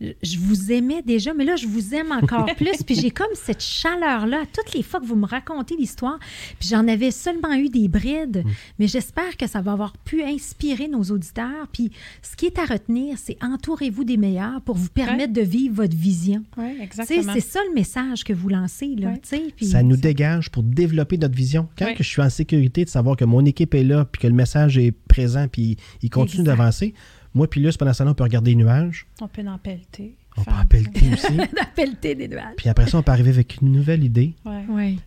je 0.00 0.38
vous 0.38 0.70
aimais 0.70 1.02
déjà, 1.02 1.34
mais 1.34 1.44
là, 1.44 1.56
je 1.56 1.66
vous 1.66 1.94
aime 1.94 2.12
encore 2.12 2.46
plus. 2.56 2.82
Puis 2.86 2.94
j'ai 2.94 3.10
comme 3.10 3.26
cette 3.34 3.62
chaleur-là, 3.62 4.44
toutes 4.52 4.72
les 4.74 4.82
fois 4.82 5.00
que 5.00 5.04
vous 5.06 5.16
me 5.16 5.26
racontez 5.26 5.74
l'histoire. 5.76 6.18
Puis 6.60 6.68
j'en 6.68 6.86
avais 6.86 7.10
seulement 7.10 7.54
eu 7.54 7.68
des 7.68 7.88
brides, 7.88 8.42
Mm. 8.44 8.50
mais 8.78 8.86
j'espère 8.86 9.36
que 9.36 9.46
ça 9.46 9.60
va 9.60 9.72
avoir 9.72 9.96
pu 9.98 10.22
inspirer 10.22 10.86
nos 10.88 11.02
auditeurs. 11.02 11.66
Puis 11.72 11.90
ce 12.22 12.36
qui 12.36 12.46
est 12.46 12.58
à 12.58 12.64
retenir, 12.64 13.16
c'est 13.18 13.36
entourez-vous 13.42 14.04
des 14.04 14.16
meilleurs 14.16 14.60
pour 14.62 14.76
vous 14.76 14.88
permettre 14.88 15.32
de 15.32 15.40
vivre 15.40 15.74
votre 15.76 15.96
vision. 15.96 16.44
Oui, 16.56 16.64
Tu 16.72 16.76
sais, 16.78 16.84
exactement. 16.84 17.32
C'est 17.34 17.40
ça 17.40 17.60
le 17.68 17.74
message 17.74 18.24
que 18.24 18.32
vous 18.32 18.48
lancez, 18.48 18.94
là. 18.96 19.08
Ouais. 19.08 19.18
tu 19.20 19.28
sais, 19.28 19.42
puis- 19.56 19.66
Ça 19.66 19.82
nous 19.82 19.96
dégage 19.96 20.50
pour 20.50 20.62
développer 20.62 21.18
notre 21.18 21.34
vision. 21.34 21.68
Quand 21.76 21.92
que 21.94 22.02
je 22.04 22.08
suis 22.08 22.22
en 22.22 22.30
sécurité 22.30 22.84
de 22.84 22.90
savoir 22.90 23.16
que 23.16 23.24
mon 23.24 23.44
équipe 23.44 23.74
est 23.74 23.84
là, 23.84 24.04
puis 24.04 24.22
que 24.22 24.26
le 24.28 24.34
message 24.34 24.78
est 24.78 24.92
présent, 24.92 25.46
puis 25.50 25.76
il 26.02 26.10
continue 26.10 26.44
d'avancer, 26.44 26.94
moi, 27.34 27.48
puis 27.48 27.60
là, 27.60 27.70
pendant 27.78 27.92
ce 27.92 27.98
temps-là, 27.98 28.10
on 28.12 28.14
peut 28.14 28.24
regarder 28.24 28.50
les 28.52 28.56
nuages, 28.56 29.06
On 29.20 29.28
peut 29.28 29.46
en 29.46 29.58
pelleter. 29.58 30.16
on 30.36 30.44
peut 30.44 30.50
en 30.50 30.64
pelleter 30.66 31.12
aussi, 31.12 31.36
La 31.56 31.64
pelletée 31.74 32.14
des 32.14 32.28
nuages. 32.28 32.54
puis 32.56 32.68
après 32.68 32.86
ça, 32.88 32.98
on 32.98 33.02
peut 33.02 33.12
arriver 33.12 33.30
avec 33.30 33.58
une 33.60 33.72
nouvelle 33.72 34.02
idée. 34.04 34.34
Ouais. 34.44 34.64
Oui. 34.68 34.98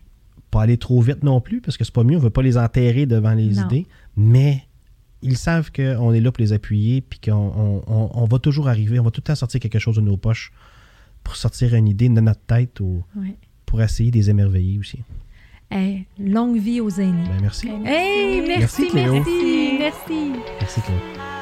Pas 0.50 0.62
aller 0.62 0.76
trop 0.76 1.00
vite 1.00 1.22
non 1.24 1.40
plus, 1.40 1.60
parce 1.60 1.76
que 1.76 1.84
c'est 1.84 1.94
pas 1.94 2.04
mieux, 2.04 2.16
on 2.16 2.20
veut 2.20 2.30
pas 2.30 2.42
les 2.42 2.56
enterrer 2.58 3.06
devant 3.06 3.32
les 3.34 3.48
Non. 3.48 3.64
idées, 3.66 3.86
mais 4.16 4.62
ils 5.22 5.36
savent 5.36 5.70
qu'on 5.72 6.12
est 6.12 6.20
là 6.20 6.30
pour 6.32 6.42
les 6.42 6.52
appuyer, 6.52 7.00
puis 7.00 7.18
qu'on 7.20 7.32
on- 7.32 7.82
on- 7.86 8.10
on 8.14 8.24
va 8.26 8.38
toujours 8.38 8.68
arriver, 8.68 8.98
on 8.98 9.04
va 9.04 9.10
tout 9.10 9.20
le 9.20 9.26
temps 9.26 9.34
sortir 9.34 9.60
quelque 9.60 9.78
chose 9.78 9.96
de 9.96 10.00
nos 10.02 10.16
poches 10.16 10.52
pour 11.24 11.36
sortir 11.36 11.74
une 11.74 11.88
idée 11.88 12.08
de 12.08 12.20
notre 12.20 12.40
tête 12.40 12.80
ou 12.80 13.02
pour 13.66 13.80
essayer 13.80 14.10
de 14.10 14.16
les 14.16 14.28
émerveiller 14.30 14.78
aussi. 14.78 14.98
Hey, 15.70 16.04
longue 16.18 16.58
vie 16.58 16.80
aux 16.82 16.90
aînés. 16.90 17.24
Ben, 17.28 17.40
merci. 17.40 17.68
Hey, 17.86 18.42
merci, 18.46 18.58
Merci, 18.58 18.88
Cléo. 18.88 19.12
merci, 19.14 19.76
merci. 19.78 20.32
Merci, 20.60 20.80
Cléo. 20.82 21.41